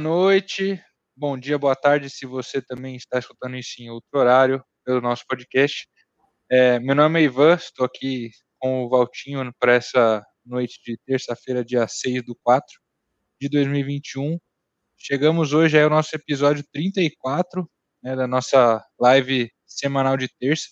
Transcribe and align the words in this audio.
Noite, 0.00 0.82
bom 1.14 1.38
dia, 1.38 1.58
boa 1.58 1.76
tarde, 1.76 2.08
se 2.08 2.24
você 2.24 2.62
também 2.62 2.96
está 2.96 3.18
escutando 3.18 3.54
isso 3.54 3.82
em 3.82 3.90
outro 3.90 4.18
horário 4.18 4.64
pelo 4.82 4.98
nosso 4.98 5.26
podcast. 5.28 5.86
É, 6.50 6.78
meu 6.80 6.94
nome 6.94 7.20
é 7.20 7.24
Ivan, 7.24 7.54
estou 7.54 7.84
aqui 7.84 8.30
com 8.58 8.82
o 8.82 8.88
Valtinho 8.88 9.52
para 9.58 9.74
essa 9.74 10.24
noite 10.42 10.80
de 10.82 10.96
terça-feira, 11.04 11.62
dia 11.62 11.86
6 11.86 12.24
do 12.24 12.34
4 12.42 12.66
de 13.38 13.50
2021. 13.50 14.38
Chegamos 14.96 15.52
hoje 15.52 15.76
é 15.76 15.84
o 15.84 15.90
nosso 15.90 16.16
episódio 16.16 16.64
34 16.72 17.70
né, 18.02 18.16
da 18.16 18.26
nossa 18.26 18.82
live 18.98 19.52
semanal 19.66 20.16
de 20.16 20.28
terça. 20.38 20.70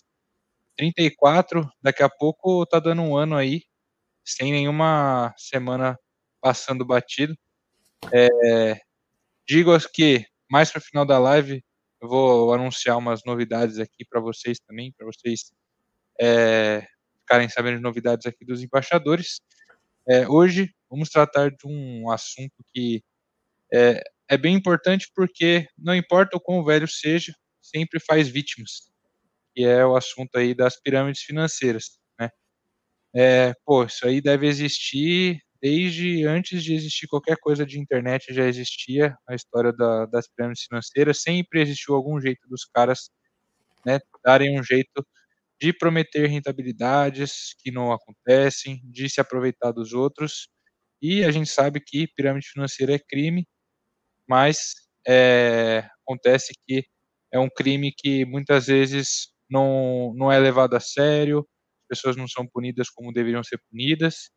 34, 0.75 1.69
daqui 1.79 2.01
a 2.01 2.09
pouco 2.09 2.65
tá 2.65 2.79
dando 2.79 3.03
um 3.03 3.15
ano 3.15 3.37
aí, 3.37 3.61
sem 4.25 4.51
nenhuma 4.51 5.31
semana 5.37 5.95
passando 6.41 6.83
batido. 6.83 7.35
É, 8.11 8.88
digo 9.49 9.75
que 9.91 10.27
mais 10.47 10.71
para 10.71 10.77
o 10.77 10.83
final 10.83 11.03
da 11.03 11.17
live 11.17 11.63
eu 11.99 12.07
vou 12.07 12.53
anunciar 12.53 12.97
umas 12.97 13.21
novidades 13.25 13.79
aqui 13.79 14.05
para 14.05 14.21
vocês 14.21 14.59
também, 14.59 14.93
para 14.95 15.07
vocês 15.07 15.51
é, 16.21 16.87
ficarem 17.21 17.49
sabendo 17.49 17.77
de 17.77 17.81
novidades 17.81 18.27
aqui 18.27 18.45
dos 18.45 18.61
embaixadores. 18.61 19.41
É, 20.07 20.27
hoje 20.27 20.71
vamos 20.87 21.09
tratar 21.09 21.49
de 21.49 21.65
um 21.65 22.11
assunto 22.11 22.63
que 22.71 23.03
é, 23.73 24.03
é 24.29 24.37
bem 24.37 24.55
importante 24.55 25.11
porque 25.15 25.67
não 25.75 25.95
importa 25.95 26.37
o 26.37 26.39
quão 26.39 26.63
velho 26.63 26.87
seja, 26.87 27.33
sempre 27.59 27.99
faz 27.99 28.27
vítimas 28.27 28.87
que 29.55 29.63
é 29.65 29.83
o 29.83 29.95
assunto 29.97 30.37
aí 30.37 30.53
das 30.53 30.79
pirâmides 30.79 31.23
financeiras, 31.23 31.99
né? 32.19 32.29
É, 33.15 33.53
pô, 33.65 33.83
isso 33.83 34.05
aí 34.05 34.21
deve 34.21 34.47
existir 34.47 35.41
desde 35.61 36.25
antes 36.25 36.63
de 36.63 36.73
existir 36.73 37.07
qualquer 37.07 37.37
coisa 37.37 37.65
de 37.65 37.79
internet, 37.79 38.33
já 38.33 38.45
existia 38.45 39.15
a 39.27 39.35
história 39.35 39.73
da, 39.73 40.05
das 40.05 40.27
pirâmides 40.27 40.63
financeiras, 40.63 41.21
sempre 41.21 41.61
existiu 41.61 41.95
algum 41.95 42.19
jeito 42.21 42.47
dos 42.47 42.65
caras 42.65 43.09
né, 43.85 43.99
darem 44.23 44.59
um 44.59 44.63
jeito 44.63 45.05
de 45.59 45.73
prometer 45.73 46.27
rentabilidades 46.27 47.55
que 47.59 47.71
não 47.71 47.91
acontecem, 47.91 48.81
de 48.85 49.09
se 49.09 49.19
aproveitar 49.19 49.71
dos 49.71 49.93
outros, 49.93 50.47
e 51.01 51.23
a 51.23 51.31
gente 51.31 51.49
sabe 51.49 51.79
que 51.81 52.07
pirâmide 52.07 52.47
financeira 52.49 52.93
é 52.95 52.99
crime, 52.99 53.47
mas 54.27 54.75
é, 55.07 55.89
acontece 56.03 56.53
que 56.67 56.85
é 57.31 57.39
um 57.39 57.49
crime 57.49 57.93
que 57.95 58.25
muitas 58.25 58.67
vezes 58.67 59.29
não, 59.49 60.13
não 60.15 60.31
é 60.31 60.39
levado 60.39 60.75
a 60.75 60.79
sério, 60.79 61.47
as 61.83 61.97
pessoas 61.97 62.15
não 62.15 62.27
são 62.27 62.47
punidas 62.47 62.89
como 62.89 63.13
deveriam 63.13 63.43
ser 63.43 63.59
punidas. 63.69 64.29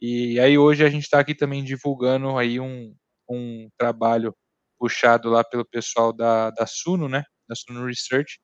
E 0.00 0.38
aí 0.40 0.58
hoje 0.58 0.84
a 0.84 0.90
gente 0.90 1.04
está 1.04 1.20
aqui 1.20 1.34
também 1.34 1.64
divulgando 1.64 2.36
aí 2.36 2.60
um, 2.60 2.94
um 3.28 3.68
trabalho 3.78 4.34
puxado 4.78 5.30
lá 5.30 5.42
pelo 5.42 5.64
pessoal 5.64 6.12
da, 6.12 6.50
da 6.50 6.66
Suno, 6.66 7.08
né, 7.08 7.24
da 7.48 7.54
Suno 7.54 7.86
Research. 7.86 8.38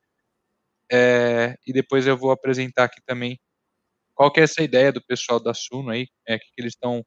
É, 0.91 1.55
e 1.67 1.72
depois 1.72 2.06
eu 2.06 2.17
vou 2.17 2.31
apresentar 2.31 2.84
aqui 2.84 3.00
também 3.06 3.39
qual 4.14 4.31
que 4.31 4.41
é 4.41 4.44
essa 4.44 4.62
ideia 4.62 4.92
do 4.92 5.05
pessoal 5.05 5.41
da 5.41 5.55
Suno 5.55 5.91
aí, 5.91 6.06
é 6.27 6.39
que 6.39 6.47
eles 6.56 6.75
estão 6.75 7.05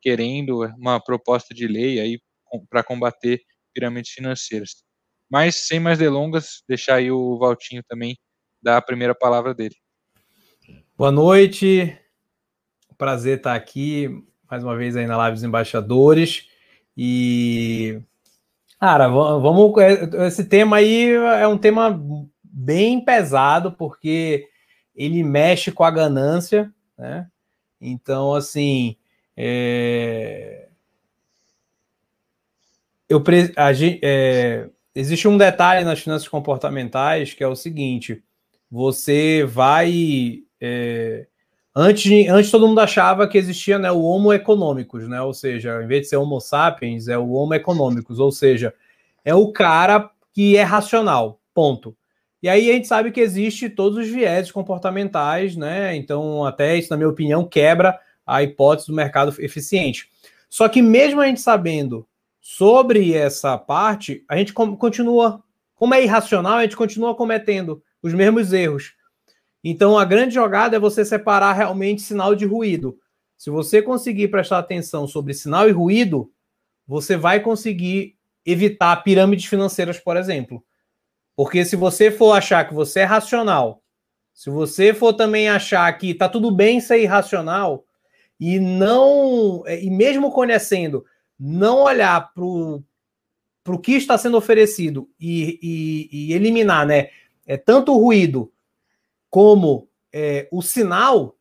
querendo 0.00 0.60
uma 0.76 1.02
proposta 1.02 1.54
de 1.54 1.66
lei 1.66 2.00
aí 2.00 2.20
para 2.68 2.82
combater 2.82 3.40
pirâmides 3.74 4.12
financeiras. 4.12 4.84
Mas 5.30 5.66
sem 5.66 5.78
mais 5.78 5.98
delongas, 5.98 6.62
deixar 6.68 6.96
aí 6.96 7.10
o 7.10 7.38
Valtinho 7.38 7.82
também 7.86 8.16
dar 8.62 8.78
a 8.78 8.82
primeira 8.82 9.14
palavra 9.14 9.54
dele. 9.54 9.76
Boa 10.96 11.12
noite, 11.12 11.96
prazer 12.98 13.38
estar 13.38 13.54
aqui 13.54 14.24
mais 14.50 14.64
uma 14.64 14.76
vez 14.76 14.96
aí 14.96 15.06
na 15.06 15.16
Live 15.16 15.36
dos 15.36 15.44
Embaixadores. 15.44 16.48
E, 16.96 18.00
cara, 18.80 19.06
vamos. 19.08 19.72
É, 19.80 20.26
esse 20.26 20.44
tema 20.44 20.78
aí 20.78 21.12
é 21.12 21.46
um 21.46 21.56
tema 21.56 21.98
bem 22.42 23.02
pesado, 23.02 23.72
porque 23.72 24.48
ele 24.96 25.22
mexe 25.22 25.70
com 25.70 25.84
a 25.84 25.90
ganância, 25.90 26.72
né? 26.98 27.28
Então, 27.80 28.34
assim. 28.34 28.96
É... 29.36 30.66
Eu, 33.08 33.22
a, 33.56 33.70
é... 34.02 34.68
Existe 34.94 35.28
um 35.28 35.38
detalhe 35.38 35.84
nas 35.84 36.00
finanças 36.00 36.26
comportamentais 36.26 37.32
que 37.32 37.44
é 37.44 37.46
o 37.46 37.54
seguinte: 37.54 38.24
você 38.68 39.44
vai. 39.44 40.42
É, 40.60 41.28
antes, 41.74 42.28
antes 42.28 42.50
todo 42.50 42.66
mundo 42.66 42.80
achava 42.80 43.28
que 43.28 43.38
existia 43.38 43.78
né, 43.78 43.90
o 43.90 44.02
Homo 44.02 44.32
econômicos, 44.32 45.08
né? 45.08 45.20
Ou 45.20 45.32
seja, 45.32 45.82
em 45.82 45.86
vez 45.86 46.02
de 46.02 46.08
ser 46.08 46.16
Homo 46.16 46.40
sapiens, 46.40 47.08
é 47.08 47.16
o 47.18 47.32
Homo 47.32 47.54
econômicos, 47.54 48.18
ou 48.18 48.32
seja, 48.32 48.74
é 49.24 49.34
o 49.34 49.52
cara 49.52 50.10
que 50.32 50.56
é 50.56 50.62
racional. 50.62 51.40
Ponto. 51.54 51.96
E 52.42 52.48
aí 52.48 52.70
a 52.70 52.74
gente 52.74 52.86
sabe 52.86 53.10
que 53.10 53.20
existe 53.20 53.68
todos 53.68 53.98
os 53.98 54.08
viés 54.08 54.52
comportamentais, 54.52 55.56
né? 55.56 55.96
Então, 55.96 56.44
até 56.44 56.76
isso, 56.76 56.90
na 56.90 56.96
minha 56.96 57.08
opinião, 57.08 57.44
quebra 57.44 57.98
a 58.24 58.42
hipótese 58.42 58.88
do 58.88 58.94
mercado 58.94 59.34
eficiente. 59.40 60.08
Só 60.48 60.68
que 60.68 60.80
mesmo 60.80 61.20
a 61.20 61.26
gente 61.26 61.40
sabendo 61.40 62.06
sobre 62.40 63.12
essa 63.12 63.58
parte, 63.58 64.24
a 64.28 64.36
gente 64.36 64.52
continua, 64.52 65.42
como 65.74 65.94
é 65.94 66.02
irracional, 66.02 66.54
a 66.54 66.62
gente 66.62 66.76
continua 66.76 67.14
cometendo 67.14 67.82
os 68.02 68.14
mesmos 68.14 68.52
erros. 68.52 68.94
Então, 69.62 69.98
a 69.98 70.04
grande 70.04 70.34
jogada 70.34 70.76
é 70.76 70.80
você 70.80 71.04
separar 71.04 71.52
realmente 71.52 72.02
sinal 72.02 72.34
de 72.34 72.44
ruído. 72.44 72.98
Se 73.36 73.50
você 73.50 73.82
conseguir 73.82 74.28
prestar 74.28 74.58
atenção 74.58 75.06
sobre 75.06 75.34
sinal 75.34 75.68
e 75.68 75.72
ruído, 75.72 76.30
você 76.86 77.16
vai 77.16 77.40
conseguir 77.40 78.16
evitar 78.44 78.96
pirâmides 79.02 79.46
financeiras, 79.46 79.98
por 79.98 80.16
exemplo. 80.16 80.64
Porque 81.36 81.64
se 81.64 81.76
você 81.76 82.10
for 82.10 82.32
achar 82.32 82.66
que 82.66 82.74
você 82.74 83.00
é 83.00 83.04
racional, 83.04 83.82
se 84.32 84.50
você 84.50 84.94
for 84.94 85.12
também 85.12 85.48
achar 85.48 85.92
que 85.98 86.14
tá 86.14 86.28
tudo 86.28 86.50
bem 86.50 86.80
ser 86.80 87.00
irracional 87.02 87.84
e 88.40 88.58
não 88.58 89.64
e 89.66 89.90
mesmo 89.90 90.32
conhecendo, 90.32 91.04
não 91.38 91.82
olhar 91.82 92.32
para 92.32 92.44
o 92.44 93.78
que 93.82 93.92
está 93.92 94.16
sendo 94.16 94.36
oferecido 94.36 95.08
e, 95.20 95.58
e, 95.62 96.08
e 96.12 96.32
eliminar, 96.32 96.86
né? 96.86 97.08
é, 97.48 97.56
tanto 97.56 97.94
o 97.94 97.98
ruído 97.98 98.52
como 99.30 99.88
é, 100.12 100.48
o 100.50 100.62
sinal, 100.62 101.36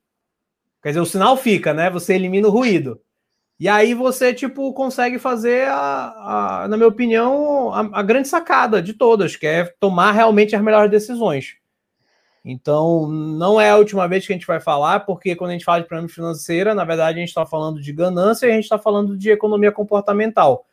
quer 0.81 0.89
dizer, 0.89 1.01
o 1.01 1.05
sinal 1.05 1.37
fica, 1.37 1.73
né? 1.73 1.89
Você 1.89 2.13
elimina 2.13 2.47
o 2.47 2.51
ruído. 2.51 3.01
E 3.59 3.67
aí 3.67 3.95
você, 3.95 4.33
tipo, 4.33 4.71
consegue 4.73 5.17
fazer, 5.17 5.67
a, 5.67 6.63
a 6.63 6.67
na 6.67 6.77
minha 6.77 6.87
opinião, 6.87 7.73
a, 7.73 7.99
a, 7.99 8.03
grande 8.03 8.27
sacada 8.27 8.81
de 8.81 8.93
todas, 8.93 9.35
que 9.35 9.47
é 9.47 9.65
tomar 9.79 10.11
realmente 10.11 10.55
as 10.55 10.61
melhores 10.61 10.91
decisões. 10.91 11.55
Então, 12.45 13.07
não 13.07 13.59
é 13.59 13.71
a 13.71 13.77
última 13.77 14.07
vez 14.07 14.25
que 14.25 14.31
a 14.31 14.35
gente 14.35 14.45
vai 14.45 14.59
falar, 14.59 15.01
porque 15.01 15.35
quando 15.35 15.49
a 15.49 15.53
gente 15.53 15.65
fala 15.65 15.81
de 15.81 15.87
pirâmide 15.87 16.13
financeira, 16.13 16.75
na 16.75 16.85
verdade, 16.85 17.17
a 17.17 17.19
gente 17.19 17.29
está 17.29 17.45
falando 17.45 17.81
de 17.81 17.91
ganância 17.91 18.45
e 18.45 18.51
a 18.51 18.53
gente 18.53 18.63
está 18.63 18.77
falando 18.77 19.17
de 19.17 19.31
economia 19.31 19.71
comportamental. 19.71 20.65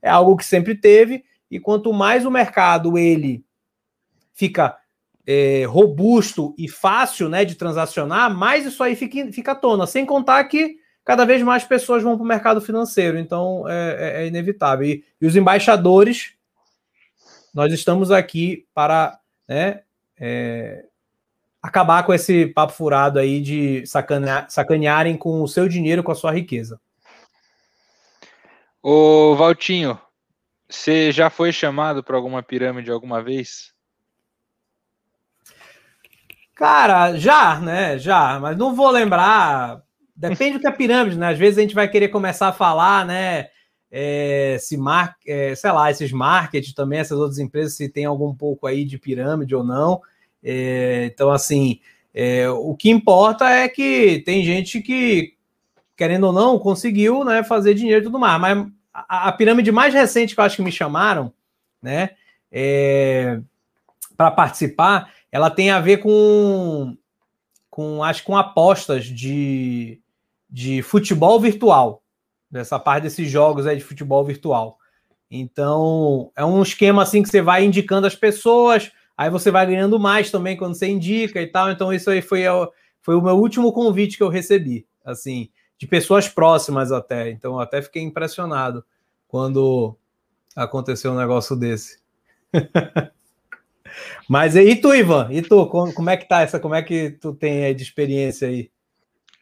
É 0.00 0.08
algo 0.08 0.34
que 0.34 0.44
sempre 0.44 0.74
teve, 0.74 1.22
e 1.50 1.60
quanto 1.60 1.92
mais 1.92 2.24
o 2.24 2.30
mercado 2.30 2.96
ele 2.96 3.44
fica 4.32 4.79
é, 5.32 5.64
robusto 5.64 6.52
e 6.58 6.68
fácil 6.68 7.28
né, 7.28 7.44
de 7.44 7.54
transacionar, 7.54 8.34
mais 8.34 8.66
isso 8.66 8.82
aí 8.82 8.96
fica, 8.96 9.30
fica 9.30 9.52
à 9.52 9.54
tona. 9.54 9.86
Sem 9.86 10.04
contar 10.04 10.42
que 10.42 10.80
cada 11.04 11.24
vez 11.24 11.40
mais 11.40 11.62
pessoas 11.62 12.02
vão 12.02 12.16
para 12.16 12.24
o 12.24 12.26
mercado 12.26 12.60
financeiro, 12.60 13.16
então 13.16 13.64
é, 13.68 13.96
é, 13.98 14.22
é 14.22 14.26
inevitável. 14.26 14.88
E, 14.88 15.04
e, 15.20 15.26
os 15.28 15.36
embaixadores, 15.36 16.32
nós 17.54 17.72
estamos 17.72 18.10
aqui 18.10 18.66
para 18.74 19.20
né, 19.46 19.82
é, 20.18 20.84
acabar 21.62 22.02
com 22.02 22.12
esse 22.12 22.48
papo 22.48 22.72
furado 22.72 23.20
aí 23.20 23.40
de 23.40 23.86
sacanear, 23.86 24.50
sacanearem 24.50 25.16
com 25.16 25.44
o 25.44 25.48
seu 25.48 25.68
dinheiro, 25.68 26.02
com 26.02 26.10
a 26.10 26.16
sua 26.16 26.32
riqueza. 26.32 26.80
Ô 28.82 29.36
Valtinho, 29.36 29.96
você 30.68 31.12
já 31.12 31.30
foi 31.30 31.52
chamado 31.52 32.02
para 32.02 32.16
alguma 32.16 32.42
pirâmide 32.42 32.90
alguma 32.90 33.22
vez? 33.22 33.78
Cara, 36.60 37.16
já, 37.16 37.58
né? 37.58 37.98
Já, 37.98 38.38
mas 38.38 38.54
não 38.54 38.74
vou 38.74 38.90
lembrar. 38.90 39.80
Depende 40.14 40.58
do 40.58 40.60
que 40.60 40.66
é 40.66 40.70
pirâmide, 40.70 41.16
né? 41.16 41.30
Às 41.30 41.38
vezes 41.38 41.56
a 41.56 41.62
gente 41.62 41.74
vai 41.74 41.88
querer 41.88 42.08
começar 42.08 42.48
a 42.48 42.52
falar, 42.52 43.06
né? 43.06 43.46
É, 43.90 44.58
se 44.60 44.76
mar, 44.76 45.16
é, 45.26 45.54
sei 45.54 45.72
lá, 45.72 45.90
esses 45.90 46.12
marketing 46.12 46.74
também, 46.74 46.98
essas 46.98 47.18
outras 47.18 47.38
empresas, 47.38 47.78
se 47.78 47.88
tem 47.88 48.04
algum 48.04 48.34
pouco 48.34 48.66
aí 48.66 48.84
de 48.84 48.98
pirâmide 48.98 49.54
ou 49.54 49.64
não. 49.64 50.02
É, 50.44 51.06
então, 51.10 51.30
assim, 51.30 51.80
é, 52.12 52.46
o 52.50 52.76
que 52.76 52.90
importa 52.90 53.48
é 53.48 53.66
que 53.66 54.22
tem 54.26 54.44
gente 54.44 54.82
que, 54.82 55.32
querendo 55.96 56.24
ou 56.24 56.32
não, 56.34 56.58
conseguiu 56.58 57.24
né, 57.24 57.42
fazer 57.42 57.72
dinheiro 57.72 58.02
e 58.02 58.04
tudo 58.04 58.18
mais. 58.18 58.38
Mas 58.38 58.66
a, 58.92 59.28
a 59.28 59.32
pirâmide 59.32 59.72
mais 59.72 59.94
recente 59.94 60.34
que 60.34 60.40
eu 60.40 60.44
acho 60.44 60.56
que 60.56 60.62
me 60.62 60.70
chamaram, 60.70 61.32
né, 61.82 62.10
é, 62.52 63.40
para 64.14 64.30
participar 64.30 65.10
ela 65.32 65.50
tem 65.50 65.70
a 65.70 65.80
ver 65.80 65.98
com, 65.98 66.96
com 67.68 68.02
acho 68.02 68.24
com 68.24 68.36
apostas 68.36 69.04
de, 69.04 70.00
de 70.48 70.82
futebol 70.82 71.38
virtual. 71.40 72.02
Dessa 72.50 72.80
parte 72.80 73.04
desses 73.04 73.30
jogos 73.30 73.64
aí 73.66 73.76
de 73.76 73.84
futebol 73.84 74.24
virtual. 74.24 74.76
Então, 75.30 76.32
é 76.34 76.44
um 76.44 76.60
esquema 76.62 77.02
assim 77.02 77.22
que 77.22 77.28
você 77.28 77.40
vai 77.40 77.64
indicando 77.64 78.08
as 78.08 78.16
pessoas, 78.16 78.90
aí 79.16 79.30
você 79.30 79.52
vai 79.52 79.64
ganhando 79.64 80.00
mais 80.00 80.32
também 80.32 80.56
quando 80.56 80.74
você 80.74 80.88
indica 80.88 81.40
e 81.40 81.46
tal. 81.46 81.70
Então, 81.70 81.92
isso 81.92 82.10
aí 82.10 82.20
foi, 82.20 82.42
foi 83.00 83.14
o 83.14 83.22
meu 83.22 83.36
último 83.36 83.72
convite 83.72 84.16
que 84.16 84.22
eu 84.22 84.28
recebi, 84.28 84.84
assim, 85.04 85.48
de 85.78 85.86
pessoas 85.86 86.28
próximas 86.28 86.90
até. 86.90 87.30
Então, 87.30 87.52
eu 87.52 87.60
até 87.60 87.80
fiquei 87.80 88.02
impressionado 88.02 88.84
quando 89.28 89.96
aconteceu 90.56 91.12
um 91.12 91.16
negócio 91.16 91.54
desse. 91.54 92.00
Mas 94.28 94.56
e 94.56 94.76
tu, 94.76 94.94
Ivan? 94.94 95.28
E 95.30 95.42
tu, 95.42 95.66
como 95.66 96.10
é 96.10 96.16
que 96.16 96.28
tá 96.28 96.42
essa? 96.42 96.60
Como 96.60 96.74
é 96.74 96.82
que 96.82 97.10
tu 97.10 97.34
tem 97.34 97.64
aí 97.64 97.74
de 97.74 97.82
experiência 97.82 98.48
aí? 98.48 98.70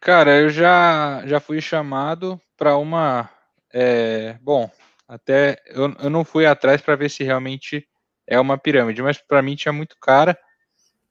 Cara, 0.01 0.39
eu 0.39 0.49
já, 0.49 1.23
já 1.27 1.41
fui 1.41 1.61
chamado 1.61 2.41
para 2.57 2.77
uma. 2.77 3.29
É, 3.73 4.37
bom, 4.41 4.71
até 5.07 5.57
eu, 5.67 5.95
eu 6.01 6.11
não 6.11 6.25
fui 6.25 6.47
atrás 6.47 6.81
para 6.81 6.97
ver 6.97 7.11
se 7.11 7.25
realmente 7.25 7.87
é 8.27 8.39
uma 8.39 8.59
pirâmide, 8.59 9.03
mas 9.03 9.19
para 9.19 9.43
mim 9.43 9.57
tinha 9.57 9.73
muito 9.73 9.97
cara 10.01 10.39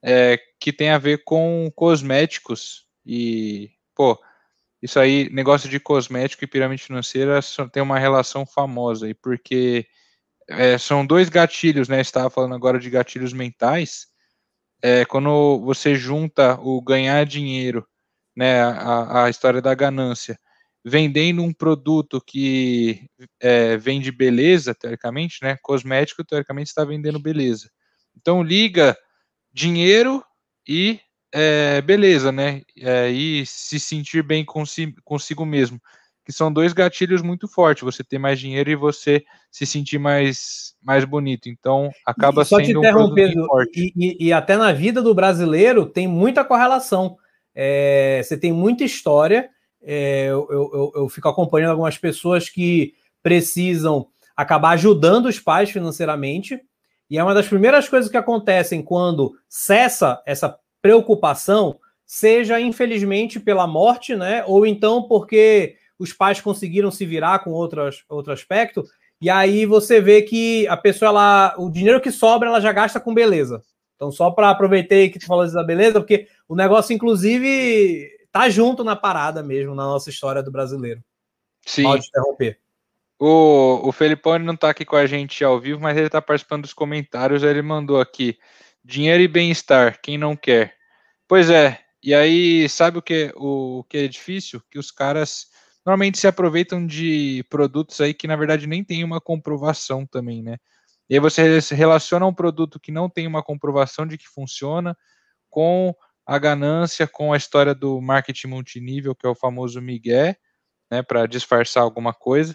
é, 0.02 0.38
que 0.60 0.72
tem 0.72 0.90
a 0.90 0.98
ver 0.98 1.22
com 1.24 1.70
cosméticos 1.74 2.86
e, 3.04 3.70
pô, 3.94 4.18
isso 4.80 5.00
aí, 5.00 5.28
negócio 5.30 5.68
de 5.68 5.80
cosmético 5.80 6.44
e 6.44 6.46
pirâmide 6.46 6.82
financeira 6.82 7.40
tem 7.72 7.82
uma 7.82 7.98
relação 7.98 8.46
famosa 8.46 9.06
aí, 9.06 9.14
porque 9.14 9.86
é, 10.48 10.78
são 10.78 11.04
dois 11.06 11.28
gatilhos, 11.28 11.88
né? 11.88 12.00
Estava 12.00 12.30
falando 12.30 12.54
agora 12.54 12.78
de 12.78 12.88
gatilhos 12.88 13.32
mentais. 13.32 14.06
É, 14.82 15.04
quando 15.04 15.60
você 15.60 15.94
junta 15.94 16.58
o 16.60 16.80
ganhar 16.80 17.24
dinheiro, 17.26 17.86
né? 18.36 18.62
A, 18.62 19.24
a 19.24 19.30
história 19.30 19.60
da 19.60 19.74
ganância, 19.74 20.38
vendendo 20.84 21.42
um 21.42 21.52
produto 21.52 22.22
que 22.24 23.06
é, 23.40 23.76
vende 23.76 24.10
beleza, 24.10 24.74
teoricamente, 24.74 25.38
né? 25.42 25.58
Cosmético, 25.62 26.24
teoricamente, 26.24 26.68
está 26.68 26.84
vendendo 26.84 27.18
beleza. 27.18 27.70
Então 28.16 28.42
liga 28.42 28.96
dinheiro 29.52 30.24
e 30.66 31.00
é, 31.32 31.82
beleza, 31.82 32.32
né? 32.32 32.62
É, 32.76 33.10
e 33.10 33.44
se 33.44 33.78
sentir 33.78 34.22
bem 34.22 34.44
consigo, 34.44 35.00
consigo 35.04 35.44
mesmo 35.44 35.80
que 36.28 36.32
são 36.34 36.52
dois 36.52 36.74
gatilhos 36.74 37.22
muito 37.22 37.48
fortes, 37.48 37.82
você 37.82 38.04
ter 38.04 38.18
mais 38.18 38.38
dinheiro 38.38 38.68
e 38.68 38.76
você 38.76 39.24
se 39.50 39.64
sentir 39.64 39.98
mais, 39.98 40.74
mais 40.82 41.02
bonito. 41.02 41.48
Então, 41.48 41.90
acaba 42.04 42.44
só 42.44 42.58
sendo 42.58 42.82
te 42.82 42.94
um 42.94 43.46
forte. 43.46 43.70
E, 43.74 43.92
e, 43.96 44.26
e, 44.26 44.32
até 44.34 44.54
na 44.54 44.70
vida 44.70 45.00
do 45.00 45.14
brasileiro 45.14 45.86
tem 45.86 46.06
muita 46.06 46.44
correlação. 46.44 47.16
É, 47.54 48.20
você 48.22 48.36
tem 48.36 48.52
muita 48.52 48.84
história. 48.84 49.48
É, 49.82 50.26
eu, 50.26 50.46
eu, 50.50 50.92
eu 50.96 51.08
fico 51.08 51.30
acompanhando 51.30 51.70
algumas 51.70 51.96
pessoas 51.96 52.50
que 52.50 52.92
precisam 53.22 54.06
acabar 54.36 54.72
ajudando 54.72 55.30
os 55.30 55.40
pais 55.40 55.70
financeiramente. 55.70 56.60
E 57.08 57.16
é 57.16 57.24
uma 57.24 57.32
das 57.32 57.48
primeiras 57.48 57.88
coisas 57.88 58.10
que 58.10 58.18
acontecem 58.18 58.82
quando 58.82 59.32
cessa 59.48 60.22
essa 60.26 60.58
preocupação, 60.82 61.78
seja 62.04 62.60
infelizmente 62.60 63.40
pela 63.40 63.66
morte, 63.66 64.14
né? 64.14 64.44
Ou 64.46 64.66
então 64.66 65.04
porque 65.04 65.76
os 65.98 66.12
pais 66.12 66.40
conseguiram 66.40 66.90
se 66.90 67.04
virar 67.04 67.40
com 67.40 67.50
outras, 67.50 68.04
outro 68.08 68.32
aspecto, 68.32 68.84
e 69.20 69.28
aí 69.28 69.66
você 69.66 70.00
vê 70.00 70.22
que 70.22 70.66
a 70.68 70.76
pessoa, 70.76 71.08
ela, 71.08 71.54
o 71.58 71.70
dinheiro 71.70 72.00
que 72.00 72.12
sobra, 72.12 72.48
ela 72.48 72.60
já 72.60 72.72
gasta 72.72 73.00
com 73.00 73.12
beleza. 73.12 73.62
Então, 73.96 74.12
só 74.12 74.30
para 74.30 74.48
aproveitar 74.48 75.08
que 75.12 75.18
tu 75.18 75.26
falou 75.26 75.50
da 75.50 75.64
beleza, 75.64 76.00
porque 76.00 76.28
o 76.48 76.54
negócio, 76.54 76.94
inclusive, 76.94 78.08
tá 78.30 78.48
junto 78.48 78.84
na 78.84 78.94
parada 78.94 79.42
mesmo, 79.42 79.74
na 79.74 79.82
nossa 79.82 80.08
história 80.08 80.40
do 80.40 80.52
brasileiro. 80.52 81.02
Sim. 81.66 81.82
Pode 81.82 82.06
interromper. 82.06 82.60
O, 83.18 83.88
o 83.88 83.90
Felipone 83.90 84.44
não 84.44 84.54
está 84.54 84.70
aqui 84.70 84.84
com 84.84 84.94
a 84.94 85.04
gente 85.04 85.42
ao 85.42 85.58
vivo, 85.58 85.80
mas 85.80 85.96
ele 85.96 86.06
está 86.06 86.22
participando 86.22 86.62
dos 86.62 86.72
comentários. 86.72 87.42
Ele 87.42 87.60
mandou 87.60 88.00
aqui: 88.00 88.38
dinheiro 88.84 89.20
e 89.20 89.26
bem-estar, 89.26 90.00
quem 90.00 90.16
não 90.16 90.36
quer? 90.36 90.76
Pois 91.26 91.50
é, 91.50 91.80
e 92.00 92.14
aí, 92.14 92.68
sabe 92.68 92.98
o 92.98 93.02
que, 93.02 93.32
o, 93.34 93.80
o 93.80 93.84
que 93.84 93.98
é 93.98 94.06
difícil? 94.06 94.62
Que 94.70 94.78
os 94.78 94.92
caras 94.92 95.48
normalmente 95.88 96.18
se 96.18 96.26
aproveitam 96.26 96.86
de 96.86 97.42
produtos 97.48 97.98
aí 98.02 98.12
que 98.12 98.26
na 98.26 98.36
verdade 98.36 98.66
nem 98.66 98.84
tem 98.84 99.02
uma 99.02 99.22
comprovação 99.22 100.04
também, 100.04 100.42
né? 100.42 100.58
E 101.08 101.14
aí 101.14 101.20
você 101.20 101.58
relaciona 101.74 102.26
um 102.26 102.34
produto 102.34 102.78
que 102.78 102.92
não 102.92 103.08
tem 103.08 103.26
uma 103.26 103.42
comprovação 103.42 104.06
de 104.06 104.18
que 104.18 104.28
funciona 104.28 104.94
com 105.48 105.94
a 106.26 106.38
ganância, 106.38 107.06
com 107.06 107.32
a 107.32 107.38
história 107.38 107.74
do 107.74 108.02
marketing 108.02 108.48
multinível, 108.48 109.14
que 109.14 109.26
é 109.26 109.30
o 109.30 109.34
famoso 109.34 109.80
Miguel, 109.80 110.36
né, 110.90 111.02
para 111.02 111.24
disfarçar 111.24 111.82
alguma 111.82 112.12
coisa, 112.12 112.54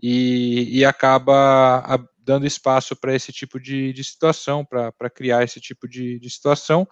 e, 0.00 0.68
e 0.70 0.84
acaba 0.84 1.98
dando 2.16 2.46
espaço 2.46 2.94
para 2.94 3.12
esse 3.12 3.32
tipo 3.32 3.58
de, 3.58 3.92
de 3.92 4.04
situação, 4.04 4.64
para 4.64 5.10
criar 5.10 5.42
esse 5.42 5.60
tipo 5.60 5.88
de, 5.88 6.20
de 6.20 6.30
situação, 6.30 6.86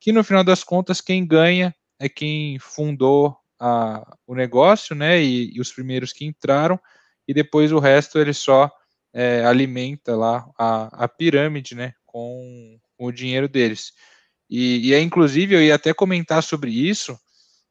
que 0.00 0.10
no 0.10 0.24
final 0.24 0.42
das 0.42 0.64
contas 0.64 1.00
quem 1.00 1.24
ganha 1.24 1.72
é 1.96 2.08
quem 2.08 2.58
fundou 2.58 3.36
a, 3.58 4.16
o 4.26 4.34
negócio, 4.34 4.94
né, 4.94 5.22
e, 5.22 5.54
e, 5.54 5.60
os 5.60 5.72
primeiros 5.72 6.12
que 6.12 6.24
entraram, 6.24 6.78
e 7.26 7.34
depois 7.34 7.72
o 7.72 7.78
resto 7.78 8.18
ele 8.18 8.32
só 8.32 8.70
é, 9.12 9.44
alimenta 9.44 10.14
lá 10.14 10.48
a, 10.58 11.04
a 11.04 11.08
pirâmide, 11.08 11.74
né, 11.74 11.92
com, 12.04 12.78
com, 12.96 13.06
o 13.06 13.12
dinheiro 13.12 13.48
deles. 13.48 13.92
E, 14.48 14.88
e 14.88 14.94
é 14.94 15.00
inclusive 15.00 15.54
eu 15.54 15.62
ia 15.62 15.74
até 15.74 15.92
comentar 15.92 16.42
sobre 16.42 16.70
isso. 16.70 17.18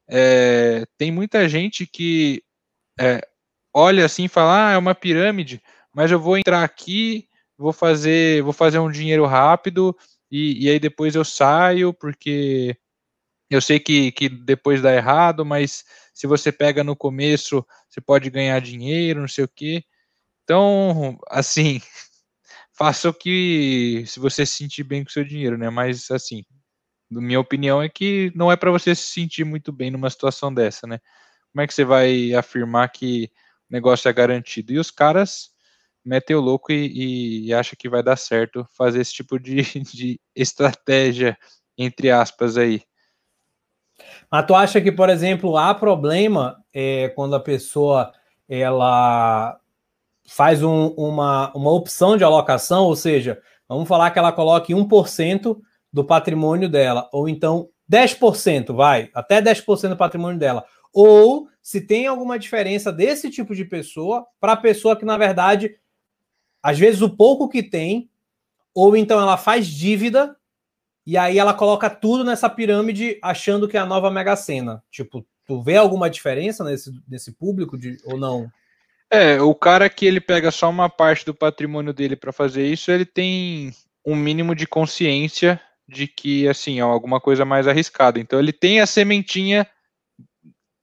É, 0.10 0.86
tem 0.98 1.12
muita 1.12 1.48
gente 1.48 1.86
que 1.88 2.44
é, 3.00 3.22
olha 3.74 4.06
assim 4.06 4.26
e 4.26 4.30
fala, 4.30 4.70
ah, 4.70 4.72
é 4.74 4.78
uma 4.78 4.96
pirâmide, 4.96 5.62
mas 5.94 6.12
eu 6.12 6.20
vou 6.20 6.38
entrar 6.38 6.64
aqui, 6.64 7.28
vou 7.58 7.74
fazer, 7.74 8.42
vou 8.44 8.54
fazer 8.54 8.80
um 8.80 8.92
dinheiro 8.92 9.26
rápido 9.26 9.96
e, 10.32 10.66
e 10.66 10.70
aí 10.70 10.80
depois 10.80 11.16
eu 11.16 11.24
saio 11.24 11.94
porque 11.94 12.76
eu 13.50 13.62
sei 13.62 13.80
que, 13.80 14.12
que 14.12 14.30
depois 14.30 14.82
dá 14.82 14.94
errado, 14.94 15.46
mas 15.46 15.84
se 16.14 16.28
você 16.28 16.52
pega 16.52 16.84
no 16.84 16.96
começo, 16.96 17.66
você 17.90 18.02
pode 18.02 18.30
ganhar 18.30 18.60
dinheiro, 18.62 19.22
não 19.22 19.28
sei 19.28 19.44
o 19.46 19.50
quê. 19.50 19.84
Então, 20.44 21.20
assim, 21.30 21.82
faça 22.74 23.10
o 23.10 23.14
que 23.14 24.04
se 24.08 24.20
você 24.20 24.46
se 24.46 24.58
sentir 24.58 24.84
bem 24.84 25.04
com 25.04 25.10
o 25.10 25.14
seu 25.14 25.24
dinheiro, 25.24 25.58
né? 25.58 25.70
Mas 25.70 26.12
assim, 26.12 26.44
minha 27.12 27.40
opinião 27.40 27.82
é 27.82 27.90
que 27.90 28.32
não 28.36 28.52
é 28.52 28.58
para 28.58 28.72
você 28.72 28.96
se 28.96 29.04
sentir 29.08 29.46
muito 29.46 29.72
bem 29.72 29.92
numa 29.92 30.10
situação 30.10 30.54
dessa, 30.54 30.88
né? 30.88 31.00
Como 31.54 31.64
é 31.64 31.68
que 31.68 31.74
você 31.74 31.86
vai 31.86 32.34
afirmar 32.34 32.90
que 32.90 33.32
o 33.70 33.74
negócio 33.74 34.10
é 34.10 34.14
garantido? 34.14 34.74
E 34.74 34.80
os 34.80 34.92
caras 34.92 35.52
metem 36.04 36.36
o 36.36 36.42
louco 36.42 36.72
e, 36.72 37.48
e 37.48 37.54
acham 37.54 37.76
que 37.80 37.90
vai 37.90 38.04
dar 38.04 38.18
certo 38.18 38.68
fazer 38.78 39.02
esse 39.02 39.14
tipo 39.14 39.40
de, 39.40 39.58
de 39.94 40.20
estratégia, 40.36 41.38
entre 41.78 42.12
aspas, 42.12 42.58
aí. 42.58 42.84
Mas 44.32 44.46
tu 44.46 44.56
acha 44.56 44.82
que, 44.82 44.92
por 44.92 45.10
exemplo, 45.10 45.58
há 45.58 45.74
problema 45.74 46.58
é, 46.74 47.10
quando 47.10 47.36
a 47.36 47.40
pessoa 47.40 48.12
ela 48.48 49.58
faz 50.28 50.64
um, 50.64 50.88
uma, 50.98 51.52
uma 51.56 51.72
opção 51.72 52.18
de 52.18 52.24
alocação, 52.24 52.84
ou 52.86 52.96
seja, 52.96 53.42
vamos 53.68 53.88
falar 53.88 54.12
que 54.12 54.20
ela 54.20 54.32
coloque 54.32 54.74
1% 54.74 55.58
do 55.92 56.04
patrimônio 56.04 56.68
dela, 56.68 57.10
ou 57.14 57.30
então 57.30 57.70
10%, 57.92 58.74
vai, 58.76 59.10
até 59.14 59.42
10% 59.42 59.90
do 59.90 59.98
patrimônio 59.98 60.40
dela. 60.40 60.66
Ou 60.94 61.48
se 61.62 61.82
tem 61.82 62.08
alguma 62.08 62.38
diferença 62.40 62.92
desse 62.92 63.30
tipo 63.30 63.56
de 63.56 63.66
pessoa 63.66 64.26
para 64.40 64.54
a 64.54 64.58
pessoa 64.58 64.96
que, 64.96 65.06
na 65.06 65.18
verdade, 65.18 65.76
às 66.62 66.80
vezes 66.80 67.02
o 67.02 67.10
pouco 67.10 67.48
que 67.48 67.62
tem, 67.62 68.10
ou 68.74 68.98
então 68.98 69.20
ela 69.20 69.38
faz 69.38 69.68
dívida 69.68 70.36
e 71.06 71.18
aí 71.18 71.38
ela 71.38 71.54
coloca 71.54 71.90
tudo 71.90 72.24
nessa 72.24 72.50
pirâmide 72.50 73.20
achando 73.22 73.68
que 73.68 73.78
é 73.78 73.80
a 73.80 73.86
nova 73.86 74.10
Mega 74.10 74.36
Sena. 74.36 74.84
Tipo, 74.90 75.26
tu 75.46 75.62
vê 75.62 75.78
alguma 75.78 76.10
diferença 76.10 76.64
nesse, 76.64 76.92
nesse 77.08 77.32
público 77.32 77.78
de, 77.78 77.98
ou 78.06 78.18
não? 78.18 78.52
É, 79.10 79.40
o 79.40 79.54
cara 79.54 79.90
que 79.90 80.06
ele 80.06 80.20
pega 80.20 80.50
só 80.50 80.70
uma 80.70 80.90
parte 80.90 81.26
do 81.26 81.34
patrimônio 81.34 81.94
dele 81.94 82.16
para 82.16 82.34
fazer 82.34 82.66
isso, 82.66 82.92
ele 82.92 83.06
tem 83.06 83.72
um 84.04 84.16
mínimo 84.16 84.56
de 84.56 84.66
consciência 84.66 85.62
de 85.88 86.08
que, 86.08 86.48
assim, 86.48 86.80
é 86.80 86.82
alguma 86.82 87.22
coisa 87.22 87.46
mais 87.46 87.68
arriscada. 87.68 88.20
Então 88.20 88.40
ele 88.40 88.52
tem 88.52 88.82
a 88.82 88.88
sementinha 88.88 89.68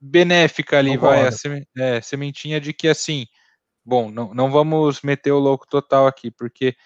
benéfica 0.01 0.79
ali, 0.79 0.97
vai, 0.97 1.27
a 1.27 1.31
é, 1.79 2.01
sementinha 2.01 2.61
de 2.61 2.73
que, 2.73 2.89
assim, 2.89 3.27
bom, 3.85 4.11
não, 4.11 4.33
não 4.33 4.51
vamos 4.51 5.03
meter 5.03 5.33
o 5.33 5.39
louco 5.39 5.67
total 5.69 6.07
aqui, 6.07 6.31
porque 6.31 6.77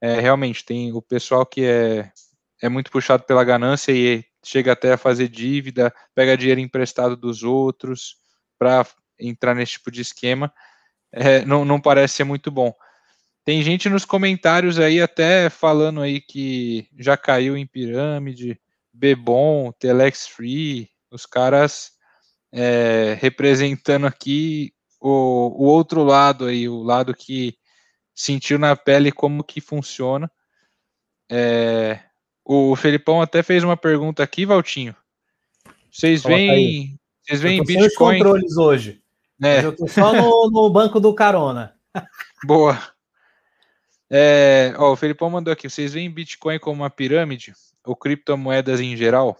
é, 0.00 0.20
realmente 0.20 0.64
tem 0.64 0.92
o 0.92 1.02
pessoal 1.02 1.44
que 1.44 1.64
é 1.64 2.10
é 2.64 2.68
muito 2.70 2.90
puxado 2.90 3.24
pela 3.24 3.44
ganância 3.44 3.92
e 3.92 4.24
chega 4.42 4.72
até 4.72 4.94
a 4.94 4.98
fazer 4.98 5.28
dívida, 5.28 5.94
pega 6.14 6.34
dinheiro 6.34 6.62
emprestado 6.62 7.14
dos 7.14 7.42
outros 7.42 8.16
para 8.58 8.86
entrar 9.20 9.54
nesse 9.54 9.72
tipo 9.72 9.90
de 9.90 10.00
esquema, 10.00 10.50
é, 11.12 11.44
não, 11.44 11.62
não 11.62 11.78
parece 11.78 12.14
ser 12.14 12.24
muito 12.24 12.50
bom. 12.50 12.74
Tem 13.44 13.62
gente 13.62 13.90
nos 13.90 14.06
comentários 14.06 14.78
aí 14.78 14.98
até 15.02 15.50
falando 15.50 16.00
aí 16.00 16.22
que 16.22 16.88
já 16.98 17.18
caiu 17.18 17.54
em 17.54 17.66
pirâmide, 17.66 18.58
Bebom, 18.90 19.70
Telex 19.72 20.26
Free, 20.26 20.88
os 21.10 21.26
caras 21.26 21.92
é, 22.50 23.14
representando 23.20 24.06
aqui 24.06 24.72
o, 24.98 25.10
o 25.10 25.66
outro 25.66 26.02
lado 26.02 26.46
aí, 26.46 26.66
o 26.66 26.82
lado 26.82 27.12
que 27.12 27.58
sentiu 28.14 28.58
na 28.58 28.74
pele 28.74 29.12
como 29.12 29.44
que 29.44 29.60
funciona. 29.60 30.32
É, 31.30 32.00
o 32.44 32.76
Felipão 32.76 33.22
até 33.22 33.42
fez 33.42 33.64
uma 33.64 33.76
pergunta 33.76 34.22
aqui, 34.22 34.44
Valtinho. 34.44 34.94
Vocês 35.90 36.22
veem, 36.22 36.98
vocês 37.22 37.40
veem 37.40 37.64
Bitcoin? 37.64 38.18
Controles 38.18 38.56
hoje. 38.56 39.00
É. 39.42 39.64
eu 39.64 39.74
tô 39.74 39.88
só 39.88 40.12
no, 40.12 40.50
no, 40.50 40.70
banco 40.70 41.00
do 41.00 41.14
carona. 41.14 41.74
Boa. 42.44 42.80
É, 44.10 44.74
ó, 44.76 44.92
o 44.92 44.96
Felipão 44.96 45.30
mandou 45.30 45.52
aqui. 45.52 45.68
Vocês 45.70 45.94
veem 45.94 46.10
Bitcoin 46.10 46.58
como 46.58 46.82
uma 46.82 46.90
pirâmide 46.90 47.54
ou 47.84 47.96
criptomoedas 47.96 48.80
em 48.80 48.96
geral? 48.96 49.30
O 49.30 49.36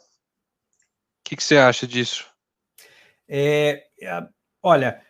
que, 1.25 1.37
que 1.37 1.45
você 1.45 1.57
acha 1.57 1.87
disso? 1.87 2.27
É, 3.29 3.85
é 4.01 4.23
olha, 4.63 5.04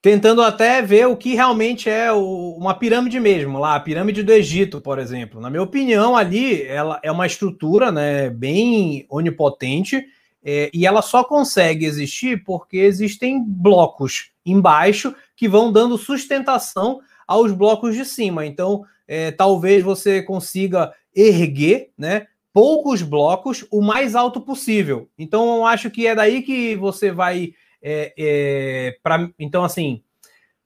tentando 0.00 0.42
até 0.42 0.80
ver 0.80 1.06
o 1.06 1.16
que 1.16 1.34
realmente 1.34 1.90
é 1.90 2.12
o, 2.12 2.56
uma 2.56 2.74
pirâmide 2.74 3.18
mesmo, 3.18 3.58
lá, 3.58 3.74
a 3.74 3.80
pirâmide 3.80 4.22
do 4.22 4.32
Egito, 4.32 4.80
por 4.80 4.98
exemplo. 4.98 5.40
Na 5.40 5.50
minha 5.50 5.62
opinião, 5.62 6.16
ali 6.16 6.62
ela 6.62 7.00
é 7.02 7.10
uma 7.10 7.26
estrutura 7.26 7.90
né, 7.90 8.30
bem 8.30 9.06
onipotente 9.08 10.04
é, 10.42 10.70
e 10.72 10.86
ela 10.86 11.02
só 11.02 11.24
consegue 11.24 11.84
existir 11.84 12.44
porque 12.44 12.78
existem 12.78 13.44
blocos 13.44 14.30
embaixo 14.46 15.14
que 15.36 15.48
vão 15.48 15.72
dando 15.72 15.98
sustentação 15.98 17.00
aos 17.26 17.52
blocos 17.52 17.94
de 17.94 18.04
cima. 18.04 18.46
Então, 18.46 18.84
é, 19.06 19.30
talvez 19.30 19.82
você 19.82 20.22
consiga 20.22 20.92
erguer, 21.14 21.90
né? 21.98 22.26
Poucos 22.52 23.02
blocos 23.02 23.66
o 23.70 23.82
mais 23.82 24.14
alto 24.14 24.40
possível. 24.40 25.08
Então, 25.18 25.56
eu 25.56 25.66
acho 25.66 25.90
que 25.90 26.06
é 26.06 26.14
daí 26.14 26.42
que 26.42 26.74
você 26.76 27.10
vai 27.10 27.52
é, 27.82 28.12
é, 28.18 28.98
então, 29.38 29.64
assim, 29.64 30.02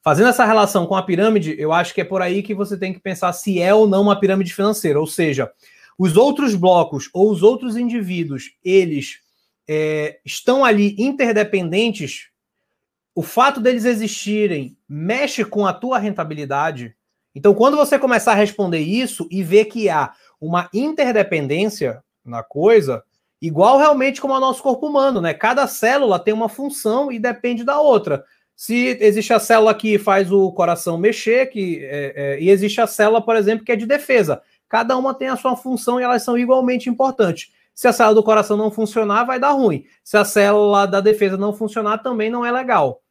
fazendo 0.03 0.29
essa 0.29 0.45
relação 0.45 0.87
com 0.87 0.97
a 0.97 1.03
pirâmide, 1.03 1.55
eu 1.59 1.73
acho 1.73 1.95
que 1.95 2.01
é 2.01 2.05
por 2.05 2.23
aí 2.23 2.43
que 2.43 2.55
você 2.55 2.77
tem 2.77 2.93
que 2.93 3.01
pensar 3.01 3.33
se 3.33 3.61
é 3.61 3.73
ou 3.75 3.87
não 3.87 4.03
uma 4.03 4.19
pirâmide 4.19 4.55
financeira. 4.55 4.99
Ou 4.99 5.07
seja, 5.07 5.51
os 5.99 6.17
outros 6.17 6.55
blocos 6.55 7.09
ou 7.13 7.31
os 7.31 7.43
outros 7.43 7.77
indivíduos, 7.77 8.57
eles 8.65 9.21
é, 9.69 10.19
estão 10.25 10.65
ali 10.65 10.95
interdependentes. 10.99 12.29
O 13.15 13.23
fato 13.23 13.61
deles 13.61 13.85
existirem 13.85 14.77
mexe 14.89 15.45
com 15.45 15.67
a 15.67 15.73
tua 15.73 15.99
rentabilidade. 15.99 16.97
Então, 17.35 17.55
quando 17.55 17.77
você 17.77 17.99
começar 17.99 18.33
a 18.33 18.37
responder 18.37 18.81
isso 18.81 19.27
e 19.31 19.43
ver 19.43 19.67
que 19.67 19.89
há 19.89 20.13
uma 20.41 20.69
interdependência 20.75 22.03
na 22.25 22.43
coisa, 22.43 23.03
Igual 23.43 23.77
realmente 23.77 24.21
como 24.21 24.35
é 24.35 24.37
o 24.37 24.41
nosso 24.41 24.63
corpo 24.63 24.87
humano, 24.87 25.21
né? 25.21 25.35
Cada 25.35 25.67
célula 25.67 26.21
tem 26.21 26.33
uma 26.33 26.49
função 26.49 27.11
e 27.11 27.19
depende 27.19 27.65
da 27.65 27.81
outra. 27.81 28.25
Se 28.55 28.97
existe 29.01 29.33
a 29.33 29.41
célula 29.41 29.75
que 29.75 29.99
faz 29.99 30.31
o 30.31 30.53
coração 30.53 30.97
mexer, 30.97 31.47
que, 31.47 31.81
é, 31.83 32.13
é, 32.15 32.41
e 32.41 32.49
existe 32.49 32.81
a 32.81 32.87
célula, 32.87 33.21
por 33.21 33.35
exemplo, 33.35 33.65
que 33.65 33.73
é 33.73 33.77
de 33.77 33.85
defesa. 33.85 34.41
Cada 34.69 34.97
uma 34.97 35.13
tem 35.13 35.27
a 35.27 35.35
sua 35.35 35.57
função 35.57 35.99
e 35.99 36.05
elas 36.05 36.23
são 36.23 36.39
igualmente 36.39 36.89
importantes. 36.89 37.53
Se 37.75 37.89
a 37.89 37.93
célula 37.93 38.15
do 38.15 38.23
coração 38.23 38.57
não 38.57 38.71
funcionar, 38.71 39.25
vai 39.25 39.41
dar 39.41 39.51
ruim. 39.51 39.87
Se 40.05 40.17
a 40.17 40.25
célula 40.25 40.87
da 40.87 41.01
defesa 41.01 41.37
não 41.37 41.53
funcionar, 41.53 41.99
também 41.99 42.31
não 42.31 42.47
é 42.47 42.53
legal. 42.53 43.03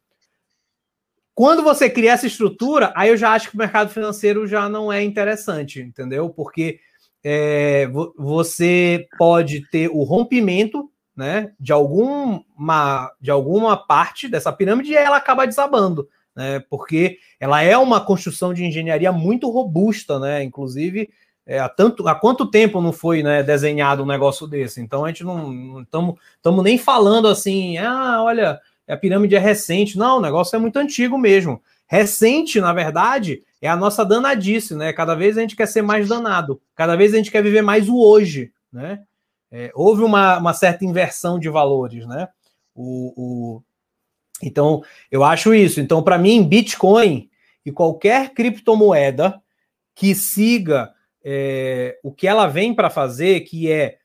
Quando 1.34 1.62
você 1.62 1.90
cria 1.90 2.12
essa 2.12 2.26
estrutura, 2.26 2.90
aí 2.96 3.10
eu 3.10 3.18
já 3.18 3.32
acho 3.32 3.50
que 3.50 3.54
o 3.54 3.58
mercado 3.58 3.90
financeiro 3.90 4.46
já 4.46 4.66
não 4.66 4.90
é 4.90 5.02
interessante, 5.02 5.80
entendeu? 5.80 6.30
Porque 6.30 6.80
é, 7.24 7.88
você 8.16 9.06
pode 9.18 9.68
ter 9.70 9.88
o 9.88 10.02
rompimento 10.02 10.90
né, 11.16 11.52
de, 11.58 11.72
alguma, 11.72 13.12
de 13.20 13.30
alguma 13.30 13.76
parte 13.76 14.28
dessa 14.28 14.52
pirâmide 14.52 14.92
e 14.92 14.96
ela 14.96 15.16
acaba 15.16 15.46
desabando, 15.46 16.08
né, 16.34 16.62
porque 16.70 17.18
ela 17.38 17.62
é 17.62 17.76
uma 17.76 18.00
construção 18.00 18.54
de 18.54 18.64
engenharia 18.64 19.12
muito 19.12 19.50
robusta, 19.50 20.18
né, 20.18 20.42
inclusive 20.42 21.10
é, 21.46 21.58
há, 21.58 21.68
tanto, 21.68 22.06
há 22.06 22.14
quanto 22.14 22.50
tempo 22.50 22.80
não 22.80 22.92
foi 22.92 23.22
né, 23.22 23.42
desenhado 23.42 24.02
um 24.02 24.06
negócio 24.06 24.46
desse? 24.46 24.80
Então 24.80 25.04
a 25.04 25.08
gente 25.08 25.24
não 25.24 25.82
estamos 25.82 26.64
nem 26.64 26.78
falando 26.78 27.26
assim, 27.26 27.78
ah, 27.78 28.22
olha, 28.22 28.60
a 28.88 28.96
pirâmide 28.96 29.34
é 29.34 29.38
recente. 29.38 29.98
Não, 29.98 30.18
o 30.18 30.20
negócio 30.20 30.54
é 30.54 30.58
muito 30.58 30.78
antigo 30.78 31.18
mesmo. 31.18 31.60
Recente, 31.92 32.58
na 32.58 32.72
verdade, 32.72 33.42
é 33.60 33.68
a 33.68 33.76
nossa 33.76 34.02
danadice, 34.02 34.74
né? 34.74 34.94
Cada 34.94 35.14
vez 35.14 35.36
a 35.36 35.42
gente 35.42 35.54
quer 35.54 35.68
ser 35.68 35.82
mais 35.82 36.08
danado, 36.08 36.58
cada 36.74 36.96
vez 36.96 37.12
a 37.12 37.18
gente 37.18 37.30
quer 37.30 37.42
viver 37.42 37.60
mais 37.60 37.86
o 37.86 37.98
hoje, 37.98 38.50
né? 38.72 39.02
É, 39.50 39.70
houve 39.74 40.02
uma, 40.02 40.38
uma, 40.38 40.54
certa 40.54 40.86
inversão 40.86 41.38
de 41.38 41.50
valores, 41.50 42.06
né? 42.06 42.30
O, 42.74 43.12
o... 43.14 43.62
Então, 44.42 44.82
eu 45.10 45.22
acho 45.22 45.52
isso. 45.52 45.82
Então, 45.82 46.02
para 46.02 46.16
mim, 46.16 46.42
Bitcoin 46.42 47.28
e 47.62 47.70
qualquer 47.70 48.32
criptomoeda 48.32 49.38
que 49.94 50.14
siga 50.14 50.94
é, 51.22 51.98
o 52.02 52.10
que 52.10 52.26
ela 52.26 52.46
vem 52.46 52.74
para 52.74 52.88
fazer, 52.88 53.40
que 53.40 53.70
é, 53.70 53.98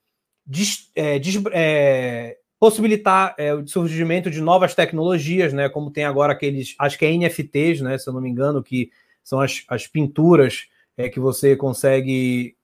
des, 0.46 0.92
é, 0.94 1.18
des, 1.20 1.42
é, 1.54 2.37
possibilitar 2.60 3.36
é, 3.38 3.54
o 3.54 3.68
surgimento 3.68 4.32
de 4.32 4.42
novas 4.42 4.74
tecnologias, 4.74 5.54
né? 5.54 5.70
Como 5.70 5.92
tem 5.92 6.06
agora 6.06 6.34
aqueles, 6.34 6.76
acho 6.80 6.98
que 6.98 7.06
é 7.06 7.12
NFTs, 7.12 7.82
né? 7.82 7.98
Se 7.98 8.10
eu 8.10 8.14
não 8.14 8.22
me 8.22 8.30
engano, 8.30 8.64
que 8.64 8.92
são 9.24 9.40
as, 9.40 9.64
as 9.68 9.88
pinturas 9.88 10.68
é, 10.96 11.10
que 11.10 11.20
você 11.20 11.56
consegue 11.56 12.56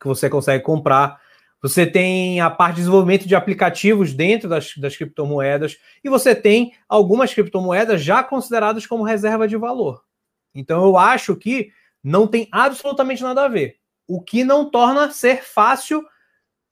que 0.00 0.06
você 0.06 0.30
consegue 0.30 0.62
comprar. 0.62 1.20
Você 1.60 1.84
tem 1.84 2.40
a 2.40 2.48
parte 2.48 2.76
de 2.76 2.82
desenvolvimento 2.82 3.26
de 3.26 3.34
aplicativos 3.34 4.14
dentro 4.14 4.48
das, 4.48 4.76
das 4.76 4.96
criptomoedas 4.96 5.76
e 6.04 6.08
você 6.08 6.34
tem 6.34 6.72
algumas 6.88 7.34
criptomoedas 7.34 8.02
já 8.02 8.22
consideradas 8.22 8.86
como 8.86 9.02
reserva 9.02 9.48
de 9.48 9.56
valor. 9.56 10.04
Então 10.54 10.84
eu 10.84 10.96
acho 10.96 11.34
que 11.34 11.70
não 12.02 12.28
tem 12.28 12.48
absolutamente 12.52 13.22
nada 13.22 13.44
a 13.44 13.48
ver. 13.48 13.76
O 14.06 14.22
que 14.22 14.44
não 14.44 14.70
torna 14.70 15.10
ser 15.10 15.42
fácil 15.42 16.06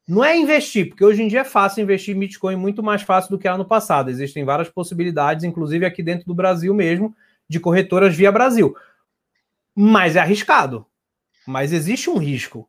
não 0.09 0.25
é 0.25 0.37
investir, 0.37 0.89
porque 0.89 1.05
hoje 1.05 1.23
em 1.23 1.29
dia 1.29 1.41
é 1.41 1.45
fácil 1.45 1.83
investir 1.83 2.15
em 2.15 2.19
Bitcoin 2.19 2.57
muito 2.57 2.83
mais 2.83 3.03
fácil 3.03 3.31
do 3.31 3.39
que 3.39 3.49
era 3.49 3.59
no 3.59 3.65
passado. 3.65 4.11
Existem 4.11 4.45
várias 4.45 4.69
possibilidades, 4.69 5.45
inclusive 5.45 5.85
aqui 5.85 6.03
dentro 6.03 6.27
do 6.27 6.35
Brasil 6.35 6.73
mesmo, 6.73 7.15
de 7.49 7.59
corretoras 7.59 8.15
via 8.15 8.31
Brasil 8.31 8.77
mas 9.77 10.17
é 10.17 10.21
arriscado. 10.21 10.87
Mas 11.47 11.73
existe 11.73 12.09
um 12.09 12.17
risco, 12.17 12.69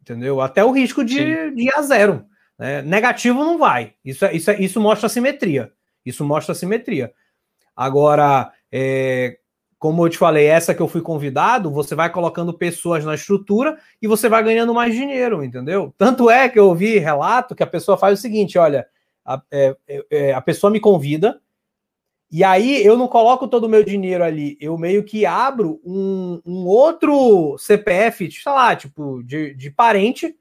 entendeu? 0.00 0.40
Até 0.40 0.64
o 0.64 0.72
risco 0.72 1.04
de, 1.04 1.50
de 1.50 1.62
ir 1.64 1.74
a 1.76 1.82
zero. 1.82 2.24
Né? 2.58 2.80
Negativo 2.80 3.44
não 3.44 3.58
vai. 3.58 3.92
Isso, 4.02 4.24
é, 4.24 4.34
isso, 4.34 4.50
é, 4.50 4.60
isso 4.60 4.80
mostra 4.80 5.08
simetria. 5.08 5.70
Isso 6.04 6.24
mostra 6.24 6.54
simetria. 6.54 7.12
Agora, 7.76 8.50
é, 8.72 9.38
como 9.78 10.04
eu 10.04 10.10
te 10.10 10.16
falei, 10.16 10.46
essa 10.46 10.74
que 10.74 10.80
eu 10.80 10.88
fui 10.88 11.02
convidado, 11.02 11.70
você 11.70 11.94
vai 11.94 12.10
colocando 12.10 12.52
pessoas 12.52 13.04
na 13.04 13.14
estrutura 13.14 13.78
e 14.00 14.08
você 14.08 14.28
vai 14.28 14.42
ganhando 14.42 14.72
mais 14.72 14.94
dinheiro, 14.94 15.44
entendeu? 15.44 15.94
Tanto 15.98 16.30
é 16.30 16.48
que 16.48 16.58
eu 16.58 16.68
ouvi 16.68 16.98
relato 16.98 17.54
que 17.54 17.62
a 17.62 17.66
pessoa 17.66 17.98
faz 17.98 18.18
o 18.18 18.22
seguinte: 18.22 18.58
olha, 18.58 18.86
a, 19.24 19.42
é, 19.50 19.76
é, 20.10 20.32
a 20.32 20.40
pessoa 20.40 20.70
me 20.70 20.80
convida, 20.80 21.40
e 22.30 22.42
aí 22.42 22.84
eu 22.84 22.96
não 22.96 23.06
coloco 23.06 23.46
todo 23.46 23.64
o 23.64 23.68
meu 23.68 23.84
dinheiro 23.84 24.24
ali, 24.24 24.56
eu 24.60 24.78
meio 24.78 25.04
que 25.04 25.26
abro 25.26 25.80
um, 25.84 26.40
um 26.44 26.66
outro 26.66 27.56
CPF, 27.58 28.30
sei 28.30 28.52
lá, 28.52 28.74
tipo, 28.74 29.22
de, 29.22 29.54
de 29.54 29.70
parente, 29.70 30.34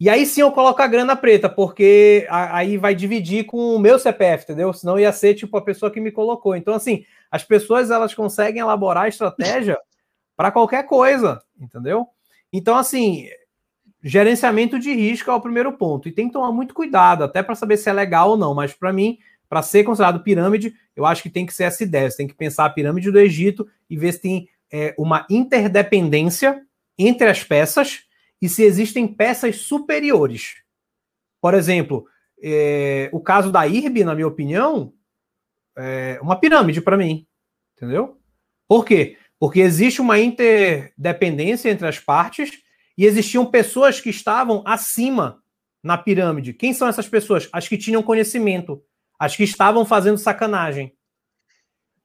e 0.00 0.08
aí 0.08 0.24
sim 0.24 0.42
eu 0.42 0.52
coloco 0.52 0.80
a 0.80 0.86
grana 0.86 1.16
preta, 1.16 1.48
porque 1.48 2.24
aí 2.30 2.76
vai 2.76 2.94
dividir 2.94 3.44
com 3.46 3.74
o 3.74 3.80
meu 3.80 3.98
CPF, 3.98 4.44
entendeu? 4.44 4.72
Senão 4.72 4.98
ia 4.98 5.10
ser 5.10 5.34
tipo 5.34 5.56
a 5.56 5.62
pessoa 5.62 5.90
que 5.90 6.00
me 6.00 6.12
colocou. 6.12 6.54
Então, 6.54 6.72
assim, 6.72 7.04
as 7.30 7.44
pessoas 7.44 7.90
elas 7.90 8.14
conseguem 8.14 8.60
elaborar 8.60 9.08
estratégia 9.08 9.78
para 10.36 10.50
qualquer 10.50 10.84
coisa, 10.84 11.42
entendeu? 11.60 12.06
Então, 12.52 12.76
assim, 12.76 13.28
gerenciamento 14.02 14.78
de 14.78 14.92
risco 14.94 15.30
é 15.30 15.34
o 15.34 15.40
primeiro 15.40 15.72
ponto. 15.72 16.08
E 16.08 16.12
tem 16.12 16.28
que 16.28 16.32
tomar 16.32 16.52
muito 16.52 16.74
cuidado, 16.74 17.24
até 17.24 17.42
para 17.42 17.54
saber 17.54 17.76
se 17.76 17.90
é 17.90 17.92
legal 17.92 18.30
ou 18.30 18.36
não. 18.36 18.54
Mas 18.54 18.72
para 18.72 18.92
mim, 18.92 19.18
para 19.48 19.62
ser 19.62 19.84
considerado 19.84 20.22
pirâmide, 20.22 20.74
eu 20.94 21.04
acho 21.04 21.22
que 21.22 21.30
tem 21.30 21.46
que 21.46 21.54
ser 21.54 21.64
essa 21.64 21.82
ideia. 21.82 22.10
Você 22.10 22.18
tem 22.18 22.28
que 22.28 22.34
pensar 22.34 22.64
a 22.64 22.70
pirâmide 22.70 23.10
do 23.10 23.18
Egito 23.18 23.66
e 23.88 23.96
ver 23.96 24.12
se 24.12 24.20
tem 24.20 24.48
é, 24.70 24.94
uma 24.98 25.26
interdependência 25.28 26.62
entre 26.96 27.28
as 27.28 27.42
peças 27.42 28.04
e 28.40 28.48
se 28.48 28.62
existem 28.62 29.06
peças 29.06 29.56
superiores. 29.62 30.56
Por 31.40 31.54
exemplo, 31.54 32.06
é, 32.42 33.08
o 33.12 33.20
caso 33.20 33.50
da 33.50 33.66
IRB, 33.66 34.04
na 34.04 34.14
minha 34.14 34.26
opinião, 34.26 34.92
é 35.78 36.18
uma 36.20 36.38
pirâmide 36.38 36.80
para 36.80 36.96
mim. 36.96 37.26
Entendeu? 37.76 38.18
Por 38.66 38.84
quê? 38.84 39.16
Porque 39.38 39.60
existe 39.60 40.00
uma 40.00 40.18
interdependência 40.18 41.70
entre 41.70 41.86
as 41.86 41.98
partes 41.98 42.50
e 42.96 43.06
existiam 43.06 43.46
pessoas 43.46 44.00
que 44.00 44.10
estavam 44.10 44.62
acima 44.66 45.40
na 45.82 45.96
pirâmide. 45.96 46.52
Quem 46.52 46.74
são 46.74 46.88
essas 46.88 47.08
pessoas? 47.08 47.48
As 47.52 47.68
que 47.68 47.78
tinham 47.78 48.02
conhecimento 48.02 48.82
as 49.18 49.34
que 49.34 49.42
estavam 49.42 49.84
fazendo 49.84 50.16
sacanagem. 50.16 50.94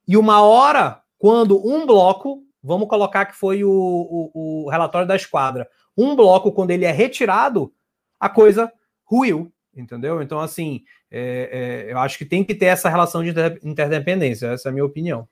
E 0.07 0.17
uma 0.17 0.41
hora, 0.41 1.01
quando 1.17 1.65
um 1.65 1.85
bloco, 1.85 2.43
vamos 2.61 2.87
colocar 2.87 3.25
que 3.25 3.35
foi 3.35 3.63
o, 3.63 3.69
o, 3.69 4.65
o 4.65 4.69
relatório 4.69 5.07
da 5.07 5.15
esquadra, 5.15 5.69
um 5.95 6.15
bloco, 6.15 6.51
quando 6.51 6.71
ele 6.71 6.85
é 6.85 6.91
retirado, 6.91 7.71
a 8.19 8.27
coisa 8.27 8.71
ruiu, 9.05 9.53
entendeu? 9.75 10.21
Então, 10.21 10.39
assim, 10.39 10.83
é, 11.15 11.49
é, 11.51 11.91
eu 11.91 11.99
acho 11.99 12.17
que 12.17 12.25
tem 12.25 12.43
que 12.43 12.55
ter 12.55 12.65
essa 12.65 12.89
relação 12.89 13.23
de 13.23 13.31
interdependência, 13.63 14.47
essa 14.47 14.67
é 14.67 14.71
a 14.71 14.73
minha 14.73 14.83
opinião. 14.83 15.27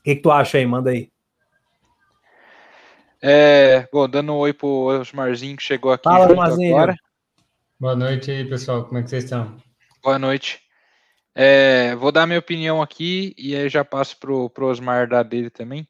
O 0.00 0.02
que, 0.02 0.16
que 0.16 0.22
tu 0.22 0.30
acha 0.32 0.58
aí? 0.58 0.66
Manda 0.66 0.90
aí. 0.90 1.08
É, 3.22 3.88
bom, 3.92 4.08
dando 4.08 4.32
um 4.32 4.36
oi 4.36 4.52
pro 4.52 5.00
Osmarzinho 5.00 5.56
que 5.56 5.62
chegou 5.62 5.92
aqui 5.92 6.04
Fala, 6.04 6.24
agora. 6.24 6.96
Boa 7.78 7.94
noite 7.94 8.30
aí, 8.30 8.44
pessoal. 8.44 8.84
Como 8.84 8.98
é 8.98 9.02
que 9.04 9.10
vocês 9.10 9.22
estão? 9.22 9.56
Boa 10.02 10.18
noite. 10.18 10.60
É, 11.32 11.94
vou 11.94 12.10
dar 12.10 12.26
minha 12.26 12.38
opinião 12.40 12.82
aqui 12.82 13.32
e 13.38 13.54
aí 13.54 13.68
já 13.68 13.84
passo 13.84 14.18
pro, 14.18 14.50
pro 14.50 14.66
Osmar 14.66 15.08
dar 15.08 15.22
dele 15.22 15.50
também. 15.50 15.86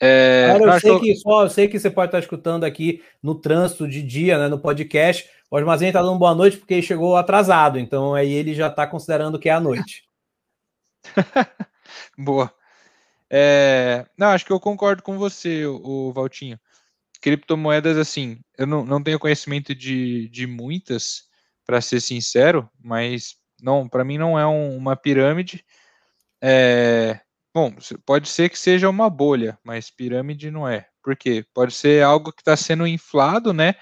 É, 0.00 0.48
Cara, 0.52 0.74
eu, 0.74 0.80
sei 0.80 0.90
tô... 0.90 1.00
que, 1.00 1.16
só, 1.16 1.44
eu 1.44 1.50
sei 1.50 1.68
que 1.68 1.78
você 1.78 1.90
pode 1.90 2.08
estar 2.08 2.18
escutando 2.18 2.64
aqui 2.64 3.02
no 3.22 3.34
trânsito 3.34 3.88
de 3.88 4.02
dia, 4.02 4.38
né, 4.38 4.48
no 4.48 4.58
podcast. 4.58 5.28
O 5.50 5.56
Osmarzinho 5.56 5.88
está 5.88 6.02
dando 6.02 6.18
boa 6.18 6.34
noite 6.34 6.56
porque 6.56 6.74
ele 6.74 6.82
chegou 6.82 7.16
atrasado, 7.16 7.78
então 7.78 8.14
aí 8.14 8.32
ele 8.32 8.54
já 8.54 8.68
está 8.68 8.86
considerando 8.86 9.38
que 9.38 9.48
é 9.48 9.52
a 9.52 9.60
noite. 9.60 10.04
boa. 12.18 12.52
É, 13.30 14.06
não, 14.16 14.28
acho 14.28 14.44
que 14.44 14.52
eu 14.52 14.60
concordo 14.60 15.02
com 15.02 15.16
você, 15.16 15.66
o, 15.66 15.80
o 15.84 16.12
Valtinho. 16.12 16.58
Criptomoedas, 17.20 17.96
assim, 17.96 18.38
eu 18.58 18.66
não, 18.66 18.84
não 18.84 19.02
tenho 19.02 19.18
conhecimento 19.18 19.74
de, 19.74 20.28
de 20.28 20.46
muitas, 20.46 21.26
para 21.66 21.80
ser 21.80 22.00
sincero, 22.00 22.70
mas 22.78 23.36
não, 23.60 23.88
para 23.88 24.04
mim 24.04 24.16
não 24.16 24.38
é 24.38 24.46
um, 24.46 24.76
uma 24.76 24.96
pirâmide. 24.96 25.64
É, 26.40 27.20
bom, 27.56 27.74
pode 28.04 28.28
ser 28.28 28.50
que 28.50 28.58
seja 28.58 28.90
uma 28.90 29.08
bolha, 29.08 29.58
mas 29.64 29.88
pirâmide 29.90 30.50
não 30.50 30.68
é. 30.68 30.86
Por 31.02 31.16
quê? 31.16 31.42
Pode 31.54 31.72
ser 31.72 32.04
algo 32.04 32.30
que 32.30 32.42
está 32.42 32.54
sendo 32.54 32.86
inflado, 32.86 33.50
né? 33.54 33.76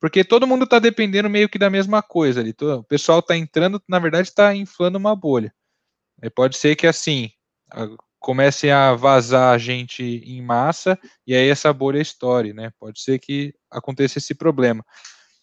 Porque 0.00 0.22
todo 0.22 0.46
mundo 0.46 0.62
está 0.62 0.78
dependendo 0.78 1.28
meio 1.28 1.48
que 1.48 1.58
da 1.58 1.68
mesma 1.68 2.00
coisa 2.00 2.38
ali. 2.40 2.54
O 2.60 2.84
pessoal 2.84 3.18
está 3.18 3.36
entrando, 3.36 3.82
na 3.88 3.98
verdade, 3.98 4.28
está 4.28 4.54
inflando 4.54 4.96
uma 4.96 5.16
bolha. 5.16 5.52
Pode 6.36 6.56
ser 6.56 6.76
que 6.76 6.86
assim, 6.86 7.32
comece 8.20 8.70
a 8.70 8.94
vazar 8.94 9.58
gente 9.58 10.04
em 10.04 10.40
massa 10.40 10.96
e 11.26 11.34
aí 11.34 11.48
essa 11.48 11.72
bolha 11.72 12.00
estoure, 12.00 12.52
né? 12.52 12.70
Pode 12.78 13.00
ser 13.00 13.18
que 13.18 13.52
aconteça 13.68 14.18
esse 14.18 14.36
problema, 14.36 14.86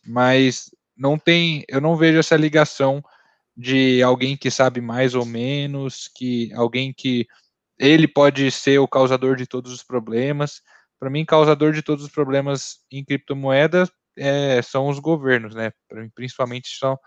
mas 0.05 0.69
não 0.95 1.19
tem, 1.19 1.65
eu 1.67 1.81
não 1.81 1.97
vejo 1.97 2.17
essa 2.17 2.37
ligação 2.37 3.03
de 3.57 4.01
alguém 4.01 4.37
que 4.37 4.49
sabe 4.49 4.79
mais 4.79 5.15
ou 5.15 5.25
menos, 5.25 6.09
que 6.15 6.49
alguém 6.53 6.93
que 6.93 7.27
ele 7.83 8.07
pode 8.07 8.49
ser 8.49 8.79
o 8.79 8.87
causador 8.87 9.35
de 9.35 9.45
todos 9.45 9.73
os 9.73 9.83
problemas. 9.83 10.61
Para 10.97 11.09
mim, 11.09 11.25
causador 11.25 11.73
de 11.73 11.81
todos 11.81 12.05
os 12.05 12.11
problemas 12.11 12.77
em 12.89 13.03
criptomoedas 13.03 13.91
é, 14.17 14.61
são 14.61 14.87
os 14.87 14.99
governos, 14.99 15.53
né? 15.53 15.71
Principalmente 16.15 16.69
são 16.77 16.97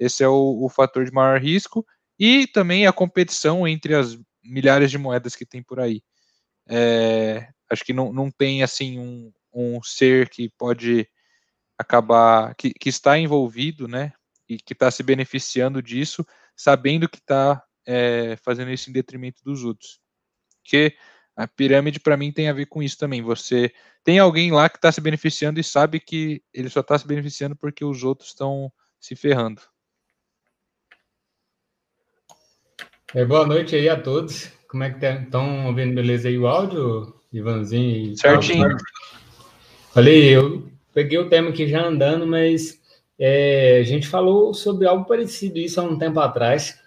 esse 0.00 0.24
é 0.24 0.28
o, 0.28 0.64
o 0.64 0.68
fator 0.68 1.04
de 1.04 1.12
maior 1.12 1.40
risco 1.40 1.86
e 2.18 2.46
também 2.48 2.86
a 2.86 2.92
competição 2.92 3.66
entre 3.68 3.94
as 3.94 4.18
milhares 4.42 4.90
de 4.90 4.98
moedas 4.98 5.36
que 5.36 5.46
tem 5.46 5.62
por 5.62 5.78
aí. 5.78 6.02
É, 6.68 7.48
acho 7.70 7.84
que 7.84 7.92
não, 7.92 8.12
não 8.12 8.30
tem 8.30 8.64
assim 8.64 8.98
um, 8.98 9.32
um 9.54 9.80
ser 9.82 10.28
que 10.28 10.50
pode 10.58 11.08
acabar, 11.78 12.54
que, 12.56 12.72
que 12.72 12.88
está 12.88 13.16
envolvido, 13.16 13.86
né, 13.86 14.12
e 14.48 14.58
que 14.58 14.72
está 14.72 14.90
se 14.90 15.02
beneficiando 15.02 15.80
disso, 15.80 16.26
sabendo 16.56 17.08
que 17.08 17.18
está 17.18 17.62
é, 17.86 18.36
fazendo 18.44 18.70
isso 18.70 18.90
em 18.90 18.92
detrimento 18.92 19.40
dos 19.44 19.64
outros. 19.64 20.00
Porque 20.66 20.96
a 21.36 21.46
pirâmide, 21.46 22.00
para 22.00 22.16
mim, 22.16 22.32
tem 22.32 22.48
a 22.48 22.52
ver 22.52 22.66
com 22.66 22.82
isso 22.82 22.98
também. 22.98 23.22
Você 23.22 23.72
tem 24.02 24.18
alguém 24.18 24.50
lá 24.50 24.68
que 24.68 24.76
está 24.76 24.90
se 24.90 25.00
beneficiando 25.00 25.60
e 25.60 25.64
sabe 25.64 26.00
que 26.00 26.42
ele 26.52 26.68
só 26.68 26.80
está 26.80 26.98
se 26.98 27.06
beneficiando 27.06 27.54
porque 27.54 27.84
os 27.84 28.02
outros 28.02 28.30
estão 28.30 28.70
se 28.98 29.14
ferrando. 29.14 29.62
É, 33.14 33.24
boa 33.24 33.46
noite 33.46 33.76
aí 33.76 33.88
a 33.88 34.00
todos. 34.00 34.50
Como 34.68 34.82
é 34.82 34.90
que 34.90 34.96
estão 35.06 35.30
tá? 35.30 35.66
ouvindo 35.68 35.94
beleza 35.94 36.28
aí 36.28 36.36
o 36.36 36.48
áudio, 36.48 37.14
Ivanzinho? 37.32 38.16
Certinho. 38.16 38.76
Falei, 39.94 40.36
eu 40.36 40.68
peguei 40.92 41.16
o 41.16 41.28
tema 41.28 41.50
aqui 41.50 41.68
já 41.68 41.86
andando, 41.86 42.26
mas 42.26 42.82
é, 43.18 43.78
a 43.78 43.84
gente 43.84 44.08
falou 44.08 44.52
sobre 44.52 44.86
algo 44.88 45.04
parecido 45.04 45.58
isso 45.58 45.80
há 45.80 45.84
um 45.84 45.96
tempo 45.96 46.18
atrás, 46.18 46.78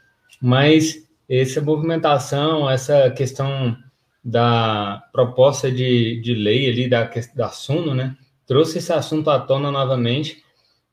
mas 0.41 1.08
essa 1.29 1.61
movimentação, 1.61 2.69
essa 2.69 3.11
questão 3.11 3.77
da 4.23 5.03
proposta 5.11 5.71
de, 5.71 6.19
de 6.21 6.33
lei 6.33 6.69
ali 6.69 6.89
da, 6.89 7.09
da 7.35 7.49
Suno, 7.49 7.93
né, 7.93 8.17
trouxe 8.45 8.79
esse 8.79 8.91
assunto 8.91 9.29
à 9.29 9.39
tona 9.39 9.71
novamente 9.71 10.43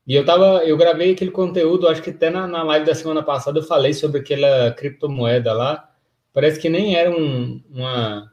e 0.07 0.15
eu 0.15 0.23
tava, 0.23 0.63
eu 0.63 0.77
gravei 0.77 1.11
aquele 1.11 1.31
conteúdo, 1.31 1.85
acho 1.85 2.01
que 2.01 2.11
até 2.11 2.29
na, 2.29 2.47
na 2.47 2.63
live 2.63 2.85
da 2.85 2.95
semana 2.95 3.21
passada 3.21 3.59
eu 3.59 3.63
falei 3.63 3.93
sobre 3.93 4.21
aquela 4.21 4.71
criptomoeda 4.71 5.51
lá. 5.51 5.91
Parece 6.33 6.57
que 6.61 6.69
nem 6.69 6.95
era 6.95 7.11
um, 7.11 7.61
uma, 7.69 8.31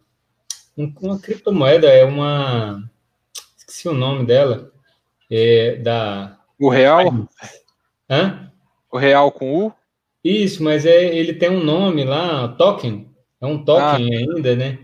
um, 0.79 0.95
uma 1.01 1.19
criptomoeda, 1.19 1.89
é 1.89 2.05
uma. 2.05 2.89
Esqueci 3.57 3.89
o 3.89 3.93
nome 3.93 4.25
dela. 4.25 4.71
É, 5.29 5.75
da. 5.77 6.39
O 6.61 6.69
real? 6.69 7.29
Hã? 8.09 8.53
O 8.89 8.97
real 8.97 9.33
com 9.33 9.67
U? 9.67 9.75
Isso, 10.25 10.65
mas 10.65 10.87
é, 10.87 11.15
ele 11.15 11.35
tem 11.35 11.51
um 11.51 11.63
nome 11.63 12.03
lá, 12.03 12.49
token. 12.49 13.07
É 13.41 13.47
um 13.47 13.63
token 13.63 14.15
ah. 14.15 14.19
ainda, 14.19 14.57
né? 14.57 14.79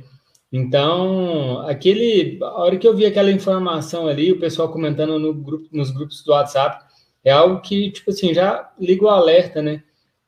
Então, 0.52 1.60
aquele, 1.66 2.38
a 2.42 2.60
hora 2.60 2.76
que 2.76 2.86
eu 2.86 2.94
vi 2.94 3.06
aquela 3.06 3.30
informação 3.30 4.06
ali, 4.06 4.32
o 4.32 4.38
pessoal 4.38 4.70
comentando 4.70 5.18
no 5.18 5.32
grupo, 5.32 5.66
nos 5.72 5.90
grupos 5.90 6.22
do 6.24 6.32
WhatsApp, 6.32 6.84
é 7.24 7.30
algo 7.30 7.60
que, 7.60 7.90
tipo 7.90 8.10
assim, 8.10 8.34
já 8.34 8.70
liga 8.78 9.04
o 9.04 9.08
alerta, 9.08 9.62
né? 9.62 9.82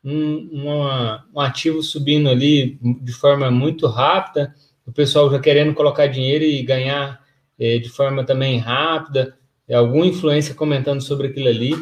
Um, 0.05 0.49
uma, 0.53 1.27
um 1.35 1.41
ativo 1.41 1.83
subindo 1.83 2.29
ali 2.29 2.79
de 3.03 3.13
forma 3.13 3.51
muito 3.51 3.87
rápida, 3.87 4.55
o 4.87 4.93
pessoal 4.93 5.31
já 5.31 5.39
querendo 5.39 5.75
colocar 5.75 6.07
dinheiro 6.07 6.45
e 6.45 6.63
ganhar 6.63 7.21
é, 7.59 7.79
de 7.79 7.89
forma 7.89 8.25
também 8.25 8.59
rápida, 8.59 9.37
é, 9.69 9.75
alguma 9.75 10.07
influência 10.07 10.55
comentando 10.55 11.01
sobre 11.01 11.29
aquilo 11.29 11.49
ali, 11.49 11.73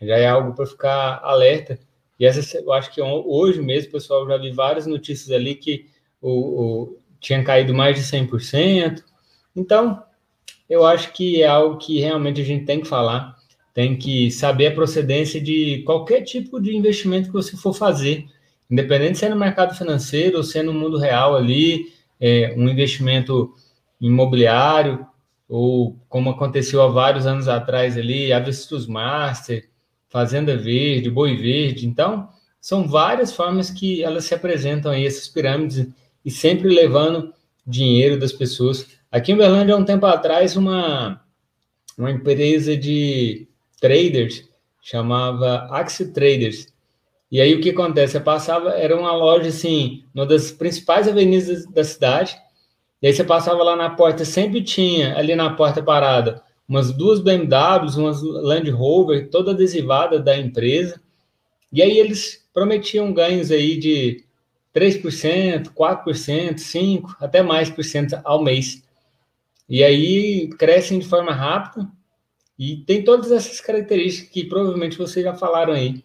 já 0.00 0.16
é 0.16 0.28
algo 0.28 0.54
para 0.54 0.66
ficar 0.66 1.20
alerta. 1.22 1.78
E 2.18 2.24
essa, 2.24 2.58
eu 2.58 2.72
acho 2.72 2.92
que 2.92 3.00
hoje 3.00 3.60
mesmo, 3.60 3.92
pessoal, 3.92 4.26
já 4.26 4.36
vi 4.36 4.50
várias 4.50 4.86
notícias 4.86 5.30
ali 5.30 5.54
que 5.54 5.86
o, 6.20 6.30
o 6.30 6.98
tinha 7.20 7.42
caído 7.42 7.74
mais 7.74 7.96
de 7.96 8.02
100%. 8.02 9.02
Então, 9.54 10.02
eu 10.68 10.84
acho 10.84 11.12
que 11.12 11.42
é 11.42 11.46
algo 11.46 11.76
que 11.78 12.00
realmente 12.00 12.40
a 12.40 12.44
gente 12.44 12.64
tem 12.64 12.80
que 12.80 12.88
falar, 12.88 13.36
tem 13.74 13.96
que 13.96 14.30
saber 14.30 14.68
a 14.68 14.74
procedência 14.74 15.40
de 15.40 15.82
qualquer 15.84 16.22
tipo 16.22 16.60
de 16.60 16.74
investimento 16.74 17.28
que 17.28 17.32
você 17.32 17.56
for 17.56 17.74
fazer, 17.74 18.26
independente 18.70 19.18
se 19.18 19.26
é 19.26 19.28
no 19.28 19.36
mercado 19.36 19.76
financeiro 19.76 20.38
ou 20.38 20.42
se 20.42 20.58
é 20.58 20.62
no 20.62 20.72
mundo 20.72 20.98
real 20.98 21.36
ali, 21.36 21.92
é, 22.20 22.54
um 22.56 22.68
investimento 22.68 23.54
imobiliário, 24.00 25.06
ou 25.48 25.96
como 26.08 26.30
aconteceu 26.30 26.82
há 26.82 26.88
vários 26.88 27.26
anos 27.26 27.48
atrás 27.48 27.96
ali, 27.96 28.32
Avistus 28.32 28.86
Master, 28.86 29.68
Fazenda 30.16 30.56
Verde, 30.56 31.10
Boi 31.10 31.36
Verde. 31.36 31.86
Então, 31.86 32.30
são 32.58 32.88
várias 32.88 33.34
formas 33.34 33.68
que 33.68 34.02
elas 34.02 34.24
se 34.24 34.34
apresentam 34.34 34.90
aí, 34.90 35.04
essas 35.04 35.28
pirâmides 35.28 35.88
e 36.24 36.30
sempre 36.30 36.70
levando 36.70 37.34
dinheiro 37.66 38.18
das 38.18 38.32
pessoas. 38.32 38.86
Aqui 39.12 39.32
em 39.32 39.34
Uberlândia, 39.34 39.74
há 39.74 39.76
um 39.76 39.84
tempo 39.84 40.06
atrás, 40.06 40.56
uma, 40.56 41.20
uma 41.98 42.10
empresa 42.10 42.74
de 42.74 43.46
traders 43.78 44.48
chamava 44.80 45.68
Axie 45.70 46.10
Traders. 46.14 46.72
E 47.30 47.38
aí 47.38 47.54
o 47.54 47.60
que 47.60 47.68
acontece? 47.68 48.16
Eu 48.16 48.22
passava, 48.22 48.70
era 48.70 48.98
uma 48.98 49.12
loja 49.12 49.50
assim, 49.50 50.02
uma 50.14 50.24
das 50.24 50.50
principais 50.50 51.06
avenidas 51.06 51.66
da 51.66 51.84
cidade. 51.84 52.34
E 53.02 53.06
aí 53.06 53.12
você 53.12 53.22
passava 53.22 53.62
lá 53.62 53.76
na 53.76 53.90
porta, 53.90 54.24
sempre 54.24 54.62
tinha 54.62 55.14
ali 55.14 55.36
na 55.36 55.50
porta 55.50 55.82
parada 55.82 56.42
umas 56.68 56.92
duas 56.92 57.20
BMWs, 57.20 57.96
umas 57.96 58.22
Land 58.22 58.70
Rover, 58.70 59.28
toda 59.30 59.52
adesivada 59.52 60.18
da 60.18 60.36
empresa. 60.36 61.00
E 61.72 61.82
aí 61.82 61.98
eles 61.98 62.44
prometiam 62.52 63.12
ganhos 63.12 63.50
aí 63.50 63.76
de 63.76 64.24
3%, 64.74 65.72
4%, 65.72 66.54
5%, 66.54 67.16
até 67.20 67.42
mais 67.42 67.70
por 67.70 67.84
cento 67.84 68.18
ao 68.24 68.42
mês. 68.42 68.82
E 69.68 69.82
aí 69.82 70.48
crescem 70.58 70.98
de 70.98 71.06
forma 71.06 71.32
rápida 71.32 71.88
e 72.58 72.76
tem 72.78 73.02
todas 73.02 73.32
essas 73.32 73.60
características 73.60 74.30
que 74.30 74.44
provavelmente 74.44 74.96
vocês 74.96 75.24
já 75.24 75.34
falaram 75.34 75.72
aí. 75.72 76.02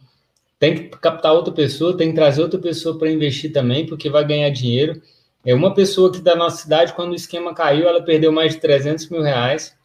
Tem 0.60 0.76
que 0.76 0.89
captar 0.97 1.34
outra 1.34 1.54
pessoa, 1.54 1.97
tem 1.97 2.10
que 2.10 2.15
trazer 2.15 2.41
outra 2.41 2.60
pessoa 2.60 2.97
para 2.97 3.10
investir 3.10 3.52
também, 3.52 3.86
porque 3.86 4.10
vai 4.10 4.26
ganhar 4.26 4.50
dinheiro. 4.50 5.02
É 5.43 5.56
uma 5.56 5.74
pessoa 5.74 6.12
que 6.12 6.21
da 6.21 6.36
nossa 6.36 6.62
cidade, 6.63 6.93
quando 6.93 7.13
o 7.13 7.15
esquema 7.15 7.54
caiu, 7.54 7.88
ela 7.88 8.04
perdeu 8.04 8.32
mais 8.32 8.54
de 8.54 8.60
300 8.62 9.10
mil 9.10 9.21
reais. 9.21 9.76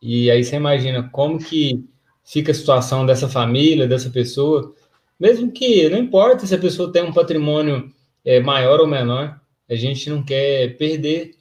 E 0.00 0.30
aí 0.30 0.44
você 0.44 0.56
imagina 0.56 1.08
como 1.10 1.38
que 1.38 1.84
fica 2.24 2.52
a 2.52 2.54
situação 2.54 3.06
dessa 3.06 3.28
família, 3.28 3.88
dessa 3.88 4.10
pessoa. 4.10 4.74
Mesmo 5.18 5.50
que 5.50 5.88
não 5.88 5.98
importa 5.98 6.46
se 6.46 6.54
a 6.54 6.58
pessoa 6.58 6.92
tem 6.92 7.02
um 7.02 7.12
patrimônio 7.12 7.92
é, 8.24 8.40
maior 8.40 8.80
ou 8.80 8.86
menor, 8.86 9.40
a 9.68 9.74
gente 9.74 10.08
não 10.08 10.22
quer 10.22 10.76
perder, 10.76 11.32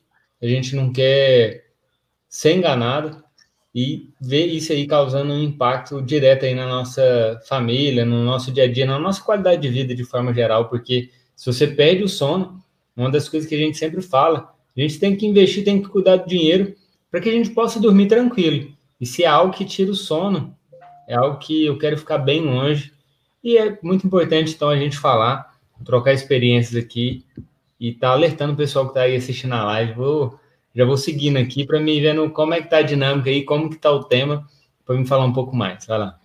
a 0.42 0.48
gente 0.48 0.76
não 0.76 0.92
quer 0.92 1.66
ser 2.30 2.56
enganado 2.56 3.24
e 3.74 4.10
ver 4.20 4.48
isso 4.48 4.72
aí 4.72 4.88
causando 4.88 5.34
um 5.34 5.44
impacto 5.44 6.02
direto 6.02 6.46
aí 6.46 6.56
na 6.56 6.68
nossa 6.68 7.40
família, 7.48 8.06
no 8.06 8.24
nosso 8.24 8.52
dia 8.52 8.64
a 8.64 8.72
dia, 8.72 8.86
na 8.86 8.98
nossa 8.98 9.22
qualidade 9.22 9.62
de 9.62 9.70
vida 9.70 9.94
de 9.94 10.04
forma 10.04 10.34
geral, 10.34 10.68
porque 10.68 11.10
se 11.36 11.46
você 11.46 11.68
perde 11.68 12.04
o 12.04 12.10
sono, 12.10 12.60
uma 12.96 13.12
das 13.12 13.30
coisas 13.30 13.48
que 13.48 13.54
a 13.54 13.60
gente 13.60 13.78
sempre 13.78 14.02
fala, 14.02 14.52
a 14.76 14.82
gente 14.82 15.00
tem 15.00 15.16
que 15.16 15.28
investir, 15.28 15.64
tem 15.64 15.82
que 15.82 15.90
cuidar 15.90 16.18
do 16.18 16.28
dinheiro, 16.28 16.76
para 17.10 17.22
que 17.22 17.30
a 17.30 17.32
gente 17.32 17.52
possa 17.52 17.80
dormir 17.80 18.08
tranquilo. 18.08 18.72
E 19.00 19.06
se 19.06 19.24
é 19.24 19.28
algo 19.28 19.54
que 19.54 19.66
tira 19.66 19.92
o 19.92 19.96
sono, 19.96 20.56
é 21.08 21.16
algo 21.16 21.38
que 21.38 21.66
eu 21.66 21.78
quero 21.78 21.98
ficar 21.98 22.18
bem 22.18 22.42
longe. 22.42 22.92
E 23.44 23.58
é 23.58 23.78
muito 23.82 24.06
importante, 24.06 24.54
então, 24.54 24.70
a 24.70 24.78
gente 24.78 24.98
falar, 24.98 25.56
trocar 25.86 26.14
experiências 26.14 26.84
aqui 26.84 27.26
e 27.80 27.94
tá 27.94 28.10
alertando 28.10 28.54
o 28.54 28.58
pessoal 28.58 28.86
que 28.86 28.92
está 28.92 29.02
aí 29.02 29.16
assistindo 29.16 29.54
a 29.54 29.64
live. 29.64 29.94
Vou, 29.94 30.40
já 30.76 30.84
vou 30.84 30.98
seguindo 30.98 31.38
aqui 31.38 31.66
para 31.66 31.80
me 31.80 32.00
vendo 32.02 32.30
como 32.32 32.54
é 32.54 32.62
que 32.62 32.70
tá 32.70 32.78
a 32.78 32.82
dinâmica 32.82 33.30
aí, 33.30 33.44
como 33.44 33.70
que 33.70 33.78
tá 33.78 33.92
o 33.92 34.04
tema, 34.04 34.46
para 34.86 34.96
me 34.96 35.08
falar 35.08 35.26
um 35.26 35.34
pouco 35.34 35.56
mais. 35.56 35.86
Vai 35.86 36.00
lá. 36.00 36.20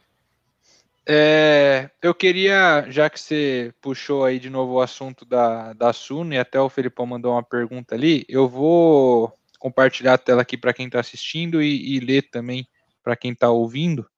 É, 1.06 1.90
eu 2.00 2.14
queria, 2.14 2.86
já 2.88 3.10
que 3.10 3.18
você 3.18 3.74
puxou 3.80 4.24
aí 4.24 4.38
de 4.38 4.48
novo 4.48 4.74
o 4.74 4.80
assunto 4.80 5.24
da, 5.24 5.72
da 5.72 5.92
Suno 5.92 6.32
e 6.32 6.38
até 6.38 6.60
o 6.60 6.68
Felipão 6.68 7.04
mandou 7.04 7.32
uma 7.32 7.42
pergunta 7.42 7.96
ali, 7.96 8.24
eu 8.28 8.48
vou 8.48 9.32
compartilhar 9.62 10.14
a 10.14 10.18
tela 10.18 10.42
aqui 10.42 10.58
para 10.58 10.74
quem 10.74 10.86
está 10.86 10.98
assistindo 10.98 11.62
e, 11.62 11.94
e, 11.94 12.00
ler 12.00 12.28
também 12.30 12.68
para 13.00 13.14
quem 13.14 13.30
está 13.30 13.48
ouvindo, 13.48 14.10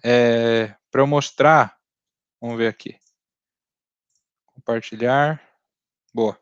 é, 0.00 0.72
para 0.92 1.02
eu 1.02 1.08
mostrar. 1.08 1.76
Vamos 2.40 2.56
ver 2.56 2.68
aqui. 2.68 2.96
Compartilhar. 4.46 5.42
Boa. 6.14 6.38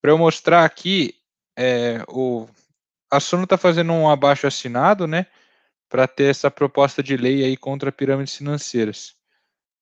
Para 0.00 0.12
eu 0.12 0.18
mostrar 0.18 0.64
aqui, 0.64 1.14
é, 1.54 2.02
o, 2.08 2.48
a 3.10 3.20
Suno 3.20 3.44
está 3.44 3.58
fazendo 3.58 3.92
um 3.92 4.08
abaixo 4.08 4.46
assinado, 4.46 5.06
né? 5.06 5.26
para 5.90 6.08
ter 6.08 6.30
essa 6.30 6.50
proposta 6.50 7.02
de 7.02 7.18
lei 7.18 7.44
aí 7.44 7.56
contra 7.56 7.92
pirâmides 7.92 8.36
financeiras. 8.36 9.14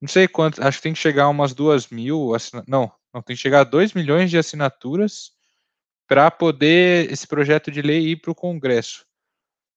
Não 0.01 0.09
sei 0.09 0.27
quanto, 0.27 0.61
acho 0.61 0.79
que 0.79 0.83
tem 0.83 0.93
que 0.93 0.99
chegar 0.99 1.25
a 1.25 1.29
umas 1.29 1.55
duas 1.55 1.88
mil, 1.88 2.33
não, 2.67 2.93
não 3.12 3.23
tem 3.23 3.37
que 3.37 3.40
chegar 3.40 3.61
a 3.61 3.64
dois 3.64 3.93
milhões 3.95 4.29
de 4.29 4.37
assinaturas 4.37 5.34
para 6.07 6.31
poder 6.31 7.11
esse 7.11 7.27
projeto 7.27 7.71
de 7.71 7.83
lei 7.83 8.09
ir 8.09 8.17
para 8.17 8.31
o 8.31 8.35
Congresso. 8.35 9.07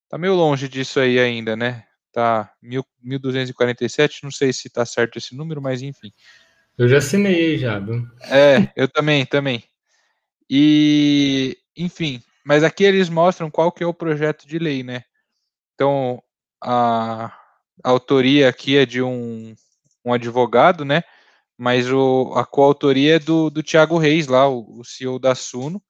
Tá 0.10 0.18
meio 0.18 0.34
longe 0.34 0.68
disso 0.68 1.00
aí 1.00 1.20
ainda, 1.20 1.56
né? 1.56 1.84
Tá 2.12 2.52
1.247, 2.64 4.24
não 4.24 4.32
sei 4.32 4.52
se 4.52 4.70
tá 4.70 4.86
certo 4.86 5.18
esse 5.18 5.36
número, 5.36 5.62
mas 5.62 5.82
enfim. 5.82 6.12
Eu 6.78 6.88
já 6.88 6.98
assinei 6.98 7.58
já, 7.58 7.80
viu? 7.80 8.08
É, 8.24 8.72
eu 8.76 8.88
também, 8.88 9.26
também. 9.26 9.64
E, 10.50 11.58
enfim, 11.76 12.22
mas 12.46 12.64
aqui 12.64 12.84
eles 12.84 13.10
mostram 13.10 13.52
qual 13.52 13.72
que 13.72 13.84
é 13.84 13.88
o 13.88 13.94
projeto 13.94 14.48
de 14.48 14.58
lei, 14.58 14.84
né? 14.84 15.04
Então, 15.74 16.22
a, 16.64 17.26
a 17.84 17.90
autoria 17.90 18.48
aqui 18.48 18.78
é 18.78 18.86
de 18.86 19.02
um, 19.02 19.54
um 20.06 20.14
advogado, 20.14 20.86
né? 20.86 21.04
Mas 21.58 21.92
o, 21.92 22.34
a 22.36 22.46
coautoria 22.46 23.16
é 23.16 23.20
do, 23.20 23.50
do 23.50 23.64
Tiago 23.64 23.98
Reis, 23.98 24.28
lá, 24.28 24.48
o, 24.48 24.80
o 24.80 24.86
CEO 24.86 25.20
da 25.20 25.36
Suno, 25.36 25.82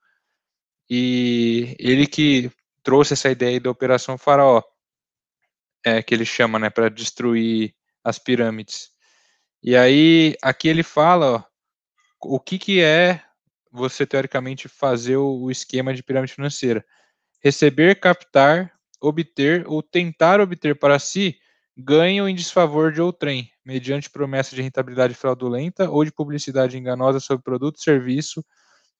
e 0.89 1.75
ele 1.79 2.07
que 2.07 2.51
trouxe 2.83 3.13
essa 3.13 3.29
ideia 3.29 3.59
da 3.59 3.69
Operação 3.69 4.17
Faraó, 4.17 4.61
é, 5.85 6.01
que 6.01 6.13
ele 6.13 6.25
chama, 6.25 6.59
né, 6.59 6.69
para 6.69 6.89
destruir 6.89 7.73
as 8.03 8.19
pirâmides. 8.19 8.91
E 9.61 9.75
aí, 9.75 10.35
aqui 10.41 10.67
ele 10.67 10.83
fala 10.83 11.35
ó, 11.35 11.43
o 12.21 12.39
que, 12.39 12.57
que 12.57 12.81
é 12.81 13.21
você, 13.71 14.05
teoricamente, 14.05 14.67
fazer 14.67 15.17
o, 15.17 15.51
esquema 15.51 15.93
de 15.93 16.03
pirâmide 16.03 16.33
financeira. 16.33 16.85
Receber, 17.43 17.99
captar, 17.99 18.73
obter 19.01 19.67
ou 19.67 19.83
tentar 19.83 20.41
obter 20.41 20.77
para 20.77 20.97
si 20.99 21.37
ganho 21.77 22.27
em 22.27 22.33
desfavor 22.33 22.91
de 22.91 23.01
outrem, 23.01 23.51
mediante 23.63 24.09
promessa 24.09 24.55
de 24.55 24.61
rentabilidade 24.61 25.13
fraudulenta 25.13 25.89
ou 25.89 26.03
de 26.03 26.11
publicidade 26.11 26.77
enganosa 26.77 27.19
sobre 27.19 27.43
produto, 27.43 27.79
serviço, 27.79 28.43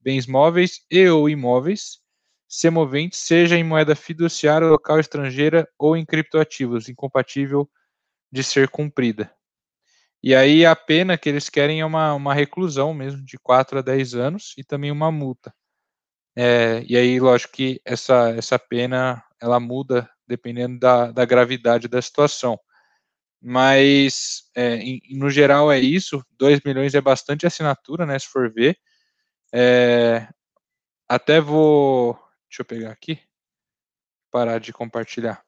bens 0.02 0.28
móveis 0.28 0.82
e 0.90 1.08
ou 1.10 1.30
imóveis, 1.30 2.00
semoventes, 2.48 3.20
seja 3.20 3.58
em 3.58 3.64
moeda 3.64 3.96
fiduciária, 3.96 4.68
local 4.68 5.00
estrangeira 5.00 5.68
ou 5.78 5.98
em 5.98 6.06
criptoativos, 6.06 6.90
incompatível 6.90 7.70
de 8.32 8.44
ser 8.44 8.70
cumprida. 8.70 9.32
E 10.24 10.36
aí 10.36 10.66
a 10.66 10.76
pena 10.76 11.18
que 11.18 11.30
eles 11.30 11.50
querem 11.50 11.82
é 11.82 11.86
uma, 11.86 12.14
uma 12.14 12.34
reclusão 12.34 12.94
mesmo, 12.94 13.24
de 13.24 13.38
4 13.38 13.80
a 13.80 13.82
10 13.82 14.16
anos, 14.16 14.54
e 14.58 14.64
também 14.64 14.92
uma 14.92 15.12
multa. 15.12 15.54
É, 16.36 16.84
e 16.88 16.96
aí, 16.96 17.20
lógico 17.20 17.54
que 17.54 17.82
essa, 17.84 18.30
essa 18.38 18.60
pena 18.60 19.24
ela 19.42 19.60
muda 19.60 20.08
dependendo 20.28 20.78
da, 20.80 21.12
da 21.12 21.26
gravidade 21.26 21.88
da 21.88 22.02
situação. 22.02 22.60
Mas, 23.42 24.44
é, 24.56 24.76
em, 24.78 25.02
no 25.18 25.30
geral, 25.30 25.72
é 25.72 25.80
isso. 25.80 26.24
2 26.38 26.60
milhões 26.66 26.96
é 26.96 27.02
bastante 27.02 27.48
assinatura, 27.48 28.06
né? 28.06 28.20
Se 28.20 28.28
for 28.28 28.54
ver. 28.54 28.78
É, 29.54 30.28
até 31.08 31.40
vou. 31.40 32.14
Deixa 32.50 32.62
eu 32.62 32.66
pegar 32.66 32.92
aqui. 32.92 33.20
Parar 34.32 34.60
de 34.60 34.74
compartilhar. 34.74 35.44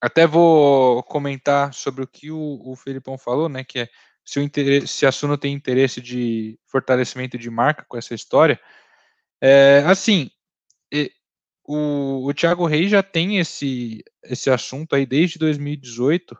Até 0.00 0.26
vou 0.26 1.02
comentar 1.04 1.72
sobre 1.72 2.02
o 2.02 2.06
que 2.06 2.30
o, 2.30 2.60
o 2.64 2.74
Felipão 2.76 3.16
falou, 3.16 3.48
né? 3.48 3.64
Que 3.64 3.80
é 3.80 3.88
se, 4.24 4.40
o 4.40 4.42
interesse, 4.42 4.88
se 4.88 5.06
a 5.06 5.12
Suno 5.12 5.38
tem 5.38 5.52
interesse 5.52 6.00
de 6.00 6.58
fortalecimento 6.66 7.38
de 7.38 7.50
marca 7.50 7.84
com 7.88 7.96
essa 7.96 8.14
história. 8.14 8.60
É, 9.40 9.82
assim, 9.86 10.30
o, 11.64 12.26
o 12.26 12.34
Thiago 12.34 12.66
Reis 12.66 12.90
já 12.90 13.02
tem 13.02 13.38
esse, 13.38 14.04
esse 14.24 14.50
assunto 14.50 14.94
aí 14.94 15.06
desde 15.06 15.38
2018, 15.38 16.36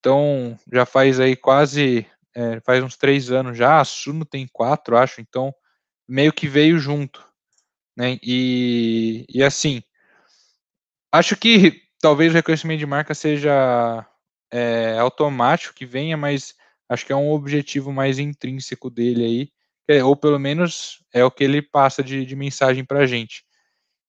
então 0.00 0.58
já 0.72 0.86
faz 0.86 1.20
aí 1.20 1.36
quase, 1.36 2.06
é, 2.34 2.60
faz 2.60 2.82
uns 2.82 2.96
três 2.96 3.30
anos 3.30 3.56
já, 3.56 3.80
a 3.80 3.84
Suno 3.84 4.24
tem 4.24 4.48
quatro, 4.52 4.96
acho, 4.96 5.20
então 5.20 5.54
meio 6.08 6.32
que 6.32 6.48
veio 6.48 6.78
junto, 6.78 7.26
né, 7.96 8.18
e, 8.22 9.24
e 9.28 9.42
assim, 9.42 9.82
acho 11.12 11.36
que 11.36 11.82
talvez 12.00 12.32
o 12.32 12.34
reconhecimento 12.34 12.80
de 12.80 12.86
marca 12.86 13.14
seja 13.14 14.06
é, 14.50 14.98
automático 14.98 15.74
que 15.74 15.86
venha, 15.86 16.16
mas 16.16 16.54
acho 16.88 17.06
que 17.06 17.12
é 17.12 17.16
um 17.16 17.30
objetivo 17.30 17.92
mais 17.92 18.18
intrínseco 18.18 18.90
dele 18.90 19.24
aí, 19.24 19.48
é, 19.88 20.04
ou 20.04 20.16
pelo 20.16 20.38
menos 20.38 21.02
é 21.12 21.24
o 21.24 21.30
que 21.30 21.44
ele 21.44 21.62
passa 21.62 22.02
de, 22.02 22.24
de 22.24 22.36
mensagem 22.36 22.84
para 22.84 23.00
a 23.00 23.06
gente. 23.06 23.44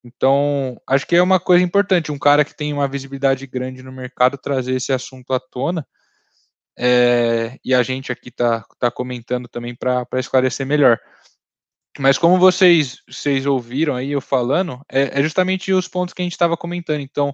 Então, 0.03 0.79
acho 0.87 1.07
que 1.07 1.15
é 1.15 1.21
uma 1.21 1.39
coisa 1.39 1.63
importante, 1.63 2.11
um 2.11 2.19
cara 2.19 2.45
que 2.45 2.55
tem 2.55 2.71
uma 2.71 2.87
visibilidade 2.87 3.47
grande 3.47 3.81
no 3.81 3.91
mercado 3.91 4.37
trazer 4.37 4.75
esse 4.75 4.93
assunto 4.93 5.33
à 5.33 5.39
tona. 5.39 5.85
É, 6.77 7.57
e 7.63 7.73
a 7.73 7.81
gente 7.83 8.11
aqui 8.11 8.29
está 8.29 8.65
tá 8.79 8.91
comentando 8.91 9.47
também 9.47 9.75
para 9.75 10.07
esclarecer 10.15 10.65
melhor. 10.65 10.99
Mas 11.97 12.17
como 12.17 12.37
vocês, 12.37 13.01
vocês 13.07 13.45
ouviram 13.45 13.95
aí 13.95 14.11
eu 14.11 14.19
falando, 14.19 14.81
é, 14.91 15.19
é 15.19 15.23
justamente 15.23 15.71
os 15.71 15.87
pontos 15.87 16.13
que 16.13 16.21
a 16.21 16.25
gente 16.25 16.33
estava 16.33 16.57
comentando. 16.57 16.99
Então, 16.99 17.33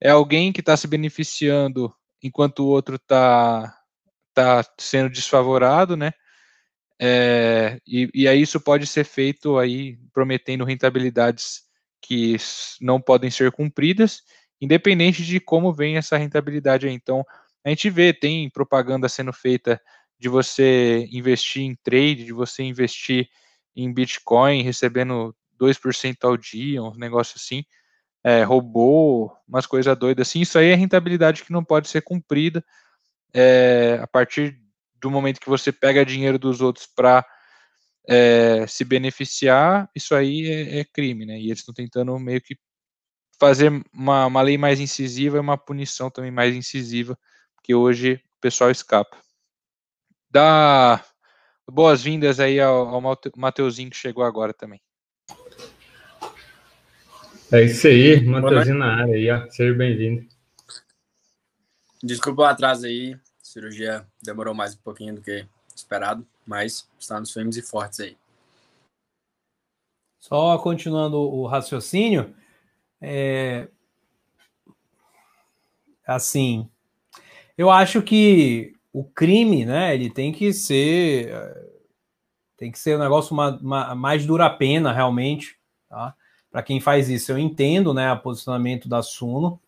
é 0.00 0.10
alguém 0.10 0.52
que 0.52 0.60
está 0.60 0.76
se 0.76 0.86
beneficiando 0.86 1.94
enquanto 2.22 2.60
o 2.60 2.66
outro 2.66 2.96
está 2.96 3.74
tá 4.34 4.64
sendo 4.78 5.08
desfavorado, 5.08 5.96
né? 5.96 6.12
É, 7.00 7.80
e, 7.86 8.08
e 8.14 8.28
aí 8.28 8.42
isso 8.42 8.60
pode 8.60 8.86
ser 8.86 9.04
feito 9.04 9.58
aí 9.58 9.98
prometendo 10.12 10.64
rentabilidades 10.64 11.62
que 12.00 12.36
não 12.80 13.00
podem 13.00 13.30
ser 13.30 13.50
cumpridas, 13.50 14.22
independente 14.60 15.24
de 15.24 15.40
como 15.40 15.72
vem 15.72 15.96
essa 15.96 16.16
rentabilidade 16.16 16.86
aí. 16.86 16.92
Então, 16.92 17.24
a 17.64 17.68
gente 17.68 17.90
vê, 17.90 18.12
tem 18.12 18.50
propaganda 18.50 19.08
sendo 19.08 19.32
feita 19.32 19.80
de 20.18 20.28
você 20.28 21.08
investir 21.12 21.62
em 21.62 21.76
trade, 21.76 22.24
de 22.24 22.32
você 22.32 22.62
investir 22.62 23.28
em 23.74 23.92
Bitcoin, 23.92 24.62
recebendo 24.62 25.34
2% 25.58 26.24
ao 26.24 26.36
dia, 26.36 26.82
um 26.82 26.94
negócio 26.96 27.34
assim, 27.36 27.64
é, 28.24 28.42
robô, 28.42 29.32
umas 29.48 29.66
coisas 29.66 29.96
doidas 29.96 30.28
assim. 30.28 30.40
Isso 30.40 30.58
aí 30.58 30.68
é 30.68 30.74
rentabilidade 30.74 31.44
que 31.44 31.52
não 31.52 31.64
pode 31.64 31.88
ser 31.88 32.02
cumprida 32.02 32.64
é, 33.34 33.98
a 34.02 34.06
partir 34.06 34.58
do 35.00 35.10
momento 35.10 35.40
que 35.40 35.48
você 35.48 35.72
pega 35.72 36.04
dinheiro 36.04 36.38
dos 36.38 36.60
outros 36.60 36.86
para 36.86 37.26
é, 38.08 38.66
se 38.66 38.84
beneficiar, 38.84 39.88
isso 39.94 40.14
aí 40.14 40.46
é, 40.48 40.80
é, 40.80 40.84
crime, 40.84 41.26
né? 41.26 41.38
E 41.38 41.46
eles 41.46 41.60
estão 41.60 41.74
tentando 41.74 42.16
meio 42.18 42.40
que 42.40 42.56
fazer 43.38 43.72
uma, 43.92 44.26
uma 44.26 44.42
lei 44.42 44.58
mais 44.58 44.80
incisiva 44.80 45.36
e 45.36 45.40
uma 45.40 45.58
punição 45.58 46.10
também 46.10 46.30
mais 46.30 46.54
incisiva, 46.54 47.18
porque 47.62 47.76
hoje 47.76 48.14
o 48.36 48.40
pessoal 48.40 48.72
escapa. 48.72 49.16
Dá 50.28 51.02
boas-vindas 51.70 52.40
aí 52.40 52.60
ao, 52.60 52.88
ao 52.88 53.00
Mateuzinho 53.36 53.88
que 53.88 53.96
chegou 53.96 54.24
agora 54.24 54.52
também. 54.52 54.82
É 57.52 57.62
isso 57.62 57.86
aí, 57.86 58.20
Mateuzinho 58.26 58.78
na 58.78 59.02
área 59.02 59.14
aí, 59.14 59.30
ó. 59.30 59.48
Seja 59.48 59.72
bem-vindo. 59.72 60.26
Desculpa 62.02 62.42
o 62.42 62.44
atraso 62.46 62.86
aí, 62.86 63.14
a 63.14 63.44
cirurgia 63.44 64.04
demorou 64.20 64.54
mais 64.54 64.74
um 64.74 64.78
pouquinho 64.78 65.14
do 65.14 65.22
que 65.22 65.46
esperado, 65.74 66.26
mas 66.44 66.88
estamos 66.98 67.32
firmes 67.32 67.56
e 67.56 67.62
fortes 67.62 68.00
aí. 68.00 68.16
Só 70.18 70.58
continuando 70.58 71.16
o 71.16 71.46
raciocínio, 71.46 72.34
é... 73.00 73.68
assim, 76.04 76.68
eu 77.62 77.70
acho 77.70 78.02
que 78.02 78.72
o 78.92 79.04
crime, 79.04 79.64
né, 79.64 79.94
ele 79.94 80.10
tem 80.10 80.32
que 80.32 80.52
ser 80.52 81.32
tem 82.56 82.70
que 82.70 82.78
ser 82.78 82.96
um 82.96 83.00
negócio 83.00 83.32
uma, 83.32 83.56
uma, 83.56 83.94
mais 83.94 84.26
dura 84.26 84.48
pena 84.50 84.92
realmente, 84.92 85.56
tá? 85.88 86.14
para 86.50 86.62
quem 86.62 86.80
faz 86.80 87.08
isso. 87.08 87.32
Eu 87.32 87.38
entendo, 87.38 87.94
né, 87.94 88.12
o 88.12 88.18
posicionamento 88.18 88.88
da 88.88 89.02
Suno 89.02 89.60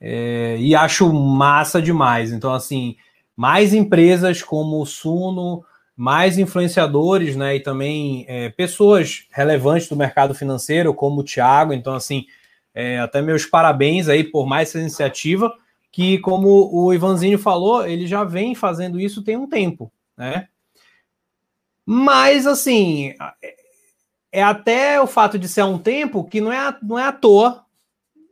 é, 0.00 0.56
e 0.58 0.74
acho 0.74 1.12
massa 1.12 1.82
demais. 1.82 2.32
Então, 2.32 2.52
assim, 2.52 2.96
mais 3.36 3.74
empresas 3.74 4.42
como 4.42 4.80
o 4.80 4.86
Suno, 4.86 5.64
mais 5.96 6.38
influenciadores, 6.38 7.36
né, 7.36 7.56
e 7.56 7.60
também 7.60 8.24
é, 8.28 8.48
pessoas 8.50 9.26
relevantes 9.30 9.88
do 9.88 9.96
mercado 9.96 10.34
financeiro, 10.34 10.94
como 10.94 11.20
o 11.20 11.24
Thiago. 11.24 11.72
Então, 11.72 11.94
assim, 11.94 12.24
é, 12.74 12.98
até 13.00 13.20
meus 13.20 13.44
parabéns 13.44 14.08
aí 14.08 14.24
por 14.24 14.46
mais 14.46 14.68
essa 14.68 14.80
iniciativa, 14.80 15.52
que, 15.92 16.18
como 16.18 16.70
o 16.72 16.92
Ivanzinho 16.94 17.38
falou, 17.38 17.86
ele 17.86 18.06
já 18.06 18.24
vem 18.24 18.54
fazendo 18.54 19.00
isso 19.00 19.22
tem 19.22 19.36
um 19.36 19.48
tempo, 19.48 19.92
né? 20.16 20.48
Mas, 21.84 22.46
assim, 22.46 23.14
é 24.30 24.42
até 24.42 25.00
o 25.00 25.06
fato 25.06 25.38
de 25.38 25.48
ser 25.48 25.62
há 25.62 25.66
um 25.66 25.78
tempo 25.78 26.24
que 26.24 26.40
não 26.40 26.52
é, 26.52 26.76
não 26.82 26.98
é 26.98 27.04
à 27.04 27.12
toa, 27.12 27.64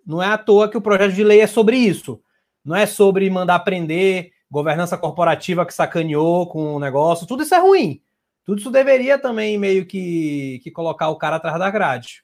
não 0.07 0.23
é 0.23 0.27
à 0.27 0.39
toa 0.39 0.69
que 0.69 0.77
o 0.77 0.81
projeto 0.81 1.13
de 1.13 1.25
lei 1.25 1.41
é 1.41 1.47
sobre 1.47 1.77
isso. 1.77 2.23
Não 2.65 2.77
é 2.77 2.87
sobre 2.87 3.29
mandar 3.31 3.59
prender, 3.61 4.31
governança 4.51 4.97
corporativa 4.97 5.67
que 5.67 5.75
sacaneou 5.75 6.47
com 6.47 6.75
o 6.75 6.81
negócio, 6.81 7.27
tudo 7.27 7.43
isso 7.43 7.55
é 7.55 7.59
ruim. 7.59 8.01
Tudo 8.45 8.61
isso 8.61 8.71
deveria 8.71 9.19
também 9.19 9.59
meio 9.59 9.85
que, 9.85 10.61
que 10.63 10.71
colocar 10.71 11.09
o 11.09 11.17
cara 11.17 11.37
atrás 11.37 11.59
da 11.59 11.71
grade. 11.71 12.23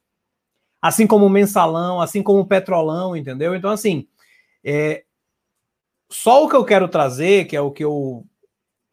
Assim 0.80 1.06
como 1.06 1.26
o 1.26 1.30
mensalão, 1.30 2.00
assim 2.00 2.22
como 2.22 2.40
o 2.40 2.46
petrolão, 2.46 3.16
entendeu? 3.16 3.54
Então, 3.54 3.70
assim, 3.70 4.06
é, 4.62 5.04
só 6.14 6.44
o 6.44 6.48
que 6.48 6.54
eu 6.54 6.64
quero 6.64 6.86
trazer, 6.86 7.46
que 7.46 7.56
é 7.56 7.60
o 7.60 7.72
que 7.72 7.84
eu 7.84 8.24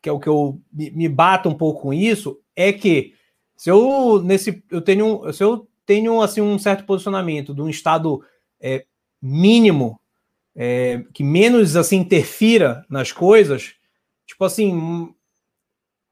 que 0.01 0.09
é 0.09 0.11
o 0.11 0.19
que 0.19 0.27
eu 0.27 0.59
me, 0.73 1.07
bato 1.07 1.47
um 1.47 1.53
pouco 1.53 1.83
com 1.83 1.93
isso, 1.93 2.41
é 2.55 2.73
que 2.73 3.13
se 3.55 3.69
eu 3.69 4.19
nesse 4.23 4.63
eu 4.71 4.81
tenho 4.81 5.31
se 5.31 5.43
eu 5.43 5.69
tenho 5.85 6.19
assim 6.19 6.41
um 6.41 6.57
certo 6.57 6.83
posicionamento 6.83 7.53
de 7.53 7.61
um 7.61 7.69
estado 7.69 8.23
é, 8.59 8.85
mínimo 9.21 10.01
é, 10.55 11.05
que 11.13 11.23
menos 11.23 11.75
assim 11.75 11.97
interfira 11.97 12.83
nas 12.89 13.11
coisas, 13.11 13.75
tipo 14.25 14.43
assim, 14.43 15.13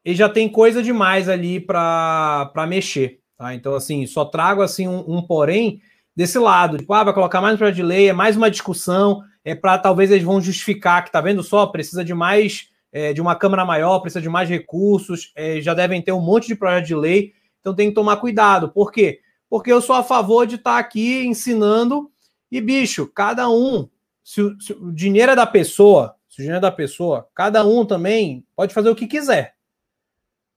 ele 0.05 0.15
já 0.15 0.29
tem 0.29 0.47
coisa 0.47 0.83
demais 0.83 1.27
ali 1.27 1.59
para 1.59 2.67
mexer, 2.67 3.19
tá? 3.35 3.55
Então 3.55 3.73
assim, 3.73 4.05
só 4.05 4.25
trago 4.25 4.61
assim 4.61 4.87
um, 4.87 5.17
um 5.17 5.25
porém 5.25 5.81
desse 6.15 6.37
lado, 6.37 6.77
tipo, 6.77 6.93
ah, 6.93 7.03
vai 7.03 7.13
colocar 7.15 7.41
mais 7.41 7.55
um 7.55 7.57
projeto 7.57 7.77
de 7.77 7.83
lei, 7.83 8.09
é 8.09 8.13
mais 8.13 8.37
uma 8.37 8.51
discussão, 8.51 9.23
é 9.43 9.55
para 9.55 9.77
talvez 9.77 10.11
eles 10.11 10.23
vão 10.23 10.41
justificar 10.41 11.03
que 11.03 11.11
tá 11.11 11.21
vendo 11.21 11.41
só, 11.43 11.65
precisa 11.67 12.03
de 12.03 12.13
mais 12.13 12.69
é, 12.91 13.13
de 13.13 13.21
uma 13.21 13.35
câmara 13.35 13.63
maior, 13.65 13.99
precisa 13.99 14.21
de 14.21 14.29
mais 14.29 14.49
recursos, 14.49 15.31
é, 15.35 15.61
já 15.61 15.73
devem 15.73 16.01
ter 16.01 16.11
um 16.11 16.21
monte 16.21 16.47
de 16.47 16.55
projeto 16.55 16.87
de 16.87 16.95
lei. 16.95 17.33
Então 17.59 17.75
tem 17.75 17.89
que 17.89 17.95
tomar 17.95 18.17
cuidado. 18.17 18.69
Por 18.69 18.91
quê? 18.91 19.21
Porque 19.49 19.71
eu 19.71 19.81
sou 19.81 19.95
a 19.95 20.03
favor 20.03 20.45
de 20.45 20.55
estar 20.55 20.73
tá 20.73 20.79
aqui 20.79 21.25
ensinando 21.25 22.11
e, 22.51 22.59
bicho, 22.59 23.07
cada 23.07 23.49
um, 23.49 23.87
se 24.23 24.41
o, 24.41 24.59
se 24.59 24.73
o 24.73 24.91
dinheiro 24.91 25.31
é 25.31 25.35
da 25.35 25.45
pessoa, 25.45 26.15
se 26.27 26.37
o 26.37 26.41
dinheiro 26.41 26.57
é 26.57 26.61
da 26.61 26.71
pessoa, 26.71 27.27
cada 27.33 27.65
um 27.65 27.85
também 27.85 28.45
pode 28.55 28.73
fazer 28.73 28.89
o 28.89 28.95
que 28.95 29.07
quiser. 29.07 29.55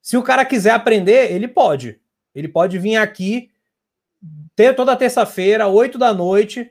Se 0.01 0.17
o 0.17 0.23
cara 0.23 0.45
quiser 0.45 0.73
aprender, 0.73 1.33
ele 1.33 1.47
pode. 1.47 2.01
Ele 2.35 2.49
pode 2.49 2.79
vir 2.79 2.97
aqui 2.97 3.51
ter 4.57 4.75
toda 4.75 4.97
terça-feira, 4.97 5.69
8 5.69 5.99
da 5.99 6.13
noite. 6.13 6.71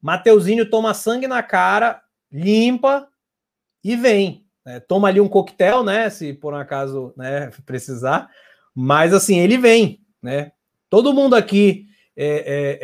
Mateuzinho 0.00 0.68
toma 0.68 0.94
sangue 0.94 1.26
na 1.26 1.42
cara, 1.42 2.02
limpa 2.30 3.08
e 3.82 3.96
vem. 3.96 4.44
Né? 4.64 4.80
Toma 4.80 5.08
ali 5.08 5.20
um 5.20 5.28
coquetel, 5.28 5.84
né? 5.84 6.10
Se 6.10 6.32
por 6.32 6.52
um 6.52 6.56
acaso 6.56 7.14
né, 7.16 7.50
precisar. 7.64 8.28
Mas 8.74 9.14
assim, 9.14 9.38
ele 9.38 9.56
vem, 9.56 10.00
né? 10.22 10.52
Todo 10.90 11.12
mundo 11.12 11.34
aqui. 11.34 11.86
É, 12.18 12.26
é, 12.26 12.78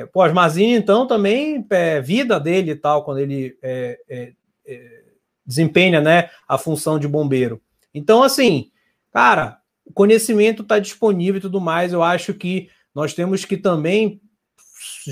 é... 0.00 0.06
Pô, 0.06 0.22
Asmarzinho, 0.22 0.76
então, 0.76 1.06
também 1.06 1.64
é 1.70 2.00
vida 2.00 2.40
dele 2.40 2.70
e 2.70 2.76
tal, 2.76 3.04
quando 3.04 3.18
ele 3.18 3.56
é, 3.62 3.98
é, 4.08 4.32
é, 4.66 5.02
desempenha 5.44 6.00
né, 6.00 6.30
a 6.46 6.56
função 6.56 6.98
de 6.98 7.06
bombeiro. 7.06 7.60
Então, 7.92 8.22
assim, 8.22 8.70
cara, 9.12 9.58
o 9.84 9.92
conhecimento 9.92 10.62
está 10.62 10.78
disponível 10.78 11.38
e 11.38 11.42
tudo 11.42 11.60
mais. 11.60 11.92
Eu 11.92 12.02
acho 12.02 12.34
que 12.34 12.68
nós 12.94 13.14
temos 13.14 13.44
que 13.44 13.56
também. 13.56 14.20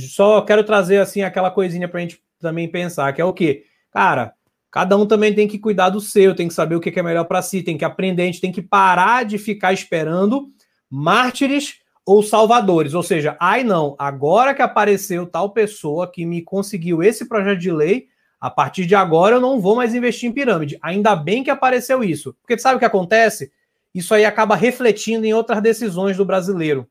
Só 0.01 0.41
quero 0.43 0.65
trazer 0.65 0.99
assim 0.99 1.23
aquela 1.23 1.51
coisinha 1.51 1.89
para 1.89 1.99
a 1.99 2.03
gente 2.03 2.21
também 2.41 2.71
pensar, 2.71 3.13
que 3.13 3.21
é 3.21 3.25
o 3.25 3.33
quê? 3.33 3.65
Cara, 3.91 4.35
Cada 4.77 4.95
um 4.95 5.07
também 5.07 5.35
tem 5.35 5.49
que 5.49 5.59
cuidar 5.59 5.89
do 5.89 6.03
seu, 6.03 6.35
tem 6.35 6.49
que 6.49 6.53
saber 6.53 6.77
o 6.77 6.81
que 6.81 7.01
é 7.01 7.03
melhor 7.03 7.25
para 7.25 7.41
si, 7.41 7.63
tem 7.63 7.79
que 7.79 7.85
aprender, 7.85 8.25
a 8.25 8.27
gente 8.27 8.43
tem 8.43 8.53
que 8.53 8.61
parar 8.61 9.25
de 9.25 9.39
ficar 9.39 9.73
esperando 9.73 10.51
mártires 10.91 11.79
ou 12.05 12.23
salvadores. 12.23 12.93
Ou 12.93 13.03
seja, 13.03 13.39
ai 13.41 13.65
não, 13.65 13.97
agora 13.99 14.55
que 14.55 14.61
apareceu 14.61 15.27
tal 15.27 15.49
pessoa 15.49 16.13
que 16.13 16.27
me 16.27 16.43
conseguiu 16.43 17.03
esse 17.03 17.27
projeto 17.27 17.59
de 17.59 17.73
lei, 17.73 18.09
a 18.39 18.51
partir 18.51 18.85
de 18.85 18.95
agora 18.95 19.37
eu 19.37 19.41
não 19.41 19.63
vou 19.63 19.77
mais 19.77 19.95
investir 19.95 20.29
em 20.29 20.33
pirâmide. 20.33 20.79
Ainda 20.83 21.17
bem 21.17 21.43
que 21.43 21.49
apareceu 21.51 22.05
isso. 22.05 22.37
Porque 22.43 22.59
sabe 22.59 22.77
o 22.77 22.79
que 22.79 22.85
acontece? 22.85 23.51
Isso 23.95 24.13
aí 24.15 24.27
acaba 24.27 24.55
refletindo 24.55 25.25
em 25.25 25.33
outras 25.33 25.63
decisões 25.63 26.19
do 26.19 26.25
brasileiro, 26.27 26.87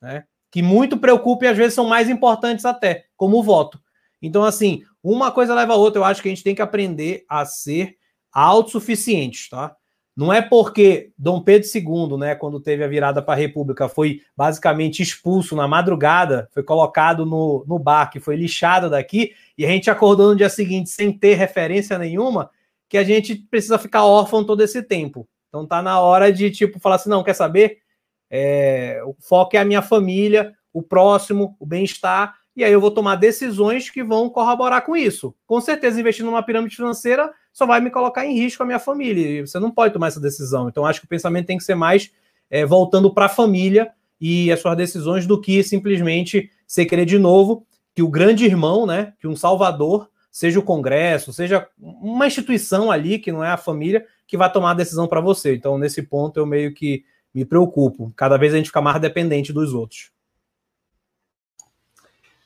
né? 0.00 0.24
Que 0.56 0.62
muito 0.62 0.96
preocupa 0.96 1.44
e 1.44 1.48
às 1.48 1.56
vezes 1.58 1.74
são 1.74 1.86
mais 1.86 2.08
importantes 2.08 2.64
até, 2.64 3.04
como 3.14 3.36
o 3.36 3.42
voto. 3.42 3.78
Então, 4.22 4.42
assim, 4.42 4.80
uma 5.04 5.30
coisa 5.30 5.54
leva 5.54 5.74
a 5.74 5.76
outra. 5.76 6.00
Eu 6.00 6.04
acho 6.06 6.22
que 6.22 6.28
a 6.28 6.30
gente 6.30 6.42
tem 6.42 6.54
que 6.54 6.62
aprender 6.62 7.26
a 7.28 7.44
ser 7.44 7.98
autossuficientes, 8.32 9.50
tá? 9.50 9.76
Não 10.16 10.32
é 10.32 10.40
porque 10.40 11.10
Dom 11.18 11.42
Pedro 11.42 11.68
II, 11.68 12.16
né, 12.16 12.34
quando 12.34 12.58
teve 12.58 12.82
a 12.82 12.88
virada 12.88 13.20
para 13.20 13.34
a 13.34 13.36
República, 13.36 13.86
foi 13.86 14.22
basicamente 14.34 15.02
expulso 15.02 15.54
na 15.54 15.68
madrugada, 15.68 16.48
foi 16.54 16.62
colocado 16.62 17.26
no, 17.26 17.62
no 17.68 17.78
bar, 17.78 18.08
que 18.10 18.18
foi 18.18 18.34
lixado 18.34 18.88
daqui, 18.88 19.34
e 19.58 19.66
a 19.66 19.68
gente 19.68 19.90
acordou 19.90 20.30
no 20.30 20.36
dia 20.36 20.48
seguinte 20.48 20.88
sem 20.88 21.12
ter 21.12 21.34
referência 21.34 21.98
nenhuma, 21.98 22.48
que 22.88 22.96
a 22.96 23.04
gente 23.04 23.34
precisa 23.34 23.76
ficar 23.76 24.06
órfão 24.06 24.42
todo 24.42 24.62
esse 24.62 24.82
tempo. 24.82 25.28
Então 25.50 25.66
tá 25.66 25.82
na 25.82 26.00
hora 26.00 26.32
de, 26.32 26.50
tipo, 26.50 26.80
falar 26.80 26.94
assim, 26.94 27.10
não, 27.10 27.22
quer 27.22 27.34
saber? 27.34 27.84
É, 28.30 29.00
o 29.04 29.14
foco 29.20 29.56
é 29.56 29.60
a 29.60 29.64
minha 29.64 29.82
família, 29.82 30.54
o 30.72 30.82
próximo, 30.82 31.56
o 31.58 31.66
bem-estar, 31.66 32.34
e 32.56 32.64
aí 32.64 32.72
eu 32.72 32.80
vou 32.80 32.90
tomar 32.90 33.16
decisões 33.16 33.90
que 33.90 34.02
vão 34.02 34.30
corroborar 34.30 34.84
com 34.84 34.96
isso. 34.96 35.34
Com 35.46 35.60
certeza, 35.60 36.00
investir 36.00 36.24
numa 36.24 36.42
pirâmide 36.42 36.74
financeira 36.74 37.30
só 37.52 37.66
vai 37.66 37.80
me 37.80 37.90
colocar 37.90 38.24
em 38.24 38.34
risco 38.34 38.62
a 38.62 38.66
minha 38.66 38.78
família. 38.78 39.26
E 39.28 39.46
você 39.46 39.58
não 39.58 39.70
pode 39.70 39.92
tomar 39.92 40.08
essa 40.08 40.20
decisão. 40.20 40.68
Então, 40.68 40.86
acho 40.86 41.00
que 41.00 41.06
o 41.06 41.08
pensamento 41.08 41.46
tem 41.46 41.58
que 41.58 41.64
ser 41.64 41.74
mais 41.74 42.10
é, 42.50 42.64
voltando 42.64 43.12
para 43.12 43.26
a 43.26 43.30
família 43.30 43.90
e 44.18 44.50
as 44.50 44.60
suas 44.60 44.76
decisões 44.76 45.26
do 45.26 45.38
que 45.40 45.62
simplesmente 45.62 46.50
você 46.66 46.86
querer 46.86 47.04
de 47.04 47.18
novo 47.18 47.66
que 47.94 48.02
o 48.02 48.08
grande 48.08 48.44
irmão, 48.44 48.86
né, 48.86 49.12
que 49.18 49.26
um 49.26 49.36
salvador, 49.36 50.08
seja 50.30 50.58
o 50.58 50.62
Congresso, 50.62 51.32
seja 51.32 51.66
uma 51.78 52.26
instituição 52.26 52.90
ali 52.90 53.18
que 53.18 53.32
não 53.32 53.42
é 53.42 53.50
a 53.50 53.56
família, 53.56 54.04
que 54.26 54.36
vai 54.36 54.52
tomar 54.52 54.72
a 54.72 54.74
decisão 54.74 55.06
para 55.06 55.20
você. 55.20 55.54
Então, 55.54 55.78
nesse 55.78 56.02
ponto, 56.02 56.38
eu 56.38 56.44
meio 56.44 56.74
que 56.74 57.04
me 57.36 57.44
preocupo. 57.44 58.10
Cada 58.16 58.38
vez 58.38 58.54
a 58.54 58.56
gente 58.56 58.68
fica 58.70 58.80
mais 58.80 58.98
dependente 58.98 59.52
dos 59.52 59.74
outros. 59.74 60.10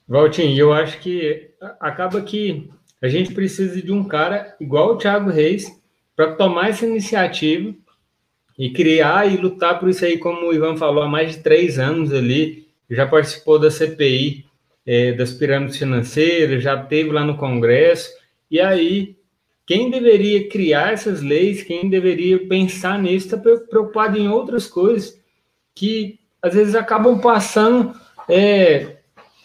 Valtinho, 0.09 0.59
eu 0.59 0.73
acho 0.73 0.99
que 0.99 1.53
acaba 1.79 2.21
que 2.23 2.69
a 3.01 3.09
gente 3.09 3.33
precisa 3.33 3.81
de 3.81 3.93
um 3.93 4.03
cara 4.03 4.57
igual 4.61 4.95
o 4.95 4.99
Thiago 4.99 5.31
Reis 5.31 5.81
para 6.17 6.35
tomar 6.35 6.71
essa 6.71 6.85
iniciativa 6.85 7.73
e 8.59 8.73
criar 8.73 9.33
e 9.33 9.37
lutar 9.37 9.79
por 9.79 9.89
isso 9.89 10.05
aí, 10.05 10.19
como 10.19 10.49
o 10.49 10.53
Ivan 10.53 10.77
falou, 10.77 11.05
há 11.05 11.09
mais 11.09 11.37
de 11.37 11.43
três 11.43 11.79
anos 11.79 12.13
ali, 12.13 12.67
já 12.91 13.07
participou 13.07 13.61
da 13.61 13.71
CPI 13.71 14.45
é, 14.85 15.13
das 15.13 15.33
pirâmides 15.33 15.77
financeiras, 15.77 16.65
já 16.65 16.77
teve 16.77 17.13
lá 17.13 17.25
no 17.25 17.37
Congresso, 17.37 18.11
e 18.51 18.59
aí 18.59 19.17
quem 19.71 19.89
deveria 19.89 20.49
criar 20.49 20.95
essas 20.95 21.23
leis, 21.23 21.63
quem 21.63 21.89
deveria 21.89 22.45
pensar 22.49 22.99
nisso, 22.99 23.27
está 23.27 23.39
preocupado 23.39 24.19
em 24.19 24.29
outras 24.29 24.67
coisas 24.67 25.17
que 25.77 26.19
às 26.43 26.55
vezes 26.55 26.75
acabam 26.75 27.21
passando 27.21 27.95
é, 28.29 28.97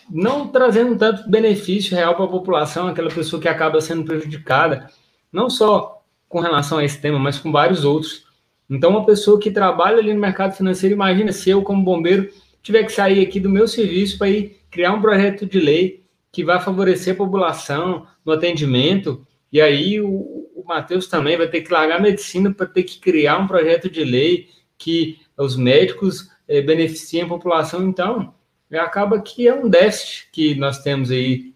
não 0.09 0.47
trazendo 0.47 0.97
tanto 0.97 1.29
benefício 1.29 1.95
real 1.95 2.15
para 2.15 2.25
a 2.25 2.29
população, 2.29 2.88
aquela 2.88 3.11
pessoa 3.11 3.39
que 3.39 3.47
acaba 3.47 3.79
sendo 3.79 4.03
prejudicada, 4.03 4.89
não 5.31 5.47
só 5.47 6.01
com 6.27 6.39
relação 6.39 6.79
a 6.79 6.83
esse 6.83 6.99
tema, 6.99 7.19
mas 7.19 7.38
com 7.38 7.51
vários 7.51 7.85
outros. 7.85 8.25
Então, 8.67 8.89
uma 8.89 9.05
pessoa 9.05 9.39
que 9.39 9.51
trabalha 9.51 9.99
ali 9.99 10.11
no 10.11 10.19
mercado 10.19 10.57
financeiro, 10.57 10.95
imagina 10.95 11.31
se 11.31 11.51
eu, 11.51 11.61
como 11.61 11.83
bombeiro, 11.83 12.31
tiver 12.63 12.83
que 12.83 12.93
sair 12.93 13.21
aqui 13.21 13.39
do 13.39 13.47
meu 13.47 13.67
serviço 13.67 14.17
para 14.17 14.31
ir 14.31 14.59
criar 14.71 14.91
um 14.91 15.01
projeto 15.01 15.45
de 15.45 15.59
lei 15.59 16.03
que 16.31 16.43
vai 16.43 16.59
favorecer 16.59 17.13
a 17.13 17.17
população 17.17 18.07
no 18.25 18.33
atendimento, 18.33 19.23
e 19.51 19.62
aí 19.62 20.01
o, 20.01 20.10
o 20.55 20.63
Matheus 20.65 21.08
também 21.08 21.38
vai 21.38 21.47
ter 21.47 21.62
que 21.62 21.71
largar 21.71 21.99
a 21.99 22.01
medicina 22.01 22.53
para 22.53 22.65
ter 22.65 22.84
que 22.84 22.99
criar 22.99 23.38
um 23.38 23.47
projeto 23.47 23.89
de 23.89 24.03
lei 24.03 24.49
que 24.77 25.19
os 25.38 25.55
médicos 25.55 26.29
eh, 26.47 26.62
beneficiem 26.62 27.23
a 27.23 27.27
população. 27.27 27.88
Então, 27.88 28.34
acaba 28.73 29.21
que 29.21 29.47
é 29.47 29.53
um 29.53 29.69
déficit 29.69 30.29
que 30.31 30.55
nós 30.55 30.79
temos 30.79 31.12
aí 31.12 31.53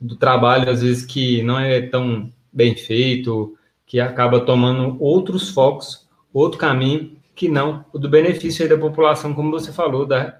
do 0.00 0.16
trabalho, 0.16 0.70
às 0.70 0.82
vezes, 0.82 1.04
que 1.04 1.42
não 1.42 1.58
é 1.58 1.80
tão 1.82 2.32
bem 2.52 2.74
feito, 2.74 3.56
que 3.86 4.00
acaba 4.00 4.40
tomando 4.40 4.96
outros 5.02 5.50
focos, 5.50 6.08
outro 6.32 6.58
caminho, 6.58 7.16
que 7.34 7.48
não 7.48 7.84
o 7.92 7.98
do 7.98 8.08
benefício 8.08 8.68
da 8.68 8.78
população, 8.78 9.34
como 9.34 9.50
você 9.50 9.72
falou, 9.72 10.06
da, 10.06 10.38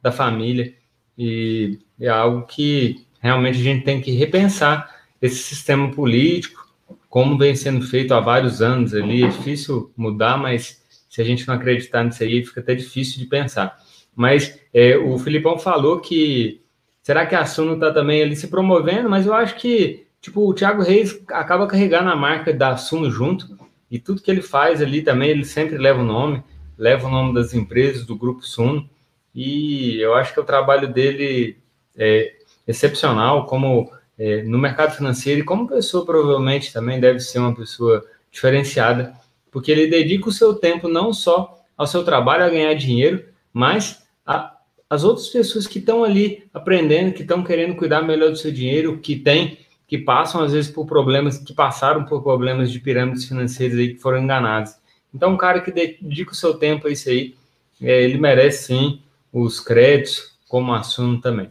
da 0.00 0.12
família. 0.12 0.74
e 1.18 1.78
é 2.00 2.08
algo 2.08 2.46
que 2.46 3.06
realmente 3.20 3.58
a 3.58 3.62
gente 3.62 3.84
tem 3.84 4.00
que 4.00 4.10
repensar 4.12 5.01
esse 5.22 5.36
sistema 5.36 5.88
político, 5.92 6.68
como 7.08 7.38
vem 7.38 7.54
sendo 7.54 7.86
feito 7.86 8.12
há 8.12 8.18
vários 8.18 8.60
anos 8.60 8.92
ali. 8.92 9.22
É 9.22 9.28
difícil 9.28 9.92
mudar, 9.96 10.36
mas 10.36 10.82
se 11.08 11.22
a 11.22 11.24
gente 11.24 11.46
não 11.46 11.54
acreditar 11.54 12.02
nisso 12.02 12.22
aí, 12.22 12.44
fica 12.44 12.60
até 12.60 12.74
difícil 12.74 13.20
de 13.20 13.26
pensar. 13.26 13.78
Mas 14.14 14.58
é, 14.74 14.96
o 14.98 15.16
Filipão 15.18 15.58
falou 15.58 16.00
que 16.00 16.60
será 17.02 17.24
que 17.24 17.34
a 17.34 17.46
Suno 17.46 17.74
está 17.74 17.92
também 17.92 18.22
ali 18.22 18.34
se 18.34 18.48
promovendo? 18.48 19.08
Mas 19.08 19.26
eu 19.26 19.34
acho 19.34 19.54
que 19.56 20.06
tipo 20.20 20.48
o 20.48 20.54
Thiago 20.54 20.82
Reis 20.82 21.20
acaba 21.28 21.66
carregando 21.66 22.10
a 22.10 22.16
marca 22.16 22.52
da 22.52 22.76
Suno 22.76 23.10
junto 23.10 23.58
e 23.90 23.98
tudo 23.98 24.22
que 24.22 24.30
ele 24.30 24.42
faz 24.42 24.80
ali 24.80 25.02
também 25.02 25.30
ele 25.30 25.44
sempre 25.44 25.76
leva 25.76 26.00
o 26.00 26.04
nome, 26.04 26.42
leva 26.78 27.06
o 27.06 27.10
nome 27.10 27.34
das 27.34 27.54
empresas 27.54 28.06
do 28.06 28.16
grupo 28.16 28.42
Suno 28.42 28.88
e 29.34 29.98
eu 30.00 30.14
acho 30.14 30.32
que 30.32 30.40
o 30.40 30.44
trabalho 30.44 30.92
dele 30.92 31.58
é 31.96 32.34
excepcional 32.66 33.46
como 33.46 33.90
é, 34.18 34.42
no 34.42 34.58
mercado 34.58 34.94
financeiro 34.94 35.40
e 35.40 35.44
como 35.44 35.68
pessoa 35.68 36.04
provavelmente 36.04 36.72
também 36.72 37.00
deve 37.00 37.20
ser 37.20 37.38
uma 37.38 37.54
pessoa 37.54 38.04
diferenciada, 38.30 39.14
porque 39.50 39.70
ele 39.70 39.86
dedica 39.86 40.28
o 40.28 40.32
seu 40.32 40.54
tempo 40.54 40.88
não 40.88 41.12
só 41.12 41.62
ao 41.76 41.86
seu 41.86 42.04
trabalho 42.04 42.44
a 42.44 42.48
ganhar 42.48 42.74
dinheiro, 42.74 43.24
mas 43.52 44.02
a, 44.26 44.56
as 44.88 45.04
outras 45.04 45.28
pessoas 45.28 45.66
que 45.66 45.78
estão 45.78 46.04
ali 46.04 46.44
aprendendo, 46.52 47.12
que 47.12 47.22
estão 47.22 47.42
querendo 47.42 47.76
cuidar 47.76 48.02
melhor 48.02 48.30
do 48.30 48.36
seu 48.36 48.52
dinheiro, 48.52 48.98
que 48.98 49.16
tem, 49.16 49.58
que 49.86 49.98
passam 49.98 50.42
às 50.42 50.52
vezes 50.52 50.70
por 50.70 50.86
problemas, 50.86 51.38
que 51.38 51.52
passaram 51.52 52.04
por 52.04 52.22
problemas 52.22 52.70
de 52.70 52.80
pirâmides 52.80 53.26
financeiras 53.26 53.78
aí 53.78 53.94
que 53.94 54.00
foram 54.00 54.22
enganados. 54.22 54.74
Então, 55.14 55.32
um 55.32 55.36
cara 55.36 55.60
que 55.60 55.70
dedica 55.70 56.32
o 56.32 56.34
seu 56.34 56.54
tempo 56.54 56.86
a 56.86 56.90
isso 56.90 57.08
aí, 57.08 57.34
é, 57.80 58.02
ele 58.02 58.18
merece 58.18 58.68
sim 58.68 59.02
os 59.32 59.60
créditos, 59.60 60.32
como 60.48 60.74
assunto 60.74 61.20
também. 61.22 61.50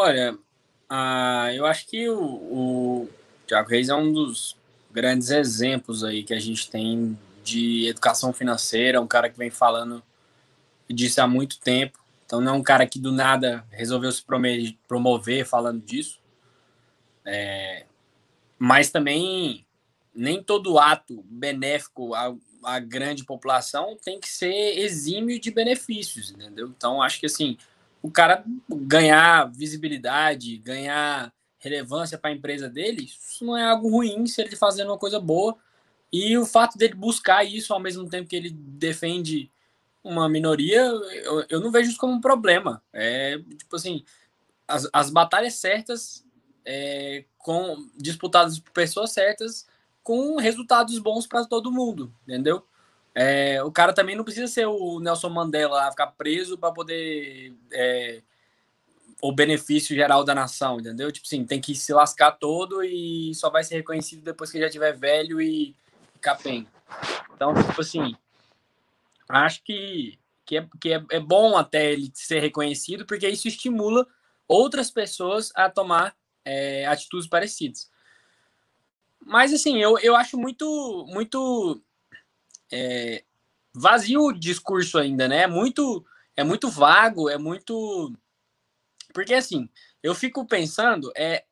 Olha, 0.00 0.32
uh, 0.32 1.50
eu 1.56 1.66
acho 1.66 1.84
que 1.88 2.08
o, 2.08 2.22
o 2.22 3.08
Reis 3.66 3.88
é 3.88 3.94
um 3.96 4.12
dos 4.12 4.56
grandes 4.92 5.30
exemplos 5.30 6.04
aí 6.04 6.22
que 6.22 6.32
a 6.32 6.38
gente 6.38 6.70
tem 6.70 7.18
de 7.42 7.88
educação 7.88 8.32
financeira, 8.32 9.00
um 9.00 9.08
cara 9.08 9.28
que 9.28 9.36
vem 9.36 9.50
falando 9.50 10.00
disso 10.88 11.20
há 11.20 11.26
muito 11.26 11.58
tempo. 11.58 11.98
Então 12.24 12.40
não 12.40 12.54
é 12.54 12.56
um 12.56 12.62
cara 12.62 12.86
que 12.86 13.00
do 13.00 13.10
nada 13.10 13.66
resolveu 13.72 14.12
se 14.12 14.24
promover 14.86 15.44
falando 15.44 15.82
disso. 15.84 16.20
É, 17.24 17.84
mas 18.56 18.90
também 18.90 19.66
nem 20.14 20.40
todo 20.40 20.78
ato 20.78 21.24
benéfico 21.28 22.14
à, 22.14 22.32
à, 22.62 22.78
grande 22.78 23.24
população 23.24 23.98
tem 24.00 24.20
que 24.20 24.28
ser 24.28 24.78
exímio 24.78 25.40
de 25.40 25.50
benefícios, 25.50 26.30
entendeu? 26.30 26.68
Então 26.68 27.02
acho 27.02 27.18
que 27.18 27.26
assim 27.26 27.58
o 28.02 28.10
cara 28.10 28.44
ganhar 28.68 29.50
visibilidade, 29.50 30.58
ganhar 30.58 31.32
relevância 31.58 32.16
para 32.16 32.30
a 32.30 32.32
empresa 32.32 32.68
dele, 32.68 33.04
isso 33.04 33.44
não 33.44 33.56
é 33.56 33.64
algo 33.64 33.88
ruim 33.88 34.26
se 34.26 34.40
ele 34.40 34.54
fazendo 34.54 34.88
uma 34.88 34.98
coisa 34.98 35.18
boa 35.18 35.56
e 36.12 36.38
o 36.38 36.46
fato 36.46 36.78
dele 36.78 36.94
buscar 36.94 37.44
isso 37.44 37.72
ao 37.72 37.80
mesmo 37.80 38.08
tempo 38.08 38.28
que 38.28 38.36
ele 38.36 38.50
defende 38.50 39.50
uma 40.02 40.28
minoria, 40.28 40.80
eu, 40.80 41.44
eu 41.48 41.60
não 41.60 41.70
vejo 41.70 41.90
isso 41.90 41.98
como 41.98 42.14
um 42.14 42.20
problema. 42.20 42.82
É 42.92 43.38
tipo 43.38 43.76
assim, 43.76 44.04
as, 44.66 44.88
as 44.92 45.10
batalhas 45.10 45.54
certas, 45.54 46.24
é, 46.64 47.24
com 47.36 47.88
disputadas 47.96 48.58
por 48.58 48.72
pessoas 48.72 49.12
certas, 49.12 49.66
com 50.02 50.36
resultados 50.36 50.98
bons 50.98 51.26
para 51.26 51.44
todo 51.44 51.72
mundo, 51.72 52.14
entendeu? 52.22 52.64
É, 53.20 53.60
o 53.64 53.72
cara 53.72 53.92
também 53.92 54.14
não 54.14 54.22
precisa 54.22 54.46
ser 54.46 54.66
o 54.66 55.00
Nelson 55.00 55.28
Mandela, 55.28 55.90
ficar 55.90 56.06
preso 56.06 56.56
para 56.56 56.70
poder 56.70 57.52
é, 57.72 58.22
o 59.20 59.32
benefício 59.32 59.92
geral 59.96 60.22
da 60.22 60.36
nação, 60.36 60.78
entendeu? 60.78 61.10
Tipo 61.10 61.26
assim, 61.26 61.44
tem 61.44 61.60
que 61.60 61.74
se 61.74 61.92
lascar 61.92 62.30
todo 62.30 62.80
e 62.84 63.34
só 63.34 63.50
vai 63.50 63.64
ser 63.64 63.74
reconhecido 63.74 64.22
depois 64.22 64.52
que 64.52 64.60
já 64.60 64.70
tiver 64.70 64.96
velho 64.96 65.40
e 65.42 65.74
capenga. 66.20 66.68
Então, 67.34 67.52
tipo 67.54 67.80
assim, 67.80 68.14
acho 69.28 69.64
que, 69.64 70.16
que, 70.46 70.58
é, 70.58 70.68
que 70.80 70.92
é, 70.92 71.04
é 71.10 71.18
bom 71.18 71.56
até 71.56 71.92
ele 71.92 72.12
ser 72.14 72.38
reconhecido, 72.38 73.04
porque 73.04 73.28
isso 73.28 73.48
estimula 73.48 74.06
outras 74.46 74.92
pessoas 74.92 75.50
a 75.56 75.68
tomar 75.68 76.14
é, 76.44 76.86
atitudes 76.86 77.28
parecidas. 77.28 77.90
Mas, 79.20 79.52
assim, 79.52 79.78
eu, 79.78 79.98
eu 79.98 80.14
acho 80.14 80.38
muito, 80.38 81.04
muito 81.08 81.82
é, 82.72 83.24
vazio 83.72 84.22
o 84.26 84.32
discurso 84.32 84.98
ainda, 84.98 85.28
né? 85.28 85.42
É 85.42 85.46
muito, 85.46 86.04
é 86.36 86.44
muito 86.44 86.68
vago, 86.68 87.28
é 87.28 87.38
muito. 87.38 88.12
Porque, 89.12 89.34
assim, 89.34 89.68
eu 90.02 90.14
fico 90.14 90.46
pensando 90.46 91.12
é, 91.16 91.44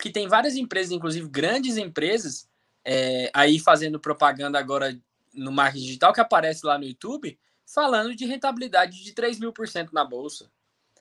que 0.00 0.10
tem 0.10 0.28
várias 0.28 0.56
empresas, 0.56 0.92
inclusive 0.92 1.28
grandes 1.28 1.76
empresas, 1.76 2.48
é, 2.84 3.30
aí 3.32 3.58
fazendo 3.58 4.00
propaganda 4.00 4.58
agora 4.58 4.98
no 5.32 5.50
marketing 5.50 5.86
digital 5.86 6.12
que 6.12 6.20
aparece 6.20 6.64
lá 6.64 6.78
no 6.78 6.84
YouTube, 6.84 7.38
falando 7.66 8.14
de 8.14 8.24
rentabilidade 8.24 9.02
de 9.02 9.12
3 9.12 9.38
mil 9.38 9.52
por 9.52 9.66
cento 9.66 9.92
na 9.92 10.04
bolsa, 10.04 10.50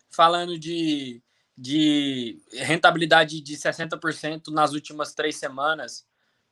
falando 0.09 0.57
de, 0.57 1.21
de 1.57 2.41
rentabilidade 2.53 3.41
de 3.41 3.55
60% 3.55 4.47
nas 4.49 4.73
últimas 4.73 5.13
três 5.13 5.35
semanas. 5.35 6.05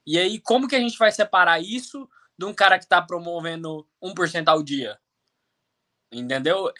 E 0.06 0.18
aí, 0.18 0.40
como 0.40 0.68
que 0.68 0.76
a 0.76 0.80
gente 0.80 0.98
vai 0.98 1.12
separar 1.12 1.60
isso 1.62 2.10
de 2.42 2.46
um 2.46 2.54
cara 2.54 2.80
que 2.80 2.86
está 2.86 3.00
promovendo 3.00 3.88
1% 4.02 4.48
ao 4.48 4.64
dia? 4.64 5.00
Entendeu? 6.12 6.74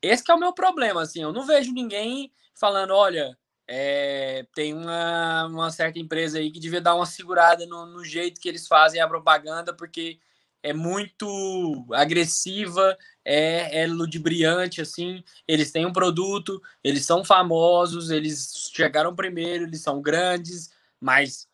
Esse 0.00 0.30
é 0.30 0.34
o 0.34 0.38
meu 0.38 0.52
problema, 0.52 1.02
assim, 1.02 1.22
eu 1.22 1.32
não 1.32 1.44
vejo 1.44 1.72
ninguém 1.72 2.32
falando, 2.54 2.94
olha, 2.94 3.36
é, 3.66 4.46
tem 4.54 4.72
uma, 4.72 5.46
uma 5.46 5.70
certa 5.70 5.98
empresa 5.98 6.38
aí 6.38 6.52
que 6.52 6.60
devia 6.60 6.80
dar 6.80 6.94
uma 6.94 7.04
segurada 7.04 7.66
no, 7.66 7.84
no, 7.84 8.04
jeito 8.04 8.40
que 8.40 8.48
eles 8.48 8.66
fazem 8.68 9.00
a 9.00 9.08
propaganda, 9.08 9.74
porque 9.74 10.20
é 10.62 10.72
muito 10.72 11.86
agressiva, 11.92 12.96
é, 13.24 13.82
é 13.82 13.86
ludibriante, 13.86 14.80
assim. 14.80 15.22
Eles 15.46 15.70
têm 15.72 15.84
um 15.84 15.92
produto, 15.92 16.62
eles 16.82 17.04
são 17.04 17.24
famosos, 17.24 18.10
eles 18.10 18.70
chegaram 18.72 19.14
primeiro, 19.14 19.64
eles 19.64 19.82
são 19.82 20.00
grandes, 20.00 20.70
mas 21.00 21.48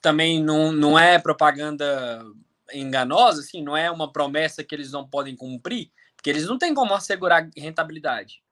também 0.00 0.42
não, 0.42 0.72
não 0.72 0.98
é 0.98 1.18
propaganda 1.18 2.24
enganosa, 2.72 3.40
assim, 3.40 3.62
não 3.62 3.76
é 3.76 3.90
uma 3.90 4.12
promessa 4.12 4.62
que 4.62 4.74
eles 4.74 4.92
não 4.92 5.08
podem 5.08 5.34
cumprir, 5.34 5.90
porque 6.14 6.30
eles 6.30 6.46
não 6.46 6.58
têm 6.58 6.74
como 6.74 6.94
assegurar 6.94 7.48
rentabilidade. 7.56 8.42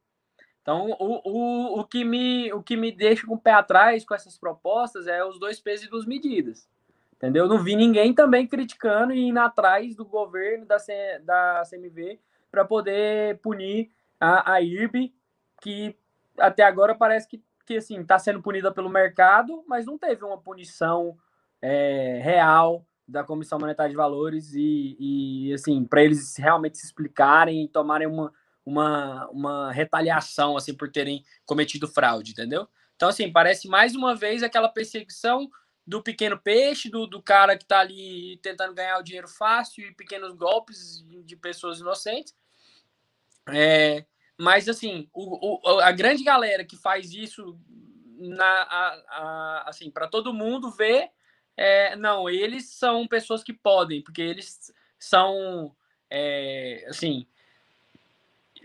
Então, 0.62 0.90
o, 0.98 1.20
o, 1.24 1.80
o, 1.80 1.84
que 1.84 2.04
me, 2.04 2.52
o 2.52 2.60
que 2.60 2.76
me 2.76 2.90
deixa 2.90 3.24
com 3.24 3.34
o 3.34 3.40
pé 3.40 3.52
atrás 3.52 4.04
com 4.04 4.14
essas 4.14 4.36
propostas 4.36 5.06
é 5.06 5.24
os 5.24 5.38
dois 5.38 5.60
pesos 5.60 5.86
e 5.86 5.90
duas 5.90 6.04
medidas. 6.04 6.68
Entendeu? 7.14 7.44
Eu 7.44 7.48
não 7.48 7.62
vi 7.62 7.76
ninguém 7.76 8.12
também 8.12 8.46
criticando 8.46 9.12
e 9.12 9.28
indo 9.28 9.38
atrás 9.38 9.94
do 9.94 10.04
governo 10.04 10.66
da, 10.66 10.78
C, 10.78 11.20
da 11.24 11.62
CMV 11.70 12.18
para 12.50 12.64
poder 12.64 13.38
punir 13.38 13.90
a, 14.20 14.54
a 14.54 14.60
IRB, 14.60 15.14
que 15.62 15.96
até 16.36 16.64
agora 16.64 16.94
parece 16.94 17.28
que, 17.28 17.42
que 17.66 17.76
assim, 17.76 18.00
está 18.00 18.18
sendo 18.18 18.40
punida 18.40 18.72
pelo 18.72 18.88
mercado, 18.88 19.64
mas 19.66 19.84
não 19.84 19.98
teve 19.98 20.24
uma 20.24 20.38
punição 20.38 21.18
é, 21.60 22.20
real 22.22 22.86
da 23.06 23.24
Comissão 23.24 23.58
Monetária 23.58 23.90
de 23.90 23.96
Valores 23.96 24.54
e, 24.54 24.96
e 24.98 25.52
assim, 25.52 25.84
para 25.84 26.02
eles 26.02 26.36
realmente 26.36 26.78
se 26.78 26.86
explicarem 26.86 27.64
e 27.64 27.68
tomarem 27.68 28.06
uma, 28.06 28.32
uma, 28.64 29.28
uma 29.28 29.72
retaliação 29.72 30.56
assim 30.56 30.74
por 30.74 30.90
terem 30.90 31.24
cometido 31.44 31.86
fraude, 31.86 32.32
entendeu? 32.32 32.68
Então, 32.94 33.08
assim, 33.08 33.30
parece 33.30 33.68
mais 33.68 33.94
uma 33.94 34.14
vez 34.14 34.42
aquela 34.42 34.68
perseguição 34.68 35.48
do 35.86 36.02
pequeno 36.02 36.38
peixe, 36.38 36.88
do, 36.88 37.06
do 37.06 37.22
cara 37.22 37.56
que 37.56 37.62
está 37.62 37.80
ali 37.80 38.38
tentando 38.42 38.74
ganhar 38.74 38.98
o 38.98 39.02
dinheiro 39.02 39.28
fácil 39.28 39.86
e 39.86 39.94
pequenos 39.94 40.34
golpes 40.34 41.04
de 41.24 41.36
pessoas 41.36 41.78
inocentes. 41.78 42.34
É, 43.48 44.04
mas, 44.38 44.68
assim, 44.68 45.08
o, 45.12 45.60
o, 45.62 45.80
a 45.80 45.92
grande 45.92 46.22
galera 46.22 46.64
que 46.64 46.76
faz 46.76 47.12
isso 47.12 47.58
na, 48.18 48.62
a, 48.62 49.02
a, 49.08 49.64
assim, 49.68 49.90
para 49.90 50.08
todo 50.08 50.34
mundo 50.34 50.70
ver, 50.70 51.10
é, 51.56 51.96
não, 51.96 52.28
eles 52.28 52.70
são 52.70 53.06
pessoas 53.06 53.42
que 53.42 53.52
podem, 53.52 54.02
porque 54.02 54.20
eles 54.20 54.72
são, 54.98 55.74
é, 56.10 56.84
assim, 56.88 57.26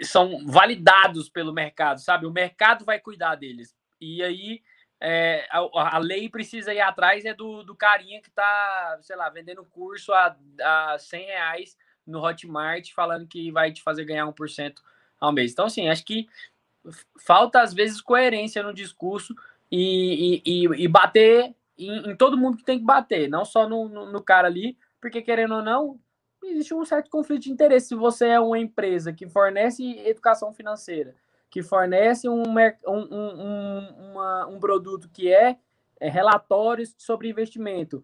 são 0.01 0.45
validados 0.45 1.29
pelo 1.29 1.53
mercado, 1.53 1.99
sabe? 1.99 2.25
O 2.25 2.31
mercado 2.31 2.83
vai 2.83 2.99
cuidar 2.99 3.35
deles. 3.35 3.75
E 3.99 4.23
aí 4.23 4.61
é, 4.99 5.47
a, 5.49 5.95
a, 5.95 5.97
lei 5.97 6.29
precisa 6.29 6.73
ir 6.73 6.79
atrás 6.79 7.25
é 7.25 7.33
do, 7.33 7.63
do 7.63 7.75
carinha 7.75 8.21
que 8.21 8.29
está, 8.29 8.99
sei 9.01 9.15
lá, 9.15 9.29
vendendo 9.29 9.65
curso 9.65 10.13
a, 10.13 10.35
a 10.61 10.99
100 10.99 11.25
reais 11.25 11.77
no 12.05 12.23
Hotmart, 12.23 12.91
falando 12.93 13.27
que 13.27 13.51
vai 13.51 13.71
te 13.71 13.81
fazer 13.81 14.05
ganhar 14.05 14.25
1% 14.27 14.73
ao 15.21 15.31
mês. 15.31 15.51
Então, 15.51 15.65
assim, 15.65 15.87
acho 15.87 16.03
que 16.03 16.27
falta 17.19 17.61
às 17.61 17.73
vezes 17.73 18.01
coerência 18.01 18.63
no 18.63 18.73
discurso 18.73 19.35
e, 19.71 20.41
e, 20.43 20.65
e, 20.65 20.83
e 20.83 20.87
bater 20.87 21.55
em, 21.77 22.11
em, 22.11 22.15
todo 22.15 22.37
mundo 22.37 22.57
que 22.57 22.63
tem 22.63 22.79
que 22.79 22.85
bater, 22.85 23.29
não 23.29 23.45
só 23.45 23.69
no, 23.69 23.87
no, 23.87 24.11
no 24.11 24.21
cara 24.21 24.47
ali, 24.47 24.75
porque 24.99 25.21
querendo 25.21 25.55
ou 25.55 25.61
não, 25.61 25.99
existe 26.43 26.73
um 26.73 26.83
certo 26.83 27.09
conflito 27.09 27.43
de 27.43 27.51
interesse. 27.51 27.89
Se 27.89 27.95
você 27.95 28.27
é 28.27 28.39
uma 28.39 28.57
empresa 28.57 29.13
que 29.13 29.27
fornece 29.27 29.99
educação 29.99 30.51
financeira, 30.53 31.15
que 31.49 31.61
fornece 31.61 32.27
um, 32.27 32.43
um, 32.43 33.15
um, 33.15 34.11
uma, 34.11 34.47
um 34.47 34.59
produto 34.59 35.09
que 35.09 35.31
é, 35.31 35.57
é 35.99 36.09
relatórios 36.09 36.95
sobre 36.97 37.29
investimento, 37.29 38.03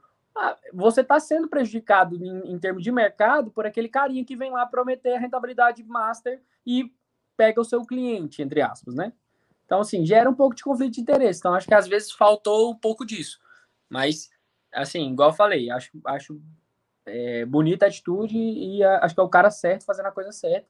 você 0.72 1.02
está 1.02 1.20
sendo 1.20 1.48
prejudicado 1.48 2.16
em, 2.16 2.52
em, 2.52 2.60
termos 2.60 2.84
de 2.84 2.92
mercado 2.92 3.50
por 3.50 3.66
aquele 3.66 3.90
carinha 3.90 4.24
que 4.24 4.36
vem 4.36 4.52
lá 4.52 4.66
prometer 4.66 5.16
a 5.16 5.20
rentabilidade 5.20 5.84
master 5.84 6.42
e 6.66 6.92
pega 7.38 7.62
o 7.62 7.66
seu 7.66 7.86
cliente, 7.86 8.42
entre 8.42 8.62
aspas, 8.62 8.96
né? 8.96 9.14
Então, 9.66 9.82
assim, 9.82 10.06
gera 10.06 10.30
um 10.30 10.34
pouco 10.34 10.56
de 10.56 10.64
conflito 10.64 10.96
de 10.96 11.02
interesse. 11.02 11.40
Então, 11.40 11.54
acho 11.54 11.68
que 11.68 11.74
às 11.74 11.88
vezes 11.88 12.12
faltou 12.12 12.72
um 12.72 12.76
pouco 12.76 13.06
disso. 13.06 13.40
Mas, 13.90 14.30
assim, 14.74 15.12
igual 15.12 15.30
eu 15.30 15.36
falei, 15.36 15.70
acho, 15.70 15.92
acho 16.06 16.42
é, 17.06 17.46
bonita 17.46 17.86
a 17.86 17.90
atitude 17.90 18.38
e 18.38 18.84
a, 18.84 19.06
acho 19.06 19.14
que 19.14 19.22
é 19.22 19.24
o 19.24 19.30
cara 19.30 19.52
certo 19.52 19.86
fazendo 19.86 20.08
a 20.08 20.12
coisa 20.12 20.32
certa. 20.32 20.68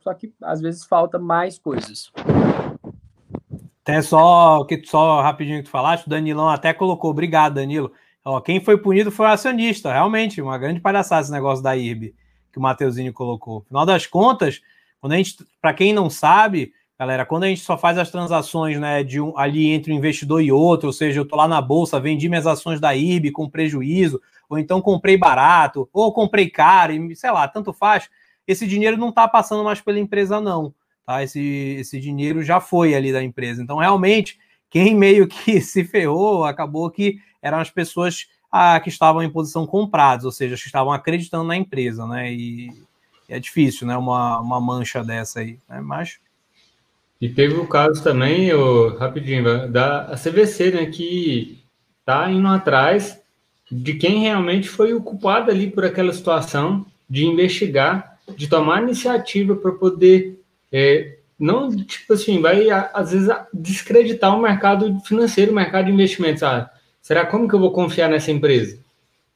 Só 0.00 0.12
que 0.14 0.32
às 0.42 0.60
vezes 0.60 0.84
falta 0.84 1.18
mais 1.18 1.58
coisas. 1.58 2.12
Até 3.82 4.02
só 4.02 4.64
que 4.64 4.84
só 4.84 5.20
rapidinho 5.22 5.58
que 5.58 5.64
tu 5.64 5.70
falaste, 5.70 6.06
o 6.06 6.10
Danilão 6.10 6.48
até 6.48 6.74
colocou, 6.74 7.10
obrigado, 7.10 7.54
Danilo. 7.54 7.92
Ó, 8.24 8.40
quem 8.40 8.60
foi 8.60 8.76
punido 8.76 9.12
foi 9.12 9.26
o 9.26 9.28
acionista, 9.28 9.92
realmente, 9.92 10.42
uma 10.42 10.58
grande 10.58 10.80
palhaçada 10.80 11.22
esse 11.22 11.32
negócio 11.32 11.62
da 11.62 11.76
IRB 11.76 12.14
que 12.52 12.58
o 12.58 12.62
Mateuzinho 12.62 13.12
colocou. 13.12 13.60
Final 13.68 13.84
das 13.84 14.06
contas, 14.06 14.62
quando 15.00 15.12
a 15.12 15.16
gente, 15.16 15.36
para 15.60 15.74
quem 15.74 15.92
não 15.92 16.08
sabe, 16.10 16.72
galera, 16.98 17.26
quando 17.26 17.44
a 17.44 17.48
gente 17.48 17.60
só 17.60 17.76
faz 17.76 17.98
as 17.98 18.10
transações, 18.10 18.78
né, 18.78 19.04
de 19.04 19.20
um 19.20 19.36
ali 19.38 19.70
entre 19.70 19.92
um 19.92 19.96
investidor 19.96 20.42
e 20.42 20.50
outro, 20.50 20.88
ou 20.88 20.92
seja, 20.92 21.20
eu 21.20 21.26
tô 21.26 21.36
lá 21.36 21.46
na 21.46 21.60
bolsa, 21.60 22.00
vendi 22.00 22.28
minhas 22.28 22.46
ações 22.46 22.80
da 22.80 22.94
IRB 22.94 23.30
com 23.30 23.48
prejuízo, 23.48 24.20
ou 24.48 24.58
então 24.58 24.80
comprei 24.80 25.16
barato, 25.16 25.88
ou 25.92 26.12
comprei 26.12 26.48
caro, 26.48 26.92
e 26.92 27.16
sei 27.16 27.30
lá, 27.30 27.46
tanto 27.46 27.72
faz. 27.72 28.08
Esse 28.46 28.66
dinheiro 28.66 28.96
não 28.96 29.10
está 29.10 29.26
passando 29.26 29.64
mais 29.64 29.80
pela 29.80 29.98
empresa, 29.98 30.40
não. 30.40 30.72
Tá? 31.04 31.22
Esse, 31.22 31.40
esse 31.80 32.00
dinheiro 32.00 32.42
já 32.42 32.60
foi 32.60 32.94
ali 32.94 33.12
da 33.12 33.22
empresa. 33.22 33.62
Então, 33.62 33.78
realmente, 33.78 34.38
quem 34.70 34.94
meio 34.94 35.26
que 35.26 35.60
se 35.62 35.84
ferrou 35.84 36.44
acabou 36.44 36.90
que 36.90 37.18
eram 37.42 37.58
as 37.58 37.70
pessoas 37.70 38.26
ah, 38.50 38.78
que 38.80 38.88
estavam 38.88 39.22
em 39.22 39.30
posição 39.30 39.66
compradas, 39.66 40.24
ou 40.24 40.32
seja, 40.32 40.56
que 40.56 40.62
estavam 40.62 40.92
acreditando 40.92 41.44
na 41.44 41.56
empresa, 41.56 42.06
né? 42.06 42.32
E 42.32 42.85
é 43.28 43.38
difícil, 43.38 43.86
né? 43.86 43.96
Uma, 43.96 44.40
uma 44.40 44.60
mancha 44.60 45.02
dessa 45.02 45.40
aí, 45.40 45.58
né? 45.68 45.80
Mas. 45.80 46.18
E 47.20 47.28
teve 47.28 47.54
o 47.54 47.66
caso 47.66 48.02
também, 48.02 48.52
o, 48.52 48.96
rapidinho, 48.96 49.68
da 49.70 50.14
CVC, 50.16 50.70
né? 50.70 50.86
Que 50.86 51.58
tá 52.04 52.30
indo 52.30 52.46
atrás 52.48 53.18
de 53.70 53.94
quem 53.94 54.20
realmente 54.20 54.68
foi 54.68 54.94
o 54.94 55.02
culpado 55.02 55.50
ali 55.50 55.70
por 55.70 55.84
aquela 55.84 56.12
situação, 56.12 56.86
de 57.08 57.24
investigar, 57.24 58.18
de 58.36 58.48
tomar 58.48 58.82
iniciativa 58.82 59.56
para 59.56 59.72
poder 59.72 60.38
é, 60.72 61.16
não, 61.38 61.74
tipo 61.74 62.14
assim, 62.14 62.40
vai 62.40 62.70
às 62.70 63.12
vezes 63.12 63.28
descreditar 63.52 64.34
o 64.34 64.40
mercado 64.40 64.98
financeiro, 65.00 65.52
o 65.52 65.54
mercado 65.54 65.86
de 65.86 65.92
investimentos. 65.92 66.42
Ah, 66.42 66.70
será 67.02 67.26
como 67.26 67.48
que 67.48 67.54
eu 67.54 67.60
vou 67.60 67.72
confiar 67.72 68.08
nessa 68.08 68.30
empresa? 68.30 68.78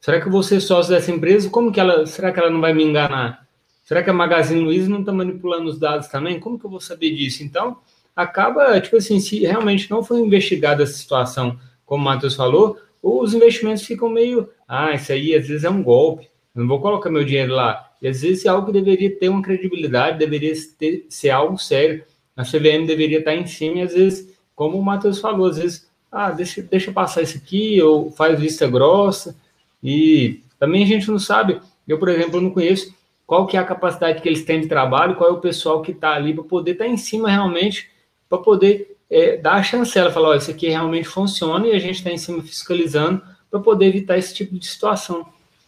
Será 0.01 0.21
que 0.21 0.27
eu 0.27 0.33
vou 0.33 0.43
ser 0.43 0.61
sócio 0.61 0.95
dessa 0.95 1.11
empresa? 1.11 1.51
Como 1.51 1.71
que 1.71 1.79
ela, 1.79 2.07
será 2.07 2.33
que 2.33 2.41
ela 2.41 2.51
não 2.51 2.61
vai 2.61 2.73
me 2.73 2.83
enganar? 2.83 3.47
Será 3.83 4.03
que 4.03 4.11
a 4.11 4.15
Magazine 4.15 4.61
Luiza 4.61 4.89
não 4.89 5.01
está 5.01 5.13
manipulando 5.13 5.69
os 5.69 5.79
dados 5.79 6.09
também? 6.09 6.39
Como 6.39 6.59
que 6.59 6.65
eu 6.65 6.71
vou 6.71 6.81
saber 6.81 7.11
disso? 7.11 7.43
Então, 7.43 7.79
acaba, 8.15 8.81
tipo 8.81 8.97
assim, 8.97 9.19
se 9.21 9.41
realmente 9.41 9.91
não 9.91 10.03
foi 10.03 10.21
investigada 10.21 10.83
essa 10.83 10.93
situação, 10.93 11.59
como 11.85 12.03
o 12.03 12.05
Matheus 12.05 12.35
falou, 12.35 12.79
os 13.03 13.35
investimentos 13.35 13.83
ficam 13.83 14.09
meio, 14.09 14.49
ah, 14.69 14.95
isso 14.95 15.13
aí 15.13 15.35
às 15.35 15.49
vezes 15.49 15.65
é 15.65 15.71
um 15.71 15.83
golpe, 15.83 16.29
eu 16.55 16.61
não 16.61 16.69
vou 16.69 16.81
colocar 16.81 17.11
meu 17.11 17.25
dinheiro 17.25 17.55
lá. 17.55 17.91
E 18.01 18.09
às 18.09 18.23
vezes 18.23 18.45
é 18.45 18.49
algo 18.49 18.67
que 18.67 18.73
deveria 18.73 19.15
ter 19.19 19.29
uma 19.29 19.43
credibilidade, 19.43 20.19
deveria 20.19 20.55
ter, 20.79 21.07
ser 21.09 21.31
algo 21.31 21.59
sério. 21.59 22.05
A 22.37 22.43
CVM 22.43 22.87
deveria 22.87 23.19
estar 23.19 23.35
em 23.35 23.47
cima 23.47 23.79
e 23.79 23.83
às 23.83 23.93
vezes, 23.93 24.35
como 24.55 24.79
o 24.79 24.83
Matheus 24.83 25.19
falou, 25.19 25.47
às 25.47 25.59
vezes, 25.59 25.89
ah, 26.11 26.31
deixa, 26.31 26.63
deixa 26.63 26.93
passar 26.93 27.23
isso 27.23 27.37
aqui, 27.37 27.81
ou 27.83 28.11
faz 28.11 28.39
vista 28.39 28.67
grossa. 28.69 29.37
E 29.83 30.41
também 30.59 30.83
a 30.83 30.87
gente 30.87 31.09
não 31.09 31.19
sabe, 31.19 31.61
eu, 31.87 31.99
por 31.99 32.09
exemplo, 32.09 32.41
não 32.41 32.51
conheço 32.51 32.95
qual 33.31 33.47
que 33.47 33.57
é 33.57 33.61
a 33.61 33.65
capacidade 33.65 34.21
que 34.21 34.29
eles 34.29 34.45
têm 34.45 34.61
de 34.61 34.67
trabalho, 34.67 35.15
qual 35.15 35.31
é 35.31 35.33
o 35.33 35.39
pessoal 35.39 35.83
que 35.83 35.93
está 35.93 36.15
ali 36.15 36.35
para 36.35 36.43
poder 36.43 36.73
estar 36.73 36.87
tá 36.87 36.91
em 36.91 36.97
cima 36.97 37.31
realmente, 37.31 37.89
para 38.29 38.39
poder 38.39 38.97
é, 39.09 39.37
dar 39.37 39.53
a 39.53 39.63
chancela, 39.63 40.11
falar, 40.11 40.31
olha, 40.31 40.39
isso 40.39 40.51
aqui 40.51 40.69
realmente 40.69 41.07
funciona 41.07 41.69
e 41.69 41.73
a 41.73 41.79
gente 41.79 41.95
está 41.95 42.11
em 42.11 42.19
cima 42.19 42.43
fiscalizando 42.43 43.23
para 43.49 43.61
poder 43.61 43.87
evitar 43.87 44.19
esse 44.19 44.35
tipo 44.35 44.59
de 44.59 44.67
situação. 44.67 45.25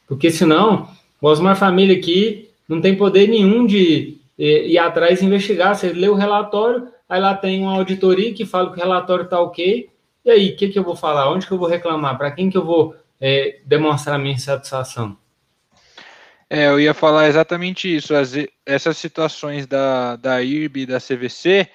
Porque 0.08 0.28
senão, 0.28 0.88
o 1.20 1.28
Osmar 1.28 1.54
Família 1.54 1.96
aqui 1.96 2.50
não 2.68 2.80
tem 2.80 2.96
poder 2.96 3.28
nenhum 3.28 3.64
de 3.64 4.18
é, 4.36 4.66
ir 4.66 4.78
atrás 4.78 5.22
e 5.22 5.24
investigar. 5.24 5.76
Você 5.76 5.92
lê 5.92 6.08
o 6.08 6.14
relatório, 6.14 6.88
aí 7.08 7.20
lá 7.20 7.32
tem 7.32 7.62
uma 7.62 7.76
auditoria 7.76 8.34
que 8.34 8.44
fala 8.44 8.72
que 8.72 8.80
o 8.80 8.82
relatório 8.82 9.22
está 9.22 9.40
ok, 9.40 9.88
e 10.24 10.30
aí, 10.32 10.50
o 10.50 10.56
que, 10.56 10.66
que 10.66 10.78
eu 10.80 10.82
vou 10.82 10.96
falar? 10.96 11.30
Onde 11.30 11.46
que 11.46 11.52
eu 11.52 11.58
vou 11.58 11.68
reclamar? 11.68 12.18
Para 12.18 12.32
quem 12.32 12.50
que 12.50 12.58
eu 12.58 12.64
vou 12.64 12.96
é, 13.20 13.60
demonstrar 13.64 14.18
minha 14.18 14.34
insatisfação? 14.34 15.16
É, 16.55 16.66
eu 16.66 16.78
ia 16.78 16.92
falar 16.92 17.28
exatamente 17.28 17.96
isso. 17.96 18.14
As, 18.14 18.34
essas 18.66 18.98
situações 18.98 19.66
da, 19.66 20.16
da 20.16 20.42
IRB 20.42 20.82
e 20.82 20.86
da 20.86 21.00
CVC, 21.00 21.66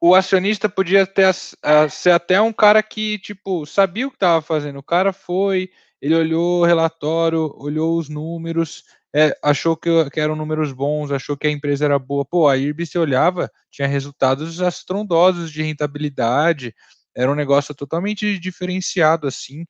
o 0.00 0.14
acionista 0.14 0.68
podia 0.68 1.04
ter, 1.04 1.34
a, 1.64 1.88
ser 1.88 2.12
até 2.12 2.40
um 2.40 2.52
cara 2.52 2.80
que, 2.80 3.18
tipo, 3.18 3.66
sabia 3.66 4.06
o 4.06 4.10
que 4.10 4.18
estava 4.18 4.40
fazendo. 4.40 4.78
O 4.78 4.84
cara 4.84 5.12
foi, 5.12 5.68
ele 6.00 6.14
olhou 6.14 6.60
o 6.60 6.64
relatório, 6.64 7.52
olhou 7.56 7.98
os 7.98 8.08
números, 8.08 8.84
é, 9.12 9.36
achou 9.42 9.76
que, 9.76 10.10
que, 10.10 10.20
eram 10.20 10.36
números 10.36 10.72
bons, 10.72 11.10
achou 11.10 11.36
que 11.36 11.48
a 11.48 11.50
empresa 11.50 11.86
era 11.86 11.98
boa. 11.98 12.24
Pô, 12.24 12.46
a 12.48 12.56
IRB 12.56 12.86
se 12.86 12.96
olhava, 12.96 13.50
tinha 13.68 13.88
resultados 13.88 14.62
astrondosos 14.62 15.50
de 15.50 15.62
rentabilidade, 15.62 16.72
era 17.16 17.32
um 17.32 17.34
negócio 17.34 17.74
totalmente 17.74 18.38
diferenciado, 18.38 19.26
assim, 19.26 19.66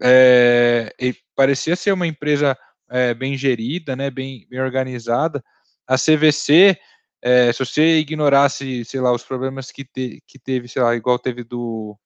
é, 0.00 0.94
parecia 1.36 1.76
ser 1.76 1.92
uma 1.92 2.06
empresa 2.06 2.56
é, 2.90 3.14
bem 3.14 3.36
gerida, 3.36 3.94
né, 3.94 4.10
bem, 4.10 4.46
bem 4.48 4.60
organizada. 4.60 5.42
A 5.86 5.96
CVC 5.96 6.78
é, 7.22 7.52
se 7.52 7.58
você 7.58 7.98
ignorasse, 7.98 8.84
sei 8.84 9.00
lá, 9.00 9.12
os 9.12 9.24
problemas 9.24 9.72
que, 9.72 9.84
te, 9.84 10.22
que 10.26 10.38
teve, 10.38 10.68
sei 10.68 10.82
lá, 10.82 10.94
igual 10.94 11.18
teve 11.18 11.42
do 11.42 11.96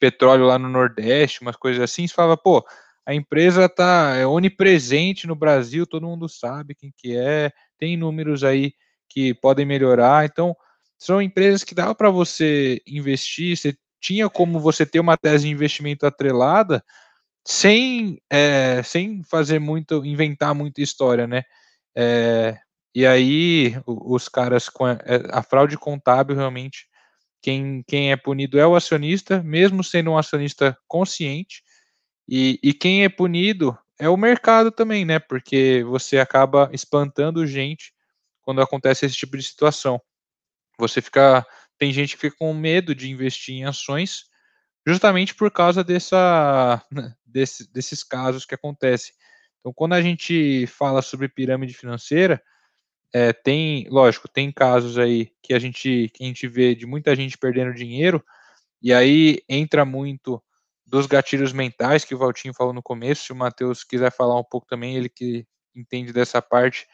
petróleo 0.00 0.46
lá 0.46 0.58
no 0.58 0.68
Nordeste, 0.68 1.42
umas 1.42 1.56
coisas 1.56 1.82
assim, 1.82 2.06
você 2.06 2.14
falava, 2.14 2.36
pô, 2.36 2.64
a 3.06 3.14
empresa 3.14 3.68
tá 3.68 4.16
é 4.16 4.26
onipresente 4.26 5.26
no 5.26 5.36
Brasil, 5.36 5.86
todo 5.86 6.06
mundo 6.06 6.28
sabe 6.28 6.74
quem 6.74 6.92
que 6.96 7.16
é, 7.16 7.52
tem 7.78 7.96
números 7.96 8.42
aí 8.44 8.72
que 9.08 9.34
podem 9.34 9.66
melhorar, 9.66 10.24
então 10.24 10.56
são 10.98 11.20
empresas 11.20 11.64
que 11.64 11.74
dava 11.74 11.94
para 11.94 12.10
você 12.10 12.80
investir, 12.86 13.56
você 13.56 13.74
tinha 14.00 14.28
como 14.28 14.58
você 14.58 14.86
ter 14.86 15.00
uma 15.00 15.16
tese 15.16 15.44
de 15.44 15.50
investimento 15.50 16.06
atrelada 16.06 16.82
sem, 17.44 18.20
é, 18.30 18.82
sem 18.82 19.22
fazer 19.24 19.58
muito, 19.58 20.04
inventar 20.04 20.54
muita 20.54 20.80
história, 20.80 21.26
né? 21.26 21.42
É, 21.96 22.58
e 22.94 23.06
aí, 23.06 23.74
os 23.86 24.28
caras 24.28 24.68
com 24.68 24.84
a, 24.84 24.92
é, 25.04 25.22
a, 25.30 25.42
fraude 25.42 25.76
contábil, 25.76 26.36
realmente, 26.36 26.86
quem, 27.40 27.82
quem 27.86 28.12
é 28.12 28.16
punido 28.16 28.58
é 28.58 28.66
o 28.66 28.76
acionista, 28.76 29.42
mesmo 29.42 29.82
sendo 29.82 30.10
um 30.10 30.18
acionista 30.18 30.76
consciente, 30.86 31.62
e, 32.28 32.58
e 32.62 32.72
quem 32.72 33.04
é 33.04 33.08
punido 33.08 33.76
é 33.98 34.08
o 34.08 34.16
mercado 34.16 34.70
também, 34.70 35.04
né? 35.04 35.18
Porque 35.18 35.82
você 35.84 36.18
acaba 36.18 36.70
espantando 36.72 37.46
gente 37.46 37.92
quando 38.42 38.60
acontece 38.60 39.06
esse 39.06 39.16
tipo 39.16 39.36
de 39.36 39.42
situação. 39.42 40.00
Você 40.78 41.00
fica. 41.00 41.46
Tem 41.78 41.92
gente 41.92 42.14
que 42.14 42.20
fica 42.20 42.36
com 42.38 42.54
medo 42.54 42.94
de 42.94 43.10
investir 43.10 43.56
em 43.56 43.64
ações 43.64 44.24
justamente 44.86 45.34
por 45.34 45.50
causa 45.50 45.84
dessa, 45.84 46.82
desse, 47.24 47.70
desses 47.72 48.02
casos 48.02 48.44
que 48.44 48.54
acontecem. 48.54 49.14
Então, 49.60 49.72
quando 49.72 49.92
a 49.92 50.02
gente 50.02 50.66
fala 50.66 51.02
sobre 51.02 51.28
pirâmide 51.28 51.74
financeira, 51.74 52.42
é, 53.14 53.32
tem, 53.32 53.86
lógico, 53.90 54.28
tem 54.28 54.50
casos 54.50 54.98
aí 54.98 55.30
que 55.42 55.52
a 55.52 55.58
gente 55.58 56.10
que 56.14 56.24
a 56.24 56.26
gente 56.26 56.48
vê 56.48 56.74
de 56.74 56.86
muita 56.86 57.14
gente 57.14 57.36
perdendo 57.36 57.74
dinheiro, 57.74 58.24
e 58.82 58.92
aí 58.92 59.40
entra 59.48 59.84
muito 59.84 60.42
dos 60.86 61.06
gatilhos 61.06 61.52
mentais 61.52 62.04
que 62.04 62.14
o 62.14 62.18
Valtinho 62.18 62.54
falou 62.54 62.72
no 62.72 62.82
começo. 62.82 63.24
Se 63.24 63.32
o 63.32 63.36
Matheus 63.36 63.84
quiser 63.84 64.10
falar 64.12 64.38
um 64.38 64.44
pouco 64.44 64.66
também, 64.66 64.96
ele 64.96 65.08
que 65.08 65.46
entende 65.74 66.12
dessa 66.12 66.42
parte. 66.42 66.86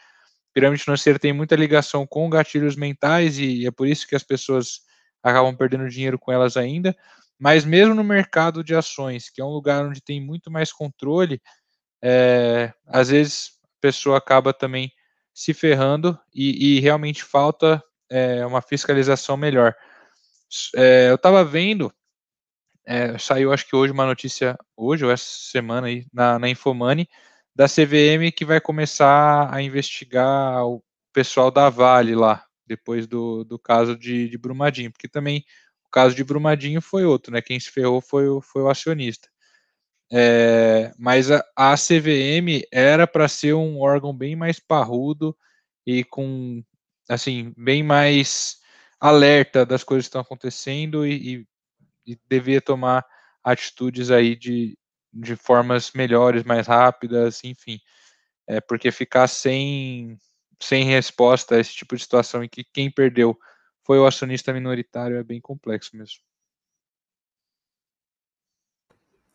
Pirâmide 0.52 0.84
financeira 0.84 1.18
tem 1.18 1.32
muita 1.32 1.56
ligação 1.56 2.06
com 2.06 2.28
gatilhos 2.28 2.76
mentais 2.76 3.38
e 3.38 3.66
é 3.66 3.70
por 3.70 3.86
isso 3.86 4.06
que 4.06 4.14
as 4.14 4.22
pessoas 4.22 4.80
acabam 5.22 5.56
perdendo 5.56 5.88
dinheiro 5.88 6.18
com 6.18 6.30
elas 6.32 6.56
ainda. 6.56 6.96
Mas 7.38 7.64
mesmo 7.64 7.94
no 7.94 8.02
mercado 8.02 8.64
de 8.64 8.74
ações, 8.74 9.30
que 9.30 9.40
é 9.40 9.44
um 9.44 9.50
lugar 9.50 9.84
onde 9.84 10.00
tem 10.00 10.20
muito 10.20 10.50
mais 10.50 10.72
controle, 10.72 11.40
é, 12.02 12.72
às 12.86 13.10
vezes 13.10 13.52
a 13.64 13.80
pessoa 13.80 14.18
acaba 14.18 14.52
também 14.52 14.92
se 15.32 15.54
ferrando 15.54 16.18
e, 16.34 16.78
e 16.78 16.80
realmente 16.80 17.22
falta 17.22 17.82
é, 18.10 18.44
uma 18.44 18.60
fiscalização 18.60 19.36
melhor. 19.36 19.74
É, 20.74 21.10
eu 21.10 21.14
estava 21.14 21.44
vendo, 21.44 21.92
é, 22.86 23.16
saiu 23.18 23.52
acho 23.52 23.66
que 23.68 23.76
hoje 23.76 23.92
uma 23.92 24.06
notícia, 24.06 24.56
hoje 24.76 25.04
ou 25.04 25.12
essa 25.12 25.24
semana 25.24 25.86
aí, 25.86 26.06
na, 26.12 26.38
na 26.38 26.48
Infomani, 26.48 27.08
da 27.54 27.66
CVM 27.66 28.32
que 28.34 28.44
vai 28.44 28.60
começar 28.60 29.52
a 29.52 29.62
investigar 29.62 30.66
o 30.66 30.82
pessoal 31.12 31.50
da 31.50 31.68
Vale 31.68 32.14
lá, 32.14 32.44
depois 32.66 33.06
do, 33.06 33.44
do 33.44 33.58
caso 33.58 33.96
de, 33.96 34.28
de 34.28 34.38
Brumadinho, 34.38 34.90
porque 34.90 35.08
também 35.08 35.44
o 35.88 35.90
caso 35.90 36.14
de 36.14 36.22
Brumadinho 36.22 36.82
foi 36.82 37.04
outro, 37.04 37.32
né? 37.32 37.40
Quem 37.40 37.58
se 37.58 37.70
ferrou 37.70 38.00
foi 38.00 38.28
o, 38.28 38.40
foi 38.40 38.62
o 38.62 38.68
acionista. 38.68 39.28
É, 40.12 40.92
mas 40.98 41.30
a, 41.30 41.44
a 41.56 41.74
CVM 41.76 42.62
era 42.72 43.06
para 43.06 43.28
ser 43.28 43.54
um 43.54 43.80
órgão 43.80 44.14
bem 44.16 44.36
mais 44.36 44.58
parrudo 44.58 45.36
e 45.86 46.04
com, 46.04 46.62
assim, 47.08 47.52
bem 47.56 47.82
mais 47.82 48.58
alerta 49.00 49.64
das 49.66 49.84
coisas 49.84 50.06
que 50.06 50.08
estão 50.08 50.20
acontecendo 50.20 51.06
e, 51.06 51.46
e, 52.06 52.12
e 52.12 52.18
devia 52.28 52.60
tomar 52.60 53.04
atitudes 53.42 54.10
aí 54.10 54.36
de, 54.36 54.78
de 55.12 55.36
formas 55.36 55.92
melhores, 55.92 56.42
mais 56.44 56.66
rápidas, 56.66 57.42
enfim. 57.44 57.78
É, 58.46 58.60
porque 58.60 58.90
ficar 58.90 59.26
sem, 59.28 60.18
sem 60.60 60.84
resposta 60.84 61.56
a 61.56 61.60
esse 61.60 61.74
tipo 61.74 61.96
de 61.96 62.02
situação 62.02 62.42
em 62.44 62.48
que 62.48 62.64
quem 62.64 62.90
perdeu 62.90 63.38
foi 63.88 63.98
o 63.98 64.04
acionista 64.04 64.52
minoritário 64.52 65.16
é 65.16 65.24
bem 65.24 65.40
complexo 65.40 65.96
mesmo. 65.96 66.18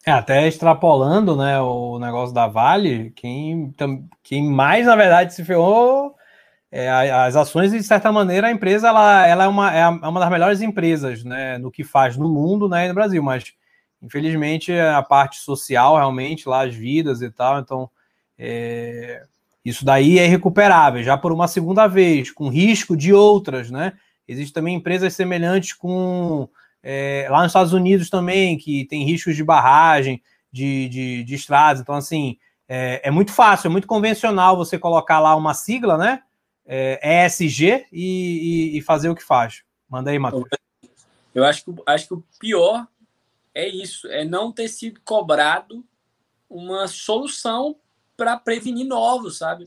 É, 0.05 0.11
até 0.11 0.47
extrapolando, 0.47 1.35
né, 1.35 1.59
o 1.59 1.97
negócio 1.97 2.35
da 2.35 2.45
Vale, 2.45 3.09
quem, 3.15 3.73
quem 4.21 4.47
mais, 4.47 4.85
na 4.85 4.95
verdade, 4.95 5.33
se 5.33 5.43
ferrou 5.43 6.15
é, 6.69 6.87
as 6.87 7.35
ações, 7.35 7.71
de 7.71 7.81
certa 7.81 8.11
maneira, 8.11 8.45
a 8.45 8.51
empresa 8.51 8.89
ela, 8.89 9.25
ela 9.25 9.45
é, 9.45 9.47
uma, 9.47 9.73
é 9.73 9.87
uma 9.87 10.19
das 10.19 10.29
melhores 10.29 10.61
empresas 10.61 11.23
né, 11.23 11.57
no 11.57 11.71
que 11.71 11.83
faz 11.83 12.15
no 12.15 12.29
mundo 12.29 12.69
né, 12.69 12.85
e 12.85 12.89
no 12.89 12.93
Brasil, 12.93 13.23
mas 13.23 13.53
infelizmente 14.03 14.71
a 14.71 15.01
parte 15.01 15.37
social, 15.37 15.95
realmente, 15.95 16.47
lá 16.47 16.63
as 16.63 16.75
vidas 16.75 17.23
e 17.23 17.31
tal, 17.31 17.59
então 17.59 17.89
é, 18.37 19.23
isso 19.65 19.83
daí 19.83 20.19
é 20.19 20.25
irrecuperável, 20.25 21.01
já 21.01 21.17
por 21.17 21.31
uma 21.31 21.47
segunda 21.47 21.87
vez, 21.87 22.29
com 22.29 22.49
risco 22.49 22.95
de 22.95 23.11
outras, 23.11 23.71
né? 23.71 23.93
Existem 24.27 24.53
também 24.53 24.75
empresas 24.75 25.13
semelhantes 25.13 25.73
com 25.73 26.49
é, 26.81 27.27
lá 27.29 27.39
nos 27.39 27.47
Estados 27.47 27.73
Unidos 27.73 28.09
também, 28.09 28.57
que 28.57 28.85
tem 28.85 29.05
riscos 29.05 29.35
de 29.35 29.43
barragem, 29.43 30.21
de, 30.51 30.87
de, 30.89 31.23
de 31.23 31.35
estradas. 31.35 31.81
Então, 31.81 31.95
assim, 31.95 32.37
é, 32.67 33.01
é, 33.07 33.11
muito 33.11 33.31
fácil, 33.31 33.67
é 33.67 33.71
muito 33.71 33.87
convencional 33.87 34.57
você 34.57 34.77
colocar 34.77 35.19
lá 35.19 35.35
uma 35.35 35.53
sigla, 35.53 35.97
né? 35.97 36.23
É, 36.65 37.25
ESG 37.25 37.87
e, 37.91 38.71
e, 38.73 38.77
e 38.77 38.81
fazer 38.81 39.09
o 39.09 39.15
que 39.15 39.23
faz. 39.23 39.63
Manda 39.89 40.11
aí, 40.11 40.19
Matheus. 40.19 40.45
Eu 41.33 41.43
acho 41.43 41.65
que, 41.65 41.73
acho 41.85 42.07
que 42.07 42.13
o 42.13 42.23
pior 42.39 42.87
é 43.53 43.67
isso, 43.67 44.07
é 44.07 44.23
não 44.23 44.51
ter 44.51 44.67
sido 44.67 45.01
cobrado 45.03 45.83
uma 46.49 46.87
solução 46.87 47.75
para 48.15 48.37
prevenir 48.37 48.85
novos, 48.85 49.39
sabe? 49.39 49.65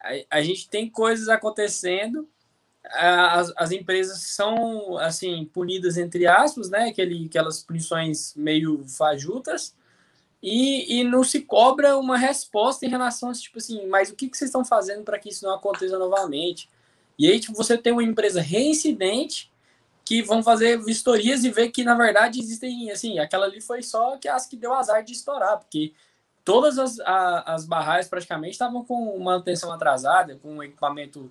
A, 0.00 0.38
a 0.38 0.42
gente 0.42 0.68
tem 0.68 0.88
coisas 0.88 1.28
acontecendo 1.28 2.28
as, 2.84 3.52
as 3.56 3.70
empresas 3.70 4.20
são 4.20 4.98
assim 4.98 5.44
punidas 5.46 5.96
entre 5.96 6.26
aspas, 6.26 6.68
né? 6.68 6.88
Aquele, 6.88 7.26
aquelas 7.26 7.62
punições 7.62 8.34
meio 8.36 8.84
fajutas 8.88 9.74
e, 10.42 11.00
e 11.00 11.04
não 11.04 11.22
se 11.22 11.40
cobra 11.42 11.96
uma 11.96 12.18
resposta 12.18 12.84
em 12.84 12.88
relação 12.88 13.30
a 13.30 13.32
tipo 13.32 13.58
assim, 13.58 13.86
mas 13.86 14.10
o 14.10 14.16
que, 14.16 14.28
que 14.28 14.36
vocês 14.36 14.48
estão 14.48 14.64
fazendo 14.64 15.04
para 15.04 15.18
que 15.18 15.28
isso 15.28 15.44
não 15.46 15.54
aconteça 15.54 15.98
novamente? 15.98 16.68
E 17.18 17.30
aí 17.30 17.38
tipo, 17.38 17.56
você 17.56 17.78
tem 17.78 17.92
uma 17.92 18.02
empresa 18.02 18.40
reincidente 18.40 19.50
que 20.04 20.20
vão 20.22 20.42
fazer 20.42 20.82
vistorias 20.82 21.44
e 21.44 21.50
ver 21.50 21.70
que 21.70 21.84
na 21.84 21.94
verdade 21.94 22.40
existem 22.40 22.90
assim, 22.90 23.20
aquela 23.20 23.46
ali 23.46 23.60
foi 23.60 23.82
só 23.82 24.16
que 24.16 24.28
as 24.28 24.46
que 24.46 24.56
deu 24.56 24.74
azar 24.74 25.04
de 25.04 25.12
estourar, 25.12 25.58
porque 25.58 25.92
todas 26.44 26.78
as, 26.78 26.98
as 27.46 27.64
barragens 27.64 28.08
praticamente 28.08 28.52
estavam 28.52 28.84
com 28.84 29.16
manutenção 29.20 29.72
atrasada, 29.72 30.36
com 30.42 30.60
equipamento 30.62 31.30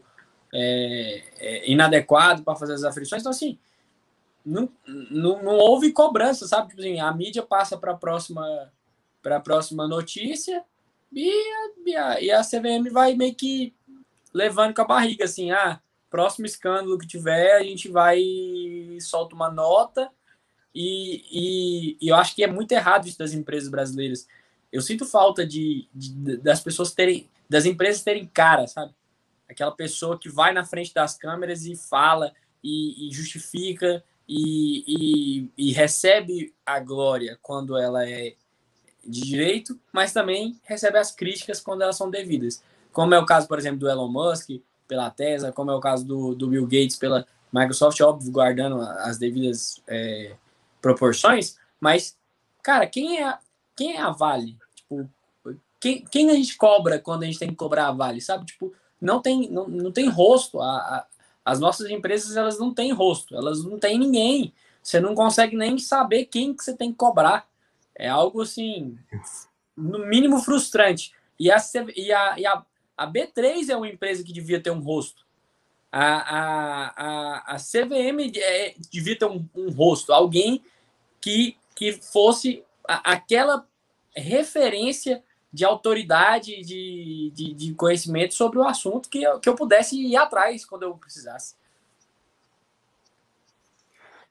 é, 0.53 1.23
é, 1.39 1.71
inadequado 1.71 2.43
para 2.43 2.55
fazer 2.55 2.73
as 2.73 2.83
aflições. 2.83 3.21
Então, 3.21 3.31
assim, 3.31 3.57
não, 4.45 4.69
não, 4.85 5.43
não 5.43 5.53
houve 5.53 5.91
cobrança, 5.91 6.47
sabe? 6.47 6.69
Tipo 6.69 6.81
assim, 6.81 6.99
a 6.99 7.11
mídia 7.13 7.43
passa 7.43 7.77
para 7.77 7.91
a 7.91 7.97
próxima, 7.97 8.71
próxima 9.43 9.87
notícia 9.87 10.63
e 11.11 11.29
a, 11.95 12.21
e, 12.21 12.31
a, 12.31 12.41
CVM 12.41 12.89
vai 12.91 13.15
meio 13.15 13.35
que 13.35 13.73
levando 14.33 14.73
com 14.73 14.81
a 14.81 14.85
barriga, 14.87 15.25
assim, 15.25 15.51
ah, 15.51 15.81
próximo 16.09 16.45
escândalo 16.45 16.97
que 16.97 17.07
tiver, 17.07 17.55
a 17.55 17.63
gente 17.63 17.89
vai 17.89 18.21
solta 18.99 19.35
uma 19.35 19.51
nota. 19.51 20.09
E, 20.73 21.25
e, 21.29 21.97
e, 22.01 22.07
eu 22.07 22.15
acho 22.15 22.33
que 22.33 22.43
é 22.43 22.47
muito 22.47 22.71
errado 22.71 23.07
isso 23.07 23.19
das 23.19 23.33
empresas 23.33 23.69
brasileiras. 23.69 24.25
Eu 24.71 24.81
sinto 24.81 25.05
falta 25.05 25.45
de, 25.45 25.87
de, 25.93 26.37
das 26.37 26.61
pessoas 26.61 26.93
terem, 26.93 27.29
das 27.49 27.65
empresas 27.65 28.03
terem 28.03 28.25
cara, 28.25 28.65
sabe? 28.67 28.93
Aquela 29.51 29.71
pessoa 29.71 30.17
que 30.17 30.29
vai 30.29 30.53
na 30.53 30.63
frente 30.63 30.93
das 30.93 31.17
câmeras 31.17 31.65
e 31.65 31.75
fala 31.75 32.33
e, 32.63 33.07
e 33.07 33.13
justifica 33.13 34.03
e, 34.27 34.83
e, 34.87 35.51
e, 35.57 35.71
recebe 35.73 36.53
a 36.65 36.79
glória 36.79 37.37
quando 37.41 37.77
ela 37.77 38.07
é 38.07 38.35
de 39.05 39.21
direito, 39.21 39.77
mas 39.91 40.13
também 40.13 40.59
recebe 40.63 40.97
as 40.97 41.11
críticas 41.11 41.59
quando 41.59 41.81
elas 41.81 41.97
são 41.97 42.09
devidas. 42.09 42.63
Como 42.93 43.13
é 43.13 43.19
o 43.19 43.25
caso, 43.25 43.47
por 43.47 43.59
exemplo, 43.59 43.79
do 43.79 43.89
Elon 43.89 44.07
Musk 44.07 44.51
pela 44.87 45.09
Tesla, 45.09 45.51
como 45.51 45.71
é 45.71 45.75
o 45.75 45.81
caso 45.81 46.05
do, 46.05 46.33
do 46.33 46.47
Bill 46.47 46.65
Gates 46.65 46.95
pela 46.95 47.25
Microsoft, 47.51 47.99
óbvio, 47.99 48.31
guardando 48.31 48.79
as 48.79 49.17
devidas 49.17 49.81
é, 49.87 50.35
proporções, 50.81 51.57
mas, 51.79 52.17
cara, 52.63 52.87
quem 52.87 53.21
é, 53.21 53.37
quem 53.75 53.97
é 53.97 54.01
a 54.01 54.11
Vale? 54.11 54.57
Tipo, 54.75 55.09
quem, 55.79 56.05
quem 56.05 56.29
a 56.29 56.35
gente 56.35 56.55
cobra 56.55 56.99
quando 56.99 57.23
a 57.23 57.25
gente 57.25 57.39
tem 57.39 57.49
que 57.49 57.55
cobrar 57.55 57.87
a 57.87 57.91
Vale, 57.91 58.21
sabe? 58.21 58.45
Tipo, 58.45 58.73
não 59.01 59.21
tem, 59.21 59.49
não, 59.49 59.67
não 59.67 59.91
tem 59.91 60.07
rosto. 60.07 60.61
A, 60.61 60.77
a, 60.77 61.05
as 61.43 61.59
nossas 61.59 61.89
empresas 61.89 62.37
elas 62.37 62.59
não 62.59 62.73
têm 62.73 62.93
rosto, 62.93 63.35
elas 63.35 63.63
não 63.63 63.79
têm 63.79 63.97
ninguém. 63.97 64.53
Você 64.81 64.99
não 64.99 65.15
consegue 65.15 65.55
nem 65.55 65.77
saber 65.77 66.25
quem 66.25 66.53
que 66.53 66.63
você 66.63 66.75
tem 66.75 66.91
que 66.91 66.97
cobrar. 66.97 67.47
É 67.95 68.07
algo 68.07 68.41
assim, 68.41 68.97
no 69.75 70.05
mínimo 70.05 70.39
frustrante. 70.39 71.13
E 71.39 71.51
a, 71.51 71.57
e 71.95 72.13
a, 72.13 72.39
e 72.39 72.45
a, 72.45 72.65
a 72.95 73.07
B3 73.07 73.69
é 73.69 73.75
uma 73.75 73.89
empresa 73.89 74.23
que 74.23 74.33
devia 74.33 74.61
ter 74.61 74.71
um 74.71 74.79
rosto. 74.79 75.25
A, 75.91 76.05
a, 76.05 76.93
a, 76.95 77.55
a 77.55 77.57
CVM 77.57 78.31
é, 78.37 78.75
devia 78.89 79.17
ter 79.17 79.25
um, 79.25 79.45
um, 79.55 79.69
rosto, 79.71 80.13
alguém 80.13 80.63
que, 81.19 81.57
que 81.75 81.91
fosse 81.93 82.63
a, 82.87 83.11
aquela 83.11 83.67
referência 84.15 85.21
de 85.51 85.65
autoridade, 85.65 86.61
de, 86.61 87.31
de, 87.33 87.53
de, 87.53 87.73
conhecimento 87.73 88.33
sobre 88.33 88.57
o 88.57 88.63
assunto 88.63 89.09
que 89.09 89.21
eu, 89.21 89.39
que 89.39 89.49
eu 89.49 89.55
pudesse 89.55 89.99
ir 89.99 90.15
atrás 90.15 90.65
quando 90.65 90.83
eu 90.83 90.95
precisasse. 90.95 91.55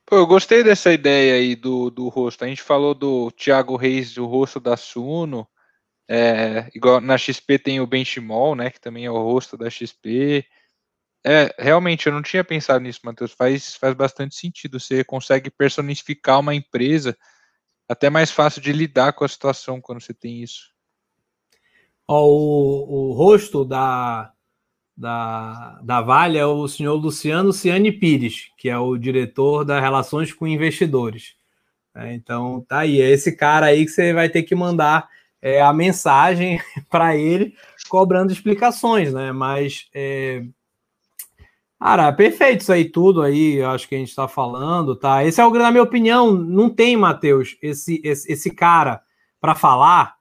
Pô, 0.06 0.16
eu 0.16 0.26
gostei 0.26 0.64
dessa 0.64 0.92
ideia 0.92 1.34
aí 1.34 1.54
do, 1.54 1.90
do 1.90 2.08
rosto. 2.08 2.44
A 2.44 2.48
gente 2.48 2.62
falou 2.62 2.94
do 2.94 3.30
Thiago 3.30 3.76
Reis, 3.76 4.16
o 4.16 4.26
rosto 4.26 4.58
da 4.58 4.76
Suno. 4.76 5.46
É, 6.08 6.68
igual 6.74 7.00
na 7.00 7.16
XP 7.16 7.58
tem 7.58 7.80
o 7.80 7.86
Benchimol, 7.86 8.56
né? 8.56 8.70
Que 8.70 8.80
também 8.80 9.04
é 9.04 9.10
o 9.10 9.22
rosto 9.22 9.56
da 9.56 9.70
XP. 9.70 10.44
É, 11.24 11.54
realmente, 11.58 12.06
eu 12.06 12.12
não 12.12 12.22
tinha 12.22 12.42
pensado 12.42 12.80
nisso, 12.80 13.00
Matheus. 13.04 13.32
Faz, 13.32 13.76
faz 13.76 13.94
bastante 13.94 14.34
sentido. 14.34 14.80
Você 14.80 15.04
consegue 15.04 15.50
personificar 15.50 16.40
uma 16.40 16.54
empresa 16.54 17.16
até 17.88 18.10
mais 18.10 18.30
fácil 18.30 18.60
de 18.60 18.72
lidar 18.72 19.12
com 19.12 19.24
a 19.24 19.28
situação 19.28 19.80
quando 19.80 20.00
você 20.00 20.14
tem 20.14 20.42
isso. 20.42 20.72
Ó, 22.12 22.26
o, 22.26 23.10
o 23.10 23.12
rosto 23.12 23.64
da, 23.64 24.32
da, 24.96 25.78
da 25.80 26.00
Vale 26.00 26.38
é 26.38 26.44
o 26.44 26.66
senhor 26.66 26.96
Luciano 26.96 27.52
Ciani 27.52 27.92
Pires, 27.92 28.50
que 28.58 28.68
é 28.68 28.76
o 28.76 28.96
diretor 28.96 29.64
das 29.64 29.80
relações 29.80 30.32
com 30.32 30.44
investidores. 30.44 31.36
É, 31.94 32.12
então, 32.12 32.64
tá 32.68 32.80
aí. 32.80 33.00
É 33.00 33.08
esse 33.08 33.36
cara 33.36 33.66
aí 33.66 33.84
que 33.84 33.92
você 33.92 34.12
vai 34.12 34.28
ter 34.28 34.42
que 34.42 34.56
mandar 34.56 35.08
é, 35.40 35.62
a 35.62 35.72
mensagem 35.72 36.60
para 36.90 37.16
ele 37.16 37.54
cobrando 37.88 38.32
explicações, 38.32 39.14
né? 39.14 39.30
Mas, 39.30 39.88
é... 39.94 40.42
cara, 41.78 42.12
perfeito 42.12 42.62
isso 42.62 42.72
aí 42.72 42.86
tudo 42.86 43.22
aí, 43.22 43.62
acho 43.62 43.88
que 43.88 43.94
a 43.94 43.98
gente 43.98 44.08
está 44.08 44.26
falando, 44.26 44.96
tá? 44.96 45.24
Esse 45.24 45.40
é 45.40 45.46
o, 45.46 45.50
na 45.52 45.70
minha 45.70 45.84
opinião, 45.84 46.32
não 46.32 46.68
tem, 46.68 46.96
Matheus, 46.96 47.56
esse, 47.62 48.00
esse, 48.02 48.32
esse 48.32 48.50
cara 48.50 49.00
para 49.40 49.54
falar 49.54 50.19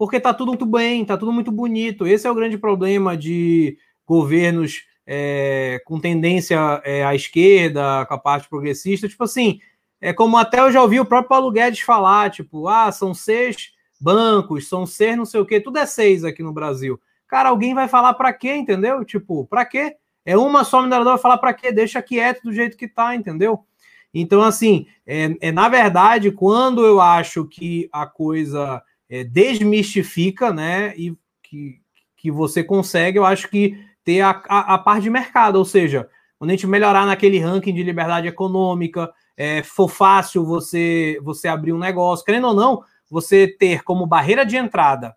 porque 0.00 0.16
está 0.16 0.32
tudo 0.32 0.48
muito 0.48 0.64
bem, 0.64 1.02
está 1.02 1.14
tudo 1.14 1.30
muito 1.30 1.52
bonito. 1.52 2.06
Esse 2.06 2.26
é 2.26 2.30
o 2.30 2.34
grande 2.34 2.56
problema 2.56 3.14
de 3.14 3.76
governos 4.06 4.80
é, 5.06 5.82
com 5.84 6.00
tendência 6.00 6.80
é, 6.86 7.04
à 7.04 7.14
esquerda, 7.14 8.06
com 8.06 8.14
a 8.14 8.18
parte 8.18 8.48
progressista. 8.48 9.06
Tipo 9.06 9.24
assim, 9.24 9.60
é 10.00 10.10
como 10.14 10.38
até 10.38 10.60
eu 10.60 10.72
já 10.72 10.80
ouvi 10.80 10.98
o 10.98 11.04
próprio 11.04 11.28
Paulo 11.28 11.52
Guedes 11.52 11.80
falar, 11.80 12.30
tipo, 12.30 12.66
ah, 12.66 12.90
são 12.90 13.12
seis 13.12 13.72
bancos, 14.00 14.70
são 14.70 14.86
seis 14.86 15.18
não 15.18 15.26
sei 15.26 15.38
o 15.38 15.44
quê, 15.44 15.60
tudo 15.60 15.76
é 15.76 15.84
seis 15.84 16.24
aqui 16.24 16.42
no 16.42 16.50
Brasil. 16.50 16.98
Cara, 17.28 17.50
alguém 17.50 17.74
vai 17.74 17.86
falar 17.86 18.14
para 18.14 18.32
quê, 18.32 18.54
entendeu? 18.56 19.04
Tipo, 19.04 19.44
para 19.48 19.66
quê? 19.66 19.96
É 20.24 20.34
uma 20.34 20.64
só 20.64 20.80
mineradora 20.80 21.18
falar 21.18 21.36
para 21.36 21.52
quê? 21.52 21.70
Deixa 21.72 22.00
quieto 22.00 22.44
do 22.44 22.54
jeito 22.54 22.78
que 22.78 22.88
tá, 22.88 23.14
entendeu? 23.14 23.66
Então, 24.14 24.40
assim, 24.40 24.86
é, 25.06 25.36
é, 25.42 25.52
na 25.52 25.68
verdade, 25.68 26.32
quando 26.32 26.86
eu 26.86 27.02
acho 27.02 27.44
que 27.44 27.86
a 27.92 28.06
coisa 28.06 28.82
é, 29.10 29.24
desmistifica, 29.24 30.52
né? 30.52 30.94
E 30.96 31.14
que, 31.42 31.80
que 32.16 32.30
você 32.30 32.62
consegue, 32.62 33.18
eu 33.18 33.24
acho 33.24 33.48
que 33.48 33.76
ter 34.04 34.20
a, 34.20 34.30
a, 34.48 34.74
a 34.74 34.78
parte 34.78 35.02
de 35.02 35.10
mercado, 35.10 35.56
ou 35.56 35.64
seja, 35.64 36.08
quando 36.38 36.50
a 36.50 36.54
gente 36.54 36.66
melhorar 36.66 37.04
naquele 37.04 37.38
ranking 37.38 37.74
de 37.74 37.82
liberdade 37.82 38.28
econômica, 38.28 39.12
é, 39.36 39.62
for 39.62 39.88
fácil 39.88 40.44
você, 40.44 41.18
você 41.22 41.48
abrir 41.48 41.72
um 41.72 41.78
negócio, 41.78 42.24
querendo 42.24 42.46
ou 42.46 42.54
não, 42.54 42.82
você 43.10 43.48
ter 43.48 43.82
como 43.82 44.06
barreira 44.06 44.46
de 44.46 44.56
entrada 44.56 45.16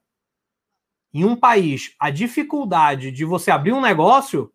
em 1.14 1.24
um 1.24 1.36
país 1.36 1.94
a 2.00 2.10
dificuldade 2.10 3.12
de 3.12 3.24
você 3.24 3.52
abrir 3.52 3.72
um 3.72 3.82
negócio, 3.82 4.52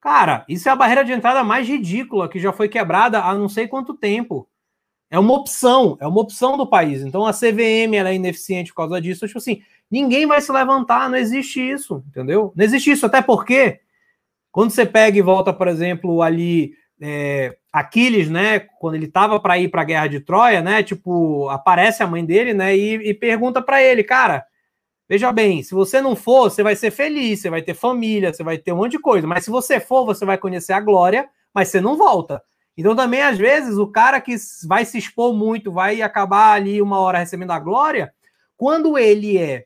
cara, 0.00 0.44
isso 0.48 0.68
é 0.68 0.72
a 0.72 0.76
barreira 0.76 1.04
de 1.04 1.12
entrada 1.12 1.42
mais 1.42 1.66
ridícula 1.66 2.28
que 2.28 2.38
já 2.38 2.52
foi 2.52 2.68
quebrada 2.68 3.20
há 3.22 3.34
não 3.34 3.48
sei 3.48 3.66
quanto 3.66 3.92
tempo. 3.92 4.48
É 5.16 5.18
uma 5.18 5.32
opção, 5.32 5.96
é 5.98 6.06
uma 6.06 6.20
opção 6.20 6.58
do 6.58 6.66
país. 6.66 7.00
Então 7.00 7.24
a 7.24 7.32
CVM 7.32 7.96
é 8.04 8.14
ineficiente 8.14 8.70
por 8.70 8.82
causa 8.82 9.00
disso. 9.00 9.26
Tipo 9.26 9.38
assim, 9.38 9.62
ninguém 9.90 10.26
vai 10.26 10.42
se 10.42 10.52
levantar, 10.52 11.08
não 11.08 11.16
existe 11.16 11.58
isso, 11.58 12.04
entendeu? 12.06 12.52
Não 12.54 12.62
existe 12.62 12.90
isso, 12.90 13.06
até 13.06 13.22
porque 13.22 13.80
quando 14.52 14.72
você 14.72 14.84
pega 14.84 15.16
e 15.16 15.22
volta, 15.22 15.54
por 15.54 15.68
exemplo, 15.68 16.20
ali 16.20 16.74
é, 17.00 17.56
Aquiles, 17.72 18.28
né, 18.28 18.58
quando 18.60 18.96
ele 18.96 19.06
estava 19.06 19.40
para 19.40 19.58
ir 19.58 19.68
para 19.68 19.80
a 19.80 19.84
guerra 19.86 20.06
de 20.06 20.20
Troia, 20.20 20.60
né, 20.60 20.82
tipo, 20.82 21.48
aparece 21.48 22.02
a 22.02 22.06
mãe 22.06 22.22
dele, 22.22 22.52
né, 22.52 22.76
e, 22.76 22.96
e 23.08 23.14
pergunta 23.14 23.62
para 23.62 23.82
ele, 23.82 24.04
cara, 24.04 24.44
veja 25.08 25.32
bem, 25.32 25.62
se 25.62 25.74
você 25.74 25.98
não 25.98 26.14
for, 26.14 26.50
você 26.50 26.62
vai 26.62 26.76
ser 26.76 26.90
feliz, 26.90 27.40
você 27.40 27.48
vai 27.48 27.62
ter 27.62 27.72
família, 27.72 28.34
você 28.34 28.44
vai 28.44 28.58
ter 28.58 28.72
um 28.72 28.76
monte 28.76 28.92
de 28.92 28.98
coisa, 28.98 29.26
mas 29.26 29.44
se 29.44 29.50
você 29.50 29.80
for, 29.80 30.04
você 30.04 30.26
vai 30.26 30.36
conhecer 30.36 30.74
a 30.74 30.80
glória, 30.80 31.26
mas 31.54 31.68
você 31.68 31.80
não 31.80 31.96
volta. 31.96 32.42
Então 32.76 32.94
também, 32.94 33.22
às 33.22 33.38
vezes, 33.38 33.78
o 33.78 33.86
cara 33.86 34.20
que 34.20 34.34
vai 34.66 34.84
se 34.84 34.98
expor 34.98 35.34
muito, 35.34 35.72
vai 35.72 36.02
acabar 36.02 36.52
ali 36.52 36.82
uma 36.82 37.00
hora 37.00 37.18
recebendo 37.18 37.52
a 37.52 37.58
glória, 37.58 38.12
quando 38.56 38.98
ele 38.98 39.38
é, 39.38 39.64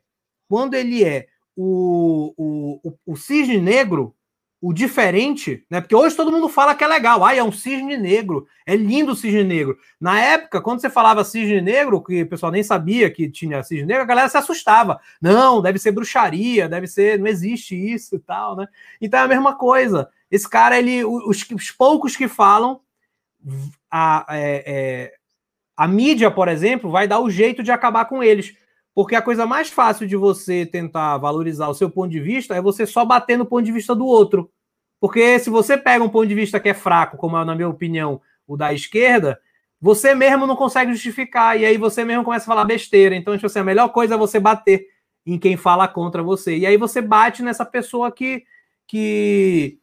quando 0.48 0.74
ele 0.74 1.04
é 1.04 1.26
o, 1.56 2.32
o, 2.36 2.88
o, 2.88 3.12
o 3.12 3.16
cisne 3.16 3.58
negro, 3.58 4.14
o 4.62 4.74
diferente, 4.74 5.64
né? 5.70 5.80
Porque 5.80 5.96
hoje 5.96 6.14
todo 6.14 6.30
mundo 6.30 6.48
fala 6.48 6.74
que 6.74 6.84
é 6.84 6.86
legal, 6.86 7.24
ai, 7.24 7.38
é 7.38 7.44
um 7.44 7.50
cisne 7.50 7.96
negro, 7.96 8.46
é 8.66 8.76
lindo 8.76 9.12
o 9.12 9.16
cisne 9.16 9.42
negro. 9.42 9.78
Na 9.98 10.20
época, 10.20 10.60
quando 10.60 10.80
você 10.80 10.90
falava 10.90 11.24
cisne 11.24 11.62
negro, 11.62 12.02
que 12.02 12.22
o 12.22 12.28
pessoal 12.28 12.52
nem 12.52 12.62
sabia 12.62 13.10
que 13.10 13.30
tinha 13.30 13.62
cisne 13.62 13.86
negro, 13.86 14.02
a 14.02 14.06
galera 14.06 14.28
se 14.28 14.36
assustava. 14.36 15.00
Não, 15.20 15.62
deve 15.62 15.78
ser 15.78 15.92
bruxaria, 15.92 16.68
deve 16.68 16.86
ser, 16.86 17.18
não 17.18 17.26
existe 17.26 17.74
isso 17.74 18.16
e 18.16 18.18
tal, 18.18 18.54
né? 18.54 18.68
Então 19.00 19.18
é 19.18 19.22
a 19.22 19.28
mesma 19.28 19.56
coisa. 19.56 20.10
Esse 20.30 20.48
cara, 20.48 20.78
ele, 20.78 21.04
os, 21.04 21.48
os 21.50 21.70
poucos 21.70 22.14
que 22.14 22.28
falam, 22.28 22.80
a, 23.90 24.26
é, 24.30 24.64
é, 24.66 25.14
a 25.76 25.88
mídia, 25.88 26.30
por 26.30 26.48
exemplo, 26.48 26.90
vai 26.90 27.08
dar 27.08 27.20
o 27.20 27.30
jeito 27.30 27.62
de 27.62 27.70
acabar 27.70 28.04
com 28.04 28.22
eles. 28.22 28.54
Porque 28.94 29.14
a 29.14 29.22
coisa 29.22 29.46
mais 29.46 29.70
fácil 29.70 30.06
de 30.06 30.16
você 30.16 30.66
tentar 30.66 31.16
valorizar 31.18 31.68
o 31.68 31.74
seu 31.74 31.90
ponto 31.90 32.10
de 32.10 32.20
vista 32.20 32.54
é 32.54 32.60
você 32.60 32.86
só 32.86 33.04
bater 33.04 33.38
no 33.38 33.46
ponto 33.46 33.64
de 33.64 33.72
vista 33.72 33.94
do 33.94 34.04
outro. 34.04 34.50
Porque 35.00 35.38
se 35.38 35.48
você 35.48 35.78
pega 35.78 36.04
um 36.04 36.08
ponto 36.08 36.26
de 36.26 36.34
vista 36.34 36.60
que 36.60 36.68
é 36.68 36.74
fraco, 36.74 37.16
como 37.16 37.38
é, 37.38 37.44
na 37.44 37.54
minha 37.54 37.68
opinião, 37.68 38.20
o 38.46 38.56
da 38.56 38.74
esquerda, 38.74 39.40
você 39.80 40.14
mesmo 40.14 40.46
não 40.46 40.54
consegue 40.54 40.92
justificar. 40.92 41.58
E 41.58 41.64
aí 41.64 41.78
você 41.78 42.04
mesmo 42.04 42.24
começa 42.24 42.44
a 42.44 42.52
falar 42.52 42.64
besteira. 42.64 43.16
Então, 43.16 43.34
tipo 43.34 43.46
assim, 43.46 43.60
a 43.60 43.64
melhor 43.64 43.88
coisa 43.88 44.14
é 44.14 44.18
você 44.18 44.38
bater 44.38 44.86
em 45.24 45.38
quem 45.38 45.56
fala 45.56 45.88
contra 45.88 46.22
você. 46.22 46.56
E 46.58 46.66
aí 46.66 46.76
você 46.76 47.00
bate 47.00 47.42
nessa 47.42 47.64
pessoa 47.64 48.12
que, 48.12 48.44
que, 48.86 49.78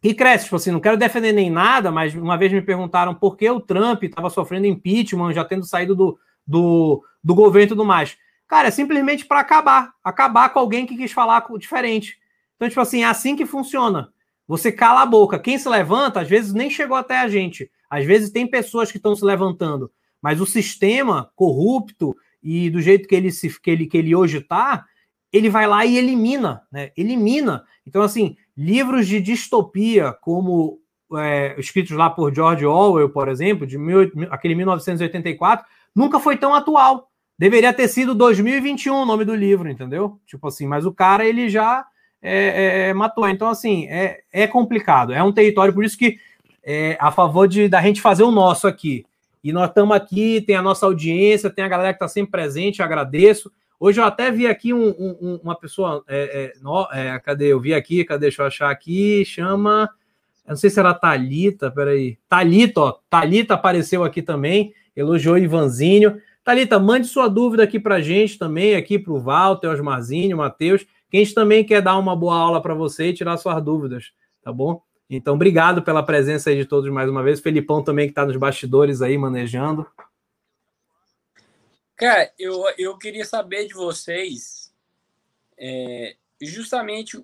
que 0.00 0.14
cresce. 0.14 0.44
Tipo 0.44 0.56
assim, 0.56 0.70
não 0.70 0.80
quero 0.80 0.96
defender 0.96 1.32
nem 1.32 1.50
nada, 1.50 1.90
mas 1.90 2.14
uma 2.14 2.36
vez 2.36 2.52
me 2.52 2.62
perguntaram 2.62 3.14
por 3.14 3.36
que 3.36 3.48
o 3.50 3.60
Trump 3.60 4.02
estava 4.02 4.30
sofrendo 4.30 4.66
impeachment, 4.66 5.32
já 5.32 5.44
tendo 5.44 5.64
saído 5.64 5.94
do, 5.94 6.18
do, 6.46 7.04
do 7.22 7.34
governo 7.34 7.66
e 7.66 7.68
tudo 7.68 7.84
mais. 7.84 8.16
Cara, 8.48 8.68
é 8.68 8.70
simplesmente 8.70 9.24
para 9.26 9.40
acabar. 9.40 9.92
Acabar 10.02 10.48
com 10.48 10.58
alguém 10.58 10.86
que 10.86 10.96
quis 10.96 11.12
falar 11.12 11.46
diferente. 11.58 12.18
Então, 12.56 12.68
tipo 12.68 12.80
assim, 12.80 13.02
é 13.02 13.06
assim 13.06 13.36
que 13.36 13.46
funciona. 13.46 14.12
Você 14.48 14.72
cala 14.72 15.02
a 15.02 15.06
boca. 15.06 15.38
Quem 15.38 15.58
se 15.58 15.68
levanta, 15.68 16.20
às 16.20 16.28
vezes 16.28 16.52
nem 16.52 16.68
chegou 16.68 16.96
até 16.96 17.20
a 17.20 17.28
gente. 17.28 17.70
Às 17.88 18.04
vezes 18.04 18.30
tem 18.30 18.46
pessoas 18.46 18.90
que 18.90 18.96
estão 18.96 19.14
se 19.14 19.24
levantando. 19.24 19.90
Mas 20.20 20.40
o 20.40 20.46
sistema 20.46 21.30
corrupto 21.36 22.16
e 22.42 22.68
do 22.70 22.80
jeito 22.80 23.08
que 23.08 23.14
ele, 23.14 23.30
se, 23.30 23.60
que 23.60 23.70
ele, 23.70 23.86
que 23.86 23.96
ele 23.96 24.14
hoje 24.14 24.38
está, 24.38 24.84
ele 25.32 25.48
vai 25.48 25.66
lá 25.66 25.86
e 25.86 25.96
elimina, 25.96 26.62
né? 26.72 26.90
Elimina. 26.96 27.64
Então, 27.86 28.02
assim, 28.02 28.36
livros 28.60 29.08
de 29.08 29.22
distopia, 29.22 30.12
como 30.20 30.78
é, 31.16 31.54
escritos 31.58 31.96
lá 31.96 32.10
por 32.10 32.34
George 32.34 32.66
Orwell, 32.66 33.08
por 33.08 33.26
exemplo, 33.28 33.66
de 33.66 33.78
mil, 33.78 34.12
aquele 34.30 34.54
1984, 34.54 35.64
nunca 35.94 36.20
foi 36.20 36.36
tão 36.36 36.54
atual. 36.54 37.08
Deveria 37.38 37.72
ter 37.72 37.88
sido 37.88 38.14
2021 38.14 38.94
o 38.94 39.06
nome 39.06 39.24
do 39.24 39.34
livro, 39.34 39.70
entendeu? 39.70 40.20
Tipo 40.26 40.48
assim, 40.48 40.66
mas 40.66 40.84
o 40.84 40.92
cara 40.92 41.24
ele 41.24 41.48
já 41.48 41.86
é, 42.20 42.34
é, 42.34 42.88
é, 42.88 42.94
matou. 42.94 43.26
Então, 43.26 43.48
assim, 43.48 43.86
é, 43.86 44.20
é 44.30 44.46
complicado. 44.46 45.14
É 45.14 45.22
um 45.22 45.32
território, 45.32 45.72
por 45.72 45.82
isso 45.82 45.96
que 45.96 46.18
é 46.62 46.98
a 47.00 47.10
favor 47.10 47.48
de 47.48 47.66
da 47.66 47.80
gente 47.80 48.02
fazer 48.02 48.24
o 48.24 48.30
nosso 48.30 48.68
aqui. 48.68 49.06
E 49.42 49.54
nós 49.54 49.70
estamos 49.70 49.96
aqui, 49.96 50.42
tem 50.42 50.54
a 50.54 50.60
nossa 50.60 50.84
audiência, 50.84 51.48
tem 51.48 51.64
a 51.64 51.68
galera 51.68 51.94
que 51.94 51.96
está 51.96 52.08
sempre 52.08 52.30
presente, 52.30 52.82
agradeço. 52.82 53.50
Hoje 53.82 53.98
eu 53.98 54.04
até 54.04 54.30
vi 54.30 54.46
aqui 54.46 54.74
um, 54.74 54.90
um, 54.90 55.40
uma 55.42 55.58
pessoa. 55.58 56.04
É, 56.06 56.52
é, 56.54 56.60
no, 56.60 56.86
é, 56.92 57.18
cadê? 57.18 57.46
Eu 57.46 57.58
vi 57.58 57.72
aqui, 57.72 58.04
cadê? 58.04 58.26
Deixa 58.26 58.42
eu 58.42 58.46
achar 58.46 58.70
aqui. 58.70 59.24
Chama. 59.24 59.88
Eu 60.44 60.50
não 60.50 60.56
sei 60.56 60.68
se 60.68 60.78
era 60.78 60.92
Talita, 60.92 61.70
peraí. 61.70 62.18
Talita, 62.28 62.78
ó. 62.78 62.98
Talita 63.08 63.54
apareceu 63.54 64.04
aqui 64.04 64.20
também, 64.20 64.74
elogiou 64.94 65.38
Ivanzinho. 65.38 66.20
Talita, 66.44 66.78
mande 66.78 67.06
sua 67.06 67.26
dúvida 67.26 67.62
aqui 67.62 67.80
para 67.80 68.00
gente 68.00 68.38
também, 68.38 68.74
aqui 68.74 68.98
para 68.98 69.12
o 69.14 69.20
Walter, 69.20 69.68
Osmarzinho, 69.68 70.36
Matheus, 70.36 70.86
que 71.10 71.16
a 71.16 71.20
gente 71.20 71.32
também 71.32 71.64
quer 71.64 71.80
dar 71.80 71.96
uma 71.96 72.14
boa 72.14 72.36
aula 72.36 72.60
para 72.60 72.74
você 72.74 73.08
e 73.08 73.14
tirar 73.14 73.36
suas 73.38 73.62
dúvidas, 73.62 74.12
tá 74.42 74.52
bom? 74.52 74.82
Então, 75.08 75.34
obrigado 75.34 75.82
pela 75.82 76.02
presença 76.02 76.50
aí 76.50 76.56
de 76.56 76.64
todos 76.64 76.90
mais 76.90 77.08
uma 77.08 77.22
vez. 77.22 77.40
Felipão 77.40 77.82
também 77.82 78.06
que 78.06 78.12
está 78.12 78.26
nos 78.26 78.36
bastidores 78.36 79.00
aí 79.00 79.16
manejando. 79.16 79.86
Cara, 82.00 82.32
eu, 82.38 82.64
eu 82.78 82.96
queria 82.96 83.26
saber 83.26 83.66
de 83.66 83.74
vocês 83.74 84.72
é, 85.58 86.16
justamente 86.40 87.22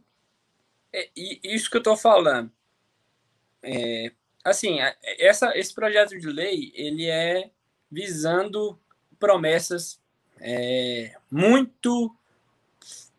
é, 0.93 1.09
isso 1.17 1.71
que 1.71 1.79
eu 1.79 1.81
estou 1.81 1.97
falando. 1.97 2.53
É, 3.63 4.13
assim, 4.45 4.77
essa, 5.19 5.57
esse 5.57 5.75
projeto 5.75 6.19
de 6.19 6.27
lei 6.27 6.73
ele 6.75 7.07
é 7.07 7.51
visando 7.91 8.79
promessas 9.19 9.99
é, 10.39 11.17
muito 11.31 12.15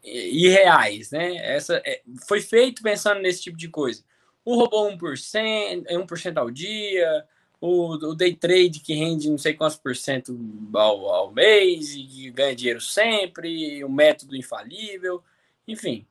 irreais, 0.03 1.09
né? 1.09 1.37
Essa 1.37 1.81
é, 1.83 2.03
foi 2.27 2.39
feito 2.39 2.83
pensando 2.83 3.19
nesse 3.19 3.41
tipo 3.41 3.57
de 3.57 3.67
coisa. 3.67 4.03
O 4.45 4.57
robô 4.57 4.91
1%, 4.91 5.87
1% 5.87 6.37
ao 6.37 6.51
dia, 6.51 7.27
o, 7.59 7.93
o 7.93 8.15
day 8.15 8.35
trade 8.35 8.79
que 8.79 8.93
rende 8.93 9.29
não 9.29 9.37
sei 9.37 9.53
quantos 9.53 9.77
por 9.77 9.95
cento 9.95 10.37
ao, 10.73 11.09
ao 11.09 11.31
mês 11.31 11.93
e 11.95 12.29
ganha 12.31 12.55
dinheiro 12.55 12.81
sempre, 12.81 13.83
o 13.83 13.89
método 13.89 14.35
infalível, 14.35 15.23
enfim. 15.67 16.05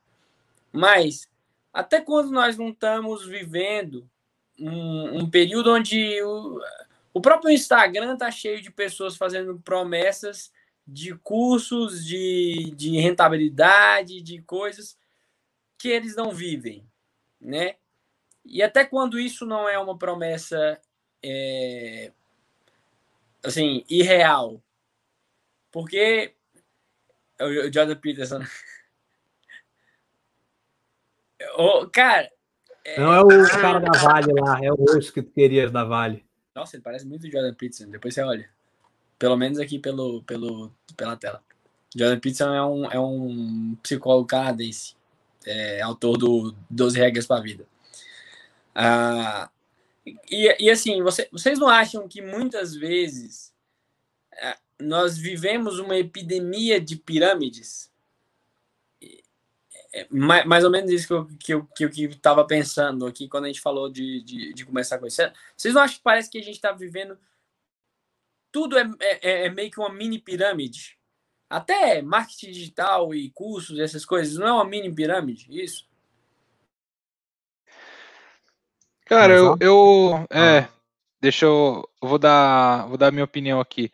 Mas 0.72 1.28
até 1.72 2.00
quando 2.00 2.30
nós 2.30 2.56
não 2.56 2.70
estamos 2.70 3.24
vivendo 3.24 4.08
um, 4.58 5.20
um 5.20 5.30
período 5.30 5.72
onde 5.72 6.22
o, 6.22 6.60
o 7.14 7.20
próprio 7.20 7.50
Instagram 7.50 8.14
está 8.14 8.30
cheio 8.30 8.60
de 8.60 8.70
pessoas 8.70 9.16
fazendo 9.16 9.60
promessas 9.60 10.52
de 10.86 11.14
cursos, 11.16 12.04
de, 12.04 12.72
de 12.76 12.98
rentabilidade, 13.00 14.20
de 14.20 14.40
coisas 14.42 14.96
que 15.78 15.88
eles 15.88 16.14
não 16.14 16.30
vivem, 16.30 16.84
né? 17.40 17.74
E 18.44 18.62
até 18.62 18.84
quando 18.84 19.18
isso 19.18 19.44
não 19.44 19.68
é 19.68 19.76
uma 19.78 19.98
promessa 19.98 20.80
é, 21.22 22.12
assim 23.42 23.84
irreal, 23.88 24.60
porque 25.70 26.34
o 27.40 27.72
Jordan 27.72 27.96
Peterson, 27.96 28.40
o 31.58 31.86
cara, 31.88 32.30
é, 32.84 33.00
não 33.00 33.12
é 33.12 33.20
o 33.20 33.48
cara 33.48 33.80
da 33.80 33.98
Vale 33.98 34.32
lá, 34.40 34.60
é 34.62 34.72
o 34.72 34.76
osso 34.96 35.12
que 35.12 35.20
tu 35.20 35.32
querias 35.32 35.72
da 35.72 35.84
Vale. 35.84 36.24
Nossa, 36.54 36.76
ele 36.76 36.82
parece 36.82 37.04
muito 37.04 37.26
o 37.26 37.30
Jordan 37.30 37.52
Peterson. 37.52 37.90
Depois 37.90 38.14
você 38.14 38.22
olha. 38.22 38.48
Pelo 39.18 39.36
menos 39.36 39.58
aqui 39.58 39.78
pelo, 39.78 40.22
pelo, 40.22 40.72
pela 40.96 41.16
tela. 41.16 41.42
Jordan 41.94 42.20
Peterson 42.20 42.54
é 42.54 42.64
um, 42.64 42.90
é 42.92 43.00
um 43.00 43.76
psicólogo 43.82 44.26
canadense. 44.26 44.96
É, 45.44 45.82
autor 45.82 46.16
do 46.16 46.54
12 46.70 46.98
Regras 46.98 47.26
para 47.26 47.36
a 47.36 47.42
Vida. 47.42 47.66
Ah, 48.74 49.50
e, 50.30 50.64
e 50.64 50.70
assim, 50.70 51.02
você, 51.02 51.28
vocês 51.32 51.58
não 51.58 51.68
acham 51.68 52.06
que 52.08 52.22
muitas 52.22 52.74
vezes 52.74 53.52
é, 54.32 54.56
nós 54.80 55.18
vivemos 55.18 55.78
uma 55.78 55.96
epidemia 55.96 56.80
de 56.80 56.96
pirâmides? 56.96 57.90
É, 59.92 60.06
mais 60.10 60.64
ou 60.64 60.70
menos 60.70 60.90
isso 60.90 61.06
que 61.06 61.12
eu, 61.12 61.26
que 61.38 61.54
eu, 61.54 61.66
que 61.66 61.84
eu 61.84 61.90
que 61.90 62.04
estava 62.04 62.46
pensando 62.46 63.06
aqui 63.06 63.28
quando 63.28 63.44
a 63.44 63.48
gente 63.48 63.60
falou 63.60 63.90
de, 63.90 64.22
de, 64.22 64.52
de 64.52 64.64
começar 64.64 64.98
com 64.98 65.06
isso. 65.06 65.22
Vocês 65.56 65.74
não 65.74 65.82
acham 65.82 65.96
que 65.96 66.02
parece 66.02 66.30
que 66.30 66.38
a 66.38 66.42
gente 66.42 66.56
está 66.56 66.72
vivendo. 66.72 67.18
Tudo 68.52 68.78
é, 68.78 68.88
é, 69.00 69.46
é, 69.46 69.50
meio 69.50 69.70
que 69.70 69.80
uma 69.80 69.92
mini 69.92 70.18
pirâmide? 70.18 70.96
até 71.48 72.02
marketing 72.02 72.50
digital 72.50 73.14
e 73.14 73.30
cursos, 73.30 73.78
essas 73.78 74.04
coisas, 74.04 74.36
não 74.36 74.46
é 74.46 74.52
uma 74.52 74.64
mini 74.64 74.92
pirâmide, 74.92 75.46
isso? 75.50 75.86
Cara, 79.06 79.34
eu, 79.34 79.56
eu 79.60 80.26
é, 80.30 80.58
ah. 80.58 80.68
deixa 81.20 81.46
eu, 81.46 81.88
eu 82.02 82.08
vou 82.08 82.18
dar, 82.18 82.86
vou 82.88 82.98
dar 82.98 83.12
minha 83.12 83.24
opinião 83.24 83.60
aqui. 83.60 83.90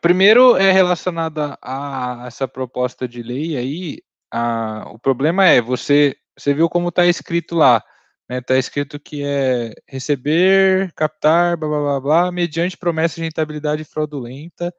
Primeiro 0.00 0.56
é 0.56 0.70
relacionada 0.70 1.58
a 1.60 2.24
essa 2.26 2.46
proposta 2.46 3.08
de 3.08 3.22
lei 3.22 3.56
aí. 3.56 4.02
A, 4.30 4.84
o 4.90 4.98
problema 4.98 5.46
é 5.46 5.60
você, 5.60 6.16
você 6.38 6.52
viu 6.52 6.68
como 6.68 6.90
está 6.90 7.06
escrito 7.06 7.54
lá, 7.54 7.82
né? 8.28 8.38
Está 8.38 8.56
escrito 8.58 9.00
que 9.00 9.22
é 9.24 9.72
receber, 9.86 10.92
captar, 10.94 11.56
blá 11.56 11.68
blá 11.68 11.80
blá, 11.80 12.00
blá 12.00 12.32
mediante 12.32 12.76
promessa 12.76 13.16
de 13.16 13.22
rentabilidade 13.22 13.84
fraudulenta 13.84 14.72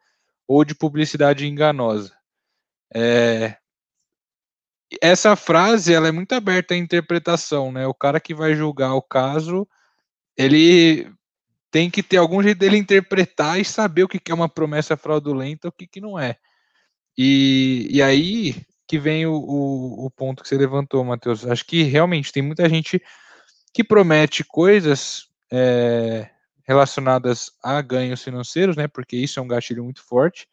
ou 0.48 0.64
de 0.64 0.76
publicidade 0.76 1.48
enganosa. 1.48 2.16
É, 2.94 3.58
essa 5.02 5.36
frase 5.36 5.94
ela 5.94 6.08
é 6.08 6.12
muito 6.12 6.34
aberta 6.34 6.74
à 6.74 6.78
interpretação, 6.78 7.72
né? 7.72 7.88
O 7.88 7.94
cara 7.94 8.20
que 8.20 8.34
vai 8.34 8.56
julgar 8.56 8.94
o 8.94 9.02
caso, 9.02 9.68
ele 10.38 11.10
tem 11.72 11.90
que 11.90 12.04
ter 12.04 12.18
algum 12.18 12.42
jeito 12.44 12.60
dele 12.60 12.78
interpretar 12.78 13.60
e 13.60 13.66
saber 13.66 14.04
o 14.04 14.08
que 14.08 14.32
é 14.32 14.34
uma 14.34 14.50
promessa 14.50 14.96
fraudulenta 14.96 15.70
o 15.70 15.72
que, 15.72 15.88
que 15.88 16.00
não 16.02 16.20
é. 16.20 16.38
E, 17.18 17.88
e 17.90 18.02
aí 18.02 18.56
que 18.88 19.00
vem 19.00 19.26
o, 19.26 19.34
o, 19.34 20.06
o 20.06 20.12
ponto 20.12 20.44
que 20.44 20.50
você 20.50 20.58
levantou, 20.58 21.04
Matheus. 21.04 21.46
Acho 21.46 21.66
que 21.66 21.84
realmente 21.84 22.32
tem 22.32 22.44
muita 22.44 22.68
gente 22.70 23.02
que 23.74 23.84
promete 23.84 24.44
coisas 24.44 25.28
é, 25.52 26.30
relacionadas 26.64 27.52
a 27.64 27.82
ganhos 27.82 28.22
financeiros, 28.22 28.76
né? 28.76 28.88
Porque 28.88 29.16
isso 29.16 29.40
é 29.40 29.44
um 29.44 29.48
gatilho 29.48 29.84
muito 29.84 30.04
forte. 30.04 30.48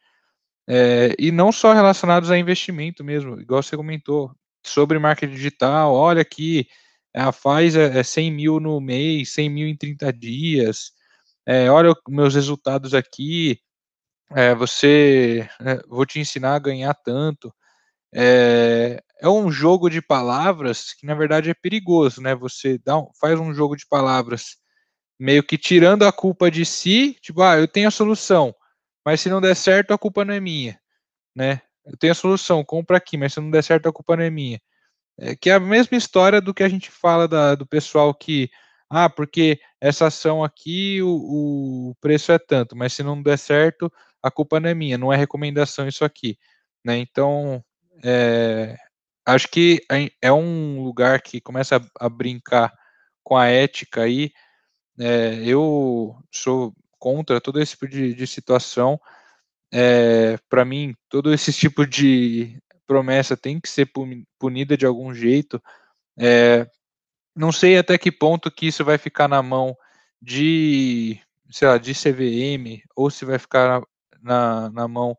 É, 0.68 1.14
e 1.18 1.32
não 1.32 1.52
só 1.52 1.72
relacionados 1.72 2.30
a 2.30 2.38
investimento 2.38 3.02
mesmo, 3.04 3.40
igual 3.40 3.62
você 3.62 3.76
comentou, 3.76 4.32
sobre 4.64 4.98
marketing 4.98 5.34
digital, 5.34 5.94
olha 5.94 6.22
aqui, 6.22 6.66
a 7.14 7.32
faz 7.32 7.74
é 7.76 8.02
100 8.02 8.28
é 8.28 8.30
mil 8.30 8.60
no 8.60 8.80
mês, 8.80 9.32
100 9.32 9.50
mil 9.50 9.68
em 9.68 9.76
30 9.76 10.12
dias, 10.12 10.92
é, 11.46 11.70
olha 11.70 11.94
meus 12.08 12.34
resultados 12.34 12.94
aqui, 12.94 13.58
é, 14.32 14.54
você, 14.54 15.48
é, 15.60 15.82
vou 15.88 16.06
te 16.06 16.20
ensinar 16.20 16.54
a 16.54 16.58
ganhar 16.58 16.94
tanto. 16.94 17.52
É, 18.14 19.02
é, 19.20 19.28
um 19.28 19.50
jogo 19.52 19.90
de 19.90 20.02
palavras 20.02 20.94
que 20.94 21.06
na 21.06 21.14
verdade 21.14 21.50
é 21.50 21.54
perigoso, 21.54 22.22
né? 22.22 22.34
Você 22.36 22.78
dá 22.78 22.98
um, 22.98 23.08
faz 23.20 23.38
um 23.40 23.54
jogo 23.54 23.76
de 23.76 23.86
palavras 23.88 24.56
meio 25.18 25.42
que 25.44 25.58
tirando 25.58 26.04
a 26.04 26.12
culpa 26.12 26.50
de 26.50 26.64
si, 26.66 27.16
tipo, 27.22 27.42
ah, 27.42 27.58
eu 27.58 27.68
tenho 27.68 27.88
a 27.88 27.90
solução, 27.92 28.54
mas 29.04 29.20
se 29.20 29.28
não 29.28 29.40
der 29.40 29.56
certo, 29.56 29.92
a 29.92 29.98
culpa 29.98 30.24
não 30.24 30.34
é 30.34 30.40
minha, 30.40 30.78
né? 31.34 31.62
Eu 31.84 31.96
tenho 31.96 32.12
a 32.12 32.14
solução, 32.14 32.64
compra 32.64 32.96
aqui, 32.98 33.16
mas 33.16 33.34
se 33.34 33.40
não 33.40 33.50
der 33.50 33.62
certo, 33.64 33.88
a 33.88 33.92
culpa 33.92 34.16
não 34.16 34.24
é 34.24 34.30
minha. 34.30 34.60
É, 35.18 35.36
que 35.36 35.50
é 35.50 35.54
a 35.54 35.60
mesma 35.60 35.96
história 35.98 36.40
do 36.40 36.54
que 36.54 36.62
a 36.62 36.68
gente 36.68 36.90
fala 36.90 37.28
da, 37.28 37.54
do 37.54 37.66
pessoal 37.66 38.14
que, 38.14 38.50
ah, 38.88 39.08
porque 39.10 39.60
essa 39.80 40.06
ação 40.06 40.44
aqui, 40.44 41.02
o, 41.02 41.90
o 41.90 41.94
preço 42.00 42.32
é 42.32 42.38
tanto, 42.38 42.76
mas 42.76 42.92
se 42.92 43.02
não 43.02 43.22
der 43.22 43.38
certo, 43.38 43.92
a 44.22 44.30
culpa 44.30 44.60
não 44.60 44.68
é 44.70 44.74
minha, 44.74 44.98
não 44.98 45.12
é 45.12 45.16
recomendação 45.16 45.88
isso 45.88 46.04
aqui, 46.04 46.38
né? 46.84 46.98
Então, 46.98 47.64
é, 48.04 48.76
acho 49.26 49.48
que 49.48 49.82
é 50.22 50.32
um 50.32 50.82
lugar 50.82 51.20
que 51.22 51.40
começa 51.40 51.76
a, 51.76 52.06
a 52.06 52.08
brincar 52.08 52.72
com 53.22 53.36
a 53.36 53.46
ética 53.46 54.02
aí. 54.02 54.32
É, 54.98 55.42
eu 55.44 56.16
sou 56.30 56.74
contra 57.00 57.40
todo 57.40 57.60
esse 57.60 57.72
tipo 57.72 57.88
de, 57.88 58.14
de 58.14 58.26
situação. 58.26 59.00
É, 59.72 60.36
Para 60.48 60.64
mim, 60.64 60.94
todo 61.08 61.32
esse 61.34 61.52
tipo 61.52 61.84
de 61.86 62.56
promessa 62.86 63.36
tem 63.36 63.58
que 63.60 63.68
ser 63.68 63.90
punida 64.38 64.76
de 64.76 64.86
algum 64.86 65.12
jeito. 65.14 65.60
É, 66.18 66.68
não 67.34 67.50
sei 67.50 67.78
até 67.78 67.96
que 67.96 68.12
ponto 68.12 68.50
que 68.50 68.66
isso 68.66 68.84
vai 68.84 68.98
ficar 68.98 69.26
na 69.26 69.42
mão 69.42 69.76
de, 70.20 71.18
sei 71.50 71.68
lá, 71.68 71.78
de 71.78 71.94
CVM, 71.94 72.82
ou 72.94 73.10
se 73.10 73.24
vai 73.24 73.38
ficar 73.38 73.82
na, 74.20 74.70
na 74.70 74.86
mão 74.86 75.16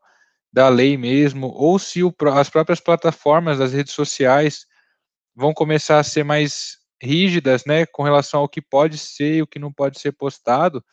da 0.53 0.67
lei 0.69 0.97
mesmo, 0.97 1.47
ou 1.47 1.79
se 1.79 2.03
o, 2.03 2.13
as 2.33 2.49
próprias 2.49 2.79
plataformas, 2.79 3.61
as 3.61 3.73
redes 3.73 3.93
sociais, 3.93 4.65
vão 5.35 5.53
começar 5.53 5.97
a 5.99 6.03
ser 6.03 6.23
mais 6.23 6.77
rígidas, 7.01 7.63
né, 7.65 7.85
com 7.85 8.03
relação 8.03 8.41
ao 8.41 8.49
que 8.49 8.61
pode 8.61 8.97
ser 8.97 9.37
e 9.37 9.41
o 9.41 9.47
que 9.47 9.57
não 9.57 9.71
pode 9.71 9.99
ser 9.99 10.11
postado, 10.11 10.83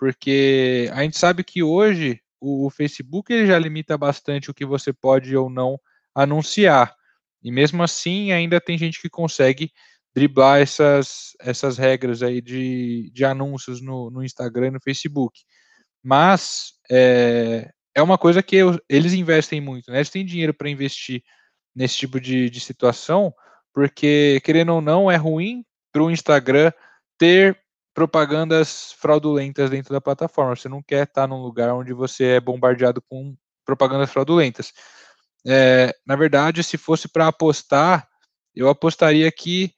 porque 0.00 0.90
a 0.94 1.02
gente 1.02 1.18
sabe 1.18 1.44
que 1.44 1.62
hoje 1.62 2.22
o, 2.40 2.66
o 2.66 2.70
Facebook 2.70 3.30
ele 3.30 3.46
já 3.46 3.58
limita 3.58 3.98
bastante 3.98 4.50
o 4.50 4.54
que 4.54 4.64
você 4.64 4.94
pode 4.94 5.36
ou 5.36 5.50
não 5.50 5.78
anunciar, 6.14 6.94
e 7.42 7.52
mesmo 7.52 7.82
assim 7.82 8.32
ainda 8.32 8.58
tem 8.58 8.78
gente 8.78 8.98
que 8.98 9.10
consegue 9.10 9.70
driblar 10.14 10.60
essas, 10.60 11.32
essas 11.38 11.76
regras 11.76 12.22
aí 12.22 12.40
de, 12.40 13.10
de 13.12 13.24
anúncios 13.26 13.82
no, 13.82 14.10
no 14.10 14.24
Instagram 14.24 14.68
e 14.68 14.70
no 14.70 14.80
Facebook. 14.80 15.38
Mas 16.02 16.72
é, 16.90 17.70
é 17.94 18.02
uma 18.02 18.16
coisa 18.16 18.42
que 18.42 18.56
eu, 18.56 18.80
eles 18.88 19.12
investem 19.12 19.60
muito, 19.60 19.90
né? 19.90 19.98
Eles 19.98 20.10
têm 20.10 20.24
dinheiro 20.24 20.54
para 20.54 20.70
investir 20.70 21.22
nesse 21.74 21.98
tipo 21.98 22.18
de, 22.18 22.48
de 22.48 22.58
situação, 22.58 23.32
porque, 23.72 24.40
querendo 24.42 24.74
ou 24.74 24.80
não, 24.80 25.10
é 25.10 25.16
ruim 25.16 25.62
para 25.92 26.02
o 26.02 26.10
Instagram 26.10 26.72
ter 27.18 27.56
propagandas 27.94 28.92
fraudulentas 28.92 29.70
dentro 29.70 29.92
da 29.92 30.00
plataforma. 30.00 30.56
Você 30.56 30.68
não 30.68 30.82
quer 30.82 31.04
estar 31.04 31.26
num 31.26 31.42
lugar 31.42 31.74
onde 31.74 31.92
você 31.92 32.36
é 32.36 32.40
bombardeado 32.40 33.02
com 33.02 33.36
propagandas 33.64 34.10
fraudulentas. 34.10 34.72
É, 35.46 35.94
na 36.06 36.16
verdade, 36.16 36.62
se 36.62 36.76
fosse 36.76 37.08
para 37.08 37.28
apostar, 37.28 38.08
eu 38.54 38.68
apostaria 38.68 39.30
que 39.32 39.72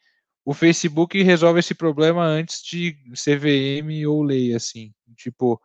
o 0.44 0.52
Facebook 0.52 1.22
resolve 1.22 1.60
esse 1.60 1.74
problema 1.74 2.24
antes 2.24 2.62
de 2.62 2.96
CVM 3.14 4.06
ou 4.08 4.22
lei, 4.22 4.54
assim. 4.54 4.92
Tipo, 5.16 5.60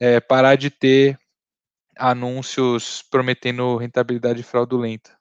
é, 0.00 0.20
parar 0.20 0.56
de 0.56 0.70
ter 0.70 1.18
anúncios 1.96 3.02
prometendo 3.02 3.76
rentabilidade 3.76 4.42
fraudulenta. 4.42 5.16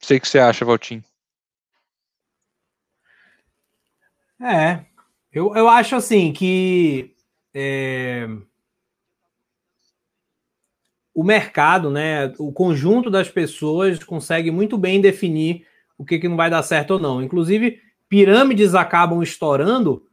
Sei 0.00 0.16
o 0.16 0.20
que 0.20 0.28
você 0.28 0.38
acha, 0.38 0.64
Valtinho. 0.64 1.04
É, 4.42 4.80
eu, 5.32 5.54
eu 5.54 5.68
acho 5.68 5.94
assim 5.94 6.32
que 6.32 7.14
é, 7.54 8.28
o 11.14 11.22
mercado, 11.22 11.90
né, 11.90 12.32
o 12.38 12.50
conjunto 12.52 13.08
das 13.08 13.28
pessoas 13.28 14.02
consegue 14.02 14.50
muito 14.50 14.76
bem 14.76 15.00
definir 15.00 15.64
o 15.96 16.04
que, 16.04 16.18
que 16.18 16.28
não 16.28 16.36
vai 16.36 16.50
dar 16.50 16.62
certo 16.64 16.92
ou 16.92 16.98
não. 16.98 17.22
Inclusive, 17.22 17.80
pirâmides 18.08 18.74
acabam 18.74 19.22
estourando 19.22 20.04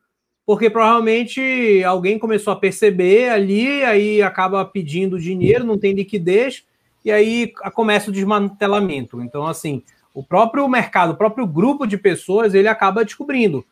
porque 0.45 0.69
provavelmente 0.69 1.84
alguém 1.84 2.17
começou 2.17 2.51
a 2.53 2.55
perceber 2.55 3.30
ali, 3.30 3.84
aí 3.84 4.21
acaba 4.21 4.65
pedindo 4.65 5.19
dinheiro, 5.19 5.63
não 5.63 5.77
tem 5.77 5.93
liquidez, 5.93 6.65
e 7.05 7.11
aí 7.11 7.53
começa 7.75 8.09
o 8.09 8.13
desmantelamento. 8.13 9.21
Então, 9.21 9.45
assim, 9.45 9.84
o 10.11 10.23
próprio 10.23 10.67
mercado, 10.67 11.11
o 11.11 11.17
próprio 11.17 11.45
grupo 11.45 11.86
de 11.86 11.97
pessoas, 11.97 12.55
ele 12.55 12.67
acaba 12.67 13.05
descobrindo. 13.05 13.63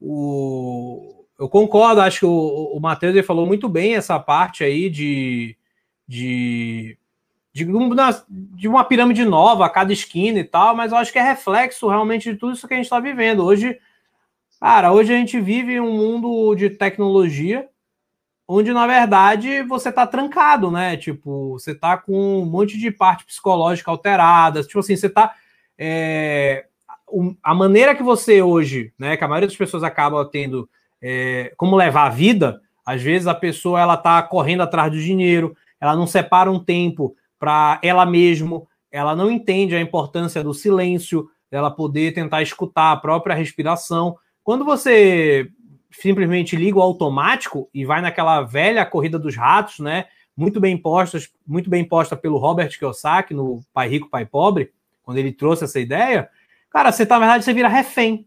O... 0.00 1.26
Eu 1.38 1.48
concordo, 1.48 2.00
acho 2.00 2.20
que 2.20 2.26
o, 2.26 2.72
o 2.74 2.80
Matheus 2.80 3.26
falou 3.26 3.46
muito 3.46 3.68
bem 3.68 3.96
essa 3.96 4.18
parte 4.20 4.62
aí 4.62 4.88
de, 4.88 5.56
de, 6.06 6.96
de, 7.52 7.64
uma, 7.64 8.24
de 8.28 8.68
uma 8.68 8.84
pirâmide 8.84 9.24
nova 9.24 9.66
a 9.66 9.70
cada 9.70 9.92
esquina 9.92 10.38
e 10.38 10.44
tal, 10.44 10.76
mas 10.76 10.92
eu 10.92 10.98
acho 10.98 11.12
que 11.12 11.18
é 11.18 11.22
reflexo 11.22 11.88
realmente 11.88 12.32
de 12.32 12.38
tudo 12.38 12.52
isso 12.52 12.68
que 12.68 12.74
a 12.74 12.76
gente 12.76 12.86
está 12.86 13.00
vivendo. 13.00 13.44
Hoje 13.44 13.78
Cara, 14.64 14.94
hoje 14.94 15.12
a 15.12 15.16
gente 15.18 15.38
vive 15.38 15.78
um 15.78 15.92
mundo 15.92 16.54
de 16.54 16.70
tecnologia 16.70 17.68
onde, 18.48 18.72
na 18.72 18.86
verdade, 18.86 19.62
você 19.62 19.92
tá 19.92 20.06
trancado, 20.06 20.70
né? 20.70 20.96
Tipo, 20.96 21.52
você 21.52 21.74
tá 21.74 21.98
com 21.98 22.40
um 22.40 22.46
monte 22.46 22.78
de 22.78 22.90
parte 22.90 23.26
psicológica 23.26 23.90
alterada. 23.90 24.62
Tipo 24.62 24.78
assim, 24.78 24.96
você 24.96 25.10
tá. 25.10 25.34
É, 25.76 26.66
a 27.42 27.54
maneira 27.54 27.94
que 27.94 28.02
você 28.02 28.42
hoje, 28.42 28.92
né? 28.98 29.16
Que 29.16 29.24
a 29.24 29.28
maioria 29.28 29.48
das 29.48 29.56
pessoas 29.56 29.82
acaba 29.82 30.24
tendo 30.24 30.68
é, 31.00 31.52
como 31.56 31.76
levar 31.76 32.06
a 32.06 32.10
vida, 32.10 32.60
às 32.84 33.02
vezes 33.02 33.26
a 33.26 33.34
pessoa 33.34 33.80
ela 33.80 33.96
tá 33.96 34.22
correndo 34.22 34.62
atrás 34.62 34.90
do 34.90 34.98
dinheiro, 34.98 35.56
ela 35.80 35.96
não 35.96 36.06
separa 36.06 36.50
um 36.50 36.62
tempo 36.62 37.14
para 37.38 37.78
ela 37.82 38.06
mesma, 38.06 38.62
ela 38.90 39.14
não 39.14 39.30
entende 39.30 39.74
a 39.74 39.80
importância 39.80 40.42
do 40.42 40.54
silêncio, 40.54 41.28
dela 41.50 41.70
poder 41.70 42.12
tentar 42.12 42.42
escutar 42.42 42.92
a 42.92 42.96
própria 42.96 43.34
respiração. 43.34 44.16
Quando 44.42 44.64
você 44.64 45.48
simplesmente 45.90 46.56
liga 46.56 46.78
o 46.78 46.82
automático 46.82 47.68
e 47.72 47.84
vai 47.84 48.00
naquela 48.00 48.42
velha 48.42 48.84
corrida 48.84 49.18
dos 49.18 49.36
ratos, 49.36 49.78
né? 49.78 50.06
Muito 50.36 50.60
bem 50.60 50.76
posta, 50.76 51.18
muito 51.46 51.70
bem 51.70 51.84
posta 51.84 52.16
pelo 52.16 52.38
Robert 52.38 52.76
Kiyosaki 52.76 53.32
no 53.32 53.60
Pai 53.72 53.88
Rico, 53.88 54.10
Pai 54.10 54.26
Pobre, 54.26 54.72
quando 55.02 55.18
ele 55.18 55.32
trouxe 55.32 55.64
essa 55.64 55.78
ideia. 55.78 56.28
Cara, 56.74 56.90
você 56.90 57.06
tá, 57.06 57.20
na 57.20 57.26
verdade, 57.26 57.44
você 57.44 57.54
vira 57.54 57.68
refém. 57.68 58.26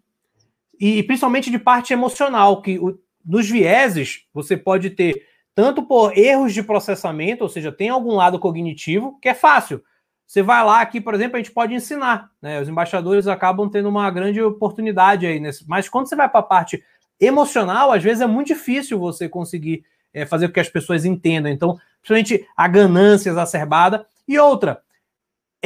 E, 0.80 1.04
principalmente 1.04 1.52
de 1.52 1.60
parte 1.60 1.91
emocional, 1.91 2.62
que 2.62 2.80
o, 2.80 2.98
nos 3.26 3.50
vieses 3.50 4.26
você 4.34 4.56
pode 4.56 4.91
ter 4.91 5.22
tanto 5.54 5.84
por 5.84 6.18
erros 6.18 6.54
de 6.54 6.64
processamento, 6.64 7.43
ou 7.43 7.50
seja, 7.50 7.74
tem 7.74 7.89
algum 7.89 8.16
lado 8.16 8.39
cognitivo, 8.39 9.20
que 9.22 9.28
é 9.28 9.34
fácil. 9.34 9.84
Você 10.26 10.41
vai 10.41 10.64
lá 10.64 10.80
aqui, 10.80 11.02
por 11.02 11.14
exemplo, 11.14 11.36
a 11.36 11.39
gente 11.39 11.52
pode 11.52 11.74
ensinar. 11.74 12.32
Né? 12.41 12.62
Os 12.62 12.70
embaixadores 12.70 13.28
acabam 13.28 13.70
tendo 13.70 13.89
uma 13.89 14.10
grande 14.10 14.41
oportunidade 14.41 15.26
aí. 15.26 15.41
Nesse... 15.41 15.68
Mas 15.68 15.89
quando 15.89 16.08
você 16.08 16.16
vai 16.16 16.30
para 16.30 16.39
a 16.39 16.43
parte 16.43 16.82
emocional, 17.20 17.91
às 17.91 18.02
vezes 18.02 18.22
é 18.22 18.28
muito 18.28 18.48
difícil 18.48 18.98
você 18.98 19.28
conseguir 19.28 19.84
é, 20.14 20.26
fazer 20.26 20.48
com 20.48 20.54
que 20.54 20.60
as 20.62 20.70
pessoas 20.70 21.04
entendam. 21.04 21.52
Então, 21.52 21.78
principalmente 22.02 22.48
a 22.56 22.68
ganância 22.70 23.30
exacerbada. 23.30 24.08
E 24.26 24.39
outra, 24.39 24.82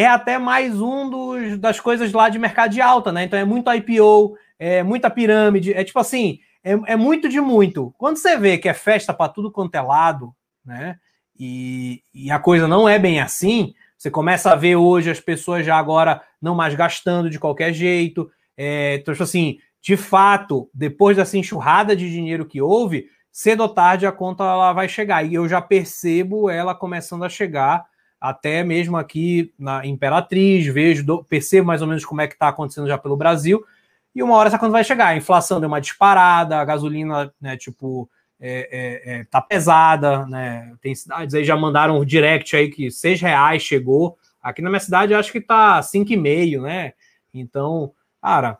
é 0.02 0.08
até 0.08 0.38
mais 0.38 0.80
um 0.82 1.10
dos, 1.10 1.58
das 1.58 1.80
coisas 1.80 2.12
lá 2.12 2.30
de 2.30 2.40
mercado 2.40 2.72
de 2.72 2.82
alta, 2.82 3.12
né? 3.12 3.24
Então 3.24 3.38
é 3.38 3.46
muito 3.46 3.72
IPO, 3.72 4.36
é 4.58 4.84
muita 4.84 5.10
pirâmide, 5.10 5.74
é 5.74 5.84
tipo 5.84 6.00
assim, 6.00 6.40
é, 6.64 6.72
é 6.88 6.96
muito 6.96 7.30
de 7.30 7.40
muito. 7.40 7.94
Quando 7.98 8.18
você 8.18 8.38
vê 8.38 8.58
que 8.58 8.70
é 8.70 8.74
festa 8.74 9.14
para 9.14 9.32
tudo 9.32 9.52
quanto 9.52 9.76
é 9.76 9.82
lado, 9.82 10.34
né? 10.66 10.98
E, 11.38 12.04
e 12.14 12.30
a 12.30 12.40
coisa 12.40 12.68
não 12.68 12.88
é 12.88 13.00
bem 13.00 13.20
assim, 13.20 13.74
você 13.98 14.10
começa 14.10 14.52
a 14.52 14.56
ver 14.56 14.76
hoje 14.76 15.10
as 15.10 15.20
pessoas 15.20 15.66
já 15.66 15.78
agora 15.78 16.22
não 16.42 16.56
mais 16.56 16.74
gastando 16.74 17.30
de 17.30 17.40
qualquer 17.40 17.72
jeito. 17.74 18.30
É, 18.58 18.96
então, 18.96 19.14
tipo 19.14 19.24
assim, 19.24 19.58
de 19.82 19.96
fato, 19.96 20.70
depois 20.74 21.18
dessa 21.18 21.38
enxurrada 21.38 21.96
de 21.96 22.10
dinheiro 22.10 22.46
que 22.46 22.62
houve, 22.62 23.08
cedo 23.32 23.62
ou 23.62 23.70
tarde 23.70 24.06
a 24.06 24.12
conta 24.12 24.44
ela 24.44 24.74
vai 24.74 24.90
chegar. 24.90 25.24
E 25.24 25.36
eu 25.36 25.48
já 25.48 25.62
percebo 25.62 26.50
ela 26.50 26.74
começando 26.74 27.24
a 27.24 27.30
chegar, 27.30 27.86
até 28.22 28.64
mesmo 28.64 28.96
aqui 28.98 29.52
na 29.58 29.84
Imperatriz, 29.84 30.68
vejo, 30.68 31.04
do, 31.04 31.24
percebo 31.24 31.66
mais 31.66 31.82
ou 31.82 31.88
menos 31.88 32.06
como 32.06 32.22
é 32.22 32.28
que 32.28 32.36
está 32.36 32.50
acontecendo 32.50 32.88
já 32.88 32.96
pelo 32.96 33.18
Brasil. 33.18 33.66
E 34.14 34.22
uma 34.22 34.36
hora 34.36 34.48
essa 34.48 34.60
conta 34.60 34.74
vai 34.74 34.84
chegar. 34.84 35.08
A 35.08 35.18
inflação 35.18 35.60
deu 35.60 35.68
uma 35.68 35.82
disparada, 35.82 36.60
a 36.60 36.66
gasolina, 36.66 37.34
né, 37.42 37.58
tipo, 37.58 38.08
é, 38.40 38.70
é, 38.72 39.14
é, 39.14 39.24
tá 39.24 39.42
pesada, 39.42 40.26
né? 40.28 40.74
Tem 40.82 40.94
cidades 40.94 41.34
aí 41.34 41.44
já 41.44 41.56
mandaram 41.56 42.00
um 42.00 42.06
direct 42.06 42.56
aí 42.56 42.70
que 42.70 42.92
seis 42.92 43.20
reais 43.20 43.64
chegou. 43.64 44.18
Aqui 44.42 44.62
na 44.62 44.70
minha 44.70 44.80
cidade 44.80 45.14
acho 45.16 45.32
que 45.32 45.42
tá 45.42 45.82
cinco 45.82 46.14
e 46.14 46.18
meio, 46.18 46.62
né? 46.62 46.94
Então, 47.34 47.92
cara, 48.22 48.60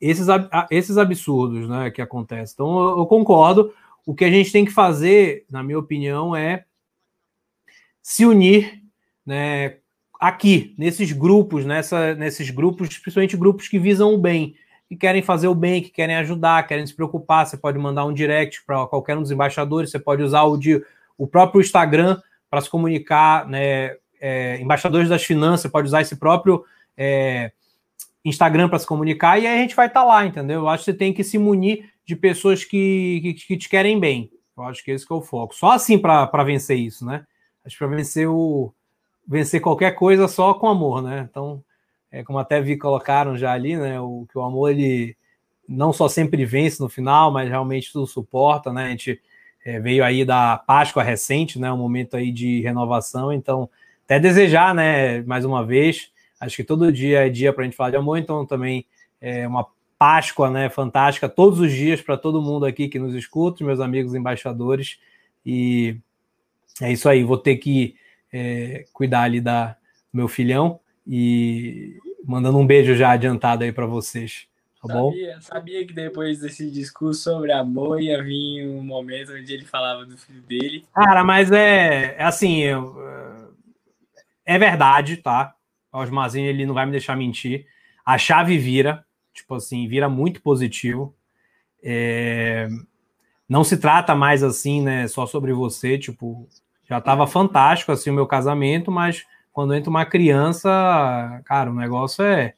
esses, 0.00 0.26
esses 0.70 0.96
absurdos 0.96 1.68
né, 1.68 1.90
que 1.90 2.00
acontecem. 2.00 2.54
Então, 2.54 2.78
eu, 2.78 2.98
eu, 3.00 3.06
concordo. 3.06 3.72
O 4.04 4.14
que 4.14 4.24
a 4.24 4.30
gente 4.30 4.52
tem 4.52 4.64
que 4.64 4.70
fazer, 4.70 5.44
na 5.50 5.62
minha 5.62 5.78
opinião, 5.78 6.36
é 6.36 6.64
se 8.06 8.24
unir 8.24 8.84
né, 9.26 9.78
aqui, 10.20 10.76
nesses 10.78 11.10
grupos, 11.10 11.66
nessa, 11.66 12.14
nesses 12.14 12.50
grupos, 12.50 12.96
principalmente 12.98 13.36
grupos 13.36 13.66
que 13.66 13.80
visam 13.80 14.14
o 14.14 14.16
bem, 14.16 14.54
que 14.88 14.94
querem 14.94 15.22
fazer 15.22 15.48
o 15.48 15.56
bem, 15.56 15.82
que 15.82 15.90
querem 15.90 16.14
ajudar, 16.14 16.68
querem 16.68 16.86
se 16.86 16.94
preocupar. 16.94 17.44
Você 17.44 17.56
pode 17.56 17.76
mandar 17.80 18.04
um 18.04 18.14
direct 18.14 18.64
para 18.64 18.86
qualquer 18.86 19.18
um 19.18 19.22
dos 19.22 19.32
embaixadores, 19.32 19.90
você 19.90 19.98
pode 19.98 20.22
usar 20.22 20.44
o, 20.44 20.56
de, 20.56 20.80
o 21.18 21.26
próprio 21.26 21.60
Instagram 21.60 22.16
para 22.48 22.60
se 22.60 22.70
comunicar, 22.70 23.44
né? 23.48 23.96
É, 24.20 24.60
embaixadores 24.60 25.08
das 25.08 25.24
finanças, 25.24 25.68
pode 25.68 25.88
usar 25.88 26.00
esse 26.00 26.14
próprio. 26.14 26.64
É, 26.96 27.50
Instagram 28.24 28.68
para 28.68 28.78
se 28.78 28.86
comunicar 28.86 29.40
e 29.40 29.48
aí 29.48 29.58
a 29.58 29.62
gente 29.62 29.74
vai 29.74 29.88
estar 29.88 30.00
tá 30.02 30.06
lá, 30.06 30.24
entendeu? 30.24 30.60
Eu 30.60 30.68
acho 30.68 30.84
que 30.84 30.92
você 30.92 30.96
tem 30.96 31.12
que 31.12 31.24
se 31.24 31.38
munir 31.38 31.90
de 32.04 32.14
pessoas 32.14 32.64
que, 32.64 33.20
que, 33.20 33.34
que 33.34 33.56
te 33.56 33.68
querem 33.68 33.98
bem. 33.98 34.30
Eu 34.56 34.62
acho 34.62 34.84
que 34.84 34.92
esse 34.92 35.04
que 35.04 35.12
é 35.12 35.16
o 35.16 35.20
foco. 35.20 35.56
Só 35.56 35.72
assim 35.72 35.98
para 35.98 36.44
vencer 36.44 36.78
isso, 36.78 37.04
né? 37.04 37.26
Acho 37.66 37.76
para 37.78 37.88
vencer 37.88 38.28
o 38.28 38.72
vencer 39.28 39.60
qualquer 39.60 39.92
coisa 39.92 40.28
só 40.28 40.54
com 40.54 40.68
amor, 40.68 41.02
né? 41.02 41.26
Então, 41.28 41.62
é 42.12 42.22
como 42.22 42.38
até 42.38 42.60
vi 42.60 42.78
colocaram 42.78 43.36
já 43.36 43.52
ali, 43.52 43.76
né? 43.76 44.00
O 44.00 44.26
que 44.30 44.38
o 44.38 44.42
amor 44.42 44.70
ele 44.70 45.16
não 45.68 45.92
só 45.92 46.08
sempre 46.08 46.44
vence 46.44 46.80
no 46.80 46.88
final, 46.88 47.32
mas 47.32 47.48
realmente 47.48 47.92
tudo 47.92 48.06
suporta, 48.06 48.72
né? 48.72 48.86
A 48.86 48.90
gente 48.90 49.20
é, 49.64 49.80
veio 49.80 50.04
aí 50.04 50.24
da 50.24 50.56
Páscoa 50.56 51.02
recente, 51.02 51.58
né? 51.58 51.72
Um 51.72 51.76
momento 51.76 52.16
aí 52.16 52.30
de 52.30 52.60
renovação, 52.60 53.32
então 53.32 53.68
até 54.04 54.20
desejar, 54.20 54.74
né? 54.74 55.22
Mais 55.22 55.44
uma 55.44 55.64
vez 55.64 56.12
Acho 56.38 56.56
que 56.56 56.64
todo 56.64 56.92
dia 56.92 57.26
é 57.26 57.30
dia 57.30 57.52
para 57.52 57.62
a 57.62 57.64
gente 57.64 57.76
falar 57.76 57.90
de 57.90 57.96
amor, 57.96 58.18
então 58.18 58.44
também 58.44 58.84
é 59.20 59.46
uma 59.46 59.66
Páscoa, 59.98 60.50
né? 60.50 60.68
Fantástica 60.68 61.26
todos 61.26 61.58
os 61.58 61.72
dias 61.72 62.02
para 62.02 62.18
todo 62.18 62.42
mundo 62.42 62.66
aqui 62.66 62.86
que 62.86 62.98
nos 62.98 63.14
escuta, 63.14 63.64
meus 63.64 63.80
amigos 63.80 64.14
embaixadores. 64.14 64.98
E 65.44 65.96
é 66.80 66.92
isso 66.92 67.08
aí. 67.08 67.24
Vou 67.24 67.38
ter 67.38 67.56
que 67.56 67.96
é, 68.32 68.84
cuidar 68.92 69.22
ali 69.22 69.40
da 69.40 69.76
do 70.12 70.16
meu 70.16 70.28
filhão 70.28 70.80
e 71.06 71.98
mandando 72.24 72.58
um 72.58 72.66
beijo 72.66 72.94
já 72.94 73.10
adiantado 73.10 73.64
aí 73.64 73.72
para 73.72 73.86
vocês. 73.86 74.46
Tá 74.82 74.92
bom? 74.92 75.10
Sabia, 75.10 75.40
sabia 75.40 75.86
que 75.86 75.92
depois 75.92 76.40
desse 76.40 76.70
discurso 76.70 77.22
sobre 77.22 77.52
amor 77.52 78.00
ia 78.00 78.22
vir 78.22 78.66
um 78.68 78.82
momento 78.82 79.32
onde 79.32 79.52
ele 79.52 79.64
falava 79.64 80.04
do 80.04 80.16
filho 80.16 80.42
dele. 80.42 80.84
Cara, 80.94 81.24
mas 81.24 81.50
é, 81.50 82.14
é 82.18 82.22
assim, 82.22 82.58
eu, 82.62 82.94
é 84.44 84.58
verdade, 84.58 85.16
tá? 85.16 85.54
O 85.92 85.98
Osmarzinho, 85.98 86.48
ele 86.48 86.64
não 86.64 86.74
vai 86.74 86.86
me 86.86 86.92
deixar 86.92 87.16
mentir. 87.16 87.66
A 88.04 88.16
chave 88.16 88.56
vira, 88.56 89.04
tipo 89.34 89.54
assim, 89.54 89.88
vira 89.88 90.08
muito 90.08 90.40
positivo. 90.40 91.14
É... 91.82 92.68
Não 93.48 93.64
se 93.64 93.76
trata 93.76 94.14
mais 94.14 94.42
assim, 94.42 94.82
né, 94.82 95.08
só 95.08 95.26
sobre 95.26 95.52
você, 95.52 95.98
tipo, 95.98 96.48
já 96.88 96.98
estava 96.98 97.26
fantástico 97.26 97.92
assim 97.92 98.10
o 98.10 98.14
meu 98.14 98.26
casamento, 98.26 98.90
mas 98.90 99.24
quando 99.52 99.74
entra 99.74 99.90
uma 99.90 100.04
criança, 100.04 100.70
cara, 101.44 101.70
o 101.70 101.74
negócio 101.74 102.24
é 102.24 102.54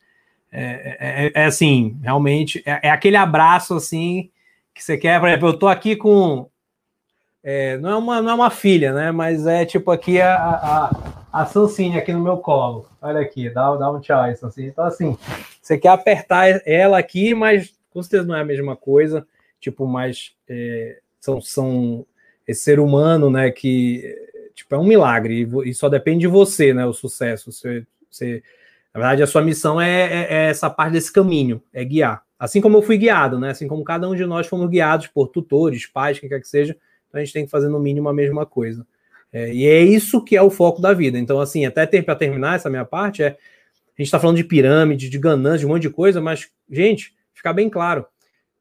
é, 0.51 1.31
é, 1.35 1.43
é 1.43 1.45
assim, 1.45 1.99
realmente 2.03 2.63
é, 2.65 2.89
é, 2.89 2.91
aquele 2.91 3.17
abraço 3.17 3.75
assim 3.75 4.31
que 4.75 4.83
você 4.83 4.97
quer, 4.97 5.21
por 5.21 5.29
exemplo, 5.29 5.49
eu 5.49 5.59
tô 5.59 5.69
aqui 5.69 5.95
com 5.95 6.49
é, 7.43 7.77
não 7.79 7.91
é 7.91 7.97
uma 7.97 8.23
não 8.23 8.31
é 8.31 8.35
uma 8.35 8.51
filha, 8.51 8.93
né, 8.93 9.13
mas 9.13 9.47
é 9.47 9.65
tipo 9.65 9.91
aqui 9.91 10.21
a, 10.21 10.35
a, 10.37 11.19
a 11.33 11.47
Sancine 11.47 11.99
aqui 11.99 12.13
no 12.13 12.21
meu 12.21 12.39
colo. 12.39 12.89
Olha 13.01 13.21
aqui, 13.21 13.49
dá, 13.51 13.75
dá 13.77 13.91
um 13.91 14.01
tchau 14.01 14.21
aí, 14.21 14.37
Sancine. 14.37 14.69
Então, 14.69 14.85
assim, 14.85 15.17
você 15.63 15.79
quer 15.79 15.91
apertar 15.91 16.63
ela 16.67 16.99
aqui, 16.99 17.35
mas 17.35 17.73
com 17.91 18.03
certeza 18.03 18.27
não 18.27 18.35
é 18.35 18.41
a 18.41 18.45
mesma 18.45 18.75
coisa. 18.77 19.27
Tipo, 19.61 19.87
mais. 19.87 20.33
É, 20.49 20.99
são, 21.21 21.41
são 21.41 22.07
esse 22.49 22.63
ser 22.63 22.81
humano, 22.81 23.31
né, 23.31 23.51
que 23.51 24.03
tipo, 24.55 24.75
é 24.75 24.79
um 24.79 24.85
milagre 24.85 25.47
e, 25.67 25.75
só 25.75 25.89
depende 25.89 26.21
de 26.21 26.27
você, 26.27 26.73
né, 26.73 26.87
o 26.87 26.95
sucesso. 26.95 27.53
Você, 27.53 27.87
você, 28.11 28.43
na 28.93 29.01
verdade, 29.01 29.23
a 29.23 29.27
sua 29.27 29.43
missão 29.43 29.79
é, 29.79 29.91
é, 29.91 30.27
é, 30.31 30.45
essa 30.47 30.71
parte 30.71 30.95
desse 30.95 31.13
caminho, 31.13 31.63
é 31.73 31.85
guiar. 31.85 32.25
Assim 32.39 32.61
como 32.61 32.79
eu 32.79 32.83
fui 32.83 32.97
guiado, 32.97 33.39
né, 33.39 33.51
assim 33.51 33.69
como 33.69 33.85
cada 33.85 34.09
um 34.09 34.17
de 34.17 34.25
nós 34.25 34.47
fomos 34.47 34.69
guiados 34.71 35.07
por 35.07 35.29
tutores, 35.29 35.87
pais, 35.87 36.19
quem 36.19 36.29
quer 36.29 36.41
que 36.41 36.49
seja, 36.49 36.75
então 37.09 37.21
a 37.21 37.25
gente 37.25 37.35
tem 37.35 37.45
que 37.45 37.51
fazer 37.51 37.69
no 37.69 37.79
mínimo 37.79 38.09
a 38.09 38.15
mesma 38.15 38.47
coisa. 38.47 38.87
É, 39.31 39.53
e 39.53 39.67
é 39.67 39.83
isso 39.83 40.25
que 40.25 40.35
é 40.35 40.43
o 40.43 40.51
foco 40.51 40.81
da 40.81 40.95
vida. 40.95 41.19
Então, 41.19 41.39
assim, 41.39 41.67
até 41.67 41.87
para 42.01 42.17
terminar 42.17 42.57
essa 42.57 42.71
minha 42.71 42.85
parte, 42.85 43.23
é, 43.23 43.29
a 43.29 43.33
gente 43.99 44.07
está 44.07 44.19
falando 44.19 44.37
de 44.37 44.45
pirâmide, 44.45 45.11
de 45.11 45.19
ganância, 45.19 45.59
de 45.59 45.67
um 45.67 45.71
monte 45.71 45.83
de 45.83 45.91
coisa, 45.91 46.21
mas, 46.21 46.49
gente, 46.71 47.15
ficar 47.35 47.53
bem 47.53 47.69
claro, 47.69 48.07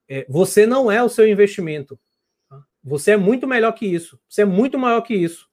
é, 0.10 0.26
você 0.28 0.66
não 0.66 0.92
é 0.92 1.02
o 1.02 1.10
seu 1.10 1.28
investimento. 1.28 1.98
Você 2.88 3.12
é 3.12 3.18
muito 3.18 3.46
melhor 3.46 3.74
que 3.74 3.86
isso. 3.86 4.18
Você 4.30 4.44
é 4.44 4.46
muito 4.46 4.80
maior 4.80 5.02
que 5.02 5.14
isso. 5.14 5.48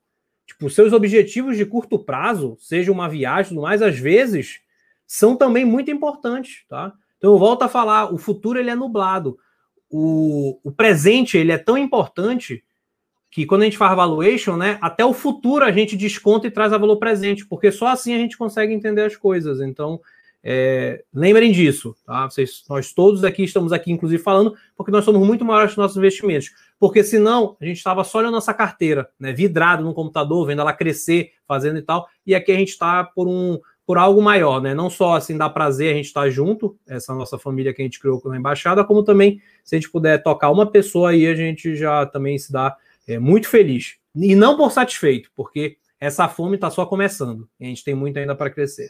Tipo, 0.46 0.70
seus 0.70 0.92
objetivos 0.92 1.56
de 1.56 1.66
curto 1.66 1.98
prazo, 1.98 2.56
seja 2.60 2.92
uma 2.92 3.08
viagem, 3.08 3.48
tudo 3.48 3.62
mais, 3.62 3.82
às 3.82 3.98
vezes, 3.98 4.60
são 5.06 5.34
também 5.34 5.64
muito 5.64 5.90
importantes, 5.90 6.64
tá? 6.68 6.92
Então, 7.18 7.32
eu 7.32 7.38
volto 7.38 7.62
a 7.62 7.68
falar, 7.68 8.12
o 8.12 8.18
futuro 8.18 8.58
ele 8.58 8.70
é 8.70 8.74
nublado. 8.74 9.36
O, 9.90 10.60
o 10.62 10.70
presente 10.70 11.36
ele 11.36 11.50
é 11.50 11.58
tão 11.58 11.76
importante 11.76 12.62
que 13.30 13.44
quando 13.44 13.62
a 13.62 13.64
gente 13.64 13.78
faz 13.78 13.96
valuation, 13.96 14.56
né, 14.56 14.78
até 14.80 15.04
o 15.04 15.12
futuro 15.12 15.64
a 15.64 15.72
gente 15.72 15.96
desconta 15.96 16.46
e 16.46 16.52
traz 16.52 16.72
a 16.72 16.78
valor 16.78 16.98
presente, 16.98 17.44
porque 17.44 17.72
só 17.72 17.88
assim 17.88 18.14
a 18.14 18.18
gente 18.18 18.38
consegue 18.38 18.72
entender 18.72 19.02
as 19.02 19.16
coisas. 19.16 19.60
Então, 19.60 20.00
é, 20.46 21.02
lembrem 21.12 21.50
disso, 21.50 21.96
tá? 22.04 22.28
Vocês, 22.28 22.64
nós 22.68 22.92
todos 22.92 23.24
aqui 23.24 23.44
estamos 23.44 23.72
aqui, 23.72 23.90
inclusive, 23.90 24.22
falando, 24.22 24.54
porque 24.76 24.92
nós 24.92 25.02
somos 25.02 25.26
muito 25.26 25.42
maiores 25.42 25.72
que 25.72 25.78
nossos 25.78 25.96
investimentos. 25.96 26.50
Porque 26.78 27.02
senão 27.02 27.56
a 27.58 27.64
gente 27.64 27.78
estava 27.78 28.04
só 28.04 28.18
olhando 28.18 28.34
nossa 28.34 28.52
carteira, 28.52 29.08
né? 29.18 29.32
Vidrado 29.32 29.82
no 29.82 29.94
computador, 29.94 30.46
vendo 30.46 30.60
ela 30.60 30.74
crescer, 30.74 31.30
fazendo 31.48 31.78
e 31.78 31.82
tal. 31.82 32.06
E 32.26 32.34
aqui 32.34 32.52
a 32.52 32.56
gente 32.56 32.68
está 32.68 33.02
por 33.02 33.26
um 33.26 33.58
por 33.86 33.98
algo 33.98 34.20
maior, 34.22 34.62
né? 34.62 34.74
Não 34.74 34.88
só 34.88 35.14
assim 35.14 35.36
dá 35.36 35.48
prazer 35.48 35.92
a 35.92 35.96
gente 35.96 36.06
estar 36.06 36.22
tá 36.22 36.30
junto, 36.30 36.76
essa 36.86 37.14
nossa 37.14 37.38
família 37.38 37.72
que 37.72 37.82
a 37.82 37.84
gente 37.84 38.00
criou 38.00 38.20
na 38.24 38.36
embaixada, 38.36 38.82
como 38.82 39.02
também 39.02 39.40
se 39.62 39.74
a 39.74 39.78
gente 39.78 39.90
puder 39.90 40.22
tocar 40.22 40.50
uma 40.50 40.70
pessoa 40.70 41.10
aí, 41.10 41.26
a 41.26 41.34
gente 41.34 41.76
já 41.76 42.06
também 42.06 42.38
se 42.38 42.50
dá 42.50 42.76
é, 43.06 43.18
muito 43.18 43.48
feliz. 43.48 43.96
E 44.16 44.34
não 44.34 44.56
por 44.56 44.70
satisfeito, 44.70 45.30
porque 45.34 45.76
essa 46.00 46.28
fome 46.28 46.54
está 46.54 46.70
só 46.70 46.86
começando. 46.86 47.48
E 47.60 47.64
a 47.64 47.68
gente 47.68 47.84
tem 47.84 47.94
muito 47.94 48.18
ainda 48.18 48.34
para 48.34 48.50
crescer. 48.50 48.88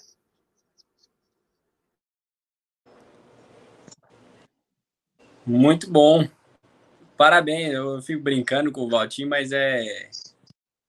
Muito 5.47 5.91
bom. 5.91 6.29
Parabéns. 7.17 7.73
Eu 7.73 8.01
fico 8.03 8.23
brincando 8.23 8.73
com 8.73 8.83
o 8.83 8.89
Valtinho, 8.89 9.29
mas 9.29 9.53
é, 9.53 10.11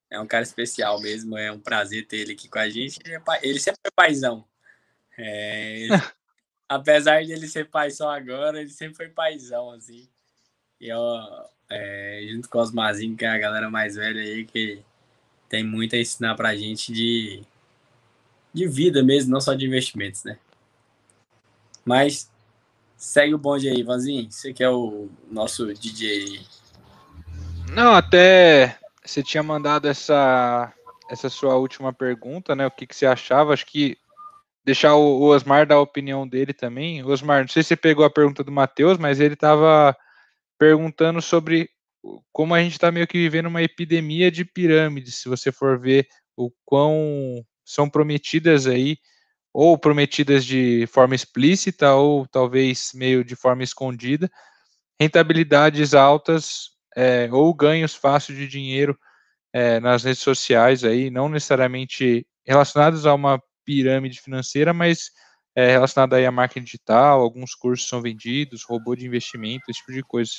é 0.10 0.20
um 0.20 0.28
cara 0.28 0.44
especial 0.44 1.00
mesmo. 1.02 1.38
É 1.38 1.52
um 1.52 1.60
prazer 1.60 2.08
ter 2.08 2.18
ele 2.18 2.34
aqui 2.34 2.48
com 2.48 2.60
a 2.60 2.70
gente. 2.70 3.00
Ele, 3.06 3.58
é 3.58 3.60
sempre 3.60 3.82
foi 3.82 3.92
paizão. 3.96 4.46
É, 5.18 5.80
ele, 5.80 5.94
apesar 6.70 7.24
de 7.24 7.32
ele 7.32 7.48
ser 7.48 7.70
pai 7.70 7.92
só 7.92 8.10
agora, 8.10 8.62
ele 8.62 8.70
sempre 8.70 8.96
foi 8.96 9.10
paizão, 9.10 9.72
assim. 9.72 10.10
E, 10.80 10.92
ó, 10.92 11.48
é, 11.70 12.26
junto 12.30 12.50
com 12.50 12.60
os 12.60 12.72
Mazinho, 12.72 13.16
que 13.16 13.26
é 13.26 13.30
a 13.30 13.38
galera 13.38 13.70
mais 13.70 13.96
velha 13.96 14.22
aí, 14.22 14.46
que 14.46 14.82
tem 15.50 15.64
muito 15.64 15.96
a 15.96 16.00
ensinar 16.00 16.36
pra 16.36 16.56
gente 16.56 16.92
de, 16.92 17.44
de 18.54 18.68
vida 18.68 19.04
mesmo, 19.04 19.32
não 19.32 19.42
só 19.42 19.54
de 19.54 19.66
investimentos, 19.66 20.24
né? 20.24 20.38
Mas 21.84 22.32
segue 22.98 23.34
o 23.34 23.38
bonde 23.38 23.70
aí, 23.70 23.84
Vanzinho. 23.84 24.32
Você 24.32 24.54
que 24.54 24.64
é 24.64 24.70
o 24.70 25.10
nosso 25.30 25.74
DJ. 25.74 26.42
Não, 27.72 27.94
até 27.94 28.78
você 29.04 29.22
tinha 29.22 29.44
mandado 29.44 29.88
essa, 29.88 30.74
essa 31.10 31.30
sua 31.30 31.56
última 31.56 31.94
pergunta, 31.94 32.56
né? 32.56 32.66
O 32.66 32.72
que, 32.72 32.88
que 32.88 32.96
você 32.96 33.06
achava? 33.06 33.54
Acho 33.54 33.66
que 33.66 33.98
deixar 34.64 34.96
o, 34.96 35.22
Osmar 35.22 35.68
dar 35.68 35.76
a 35.76 35.82
opinião 35.82 36.28
dele 36.28 36.54
também. 36.54 37.04
Osmar, 37.04 37.42
não 37.42 37.48
sei 37.48 37.62
se 37.62 37.70
você 37.70 37.76
pegou 37.76 38.04
a 38.04 38.10
pergunta 38.10 38.44
do 38.44 38.52
Matheus, 38.52 38.98
mas 38.98 39.20
ele 39.20 39.36
estava 39.36 39.96
perguntando 40.58 41.22
sobre 41.22 41.70
como 42.32 42.54
a 42.54 42.62
gente 42.62 42.74
está 42.74 42.92
meio 42.92 43.08
que 43.08 43.18
vivendo 43.18 43.48
uma 43.48 43.64
epidemia 43.64 44.32
de 44.32 44.46
pirâmides, 44.46 45.16
se 45.16 45.30
você 45.30 45.52
for 45.52 45.80
ver 45.80 46.08
o 46.36 46.52
quão 46.64 47.44
são 47.64 47.90
prometidas 47.90 48.68
aí, 48.68 48.98
ou 49.58 49.78
prometidas 49.78 50.44
de 50.44 50.86
forma 50.88 51.16
explícita, 51.16 51.94
ou 51.94 52.28
talvez 52.28 52.92
meio 52.94 53.24
de 53.24 53.38
forma 53.38 53.64
escondida, 53.64 54.30
rentabilidades 55.00 55.94
altas 55.94 56.72
é, 56.94 57.30
ou 57.32 57.54
ganhos 57.54 57.96
fáceis 57.96 58.38
de 58.38 58.50
dinheiro 58.50 59.00
é, 59.54 59.80
nas 59.80 60.04
redes 60.04 60.22
sociais 60.22 60.84
aí, 60.84 61.10
não 61.10 61.30
necessariamente 61.30 62.28
relacionados 62.46 63.06
a 63.06 63.14
uma 63.14 63.42
pirâmide 63.64 64.20
financeira, 64.20 64.74
mas 64.74 65.10
é, 65.56 65.72
relacionada 65.72 66.18
aí 66.18 66.26
a 66.26 66.32
marketing 66.32 66.66
digital, 66.66 67.22
alguns 67.22 67.56
cursos 67.56 67.88
são 67.88 68.02
vendidos, 68.02 68.66
robô 68.68 68.94
de 68.94 69.06
investimento, 69.06 69.64
esse 69.70 69.80
tipo 69.80 69.94
de 69.94 70.04
coisa. 70.04 70.32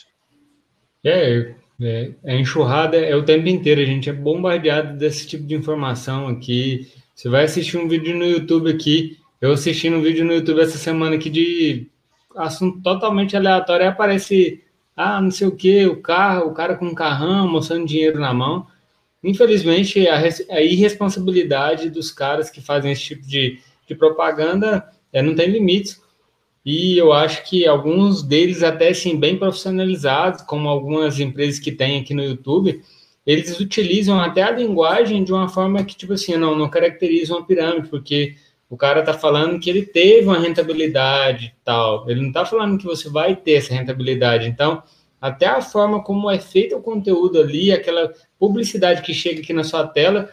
É, 1.03 1.55
é, 1.81 2.11
a 2.23 2.35
enxurrada 2.35 2.99
é 2.99 3.17
o 3.17 3.25
tempo 3.25 3.49
inteiro, 3.49 3.81
a 3.81 3.87
gente 3.87 4.11
é 4.11 4.13
bombardeado 4.13 4.99
desse 4.99 5.27
tipo 5.27 5.47
de 5.47 5.55
informação 5.55 6.29
aqui. 6.29 6.93
Você 7.17 7.31
vai 7.31 7.45
assistir 7.45 7.79
um 7.79 7.89
vídeo 7.89 8.15
no 8.15 8.27
YouTube 8.27 8.71
aqui, 8.71 9.19
eu 9.41 9.51
assisti 9.53 9.89
um 9.89 10.03
vídeo 10.03 10.23
no 10.23 10.35
YouTube 10.35 10.61
essa 10.61 10.77
semana 10.77 11.17
aqui 11.17 11.31
de 11.31 11.87
assunto 12.37 12.83
totalmente 12.83 13.35
aleatório, 13.35 13.85
e 13.85 13.89
aparece, 13.89 14.63
ah, 14.95 15.19
não 15.19 15.31
sei 15.31 15.47
o 15.47 15.57
que, 15.57 15.87
o 15.87 16.03
carro, 16.03 16.49
o 16.49 16.53
cara 16.53 16.77
com 16.77 16.85
um 16.85 16.95
carrão, 16.95 17.49
mostrando 17.49 17.87
dinheiro 17.87 18.21
na 18.21 18.35
mão. 18.35 18.67
Infelizmente, 19.25 20.07
a, 20.07 20.19
a 20.51 20.61
irresponsabilidade 20.61 21.89
dos 21.89 22.11
caras 22.11 22.51
que 22.51 22.61
fazem 22.61 22.93
esse 22.93 23.01
tipo 23.01 23.27
de, 23.27 23.61
de 23.89 23.95
propaganda 23.95 24.87
é, 25.11 25.23
não 25.23 25.35
tem 25.35 25.49
limites. 25.49 25.99
E 26.67 26.99
eu 26.99 27.15
acho 27.15 27.49
que 27.49 27.67
alguns 27.67 28.23
deles, 28.23 28.63
até 28.63 28.91
assim, 28.91 29.19
bem 29.19 29.39
profissionalizados, 29.39 30.43
como 30.43 30.69
algumas 30.69 31.19
empresas 31.19 31.59
que 31.59 31.73
tem 31.73 31.99
aqui 31.99 32.13
no 32.13 32.23
YouTube, 32.23 32.83
eles 33.27 33.59
utilizam 33.59 34.21
até 34.21 34.43
a 34.43 34.51
linguagem 34.51 35.25
de 35.25 35.33
uma 35.33 35.49
forma 35.49 35.85
que, 35.85 35.97
tipo 35.97 36.13
assim, 36.13 36.37
não, 36.37 36.57
não 36.57 36.71
caracteriza 36.71 37.35
uma 37.35 37.45
pirâmide, 37.45 37.89
porque 37.89 38.37
o 38.71 38.77
cara 38.77 39.01
está 39.01 39.13
falando 39.13 39.59
que 39.59 39.69
ele 39.69 39.83
teve 39.83 40.27
uma 40.27 40.39
rentabilidade 40.39 41.55
tal. 41.65 42.09
Ele 42.09 42.21
não 42.21 42.29
está 42.29 42.45
falando 42.45 42.79
que 42.79 42.85
você 42.85 43.09
vai 43.09 43.35
ter 43.35 43.55
essa 43.55 43.75
rentabilidade. 43.75 44.47
Então, 44.47 44.83
até 45.21 45.47
a 45.47 45.61
forma 45.61 46.03
como 46.03 46.31
é 46.31 46.39
feito 46.39 46.77
o 46.77 46.83
conteúdo 46.83 47.41
ali, 47.41 47.73
aquela 47.73 48.13
publicidade 48.39 49.03
que 49.03 49.13
chega 49.13 49.41
aqui 49.41 49.53
na 49.53 49.65
sua 49.65 49.87
tela, 49.87 50.31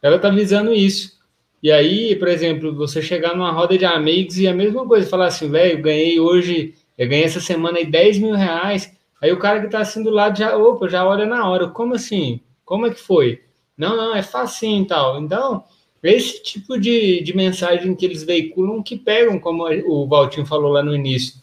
ela 0.00 0.16
está 0.16 0.28
visando 0.30 0.72
isso. 0.72 1.16
E 1.62 1.72
aí, 1.72 2.14
por 2.14 2.28
exemplo, 2.28 2.74
você 2.74 3.02
chegar 3.02 3.34
numa 3.34 3.50
roda 3.50 3.76
de 3.76 3.84
amigos 3.84 4.38
e 4.38 4.46
a 4.46 4.54
mesma 4.54 4.86
coisa, 4.86 5.08
falar 5.08 5.26
assim, 5.26 5.50
velho, 5.50 5.82
ganhei 5.82 6.20
hoje, 6.20 6.74
eu 6.96 7.08
ganhei 7.08 7.24
essa 7.24 7.40
semana 7.40 7.78
aí 7.78 7.86
10 7.86 8.18
mil 8.18 8.34
reais. 8.34 8.95
Aí 9.22 9.32
o 9.32 9.38
cara 9.38 9.60
que 9.60 9.66
está 9.66 9.80
assim 9.80 10.02
do 10.02 10.10
lado 10.10 10.38
já, 10.38 10.56
opa, 10.56 10.88
já 10.88 11.06
olha 11.06 11.26
na 11.26 11.48
hora. 11.48 11.68
Como 11.68 11.94
assim? 11.94 12.40
Como 12.64 12.86
é 12.86 12.90
que 12.90 13.00
foi? 13.00 13.42
Não, 13.76 13.96
não, 13.96 14.14
é 14.14 14.22
facinho 14.22 14.82
e 14.82 14.86
tal. 14.86 15.20
Então, 15.20 15.64
esse 16.02 16.42
tipo 16.42 16.78
de, 16.78 17.22
de 17.22 17.34
mensagem 17.34 17.94
que 17.94 18.04
eles 18.04 18.22
veiculam 18.22 18.82
que 18.82 18.96
pegam, 18.96 19.38
como 19.38 19.64
o 19.86 20.06
Valtinho 20.06 20.46
falou 20.46 20.70
lá 20.70 20.82
no 20.82 20.94
início, 20.94 21.40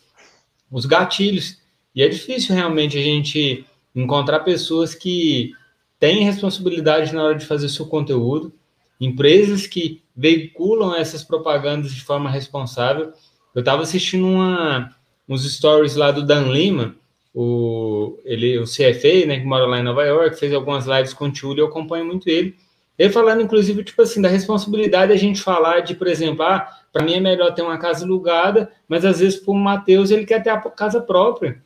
os 0.72 0.86
gatilhos. 0.86 1.62
E 1.96 2.02
é 2.02 2.08
difícil 2.08 2.56
realmente 2.56 2.98
a 2.98 3.02
gente 3.02 3.66
encontrar 3.96 4.40
pessoas 4.40 4.96
que 4.96 5.52
têm 6.00 6.24
responsabilidade 6.24 7.14
na 7.14 7.24
hora 7.24 7.36
de 7.36 7.46
fazer 7.46 7.70
seu 7.70 7.86
conteúdo, 7.86 8.52
empresas 9.00 9.68
que 9.68 10.02
veiculam 10.16 10.96
essas 10.96 11.24
propagandas 11.24 11.94
de 11.94 12.02
forma 12.02 12.30
responsável. 12.30 13.14
Eu 13.54 13.60
estava 13.60 13.84
assistindo 13.84 14.26
uma, 14.26 14.96
uns 15.30 15.44
stories 15.56 15.96
lá 15.96 16.12
do 16.12 16.26
Dan 16.26 16.52
Lima, 16.52 16.96
o, 17.34 18.20
ele, 18.24 18.60
o 18.60 18.66
CFA, 18.66 19.26
né, 19.26 19.40
que 19.40 19.46
mora 19.46 19.66
lá 19.66 19.80
em 19.80 19.84
Nova 19.84 20.04
York, 20.04 20.38
fez 20.38 20.54
algumas 20.54 20.86
lives 20.86 21.14
com 21.14 21.26
o 21.26 21.32
Tio, 21.32 21.58
eu 21.58 21.66
acompanho 21.66 22.06
muito 22.06 22.30
ele. 22.30 22.56
Ele 22.98 23.12
falando, 23.12 23.42
inclusive, 23.42 23.84
tipo 23.84 24.02
assim, 24.04 24.22
da 24.22 24.30
responsabilidade 24.30 25.12
a 25.12 25.18
gente 25.18 25.42
falar 25.42 25.80
de, 25.80 25.96
por 25.96 26.08
exemplo, 26.08 26.44
ah, 26.44 26.68
para 26.92 27.04
mim 27.04 27.16
é 27.16 27.20
melhor 27.20 27.54
ter 27.54 27.64
uma 27.64 27.78
casa 27.78 28.06
alugada, 28.06 28.72
mas 28.88 29.04
às 29.04 29.20
vezes 29.20 29.40
para 29.40 29.52
o 29.52 29.56
Matheus 29.56 30.12
ele 30.12 30.26
quer 30.26 30.44
ter 30.44 30.52
a 30.52 30.60
casa 30.60 31.02
própria. 31.02 31.62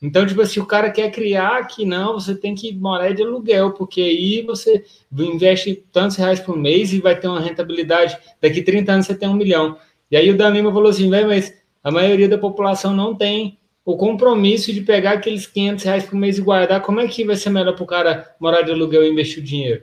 Então, 0.00 0.24
tipo 0.24 0.40
assim, 0.40 0.60
o 0.60 0.66
cara 0.66 0.92
quer 0.92 1.10
criar 1.10 1.66
que 1.66 1.84
não, 1.84 2.14
você 2.14 2.32
tem 2.32 2.54
que 2.54 2.72
morar 2.72 3.12
de 3.12 3.22
aluguel, 3.22 3.72
porque 3.72 4.00
aí 4.00 4.42
você 4.42 4.84
investe 5.12 5.84
tantos 5.92 6.16
reais 6.16 6.38
por 6.38 6.56
mês 6.56 6.92
e 6.92 7.00
vai 7.00 7.18
ter 7.18 7.26
uma 7.26 7.40
rentabilidade. 7.40 8.16
Daqui 8.40 8.62
30 8.62 8.92
anos 8.92 9.06
você 9.06 9.16
tem 9.16 9.28
um 9.28 9.34
milhão. 9.34 9.76
E 10.08 10.16
aí 10.16 10.30
o 10.30 10.36
Danilo 10.36 10.72
falou 10.72 10.90
assim, 10.90 11.10
velho, 11.10 11.26
mas 11.26 11.52
a 11.82 11.90
maioria 11.90 12.28
da 12.28 12.38
população 12.38 12.94
não 12.94 13.16
tem 13.16 13.57
o 13.88 13.96
compromisso 13.96 14.70
de 14.70 14.82
pegar 14.82 15.12
aqueles 15.12 15.46
500 15.46 15.84
reais 15.86 16.04
por 16.04 16.14
mês 16.14 16.36
e 16.36 16.42
guardar. 16.42 16.82
Como 16.82 17.00
é 17.00 17.08
que 17.08 17.24
vai 17.24 17.36
ser 17.36 17.48
melhor 17.48 17.74
para 17.74 17.82
o 17.82 17.86
cara 17.86 18.36
morar 18.38 18.60
de 18.60 18.70
aluguel 18.70 19.02
e 19.02 19.10
investir 19.10 19.42
o 19.42 19.46
dinheiro? 19.46 19.82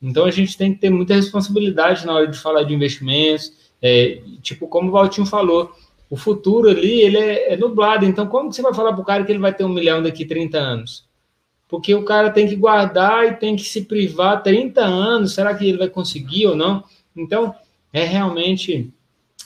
Então 0.00 0.24
a 0.24 0.30
gente 0.30 0.56
tem 0.56 0.72
que 0.72 0.80
ter 0.80 0.88
muita 0.88 1.14
responsabilidade 1.14 2.06
na 2.06 2.14
hora 2.14 2.26
de 2.26 2.38
falar 2.38 2.62
de 2.62 2.72
investimentos. 2.72 3.52
É, 3.82 4.22
tipo, 4.40 4.66
como 4.66 4.88
o 4.88 4.92
Valtinho 4.92 5.26
falou, 5.26 5.70
o 6.08 6.16
futuro 6.16 6.70
ali 6.70 7.02
ele 7.02 7.18
é, 7.18 7.52
é 7.52 7.56
nublado. 7.58 8.06
Então, 8.06 8.26
como 8.28 8.48
que 8.48 8.56
você 8.56 8.62
vai 8.62 8.72
falar 8.72 8.94
para 8.94 9.02
o 9.02 9.04
cara 9.04 9.24
que 9.24 9.32
ele 9.32 9.38
vai 9.38 9.52
ter 9.52 9.64
um 9.64 9.68
milhão 9.68 10.02
daqui 10.02 10.24
a 10.24 10.28
30 10.28 10.56
anos? 10.56 11.06
Porque 11.68 11.94
o 11.94 12.02
cara 12.02 12.30
tem 12.30 12.48
que 12.48 12.56
guardar 12.56 13.26
e 13.26 13.36
tem 13.36 13.56
que 13.56 13.64
se 13.64 13.82
privar 13.82 14.42
30 14.42 14.80
anos. 14.80 15.34
Será 15.34 15.54
que 15.54 15.68
ele 15.68 15.76
vai 15.76 15.90
conseguir 15.90 16.46
ou 16.46 16.56
não? 16.56 16.82
Então, 17.14 17.54
é 17.92 18.04
realmente 18.04 18.90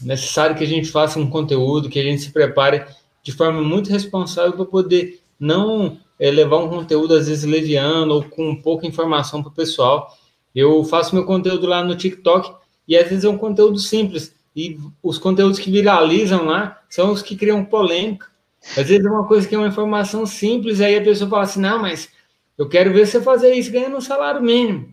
necessário 0.00 0.54
que 0.54 0.62
a 0.62 0.68
gente 0.68 0.88
faça 0.88 1.18
um 1.18 1.28
conteúdo, 1.28 1.88
que 1.88 1.98
a 1.98 2.04
gente 2.04 2.22
se 2.22 2.30
prepare 2.30 2.84
de 3.22 3.32
forma 3.32 3.62
muito 3.62 3.90
responsável 3.90 4.52
para 4.52 4.64
poder 4.64 5.20
não 5.38 5.98
é, 6.18 6.30
levar 6.30 6.58
um 6.58 6.68
conteúdo 6.68 7.14
às 7.14 7.28
vezes 7.28 7.44
leviano 7.44 8.14
ou 8.14 8.22
com 8.22 8.56
pouca 8.56 8.86
informação 8.86 9.42
para 9.42 9.50
o 9.50 9.54
pessoal. 9.54 10.16
Eu 10.54 10.82
faço 10.84 11.14
meu 11.14 11.24
conteúdo 11.24 11.66
lá 11.66 11.84
no 11.84 11.96
TikTok 11.96 12.52
e 12.86 12.96
às 12.96 13.08
vezes 13.08 13.24
é 13.24 13.28
um 13.28 13.36
conteúdo 13.38 13.78
simples, 13.78 14.34
e 14.56 14.76
os 15.02 15.18
conteúdos 15.18 15.58
que 15.58 15.70
viralizam 15.70 16.46
lá 16.46 16.80
são 16.88 17.12
os 17.12 17.22
que 17.22 17.36
criam 17.36 17.64
polêmica. 17.64 18.26
Às 18.76 18.88
vezes 18.88 19.06
é 19.06 19.08
uma 19.08 19.26
coisa 19.26 19.46
que 19.46 19.54
é 19.54 19.58
uma 19.58 19.68
informação 19.68 20.26
simples, 20.26 20.80
aí 20.80 20.96
a 20.96 21.02
pessoa 21.02 21.30
fala 21.30 21.42
assim: 21.44 21.60
não, 21.60 21.80
mas 21.80 22.08
eu 22.56 22.68
quero 22.68 22.92
ver 22.92 23.06
você 23.06 23.20
fazer 23.20 23.54
isso 23.54 23.70
ganhando 23.70 23.96
um 23.96 24.00
salário 24.00 24.42
mínimo. 24.42 24.92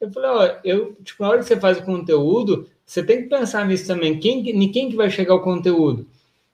Eu 0.00 0.10
falei: 0.10 0.30
ó, 0.30 0.56
eu, 0.64 0.96
tipo, 1.04 1.22
na 1.22 1.28
hora 1.28 1.38
que 1.40 1.44
você 1.44 1.60
faz 1.60 1.78
o 1.78 1.82
conteúdo, 1.82 2.66
você 2.86 3.02
tem 3.02 3.22
que 3.22 3.28
pensar 3.28 3.66
nisso 3.66 3.86
também. 3.86 4.18
Quem, 4.18 4.70
quem 4.72 4.88
que 4.88 4.96
vai 4.96 5.10
chegar 5.10 5.34
o 5.34 5.42
conteúdo? 5.42 6.06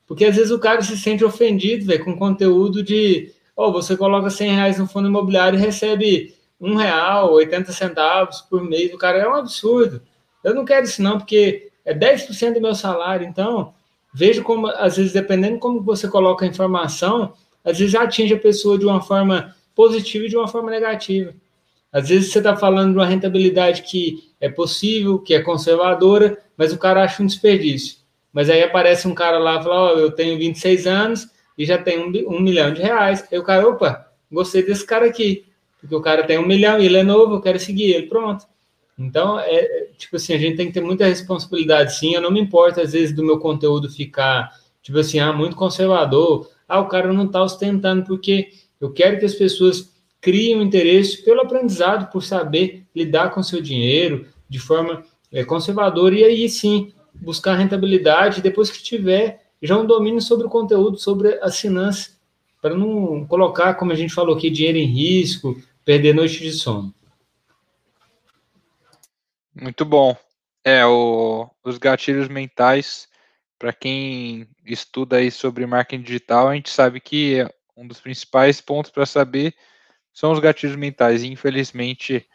Porque 0.09 0.24
às 0.24 0.34
vezes 0.34 0.50
o 0.50 0.59
cara 0.59 0.80
se 0.80 0.96
sente 0.96 1.22
ofendido, 1.22 1.84
velho, 1.84 2.02
com 2.02 2.16
conteúdo 2.16 2.82
de, 2.82 3.30
ó, 3.54 3.68
oh, 3.68 3.72
você 3.72 3.94
coloca 3.94 4.30
100 4.30 4.52
reais 4.52 4.78
no 4.78 4.88
fundo 4.88 5.06
imobiliário 5.06 5.59
e 5.59 5.62
recebe 5.62 6.34
um 6.59 6.74
real, 6.74 7.34
80 7.34 7.70
centavos 7.72 8.40
por 8.40 8.64
mês. 8.64 8.92
O 8.92 8.98
cara 8.98 9.18
é 9.18 9.28
um 9.28 9.34
absurdo. 9.34 10.00
Eu 10.42 10.54
não 10.54 10.64
quero 10.64 10.86
isso 10.86 11.02
não, 11.02 11.18
porque 11.18 11.70
é 11.84 11.94
10% 11.94 12.54
do 12.54 12.61
meu 12.61 12.74
salário. 12.74 13.26
Então, 13.26 13.74
vejo 14.14 14.42
como, 14.42 14.66
às 14.68 14.96
vezes, 14.96 15.12
dependendo 15.12 15.59
como 15.59 15.82
você 15.82 16.09
coloca 16.09 16.44
a 16.44 16.48
informação, 16.48 17.34
às 17.62 17.78
vezes 17.78 17.94
atinge 17.94 18.32
a 18.32 18.38
pessoa 18.38 18.78
de 18.78 18.86
uma 18.86 19.02
forma 19.02 19.54
positiva 19.74 20.24
e 20.24 20.28
de 20.28 20.36
uma 20.36 20.48
forma 20.48 20.70
negativa. 20.70 21.34
Às 21.92 22.09
vezes 22.09 22.32
você 22.32 22.38
está 22.38 22.56
falando 22.56 22.92
de 22.92 22.98
uma 22.98 23.06
rentabilidade 23.06 23.82
que 23.82 24.32
é 24.40 24.48
possível, 24.48 25.18
que 25.18 25.34
é 25.34 25.40
conservadora, 25.40 26.38
mas 26.56 26.72
o 26.72 26.78
cara 26.78 27.04
acha 27.04 27.22
um 27.22 27.26
desperdício. 27.26 27.97
Mas 28.32 28.50
aí 28.50 28.62
aparece 28.62 29.08
um 29.08 29.14
cara 29.14 29.38
lá 29.38 29.60
e 29.60 29.62
fala: 29.62 29.94
oh, 29.94 29.98
eu 29.98 30.10
tenho 30.10 30.38
26 30.38 30.86
anos 30.86 31.28
e 31.56 31.64
já 31.64 31.78
tenho 31.78 32.06
um, 32.06 32.36
um 32.36 32.40
milhão 32.40 32.72
de 32.72 32.82
reais. 32.82 33.24
Aí 33.30 33.38
o 33.38 33.42
cara, 33.42 33.68
opa, 33.68 34.06
gostei 34.30 34.62
desse 34.62 34.86
cara 34.86 35.06
aqui, 35.06 35.46
porque 35.80 35.94
o 35.94 36.00
cara 36.00 36.24
tem 36.24 36.38
um 36.38 36.46
milhão 36.46 36.78
e 36.78 36.86
ele 36.86 36.98
é 36.98 37.02
novo, 37.02 37.34
eu 37.34 37.40
quero 37.40 37.58
seguir 37.58 37.92
ele. 37.92 38.06
Pronto. 38.06 38.46
Então, 38.98 39.38
é, 39.38 39.60
é, 39.60 39.88
tipo 39.96 40.16
assim, 40.16 40.34
a 40.34 40.38
gente 40.38 40.56
tem 40.56 40.66
que 40.66 40.72
ter 40.72 40.80
muita 40.80 41.06
responsabilidade, 41.06 41.96
sim. 41.96 42.14
Eu 42.14 42.20
não 42.20 42.32
me 42.32 42.40
importo, 42.40 42.80
às 42.80 42.92
vezes, 42.92 43.14
do 43.14 43.24
meu 43.24 43.38
conteúdo 43.38 43.88
ficar, 43.88 44.50
tipo 44.82 44.98
assim, 44.98 45.20
ah, 45.20 45.32
muito 45.32 45.54
conservador. 45.54 46.50
Ah, 46.68 46.80
o 46.80 46.88
cara 46.88 47.12
não 47.12 47.26
está 47.26 47.40
ostentando, 47.42 48.04
porque 48.04 48.50
eu 48.80 48.92
quero 48.92 49.18
que 49.18 49.24
as 49.24 49.34
pessoas 49.34 49.92
criem 50.20 50.56
um 50.56 50.62
interesse 50.62 51.24
pelo 51.24 51.40
aprendizado, 51.40 52.10
por 52.10 52.24
saber 52.24 52.84
lidar 52.94 53.30
com 53.30 53.42
seu 53.42 53.62
dinheiro 53.62 54.26
de 54.48 54.58
forma 54.58 55.04
é, 55.32 55.44
conservadora. 55.44 56.16
E 56.16 56.24
aí, 56.24 56.48
sim, 56.48 56.92
buscar 57.20 57.54
rentabilidade. 57.54 58.42
Depois 58.42 58.70
que 58.70 58.82
tiver 58.82 59.48
já 59.62 59.76
um 59.76 59.86
domínio 59.86 60.20
sobre 60.20 60.46
o 60.46 60.50
conteúdo, 60.50 60.98
sobre 60.98 61.38
as 61.42 61.58
finanças. 61.58 62.16
para 62.60 62.74
não 62.74 63.24
colocar, 63.26 63.74
como 63.74 63.92
a 63.92 63.94
gente 63.94 64.12
falou 64.12 64.36
aqui, 64.36 64.50
dinheiro 64.50 64.78
em 64.78 64.84
risco, 64.84 65.56
perder 65.84 66.12
noite 66.12 66.40
de 66.40 66.50
sono. 66.52 66.92
Muito 69.54 69.84
bom. 69.84 70.16
É, 70.64 70.84
o, 70.84 71.48
os 71.64 71.78
gatilhos 71.78 72.28
mentais, 72.28 73.08
para 73.58 73.72
quem 73.72 74.48
estuda 74.66 75.16
aí 75.16 75.30
sobre 75.30 75.66
marketing 75.66 76.02
digital, 76.02 76.48
a 76.48 76.54
gente 76.54 76.70
sabe 76.70 77.00
que 77.00 77.46
um 77.76 77.86
dos 77.86 78.00
principais 78.00 78.60
pontos 78.60 78.90
para 78.90 79.06
saber 79.06 79.54
são 80.12 80.32
os 80.32 80.40
gatilhos 80.40 80.76
mentais. 80.76 81.22
infelizmente. 81.22 82.26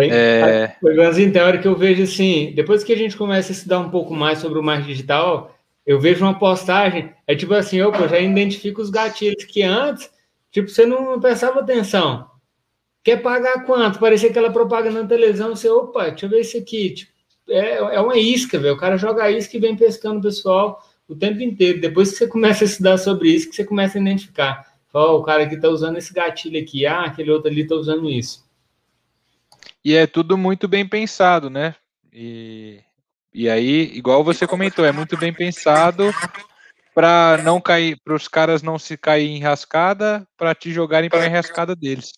Tem, 0.00 0.10
é... 0.12 0.76
Mas 0.82 1.16
tem 1.16 1.42
hora 1.42 1.58
que 1.58 1.68
eu 1.68 1.76
vejo 1.76 2.02
assim, 2.02 2.52
depois 2.54 2.84
que 2.84 2.92
a 2.92 2.96
gente 2.96 3.16
começa 3.16 3.52
a 3.52 3.54
estudar 3.54 3.78
um 3.78 3.90
pouco 3.90 4.14
mais 4.14 4.38
sobre 4.38 4.58
o 4.58 4.62
marketing 4.62 4.92
digital, 4.92 5.54
eu 5.86 5.98
vejo 5.98 6.24
uma 6.24 6.38
postagem, 6.38 7.12
é 7.26 7.34
tipo 7.34 7.54
assim, 7.54 7.78
eu 7.78 7.92
já 8.08 8.18
identifico 8.18 8.82
os 8.82 8.90
gatilhos 8.90 9.44
que 9.44 9.62
antes, 9.62 10.10
tipo, 10.50 10.68
você 10.68 10.84
não 10.84 11.18
prestava 11.18 11.60
atenção. 11.60 12.28
Quer 13.02 13.22
pagar 13.22 13.64
quanto? 13.64 13.98
Parecia 13.98 14.28
aquela 14.28 14.50
propaganda 14.50 15.02
na 15.02 15.08
televisão, 15.08 15.56
você, 15.56 15.68
opa, 15.68 16.10
deixa 16.10 16.26
eu 16.26 16.30
ver 16.30 16.40
isso 16.40 16.58
aqui. 16.58 16.90
Tipo, 16.90 17.12
é, 17.48 17.76
é 17.76 18.00
uma 18.00 18.18
isca, 18.18 18.58
velho. 18.58 18.74
O 18.74 18.78
cara 18.78 18.98
joga 18.98 19.24
a 19.24 19.30
isca 19.30 19.56
e 19.56 19.60
vem 19.60 19.76
pescando 19.76 20.18
o 20.18 20.22
pessoal 20.22 20.82
o 21.08 21.16
tempo 21.16 21.42
inteiro. 21.42 21.80
Depois 21.80 22.10
que 22.10 22.18
você 22.18 22.26
começa 22.26 22.64
a 22.64 22.66
estudar 22.66 22.98
sobre 22.98 23.30
isso, 23.30 23.48
que 23.48 23.56
você 23.56 23.64
começa 23.64 23.96
a 23.96 24.00
identificar. 24.00 24.66
Fala, 24.92 25.12
oh, 25.12 25.18
o 25.18 25.22
cara 25.22 25.44
aqui 25.44 25.56
tá 25.56 25.68
usando 25.68 25.96
esse 25.96 26.12
gatilho 26.12 26.60
aqui, 26.60 26.84
ah, 26.86 27.04
aquele 27.04 27.30
outro 27.30 27.50
ali 27.50 27.66
tá 27.66 27.74
usando 27.74 28.10
isso. 28.10 28.46
E 29.88 29.94
é 29.94 30.06
tudo 30.06 30.36
muito 30.36 30.68
bem 30.68 30.86
pensado, 30.86 31.48
né? 31.48 31.74
E 32.12 32.84
e 33.32 33.48
aí, 33.48 33.84
igual 33.96 34.22
você 34.22 34.46
comentou, 34.46 34.84
é 34.84 34.92
muito 34.92 35.16
bem 35.16 35.32
pensado 35.32 36.10
para 36.94 37.40
não 37.42 37.58
cair, 37.58 37.98
para 38.04 38.14
os 38.14 38.28
caras 38.28 38.62
não 38.62 38.78
se 38.78 38.98
cair 38.98 39.30
em 39.30 39.40
rascada, 39.40 40.28
para 40.36 40.54
te 40.54 40.70
jogarem 40.70 41.08
para 41.08 41.24
a 41.24 41.28
rascada 41.28 41.74
deles. 41.74 42.12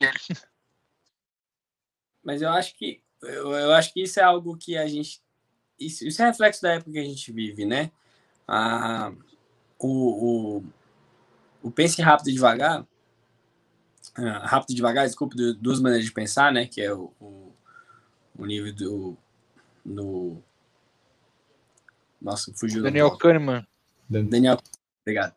Mas 2.24 2.42
eu 2.42 2.48
acho 2.48 2.76
que 2.76 3.00
eu, 3.22 3.52
eu, 3.52 3.72
acho 3.72 3.92
que 3.92 4.02
isso 4.02 4.18
é 4.18 4.24
algo 4.24 4.56
que 4.56 4.76
a 4.76 4.88
gente 4.88 5.22
isso, 5.78 6.04
isso 6.04 6.20
é 6.22 6.26
reflexo 6.26 6.60
da 6.60 6.72
época 6.72 6.90
que 6.90 6.98
a 6.98 7.04
gente 7.04 7.30
vive, 7.30 7.64
né? 7.64 7.92
Ah, 8.48 9.12
o, 9.78 10.58
o, 10.58 10.64
o 11.62 11.70
pense 11.70 12.02
rápido 12.02 12.30
e 12.30 12.32
devagar, 12.32 12.84
rápido 14.44 14.70
e 14.70 14.74
devagar, 14.74 15.06
desculpa, 15.06 15.36
duas 15.60 15.80
maneiras 15.80 16.06
de 16.06 16.12
pensar, 16.12 16.52
né? 16.52 16.66
Que 16.66 16.80
é 16.80 16.92
o, 16.92 17.12
o, 17.20 17.52
o 18.38 18.46
nível 18.46 18.72
do, 18.74 19.16
do 19.84 20.42
nossa, 22.22 22.52
fugiu. 22.54 22.82
Daniel 22.82 23.16
Kahneman. 23.16 23.66
Daniel, 24.08 24.58
obrigado. 25.02 25.34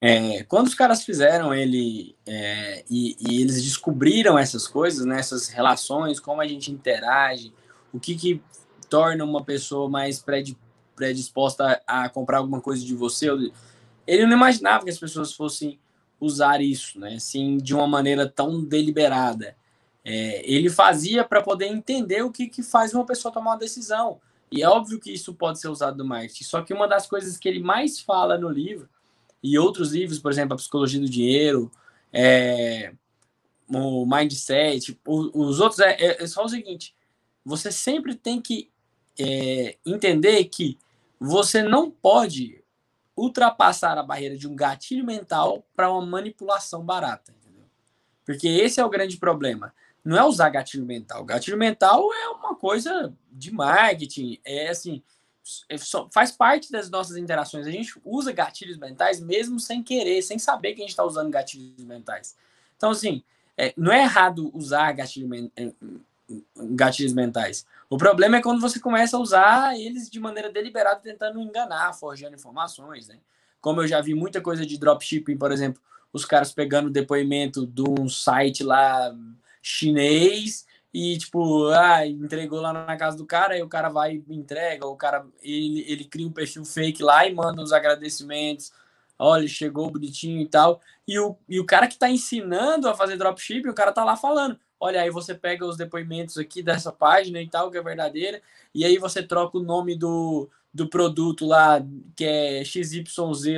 É, 0.00 0.42
quando 0.44 0.66
os 0.66 0.74
caras 0.74 1.04
fizeram 1.04 1.54
ele 1.54 2.16
é, 2.26 2.84
e, 2.90 3.16
e, 3.20 3.40
eles 3.40 3.62
descobriram 3.62 4.36
essas 4.36 4.66
coisas, 4.66 5.04
né, 5.04 5.20
essas 5.20 5.46
relações, 5.48 6.18
como 6.18 6.40
a 6.40 6.46
gente 6.46 6.72
interage, 6.72 7.52
o 7.92 8.00
que, 8.00 8.16
que 8.16 8.42
torna 8.90 9.24
uma 9.24 9.44
pessoa 9.44 9.88
mais 9.88 10.24
predisposta 10.96 11.80
a, 11.86 12.04
a 12.04 12.08
comprar 12.08 12.38
alguma 12.38 12.60
coisa 12.60 12.84
de 12.84 12.96
você, 12.96 13.28
ele 14.04 14.26
não 14.26 14.36
imaginava 14.36 14.82
que 14.82 14.90
as 14.90 14.98
pessoas 14.98 15.32
fossem 15.32 15.78
usar 16.22 16.62
isso, 16.62 17.00
né, 17.00 17.14
assim, 17.14 17.56
de 17.56 17.74
uma 17.74 17.86
maneira 17.86 18.28
tão 18.28 18.64
deliberada. 18.64 19.56
É, 20.04 20.42
ele 20.48 20.70
fazia 20.70 21.24
para 21.24 21.42
poder 21.42 21.66
entender 21.66 22.22
o 22.22 22.30
que, 22.30 22.46
que 22.46 22.62
faz 22.62 22.94
uma 22.94 23.04
pessoa 23.04 23.34
tomar 23.34 23.52
uma 23.52 23.58
decisão. 23.58 24.20
E 24.50 24.62
é 24.62 24.68
óbvio 24.68 25.00
que 25.00 25.10
isso 25.10 25.34
pode 25.34 25.58
ser 25.58 25.68
usado 25.68 25.98
no 25.98 26.04
marketing. 26.04 26.44
Só 26.44 26.62
que 26.62 26.72
uma 26.72 26.86
das 26.86 27.06
coisas 27.06 27.36
que 27.36 27.48
ele 27.48 27.60
mais 27.60 27.98
fala 27.98 28.38
no 28.38 28.48
livro, 28.48 28.88
e 29.42 29.58
outros 29.58 29.92
livros, 29.92 30.20
por 30.20 30.30
exemplo, 30.30 30.54
a 30.54 30.56
Psicologia 30.56 31.00
do 31.00 31.08
Dinheiro, 31.08 31.70
é, 32.12 32.92
o 33.68 34.06
Mindset, 34.06 34.96
os 35.04 35.58
outros, 35.58 35.80
é, 35.80 35.96
é, 35.98 36.22
é, 36.22 36.26
só 36.28 36.44
o 36.44 36.48
seguinte: 36.48 36.94
você 37.44 37.72
sempre 37.72 38.14
tem 38.14 38.40
que 38.40 38.70
é, 39.18 39.76
entender 39.84 40.44
que 40.44 40.78
você 41.18 41.62
não 41.62 41.90
pode 41.90 42.61
ultrapassar 43.16 43.98
a 43.98 44.02
barreira 44.02 44.36
de 44.36 44.48
um 44.48 44.56
gatilho 44.56 45.04
mental 45.04 45.64
para 45.74 45.90
uma 45.90 46.04
manipulação 46.04 46.84
barata. 46.84 47.32
Entendeu? 47.32 47.64
Porque 48.24 48.48
esse 48.48 48.80
é 48.80 48.84
o 48.84 48.90
grande 48.90 49.16
problema 49.16 49.72
não 50.04 50.16
é 50.16 50.24
usar 50.24 50.50
gatilho 50.50 50.84
mental. 50.84 51.24
Gatilho 51.24 51.56
mental 51.56 52.12
é 52.12 52.28
uma 52.28 52.54
coisa 52.54 53.12
de 53.30 53.52
marketing, 53.52 54.38
é 54.44 54.68
assim, 54.68 55.02
é 55.68 55.76
faz 56.12 56.32
parte 56.32 56.72
das 56.72 56.90
nossas 56.90 57.16
interações. 57.16 57.66
A 57.66 57.70
gente 57.70 57.94
usa 58.04 58.32
gatilhos 58.32 58.78
mentais 58.78 59.20
mesmo 59.20 59.60
sem 59.60 59.82
querer, 59.82 60.22
sem 60.22 60.38
saber 60.38 60.74
que 60.74 60.80
a 60.80 60.84
gente 60.84 60.90
está 60.90 61.04
usando 61.04 61.30
gatilhos 61.30 61.84
mentais. 61.84 62.36
Então, 62.76 62.90
assim, 62.90 63.22
é, 63.56 63.72
não 63.76 63.92
é 63.92 64.02
errado 64.02 64.50
usar 64.54 64.92
gatilho, 64.92 65.28
é, 65.56 65.72
gatilhos 66.56 67.12
mentais. 67.12 67.64
O 67.92 67.98
problema 67.98 68.38
é 68.38 68.40
quando 68.40 68.58
você 68.58 68.80
começa 68.80 69.18
a 69.18 69.20
usar 69.20 69.78
eles 69.78 70.08
de 70.08 70.18
maneira 70.18 70.50
deliberada, 70.50 70.98
tentando 71.00 71.38
enganar, 71.38 71.92
forjando 71.92 72.34
informações, 72.34 73.06
né? 73.06 73.18
Como 73.60 73.82
eu 73.82 73.86
já 73.86 74.00
vi 74.00 74.14
muita 74.14 74.40
coisa 74.40 74.64
de 74.64 74.78
dropshipping, 74.78 75.36
por 75.36 75.52
exemplo, 75.52 75.78
os 76.10 76.24
caras 76.24 76.54
pegando 76.54 76.88
depoimento 76.88 77.66
de 77.66 77.82
um 77.82 78.08
site 78.08 78.64
lá 78.64 79.14
chinês 79.60 80.66
e 80.90 81.18
tipo, 81.18 81.66
ah, 81.68 82.06
entregou 82.06 82.62
lá 82.62 82.72
na 82.72 82.96
casa 82.96 83.18
do 83.18 83.26
cara, 83.26 83.52
aí 83.52 83.62
o 83.62 83.68
cara 83.68 83.90
vai 83.90 84.22
e 84.26 84.34
entrega, 84.34 84.86
o 84.86 84.96
cara 84.96 85.26
ele, 85.42 85.84
ele 85.86 86.06
cria 86.06 86.26
um 86.26 86.32
perfil 86.32 86.64
fake 86.64 87.02
lá 87.02 87.26
e 87.26 87.34
manda 87.34 87.62
os 87.62 87.74
agradecimentos. 87.74 88.72
Olha, 89.18 89.46
chegou 89.46 89.90
bonitinho 89.90 90.40
e 90.40 90.48
tal. 90.48 90.80
E 91.06 91.18
o, 91.18 91.36
e 91.46 91.60
o 91.60 91.66
cara 91.66 91.86
que 91.86 91.92
está 91.92 92.08
ensinando 92.08 92.88
a 92.88 92.94
fazer 92.94 93.18
dropshipping, 93.18 93.68
o 93.68 93.74
cara 93.74 93.92
tá 93.92 94.02
lá 94.02 94.16
falando: 94.16 94.58
olha, 94.82 95.02
aí 95.02 95.10
você 95.10 95.34
pega 95.34 95.64
os 95.64 95.76
depoimentos 95.76 96.38
aqui 96.38 96.62
dessa 96.62 96.90
página 96.90 97.40
e 97.40 97.48
tal, 97.48 97.70
que 97.70 97.78
é 97.78 97.82
verdadeira, 97.82 98.42
e 98.74 98.84
aí 98.84 98.98
você 98.98 99.22
troca 99.22 99.58
o 99.58 99.62
nome 99.62 99.94
do, 99.96 100.48
do 100.74 100.88
produto 100.88 101.46
lá, 101.46 101.80
que 102.16 102.24
é 102.24 102.64
XYZ 102.64 103.04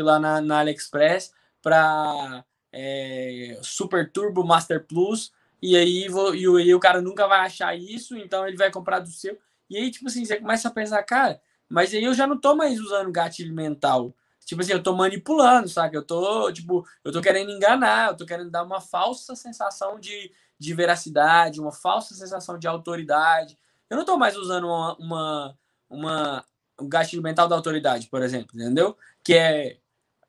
lá 0.02 0.18
na, 0.18 0.40
na 0.40 0.58
AliExpress, 0.60 1.32
para 1.62 2.44
é, 2.72 3.58
Super 3.62 4.10
Turbo 4.10 4.44
Master 4.44 4.84
Plus 4.84 5.32
e 5.66 5.76
aí, 5.76 6.08
vou, 6.08 6.34
e, 6.34 6.46
o, 6.46 6.76
o 6.76 6.80
cara 6.80 7.00
nunca 7.00 7.26
vai 7.26 7.40
achar 7.40 7.74
isso, 7.74 8.14
então 8.18 8.46
ele 8.46 8.54
vai 8.54 8.70
comprar 8.70 8.98
do 9.00 9.08
seu. 9.08 9.38
E 9.70 9.78
aí, 9.78 9.90
tipo 9.90 10.06
assim, 10.08 10.22
você 10.22 10.36
começa 10.36 10.68
a 10.68 10.70
pensar, 10.70 11.02
cara, 11.04 11.40
mas 11.66 11.94
aí 11.94 12.04
eu 12.04 12.12
já 12.12 12.26
não 12.26 12.38
tô 12.38 12.54
mais 12.54 12.78
usando 12.78 13.10
gatilho 13.10 13.54
mental. 13.54 14.14
Tipo 14.44 14.60
assim, 14.60 14.72
eu 14.72 14.82
tô 14.82 14.94
manipulando, 14.94 15.66
sabe? 15.70 15.96
Eu 15.96 16.02
tô, 16.02 16.52
tipo, 16.52 16.86
eu 17.02 17.10
tô 17.10 17.22
querendo 17.22 17.50
enganar, 17.50 18.10
eu 18.10 18.16
tô 18.18 18.26
querendo 18.26 18.50
dar 18.50 18.62
uma 18.62 18.78
falsa 18.78 19.34
sensação 19.34 19.98
de, 19.98 20.30
de 20.58 20.74
veracidade, 20.74 21.60
uma 21.60 21.72
falsa 21.72 22.14
sensação 22.14 22.58
de 22.58 22.66
autoridade. 22.66 23.58
Eu 23.88 23.96
não 23.96 24.04
tô 24.04 24.16
mais 24.16 24.36
usando 24.36 24.66
uma, 24.66 24.96
uma, 24.96 25.58
uma 25.90 26.44
um 26.80 26.88
gatilho 26.88 27.22
mental 27.22 27.48
da 27.48 27.56
autoridade, 27.56 28.08
por 28.08 28.22
exemplo, 28.22 28.56
entendeu? 28.56 28.96
Que 29.22 29.34
é 29.34 29.78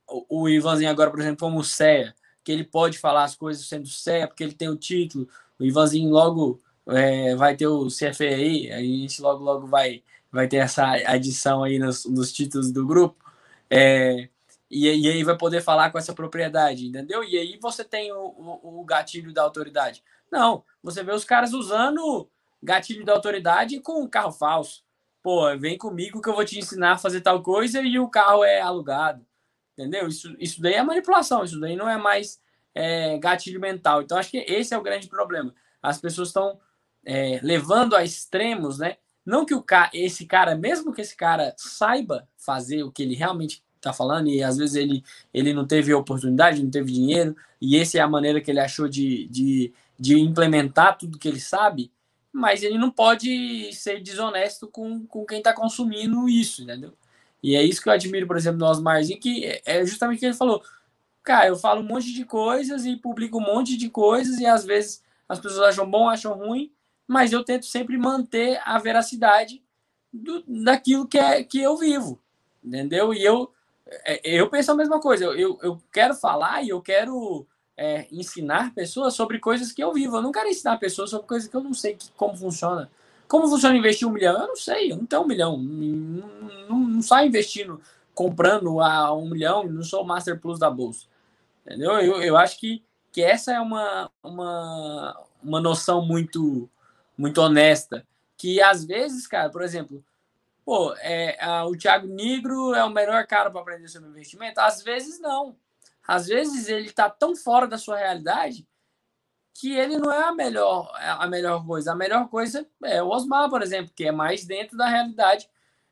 o, 0.07 0.43
o 0.43 0.49
Ivanzinho 0.49 0.89
agora, 0.89 1.09
por 1.09 1.19
exemplo, 1.19 1.39
como 1.39 1.63
CEA 1.63 2.13
que 2.45 2.51
ele 2.51 2.63
pode 2.63 2.99
falar 2.99 3.23
as 3.23 3.35
coisas 3.35 3.67
sendo 3.67 3.87
certo, 3.87 4.29
porque 4.29 4.43
ele 4.43 4.53
tem 4.53 4.69
o 4.69 4.75
título. 4.75 5.27
O 5.59 5.65
Ivanzinho 5.65 6.11
logo 6.11 6.61
é, 6.87 7.35
vai 7.35 7.57
ter 7.57 7.65
o 7.65 7.87
CFE 7.87 8.27
aí, 8.27 8.71
a 8.71 8.77
gente 8.79 9.19
logo, 9.19 9.43
logo 9.43 9.65
vai, 9.65 10.03
vai 10.31 10.47
ter 10.47 10.57
essa 10.57 10.85
adição 11.07 11.63
aí 11.63 11.79
nos, 11.79 12.05
nos 12.05 12.31
títulos 12.31 12.71
do 12.71 12.85
grupo. 12.85 13.17
É, 13.67 14.29
e, 14.69 14.87
e, 14.87 15.09
aí 15.09 15.23
vai 15.23 15.35
poder 15.35 15.61
falar 15.61 15.89
com 15.89 15.97
essa 15.97 16.13
propriedade, 16.13 16.85
entendeu? 16.85 17.23
E 17.23 17.35
aí 17.35 17.57
você 17.59 17.83
tem 17.83 18.11
o, 18.11 18.19
o, 18.19 18.81
o 18.81 18.85
gatilho 18.85 19.33
da 19.33 19.41
autoridade. 19.41 20.03
Não, 20.31 20.63
você 20.81 21.03
vê 21.03 21.13
os 21.13 21.23
caras 21.23 21.53
usando 21.53 22.29
gatilho 22.61 23.05
da 23.05 23.13
autoridade 23.13 23.79
com 23.79 24.03
um 24.03 24.07
carro 24.07 24.31
falso. 24.31 24.83
Pô, 25.21 25.57
vem 25.57 25.77
comigo 25.77 26.21
que 26.21 26.29
eu 26.29 26.35
vou 26.35 26.45
te 26.45 26.59
ensinar 26.59 26.93
a 26.93 26.97
fazer 26.97 27.21
tal 27.21 27.41
coisa 27.41 27.81
e 27.81 27.97
o 27.99 28.09
carro 28.09 28.43
é 28.43 28.61
alugado. 28.61 29.25
Entendeu? 29.73 30.07
Isso, 30.07 30.35
isso 30.39 30.61
daí 30.61 30.75
é 30.75 30.83
manipulação, 30.83 31.43
isso 31.43 31.59
daí 31.59 31.75
não 31.75 31.89
é 31.89 31.97
mais 31.97 32.39
é, 32.73 33.17
gatilho 33.17 33.59
mental. 33.59 34.01
Então, 34.01 34.17
acho 34.17 34.31
que 34.31 34.37
esse 34.37 34.73
é 34.73 34.77
o 34.77 34.83
grande 34.83 35.07
problema. 35.07 35.53
As 35.81 35.99
pessoas 35.99 36.29
estão 36.29 36.59
é, 37.05 37.39
levando 37.43 37.95
a 37.95 38.03
extremos, 38.03 38.79
né? 38.79 38.97
Não 39.25 39.45
que 39.45 39.53
o 39.53 39.61
ca 39.61 39.89
esse 39.93 40.25
cara, 40.25 40.55
mesmo 40.55 40.93
que 40.93 41.01
esse 41.01 41.15
cara 41.15 41.53
saiba 41.57 42.27
fazer 42.37 42.83
o 42.83 42.91
que 42.91 43.01
ele 43.01 43.15
realmente 43.15 43.63
está 43.75 43.93
falando, 43.93 44.27
e 44.27 44.41
às 44.41 44.57
vezes 44.57 44.75
ele, 44.75 45.03
ele 45.33 45.53
não 45.53 45.65
teve 45.65 45.93
oportunidade, 45.93 46.63
não 46.63 46.71
teve 46.71 46.91
dinheiro, 46.91 47.35
e 47.61 47.77
essa 47.77 47.97
é 47.97 48.01
a 48.01 48.07
maneira 48.07 48.41
que 48.41 48.49
ele 48.49 48.59
achou 48.59 48.87
de, 48.87 49.27
de, 49.27 49.73
de 49.99 50.19
implementar 50.19 50.97
tudo 50.97 51.17
que 51.17 51.27
ele 51.27 51.39
sabe, 51.39 51.91
mas 52.31 52.63
ele 52.63 52.77
não 52.77 52.91
pode 52.91 53.71
ser 53.73 54.01
desonesto 54.01 54.67
com, 54.67 55.05
com 55.05 55.25
quem 55.25 55.37
está 55.37 55.53
consumindo 55.53 56.27
isso, 56.27 56.63
entendeu? 56.63 56.93
E 57.41 57.55
é 57.55 57.63
isso 57.63 57.81
que 57.81 57.87
eu 57.87 57.93
admiro, 57.93 58.27
por 58.27 58.37
exemplo, 58.37 58.59
no 58.59 58.65
Osmarzinho, 58.65 59.19
que 59.19 59.61
é 59.65 59.85
justamente 59.85 60.17
o 60.17 60.19
que 60.19 60.25
ele 60.25 60.33
falou. 60.33 60.63
Cara, 61.23 61.47
eu 61.47 61.55
falo 61.55 61.81
um 61.81 61.85
monte 61.85 62.13
de 62.13 62.25
coisas 62.25 62.85
e 62.85 62.95
publico 62.97 63.37
um 63.37 63.41
monte 63.41 63.77
de 63.77 63.89
coisas 63.89 64.39
e 64.39 64.45
às 64.45 64.65
vezes 64.65 65.03
as 65.27 65.39
pessoas 65.39 65.69
acham 65.69 65.89
bom, 65.89 66.09
acham 66.09 66.33
ruim, 66.33 66.71
mas 67.07 67.31
eu 67.31 67.43
tento 67.43 67.65
sempre 67.65 67.97
manter 67.97 68.59
a 68.63 68.77
veracidade 68.79 69.63
do, 70.11 70.43
daquilo 70.47 71.07
que, 71.07 71.17
é, 71.17 71.43
que 71.43 71.61
eu 71.61 71.77
vivo, 71.77 72.21
entendeu? 72.63 73.13
E 73.13 73.23
eu 73.23 73.51
é, 73.87 74.19
eu 74.23 74.49
penso 74.49 74.71
a 74.71 74.75
mesma 74.75 74.99
coisa. 74.99 75.25
Eu, 75.25 75.59
eu 75.61 75.81
quero 75.91 76.15
falar 76.15 76.63
e 76.63 76.69
eu 76.69 76.81
quero 76.81 77.47
é, 77.77 78.07
ensinar 78.11 78.73
pessoas 78.73 79.13
sobre 79.13 79.39
coisas 79.39 79.71
que 79.71 79.83
eu 79.83 79.93
vivo. 79.93 80.17
Eu 80.17 80.21
não 80.21 80.31
quero 80.31 80.49
ensinar 80.49 80.77
pessoas 80.77 81.09
sobre 81.09 81.27
coisas 81.27 81.49
que 81.49 81.55
eu 81.55 81.63
não 81.63 81.73
sei 81.73 81.95
que, 81.95 82.09
como 82.11 82.35
funciona. 82.35 82.89
Como 83.27 83.47
funciona 83.47 83.77
investir 83.77 84.07
um 84.07 84.11
milhão? 84.11 84.39
Eu 84.39 84.47
não 84.47 84.55
sei, 84.55 84.91
eu 84.91 84.97
não 84.97 85.05
tenho 85.05 85.23
um 85.23 85.27
milhão. 85.27 85.57
Não, 85.57 86.27
não, 86.69 86.79
não 86.79 87.01
saio 87.01 87.27
investindo, 87.27 87.81
comprando 88.13 88.79
a 88.79 89.13
um 89.13 89.29
milhão, 89.29 89.63
não 89.67 89.83
sou 89.83 90.03
o 90.03 90.07
Master 90.07 90.39
Plus 90.39 90.59
da 90.59 90.69
Bolsa. 90.69 91.07
Entendeu? 91.65 91.93
Eu, 91.93 92.21
eu 92.21 92.37
acho 92.37 92.59
que, 92.59 92.83
que 93.11 93.21
essa 93.23 93.51
é 93.51 93.59
uma, 93.59 94.11
uma, 94.23 95.25
uma 95.43 95.59
noção 95.59 96.05
muito, 96.05 96.69
muito 97.17 97.41
honesta. 97.41 98.05
Que 98.37 98.61
às 98.61 98.85
vezes, 98.85 99.25
cara, 99.25 99.49
por 99.49 99.63
exemplo, 99.63 100.03
pô, 100.63 100.93
é, 100.97 101.43
a, 101.43 101.65
o 101.65 101.75
Thiago 101.75 102.07
Negro 102.07 102.75
é 102.75 102.83
o 102.83 102.89
melhor 102.89 103.25
cara 103.25 103.49
para 103.49 103.61
aprender 103.61 103.87
sobre 103.87 104.09
investimento? 104.09 104.59
Às 104.59 104.83
vezes 104.83 105.19
não. 105.19 105.55
Às 106.07 106.27
vezes 106.27 106.67
ele 106.67 106.87
está 106.87 107.09
tão 107.09 107.35
fora 107.35 107.67
da 107.67 107.77
sua 107.77 107.97
realidade 107.97 108.67
que 109.53 109.73
ele 109.73 109.97
não 109.97 110.11
é 110.11 110.23
a 110.23 110.33
melhor, 110.33 110.91
a 110.93 111.27
melhor 111.27 111.65
coisa. 111.65 111.93
A 111.93 111.95
melhor 111.95 112.27
coisa 112.27 112.67
é 112.83 113.01
o 113.01 113.09
Osmar, 113.09 113.49
por 113.49 113.61
exemplo, 113.61 113.91
que 113.95 114.03
é 114.03 114.11
mais 114.11 114.45
dentro 114.45 114.77
da 114.77 114.87
realidade 114.87 115.47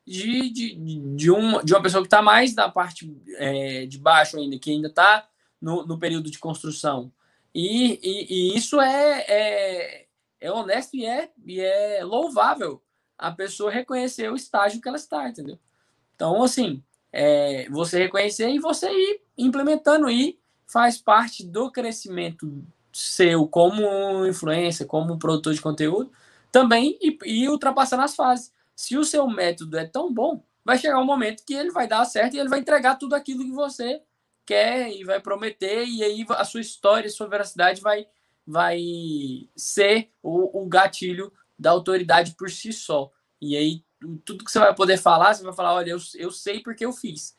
de, 0.06 0.50
de, 0.50 0.76
de, 1.16 1.32
uma, 1.32 1.64
de 1.64 1.74
uma 1.74 1.82
pessoa 1.82 2.04
que 2.04 2.08
está 2.08 2.22
mais 2.22 2.54
na 2.54 2.70
parte 2.70 3.10
é, 3.38 3.86
de 3.86 3.98
baixo 3.98 4.38
ainda, 4.38 4.60
que 4.60 4.70
ainda 4.70 4.90
está 4.90 5.28
no, 5.62 5.86
no 5.86 5.98
período 5.98 6.30
de 6.30 6.40
construção. 6.40 7.12
E, 7.56 8.00
e, 8.04 8.54
e 8.54 8.58
isso 8.58 8.82
é, 8.82 9.26
é, 9.28 10.08
é, 10.42 10.52
honesto 10.52 10.96
e 10.96 11.06
é, 11.06 11.32
e 11.46 11.62
é 11.62 12.04
louvável 12.04 12.84
a 13.18 13.32
pessoa 13.32 13.72
reconhecer 13.72 14.30
o 14.30 14.36
estágio 14.36 14.82
que 14.82 14.90
ela 14.90 14.98
está, 14.98 15.30
entendeu? 15.30 15.58
Então, 16.16 16.44
assim, 16.44 16.84
é, 17.12 17.70
você 17.70 18.00
reconhecer 18.00 18.50
e 18.50 18.60
você 18.60 18.92
ir 18.92 19.22
implementando 19.38 20.10
e 20.10 20.40
faz 20.66 20.98
parte 20.98 21.46
do 21.46 21.72
crescimento 21.72 22.64
seu 22.92 23.48
como 23.48 24.26
influência, 24.26 24.86
como 24.86 25.18
produtor 25.18 25.54
de 25.54 25.62
conteúdo, 25.62 26.12
também 26.52 26.98
e, 27.02 27.18
e 27.26 27.50
ultrapassando 27.50 28.04
as 28.04 28.16
fases. 28.16 28.54
Se 28.76 28.98
o 28.98 29.04
seu 29.04 29.28
método 29.28 29.78
é 29.78 29.86
tão 29.86 30.14
bom, 30.14 30.44
vai 30.64 30.78
chegar 30.78 31.00
um 31.00 31.06
momento 31.06 31.44
que 31.46 31.54
ele 31.54 31.72
vai 31.72 31.88
dar 31.88 32.06
certo 32.06 32.36
e 32.36 32.40
ele 32.40 32.50
vai 32.50 32.60
entregar 32.60 32.96
tudo 32.96 33.16
aquilo 33.16 33.44
que 33.44 33.52
você 33.52 34.02
quer 34.46 34.92
e 34.92 35.04
vai 35.04 35.20
prometer, 35.20 35.86
e 35.86 36.04
aí 36.04 36.26
a 36.30 36.46
sua 36.46 36.62
história, 36.62 37.08
a 37.08 37.12
sua 37.12 37.28
veracidade 37.28 37.82
vai, 37.82 38.06
vai 38.46 38.80
ser 39.56 40.10
o, 40.22 40.64
o 40.64 40.68
gatilho 40.68 41.32
da 41.58 41.72
autoridade 41.72 42.36
por 42.38 42.50
si 42.50 42.74
só. 42.74 43.12
E 43.42 43.56
aí, 43.56 43.84
tudo 44.26 44.44
que 44.44 44.52
você 44.52 44.60
vai 44.60 44.74
poder 44.76 44.98
falar, 44.98 45.34
você 45.34 45.44
vai 45.44 45.54
falar: 45.54 45.76
olha, 45.76 45.92
eu, 45.92 45.98
eu 46.16 46.32
sei 46.32 46.60
porque 46.62 46.86
eu 46.86 46.92
fiz. 46.92 47.36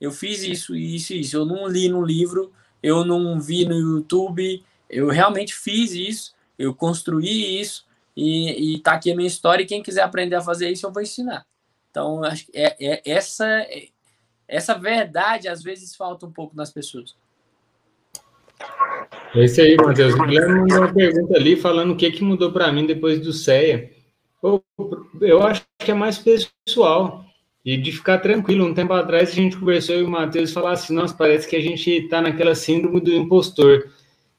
Eu 0.00 0.10
fiz 0.12 0.42
isso, 0.42 0.74
isso, 0.74 1.14
isso. 1.14 1.36
Eu 1.36 1.44
não 1.44 1.66
li 1.66 1.88
no 1.88 2.04
livro, 2.04 2.52
eu 2.82 3.04
não 3.04 3.40
vi 3.40 3.64
no 3.64 3.74
YouTube, 3.74 4.62
eu 4.88 5.08
realmente 5.08 5.54
fiz 5.54 5.92
isso, 5.92 6.34
eu 6.58 6.74
construí 6.74 7.60
isso, 7.60 7.86
e, 8.16 8.74
e 8.74 8.78
tá 8.80 8.92
aqui 8.92 9.10
a 9.10 9.16
minha 9.16 9.26
história. 9.26 9.62
E 9.62 9.66
quem 9.66 9.82
quiser 9.82 10.02
aprender 10.02 10.36
a 10.36 10.42
fazer 10.42 10.70
isso, 10.70 10.86
eu 10.86 10.92
vou 10.92 11.02
ensinar. 11.02 11.46
Então, 11.90 12.22
acho 12.24 12.46
que 12.46 12.52
é, 12.54 12.76
é 12.78 13.02
essa 13.04 13.66
essa 14.48 14.74
verdade 14.74 15.48
às 15.48 15.62
vezes 15.62 15.96
falta 15.96 16.26
um 16.26 16.30
pouco 16.30 16.56
nas 16.56 16.70
pessoas. 16.70 17.16
É 19.34 19.44
isso 19.44 19.60
aí, 19.60 19.76
Matheus. 19.76 20.14
O 20.14 20.22
Guilherme 20.22 20.60
mandou 20.60 20.78
uma 20.78 20.94
pergunta 20.94 21.36
ali 21.36 21.56
falando 21.56 21.92
o 21.92 21.96
que, 21.96 22.10
que 22.10 22.24
mudou 22.24 22.52
para 22.52 22.72
mim 22.72 22.86
depois 22.86 23.20
do 23.20 23.32
CEA. 23.32 23.90
Eu 25.20 25.42
acho 25.42 25.62
que 25.78 25.90
é 25.90 25.94
mais 25.94 26.18
pessoal 26.18 27.25
e 27.66 27.76
de 27.76 27.90
ficar 27.90 28.18
tranquilo. 28.18 28.64
Um 28.64 28.72
tempo 28.72 28.92
atrás 28.92 29.30
a 29.30 29.34
gente 29.34 29.56
conversou 29.56 29.96
e 29.96 30.04
o 30.04 30.08
Matheus 30.08 30.52
falou 30.52 30.70
assim: 30.70 30.94
nossa, 30.94 31.12
parece 31.12 31.48
que 31.48 31.56
a 31.56 31.60
gente 31.60 31.90
está 31.90 32.22
naquela 32.22 32.54
síndrome 32.54 33.00
do 33.00 33.12
impostor. 33.12 33.90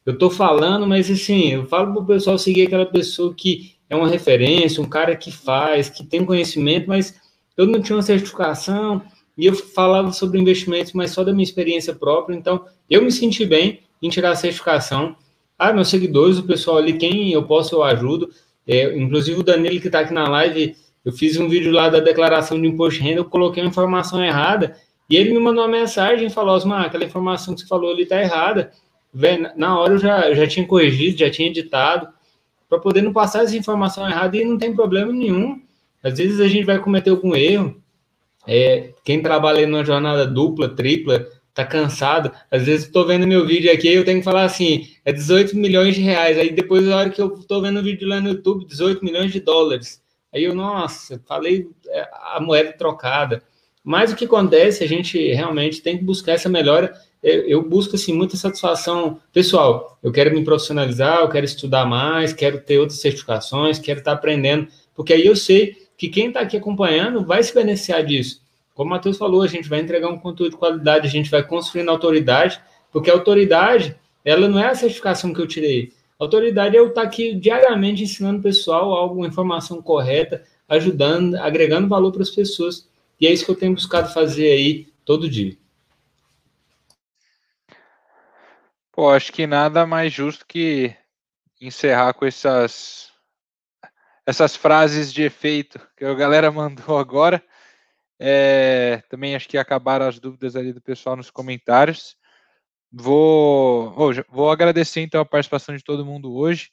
Eu 0.06 0.14
estou 0.14 0.30
falando, 0.30 0.88
mas 0.88 1.12
assim, 1.12 1.52
eu 1.52 1.66
falo 1.66 1.92
para 1.92 2.02
o 2.02 2.06
pessoal 2.06 2.38
seguir 2.38 2.68
aquela 2.68 2.86
pessoa 2.86 3.34
que 3.36 3.76
é 3.90 3.96
uma 3.96 4.08
referência, 4.08 4.82
um 4.82 4.88
cara 4.88 5.14
que 5.18 5.30
faz, 5.30 5.90
que 5.90 6.06
tem 6.06 6.24
conhecimento, 6.24 6.88
mas 6.88 7.20
eu 7.58 7.66
não 7.66 7.82
tinha 7.82 7.98
uma 7.98 8.02
certificação, 8.02 9.02
e 9.38 9.46
eu 9.46 9.54
falava 9.54 10.14
sobre 10.14 10.40
investimentos, 10.40 10.94
mas 10.94 11.12
só 11.12 11.26
da 11.26 11.34
minha 11.34 11.44
experiência 11.44 11.94
própria. 11.94 12.36
Então, 12.36 12.66
eu 12.90 13.02
me 13.02 13.12
senti 13.12 13.46
bem 13.46 13.82
em 14.02 14.10
tirar 14.10 14.32
a 14.32 14.36
certificação. 14.36 15.16
Ah, 15.60 15.74
meus 15.74 15.90
seguidores, 15.90 16.38
o 16.38 16.44
pessoal 16.44 16.78
ali, 16.78 16.94
quem 16.94 17.34
eu 17.34 17.44
posso, 17.44 17.76
eu 17.76 17.84
ajudo. 17.84 18.30
É, 18.66 18.98
inclusive 18.98 19.40
o 19.40 19.44
Danilo 19.44 19.80
que 19.82 19.88
está 19.88 20.00
aqui 20.00 20.14
na 20.14 20.28
live, 20.30 20.76
eu 21.08 21.14
fiz 21.14 21.38
um 21.38 21.48
vídeo 21.48 21.72
lá 21.72 21.88
da 21.88 22.02
declaração 22.02 22.62
de 22.62 22.68
imposto 22.68 23.00
de 23.00 23.08
renda, 23.08 23.22
eu 23.22 23.26
coloquei 23.26 23.64
uma 23.64 23.70
informação 23.70 24.22
errada, 24.22 24.76
e 25.10 25.16
ele 25.16 25.32
me 25.32 25.40
mandou 25.40 25.64
uma 25.64 25.70
mensagem 25.70 26.28
e 26.28 26.30
falou, 26.30 26.54
Osmar, 26.54 26.86
aquela 26.86 27.06
informação 27.06 27.56
que 27.56 27.62
você 27.62 27.66
falou 27.66 27.94
ali 27.94 28.04
está 28.04 28.22
errada. 28.22 28.74
Na 29.56 29.80
hora 29.80 29.94
eu 29.94 30.00
já, 30.00 30.34
já 30.34 30.46
tinha 30.46 30.68
corrigido, 30.68 31.20
já 31.20 31.30
tinha 31.30 31.48
editado, 31.48 32.10
para 32.68 32.78
poder 32.78 33.02
não 33.02 33.14
passar 33.14 33.46
essa 33.46 33.56
informação 33.56 34.06
errada, 34.06 34.36
e 34.36 34.44
não 34.44 34.58
tem 34.58 34.76
problema 34.76 35.14
nenhum. 35.14 35.62
Às 36.04 36.18
vezes 36.18 36.42
a 36.42 36.48
gente 36.50 36.66
vai 36.66 36.78
cometer 36.78 37.10
algum 37.10 37.34
erro, 37.34 37.82
é, 38.46 38.90
quem 39.06 39.22
trabalha 39.22 39.66
numa 39.66 39.86
jornada 39.86 40.28
dupla, 40.28 40.68
tripla, 40.68 41.26
tá 41.54 41.64
cansado. 41.64 42.34
Às 42.52 42.64
vezes 42.66 42.88
estou 42.88 43.08
vendo 43.08 43.26
meu 43.26 43.48
vídeo 43.48 43.72
aqui 43.72 43.88
eu 43.88 44.04
tenho 44.04 44.20
que 44.20 44.26
falar 44.26 44.44
assim, 44.44 44.90
é 45.06 45.14
18 45.14 45.56
milhões 45.56 45.96
de 45.96 46.02
reais. 46.02 46.38
Aí 46.38 46.52
depois, 46.52 46.84
na 46.84 46.98
hora 46.98 47.10
que 47.10 47.22
eu 47.22 47.34
estou 47.36 47.62
vendo 47.62 47.80
o 47.80 47.84
vídeo 47.84 48.10
lá 48.10 48.20
no 48.20 48.28
YouTube, 48.28 48.66
18 48.66 49.06
milhões 49.06 49.32
de 49.32 49.40
dólares. 49.40 50.06
Aí 50.38 50.44
eu, 50.44 50.54
nossa, 50.54 51.20
falei 51.28 51.68
é, 51.88 52.08
a 52.36 52.40
moeda 52.40 52.72
trocada. 52.72 53.42
Mas 53.84 54.12
o 54.12 54.16
que 54.16 54.26
acontece, 54.26 54.84
a 54.84 54.88
gente 54.88 55.18
realmente 55.34 55.82
tem 55.82 55.98
que 55.98 56.04
buscar 56.04 56.34
essa 56.34 56.48
melhora. 56.48 56.94
Eu 57.24 57.64
busco, 57.68 57.96
assim, 57.96 58.14
muita 58.14 58.38
satisfação 58.38 59.20
pessoal. 59.34 59.98
Eu 60.04 60.12
quero 60.12 60.34
me 60.34 60.44
profissionalizar, 60.44 61.20
eu 61.20 61.30
quero 61.30 61.46
estudar 61.46 61.86
mais, 61.86 62.34
quero 62.34 62.60
ter 62.60 62.78
outras 62.78 63.00
certificações, 63.00 63.80
quero 63.80 64.00
estar 64.00 64.12
aprendendo, 64.12 64.68
porque 64.94 65.14
aí 65.14 65.26
eu 65.26 65.36
sei 65.36 65.76
que 65.98 66.10
quem 66.10 66.28
está 66.28 66.42
aqui 66.42 66.56
acompanhando 66.56 67.26
vai 67.26 67.42
se 67.42 67.54
beneficiar 67.54 68.06
disso. 68.06 68.42
Como 68.76 68.92
o 68.92 68.94
Matheus 68.94 69.18
falou, 69.18 69.42
a 69.42 69.48
gente 69.48 69.68
vai 69.68 69.80
entregar 69.80 70.10
um 70.10 70.20
conteúdo 70.20 70.52
de 70.52 70.58
qualidade, 70.58 71.08
a 71.08 71.10
gente 71.10 71.32
vai 71.32 71.42
construindo 71.42 71.90
autoridade, 71.90 72.62
porque 72.92 73.10
a 73.10 73.14
autoridade, 73.14 73.96
ela 74.24 74.48
não 74.48 74.60
é 74.60 74.68
a 74.68 74.76
certificação 74.76 75.34
que 75.34 75.42
eu 75.42 75.48
tirei. 75.48 75.92
Autoridade 76.20 76.76
é 76.76 76.80
eu 76.80 76.88
estar 76.88 77.02
tá 77.02 77.08
aqui 77.08 77.36
diariamente 77.36 78.04
ensinando 78.04 78.40
o 78.40 78.44
pessoal 78.44 78.94
alguma 78.94 79.28
informação 79.28 79.82
correta, 79.82 80.44
ajudando, 80.68 81.36
agregando 81.36 81.88
valor 81.88 82.12
para 82.12 82.24
as 82.24 82.32
pessoas. 82.32 82.90
E 83.20 83.28
é 83.28 83.32
isso 83.32 83.46
que 83.46 83.52
eu 83.52 83.56
tenho 83.56 83.74
buscado 83.74 84.12
fazer 84.12 84.52
aí 84.52 84.88
todo 85.06 85.30
dia. 85.30 85.56
Pô, 88.92 89.10
acho 89.10 89.32
que 89.32 89.46
nada 89.46 89.86
mais 89.86 90.12
justo 90.12 90.46
que 90.48 90.96
encerrar 91.62 92.14
com 92.14 92.26
essas 92.26 93.12
essas 94.26 94.58
frases 94.58 95.14
de 95.14 95.24
efeito 95.24 95.80
que 95.96 96.04
a 96.04 96.14
galera 96.14 96.52
mandou 96.52 96.98
agora. 96.98 97.44
É, 98.20 99.04
também 99.08 99.36
acho 99.36 99.48
que 99.48 99.58
acabaram 99.58 100.08
as 100.08 100.20
dúvidas 100.20 100.56
ali 100.56 100.74
do 100.74 100.82
pessoal 100.82 101.16
nos 101.16 101.30
comentários. 101.30 102.18
Vou, 102.92 103.94
vou 104.30 104.50
agradecer 104.50 105.02
então 105.02 105.22
a 105.22 105.26
participação 105.26 105.76
de 105.76 105.84
todo 105.84 106.06
mundo 106.06 106.34
hoje. 106.34 106.70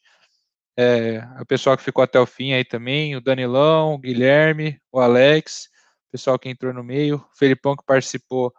É, 0.76 1.22
o 1.40 1.46
pessoal 1.46 1.76
que 1.76 1.84
ficou 1.84 2.02
até 2.02 2.18
o 2.18 2.26
fim 2.26 2.52
aí 2.52 2.64
também, 2.64 3.14
o 3.14 3.20
Danilão, 3.20 3.94
o 3.94 3.98
Guilherme, 3.98 4.78
o 4.90 4.98
Alex, 4.98 5.68
o 6.08 6.12
pessoal 6.12 6.38
que 6.38 6.48
entrou 6.48 6.72
no 6.72 6.82
meio, 6.82 7.16
o 7.16 7.36
Felipão 7.36 7.76
que 7.76 7.84
participou 7.84 8.52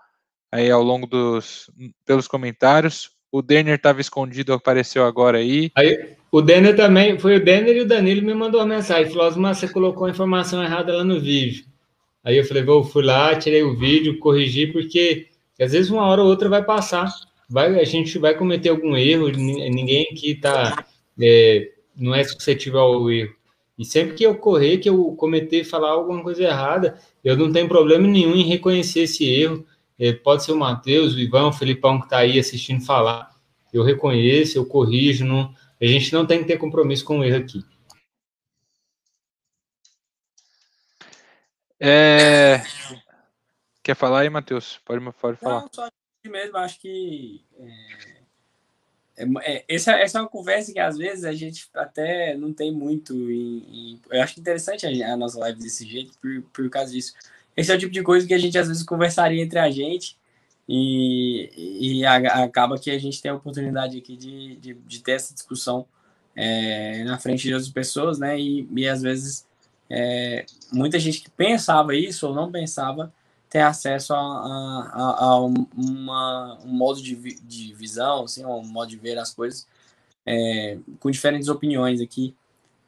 aí 0.52 0.72
ao 0.72 0.82
longo 0.82 1.06
dos 1.06 1.70
pelos 2.06 2.28
comentários. 2.28 3.10
O 3.32 3.42
Denner 3.42 3.76
estava 3.76 4.00
escondido, 4.00 4.54
apareceu 4.54 5.06
agora 5.06 5.40
aí. 5.40 5.70
Aí, 5.76 6.16
o 6.32 6.42
Denner 6.42 6.74
também, 6.76 7.20
foi 7.20 7.36
o 7.36 7.44
Denner 7.44 7.76
e 7.76 7.82
o 7.82 7.88
Danilo 7.88 8.26
me 8.26 8.34
mandou 8.34 8.62
uma 8.62 8.76
mensagem, 8.76 9.12
falou, 9.12 9.28
Osmar, 9.28 9.56
você 9.56 9.68
colocou 9.68 10.08
a 10.08 10.10
informação 10.10 10.64
errada 10.64 10.96
lá 10.96 11.04
no 11.04 11.20
vídeo. 11.20 11.66
Aí 12.24 12.38
eu 12.38 12.46
falei, 12.46 12.64
vou, 12.64 12.84
fui 12.84 13.04
lá, 13.04 13.36
tirei 13.36 13.62
o 13.62 13.76
vídeo, 13.76 14.20
corrigi, 14.20 14.68
porque 14.68 15.28
às 15.60 15.74
vezes 15.74 15.92
uma 15.92 16.06
hora 16.06 16.22
ou 16.22 16.28
outra 16.28 16.48
vai 16.48 16.64
passar, 16.64 17.14
vai, 17.50 17.80
a 17.80 17.84
gente 17.84 18.18
vai 18.18 18.36
cometer 18.36 18.70
algum 18.70 18.96
erro, 18.96 19.30
ninguém 19.30 20.08
aqui 20.12 20.36
tá, 20.36 20.86
é, 21.20 21.72
não 21.96 22.14
é 22.14 22.24
suscetível 22.24 22.80
ao 22.80 23.12
erro. 23.12 23.36
E 23.78 23.84
sempre 23.84 24.16
que 24.16 24.24
eu 24.24 24.36
correr, 24.36 24.78
que 24.78 24.90
eu 24.90 25.14
cometer, 25.16 25.64
falar 25.64 25.92
alguma 25.92 26.24
coisa 26.24 26.44
errada, 26.44 27.00
eu 27.24 27.36
não 27.36 27.52
tenho 27.52 27.68
problema 27.68 28.08
nenhum 28.08 28.36
em 28.36 28.44
reconhecer 28.44 29.02
esse 29.02 29.26
erro. 29.26 29.66
É, 30.00 30.14
pode 30.14 30.44
ser 30.44 30.54
o 30.54 30.58
Matheus, 30.58 31.14
o 31.14 31.20
Ivan, 31.20 31.48
o 31.48 31.54
Felipão 31.54 32.00
que 32.00 32.06
está 32.06 32.20
aí 32.20 32.40
assistindo 32.40 32.86
falar. 32.86 33.36
Eu 33.74 33.84
reconheço, 33.84 34.58
eu 34.58 34.66
corrijo, 34.66 35.26
não, 35.26 35.54
a 35.82 35.86
gente 35.86 36.14
não 36.14 36.26
tem 36.26 36.40
que 36.40 36.46
ter 36.46 36.58
compromisso 36.58 37.04
com 37.04 37.20
o 37.20 37.24
erro 37.24 37.38
aqui. 37.38 37.64
É... 41.80 42.62
Quer 43.84 43.96
falar 43.96 44.22
aí, 44.22 44.30
Matheus? 44.30 44.80
Pode, 44.86 45.04
pode 45.20 45.38
falar. 45.38 45.62
Não, 45.62 45.70
só 45.72 45.90
mesmo, 46.30 46.58
acho 46.58 46.80
que 46.80 47.44
é, 47.60 48.16
é, 49.18 49.26
é, 49.44 49.66
essa, 49.68 49.94
essa 49.94 50.18
é 50.18 50.22
uma 50.22 50.28
conversa 50.28 50.74
que 50.74 50.80
às 50.80 50.98
vezes 50.98 51.24
a 51.24 51.32
gente 51.32 51.70
até 51.74 52.36
não 52.36 52.54
tem 52.54 52.72
muito. 52.72 53.14
Em, 53.14 53.94
em, 53.94 54.02
eu 54.12 54.22
acho 54.22 54.40
interessante 54.40 54.86
a, 54.86 55.14
a, 55.14 55.18
nossa 55.18 55.40
live 55.40 55.60
desse 55.60 55.86
jeito 55.86 56.18
por, 56.20 56.42
por 56.54 56.70
causa 56.70 56.92
disso. 56.92 57.14
Esse 57.56 57.72
é 57.72 57.76
o 57.76 57.80
tipo 57.80 57.94
de 57.94 58.04
coisa 58.04 58.28
que 58.28 58.34
a 58.34 58.38
gente 58.38 58.58
às 58.58 58.68
vezes 58.68 58.84
conversaria 58.84 59.42
entre 59.42 59.58
a 59.58 59.72
gente 59.72 60.18
E, 60.68 62.00
e 62.02 62.06
a, 62.06 62.44
acaba 62.44 62.78
que 62.78 62.92
a 62.92 63.00
gente 63.00 63.22
tem 63.22 63.32
a 63.32 63.36
oportunidade 63.36 63.98
aqui 63.98 64.18
de, 64.18 64.58
de, 64.58 64.74
de 64.74 65.00
ter 65.02 65.14
essa 65.14 65.34
discussão 65.34 65.88
é, 66.36 67.04
na 67.06 67.18
frente 67.18 67.44
de 67.44 67.54
outras 67.54 67.72
pessoas, 67.72 68.20
né? 68.20 68.38
E, 68.40 68.68
e 68.76 68.88
às 68.88 69.02
vezes 69.02 69.48
é, 69.90 70.46
muita 70.74 71.00
gente 71.00 71.22
que 71.22 71.30
pensava 71.30 71.96
isso 71.96 72.28
ou 72.28 72.34
não 72.36 72.52
pensava 72.52 73.14
tem 73.56 73.62
acesso 73.62 74.14
a, 74.14 74.18
a, 74.18 75.24
a 75.24 75.40
uma, 75.40 76.60
um 76.66 76.74
modo 76.74 77.02
de, 77.02 77.16
de 77.16 77.74
visão, 77.74 78.26
assim, 78.26 78.46
um 78.46 78.62
modo 78.68 78.90
de 78.90 78.98
ver 78.98 79.18
as 79.18 79.34
coisas 79.34 79.66
é, 80.26 80.78
com 81.00 81.10
diferentes 81.10 81.48
opiniões 81.48 82.02
aqui 82.02 82.36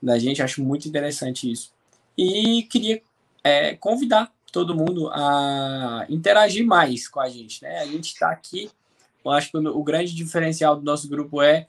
da 0.04 0.20
gente. 0.20 0.44
Acho 0.44 0.62
muito 0.62 0.86
interessante 0.86 1.50
isso. 1.50 1.72
E 2.18 2.64
queria 2.64 3.02
é, 3.46 3.78
convidar 3.78 4.30
todo 4.52 4.76
mundo 4.76 5.10
a 5.14 6.06
interagir 6.10 6.68
mais 6.68 7.08
com 7.08 7.22
a 7.22 7.30
gente. 7.30 7.64
Né? 7.64 7.80
A 7.80 7.86
gente 7.86 8.08
está 8.08 8.30
aqui, 8.30 8.70
eu 9.24 9.32
acho 9.32 9.50
que 9.50 9.58
o, 9.58 9.78
o 9.78 9.82
grande 9.86 10.14
diferencial 10.14 10.76
do 10.76 10.84
nosso 10.84 11.08
grupo 11.08 11.42
é 11.42 11.66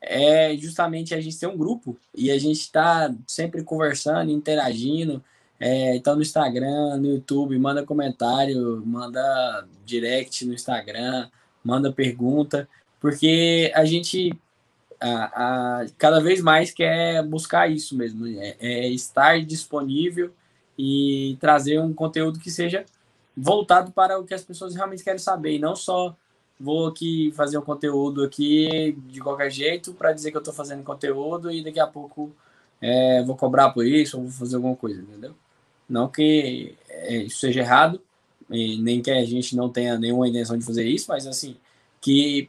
é 0.00 0.56
justamente 0.56 1.16
a 1.16 1.20
gente 1.20 1.36
ter 1.36 1.48
um 1.48 1.56
grupo 1.56 1.98
e 2.14 2.30
a 2.30 2.38
gente 2.38 2.60
está 2.60 3.12
sempre 3.26 3.64
conversando, 3.64 4.30
interagindo. 4.30 5.24
É, 5.58 5.96
então 5.96 6.14
no 6.14 6.22
Instagram, 6.22 6.98
no 6.98 7.06
YouTube, 7.06 7.58
manda 7.58 7.84
comentário, 7.84 8.82
manda 8.84 9.66
direct 9.84 10.44
no 10.44 10.52
Instagram, 10.52 11.28
manda 11.64 11.92
pergunta, 11.92 12.68
porque 13.00 13.72
a 13.74 13.84
gente 13.84 14.32
a, 15.00 15.80
a, 15.82 15.86
cada 15.98 16.20
vez 16.20 16.40
mais 16.40 16.70
quer 16.70 17.22
buscar 17.24 17.70
isso 17.70 17.96
mesmo, 17.96 18.26
é, 18.26 18.56
é 18.60 18.88
estar 18.88 19.40
disponível 19.44 20.30
e 20.78 21.36
trazer 21.40 21.80
um 21.80 21.92
conteúdo 21.92 22.38
que 22.38 22.50
seja 22.50 22.84
voltado 23.36 23.92
para 23.92 24.18
o 24.18 24.24
que 24.24 24.34
as 24.34 24.42
pessoas 24.42 24.74
realmente 24.74 25.04
querem 25.04 25.18
saber, 25.18 25.56
e 25.56 25.58
não 25.58 25.76
só 25.76 26.14
vou 26.58 26.86
aqui 26.86 27.32
fazer 27.32 27.58
um 27.58 27.62
conteúdo 27.62 28.24
aqui 28.24 28.96
de 29.08 29.20
qualquer 29.20 29.50
jeito 29.50 29.92
para 29.94 30.12
dizer 30.12 30.30
que 30.30 30.36
eu 30.36 30.40
estou 30.40 30.54
fazendo 30.54 30.82
conteúdo 30.82 31.50
e 31.50 31.62
daqui 31.62 31.80
a 31.80 31.86
pouco 31.86 32.32
é, 32.80 33.22
vou 33.22 33.36
cobrar 33.36 33.70
por 33.70 33.86
isso 33.86 34.16
ou 34.16 34.24
vou 34.24 34.32
fazer 34.32 34.56
alguma 34.56 34.76
coisa, 34.76 35.00
entendeu? 35.00 35.34
Não 35.88 36.08
que 36.08 36.74
é, 36.88 37.16
isso 37.18 37.38
seja 37.38 37.60
errado, 37.60 38.00
nem 38.48 39.02
que 39.02 39.10
a 39.10 39.24
gente 39.24 39.56
não 39.56 39.68
tenha 39.68 39.98
nenhuma 39.98 40.28
intenção 40.28 40.56
de 40.56 40.64
fazer 40.64 40.86
isso, 40.86 41.06
mas 41.08 41.26
assim, 41.26 41.56
que 42.00 42.48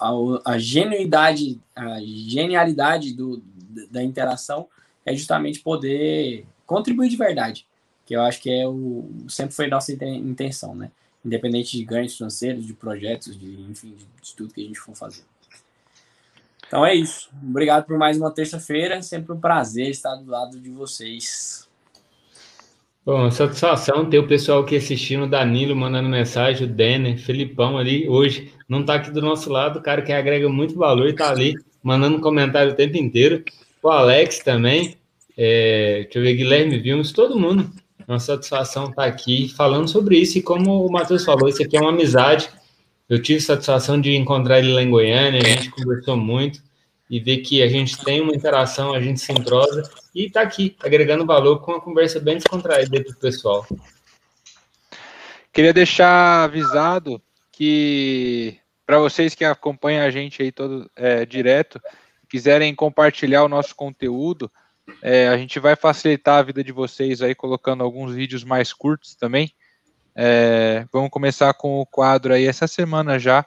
a, 0.00 0.10
a 0.44 0.58
genuidade, 0.58 1.60
a 1.74 2.00
genialidade 2.00 3.12
do, 3.12 3.42
da 3.90 4.02
interação 4.02 4.68
é 5.04 5.14
justamente 5.14 5.60
poder 5.60 6.46
contribuir 6.66 7.08
de 7.08 7.16
verdade, 7.16 7.66
que 8.06 8.14
eu 8.14 8.22
acho 8.22 8.40
que 8.40 8.50
é 8.50 8.66
o 8.66 9.08
sempre 9.28 9.54
foi 9.54 9.66
nossa 9.66 9.92
intenção, 9.92 10.74
né? 10.74 10.90
Independente 11.24 11.76
de 11.76 11.84
ganhos 11.84 12.16
financeiros, 12.16 12.66
de 12.66 12.72
projetos, 12.72 13.38
de 13.38 13.60
enfim, 13.62 13.94
de, 13.94 14.06
de 14.22 14.34
tudo 14.34 14.54
que 14.54 14.62
a 14.62 14.66
gente 14.66 14.80
for 14.80 14.94
fazer. 14.94 15.22
Então 16.66 16.86
é 16.86 16.94
isso. 16.94 17.28
Obrigado 17.42 17.84
por 17.84 17.98
mais 17.98 18.16
uma 18.16 18.30
terça-feira. 18.30 19.02
Sempre 19.02 19.32
um 19.32 19.40
prazer 19.40 19.90
estar 19.90 20.14
do 20.14 20.30
lado 20.30 20.58
de 20.58 20.70
vocês. 20.70 21.68
Bom, 23.10 23.28
satisfação 23.28 24.08
ter 24.08 24.20
o 24.20 24.28
pessoal 24.28 24.60
aqui 24.60 24.76
assistindo, 24.76 25.26
Danilo 25.26 25.74
mandando 25.74 26.08
mensagem, 26.08 26.64
o 26.64 26.70
Denner, 26.70 27.18
Felipão 27.18 27.76
ali, 27.76 28.08
hoje 28.08 28.52
não 28.68 28.82
está 28.82 28.94
aqui 28.94 29.10
do 29.10 29.20
nosso 29.20 29.50
lado, 29.50 29.80
o 29.80 29.82
cara 29.82 30.00
que 30.00 30.12
agrega 30.12 30.48
muito 30.48 30.76
valor 30.76 31.08
e 31.08 31.10
está 31.10 31.28
ali 31.28 31.56
mandando 31.82 32.20
comentário 32.20 32.70
o 32.70 32.76
tempo 32.76 32.96
inteiro. 32.96 33.42
O 33.82 33.88
Alex 33.88 34.38
também, 34.44 34.94
é, 35.36 36.02
deixa 36.04 36.20
eu 36.20 36.22
ver, 36.22 36.36
Guilherme 36.36 36.78
Vilmes, 36.78 37.10
todo 37.10 37.36
mundo. 37.36 37.68
Uma 38.06 38.20
satisfação 38.20 38.84
estar 38.84 39.02
tá 39.02 39.08
aqui 39.08 39.52
falando 39.56 39.88
sobre 39.88 40.16
isso. 40.16 40.38
E 40.38 40.42
como 40.42 40.86
o 40.86 40.92
Matheus 40.92 41.24
falou, 41.24 41.48
isso 41.48 41.64
aqui 41.64 41.76
é 41.76 41.80
uma 41.80 41.90
amizade. 41.90 42.48
Eu 43.08 43.20
tive 43.20 43.40
satisfação 43.40 44.00
de 44.00 44.14
encontrar 44.14 44.60
ele 44.60 44.72
lá 44.72 44.84
em 44.84 44.90
Goiânia, 44.90 45.40
a 45.42 45.48
gente 45.48 45.68
conversou 45.70 46.16
muito 46.16 46.62
e 47.10 47.18
ver 47.18 47.38
que 47.38 47.60
a 47.60 47.66
gente 47.66 48.02
tem 48.04 48.20
uma 48.20 48.32
interação, 48.32 48.94
a 48.94 49.00
gente 49.00 49.20
se 49.20 49.32
entrosa 49.32 49.82
e 50.14 50.26
está 50.26 50.42
aqui, 50.42 50.76
agregando 50.80 51.26
valor 51.26 51.60
com 51.60 51.72
uma 51.72 51.80
conversa 51.80 52.20
bem 52.20 52.36
descontraída 52.36 53.02
para 53.02 53.12
o 53.12 53.16
pessoal. 53.16 53.66
Queria 55.52 55.72
deixar 55.72 56.44
avisado 56.44 57.20
que 57.50 58.56
para 58.86 59.00
vocês 59.00 59.34
que 59.34 59.44
acompanham 59.44 60.06
a 60.06 60.10
gente 60.10 60.40
aí 60.40 60.52
todo 60.52 60.88
é, 60.94 61.26
direto, 61.26 61.80
quiserem 62.28 62.72
compartilhar 62.76 63.42
o 63.42 63.48
nosso 63.48 63.74
conteúdo, 63.74 64.50
é, 65.02 65.28
a 65.28 65.36
gente 65.36 65.58
vai 65.58 65.74
facilitar 65.74 66.38
a 66.38 66.42
vida 66.42 66.62
de 66.62 66.70
vocês 66.70 67.22
aí 67.22 67.34
colocando 67.34 67.82
alguns 67.82 68.14
vídeos 68.14 68.44
mais 68.44 68.72
curtos 68.72 69.16
também. 69.16 69.52
É, 70.14 70.86
vamos 70.92 71.10
começar 71.10 71.52
com 71.54 71.80
o 71.80 71.86
quadro 71.86 72.32
aí 72.32 72.46
essa 72.46 72.68
semana 72.68 73.18
já, 73.18 73.44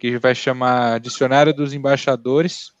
que 0.00 0.18
vai 0.18 0.34
chamar 0.34 0.98
Dicionário 0.98 1.54
dos 1.54 1.72
Embaixadores 1.72 2.76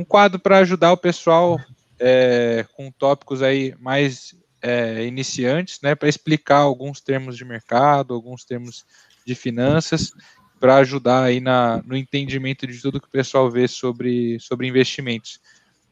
um 0.00 0.04
quadro 0.04 0.40
para 0.40 0.58
ajudar 0.58 0.92
o 0.92 0.96
pessoal 0.96 1.60
é, 1.98 2.64
com 2.72 2.90
tópicos 2.90 3.42
aí 3.42 3.74
mais 3.78 4.34
é, 4.62 5.04
iniciantes, 5.04 5.80
né, 5.82 5.94
para 5.94 6.08
explicar 6.08 6.58
alguns 6.58 7.00
termos 7.00 7.36
de 7.36 7.44
mercado, 7.44 8.14
alguns 8.14 8.44
termos 8.44 8.84
de 9.26 9.34
finanças, 9.34 10.12
para 10.58 10.76
ajudar 10.76 11.24
aí 11.24 11.40
na, 11.40 11.82
no 11.84 11.96
entendimento 11.96 12.66
de 12.66 12.80
tudo 12.80 13.00
que 13.00 13.08
o 13.08 13.10
pessoal 13.10 13.50
vê 13.50 13.68
sobre, 13.68 14.38
sobre 14.40 14.66
investimentos. 14.66 15.38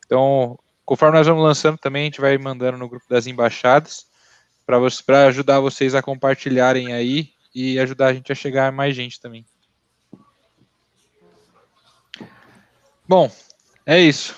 Então, 0.05 0.59
conforme 0.85 1.19
nós 1.19 1.27
vamos 1.27 1.43
lançando 1.43 1.79
também, 1.79 2.03
a 2.03 2.05
gente 2.07 2.21
vai 2.21 2.37
mandando 2.39 2.79
no 2.79 2.89
grupo 2.89 3.07
das 3.09 3.27
embaixadas, 3.27 4.07
para 4.67 5.27
ajudar 5.27 5.61
vocês 5.61 5.95
a 5.95 6.03
compartilharem 6.03 6.93
aí 6.93 7.31
e 7.55 7.79
ajudar 7.79 8.09
a 8.09 8.15
gente 8.15 8.31
a 8.31 8.35
chegar 8.35 8.69
a 8.69 8.73
mais 8.73 8.95
gente 8.95 9.19
também. 9.19 9.47
Bom, 13.09 13.31
é 13.89 14.01
isso. 14.01 14.37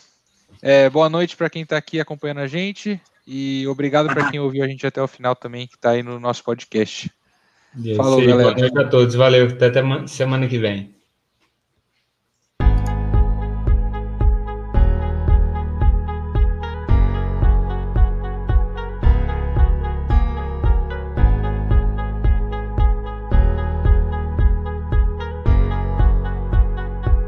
É, 0.62 0.88
boa 0.88 1.08
noite 1.08 1.36
para 1.36 1.50
quem 1.50 1.62
está 1.62 1.76
aqui 1.76 1.98
acompanhando 1.98 2.40
a 2.40 2.46
gente 2.46 3.00
e 3.26 3.66
obrigado 3.66 4.06
para 4.06 4.30
quem 4.30 4.38
ouviu 4.38 4.62
a 4.62 4.68
gente 4.68 4.86
até 4.86 5.02
o 5.02 5.08
final 5.08 5.34
também, 5.34 5.66
que 5.66 5.74
está 5.74 5.90
aí 5.90 6.02
no 6.02 6.20
nosso 6.20 6.44
podcast. 6.44 7.10
Falou, 7.96 8.20
galera. 8.20 8.54
Boa 8.54 8.54
noite 8.54 8.78
a 8.78 8.88
todos. 8.88 9.14
Valeu. 9.14 9.46
Até 9.46 9.72
semana 10.06 10.46
que 10.48 10.58
vem. 10.58 10.94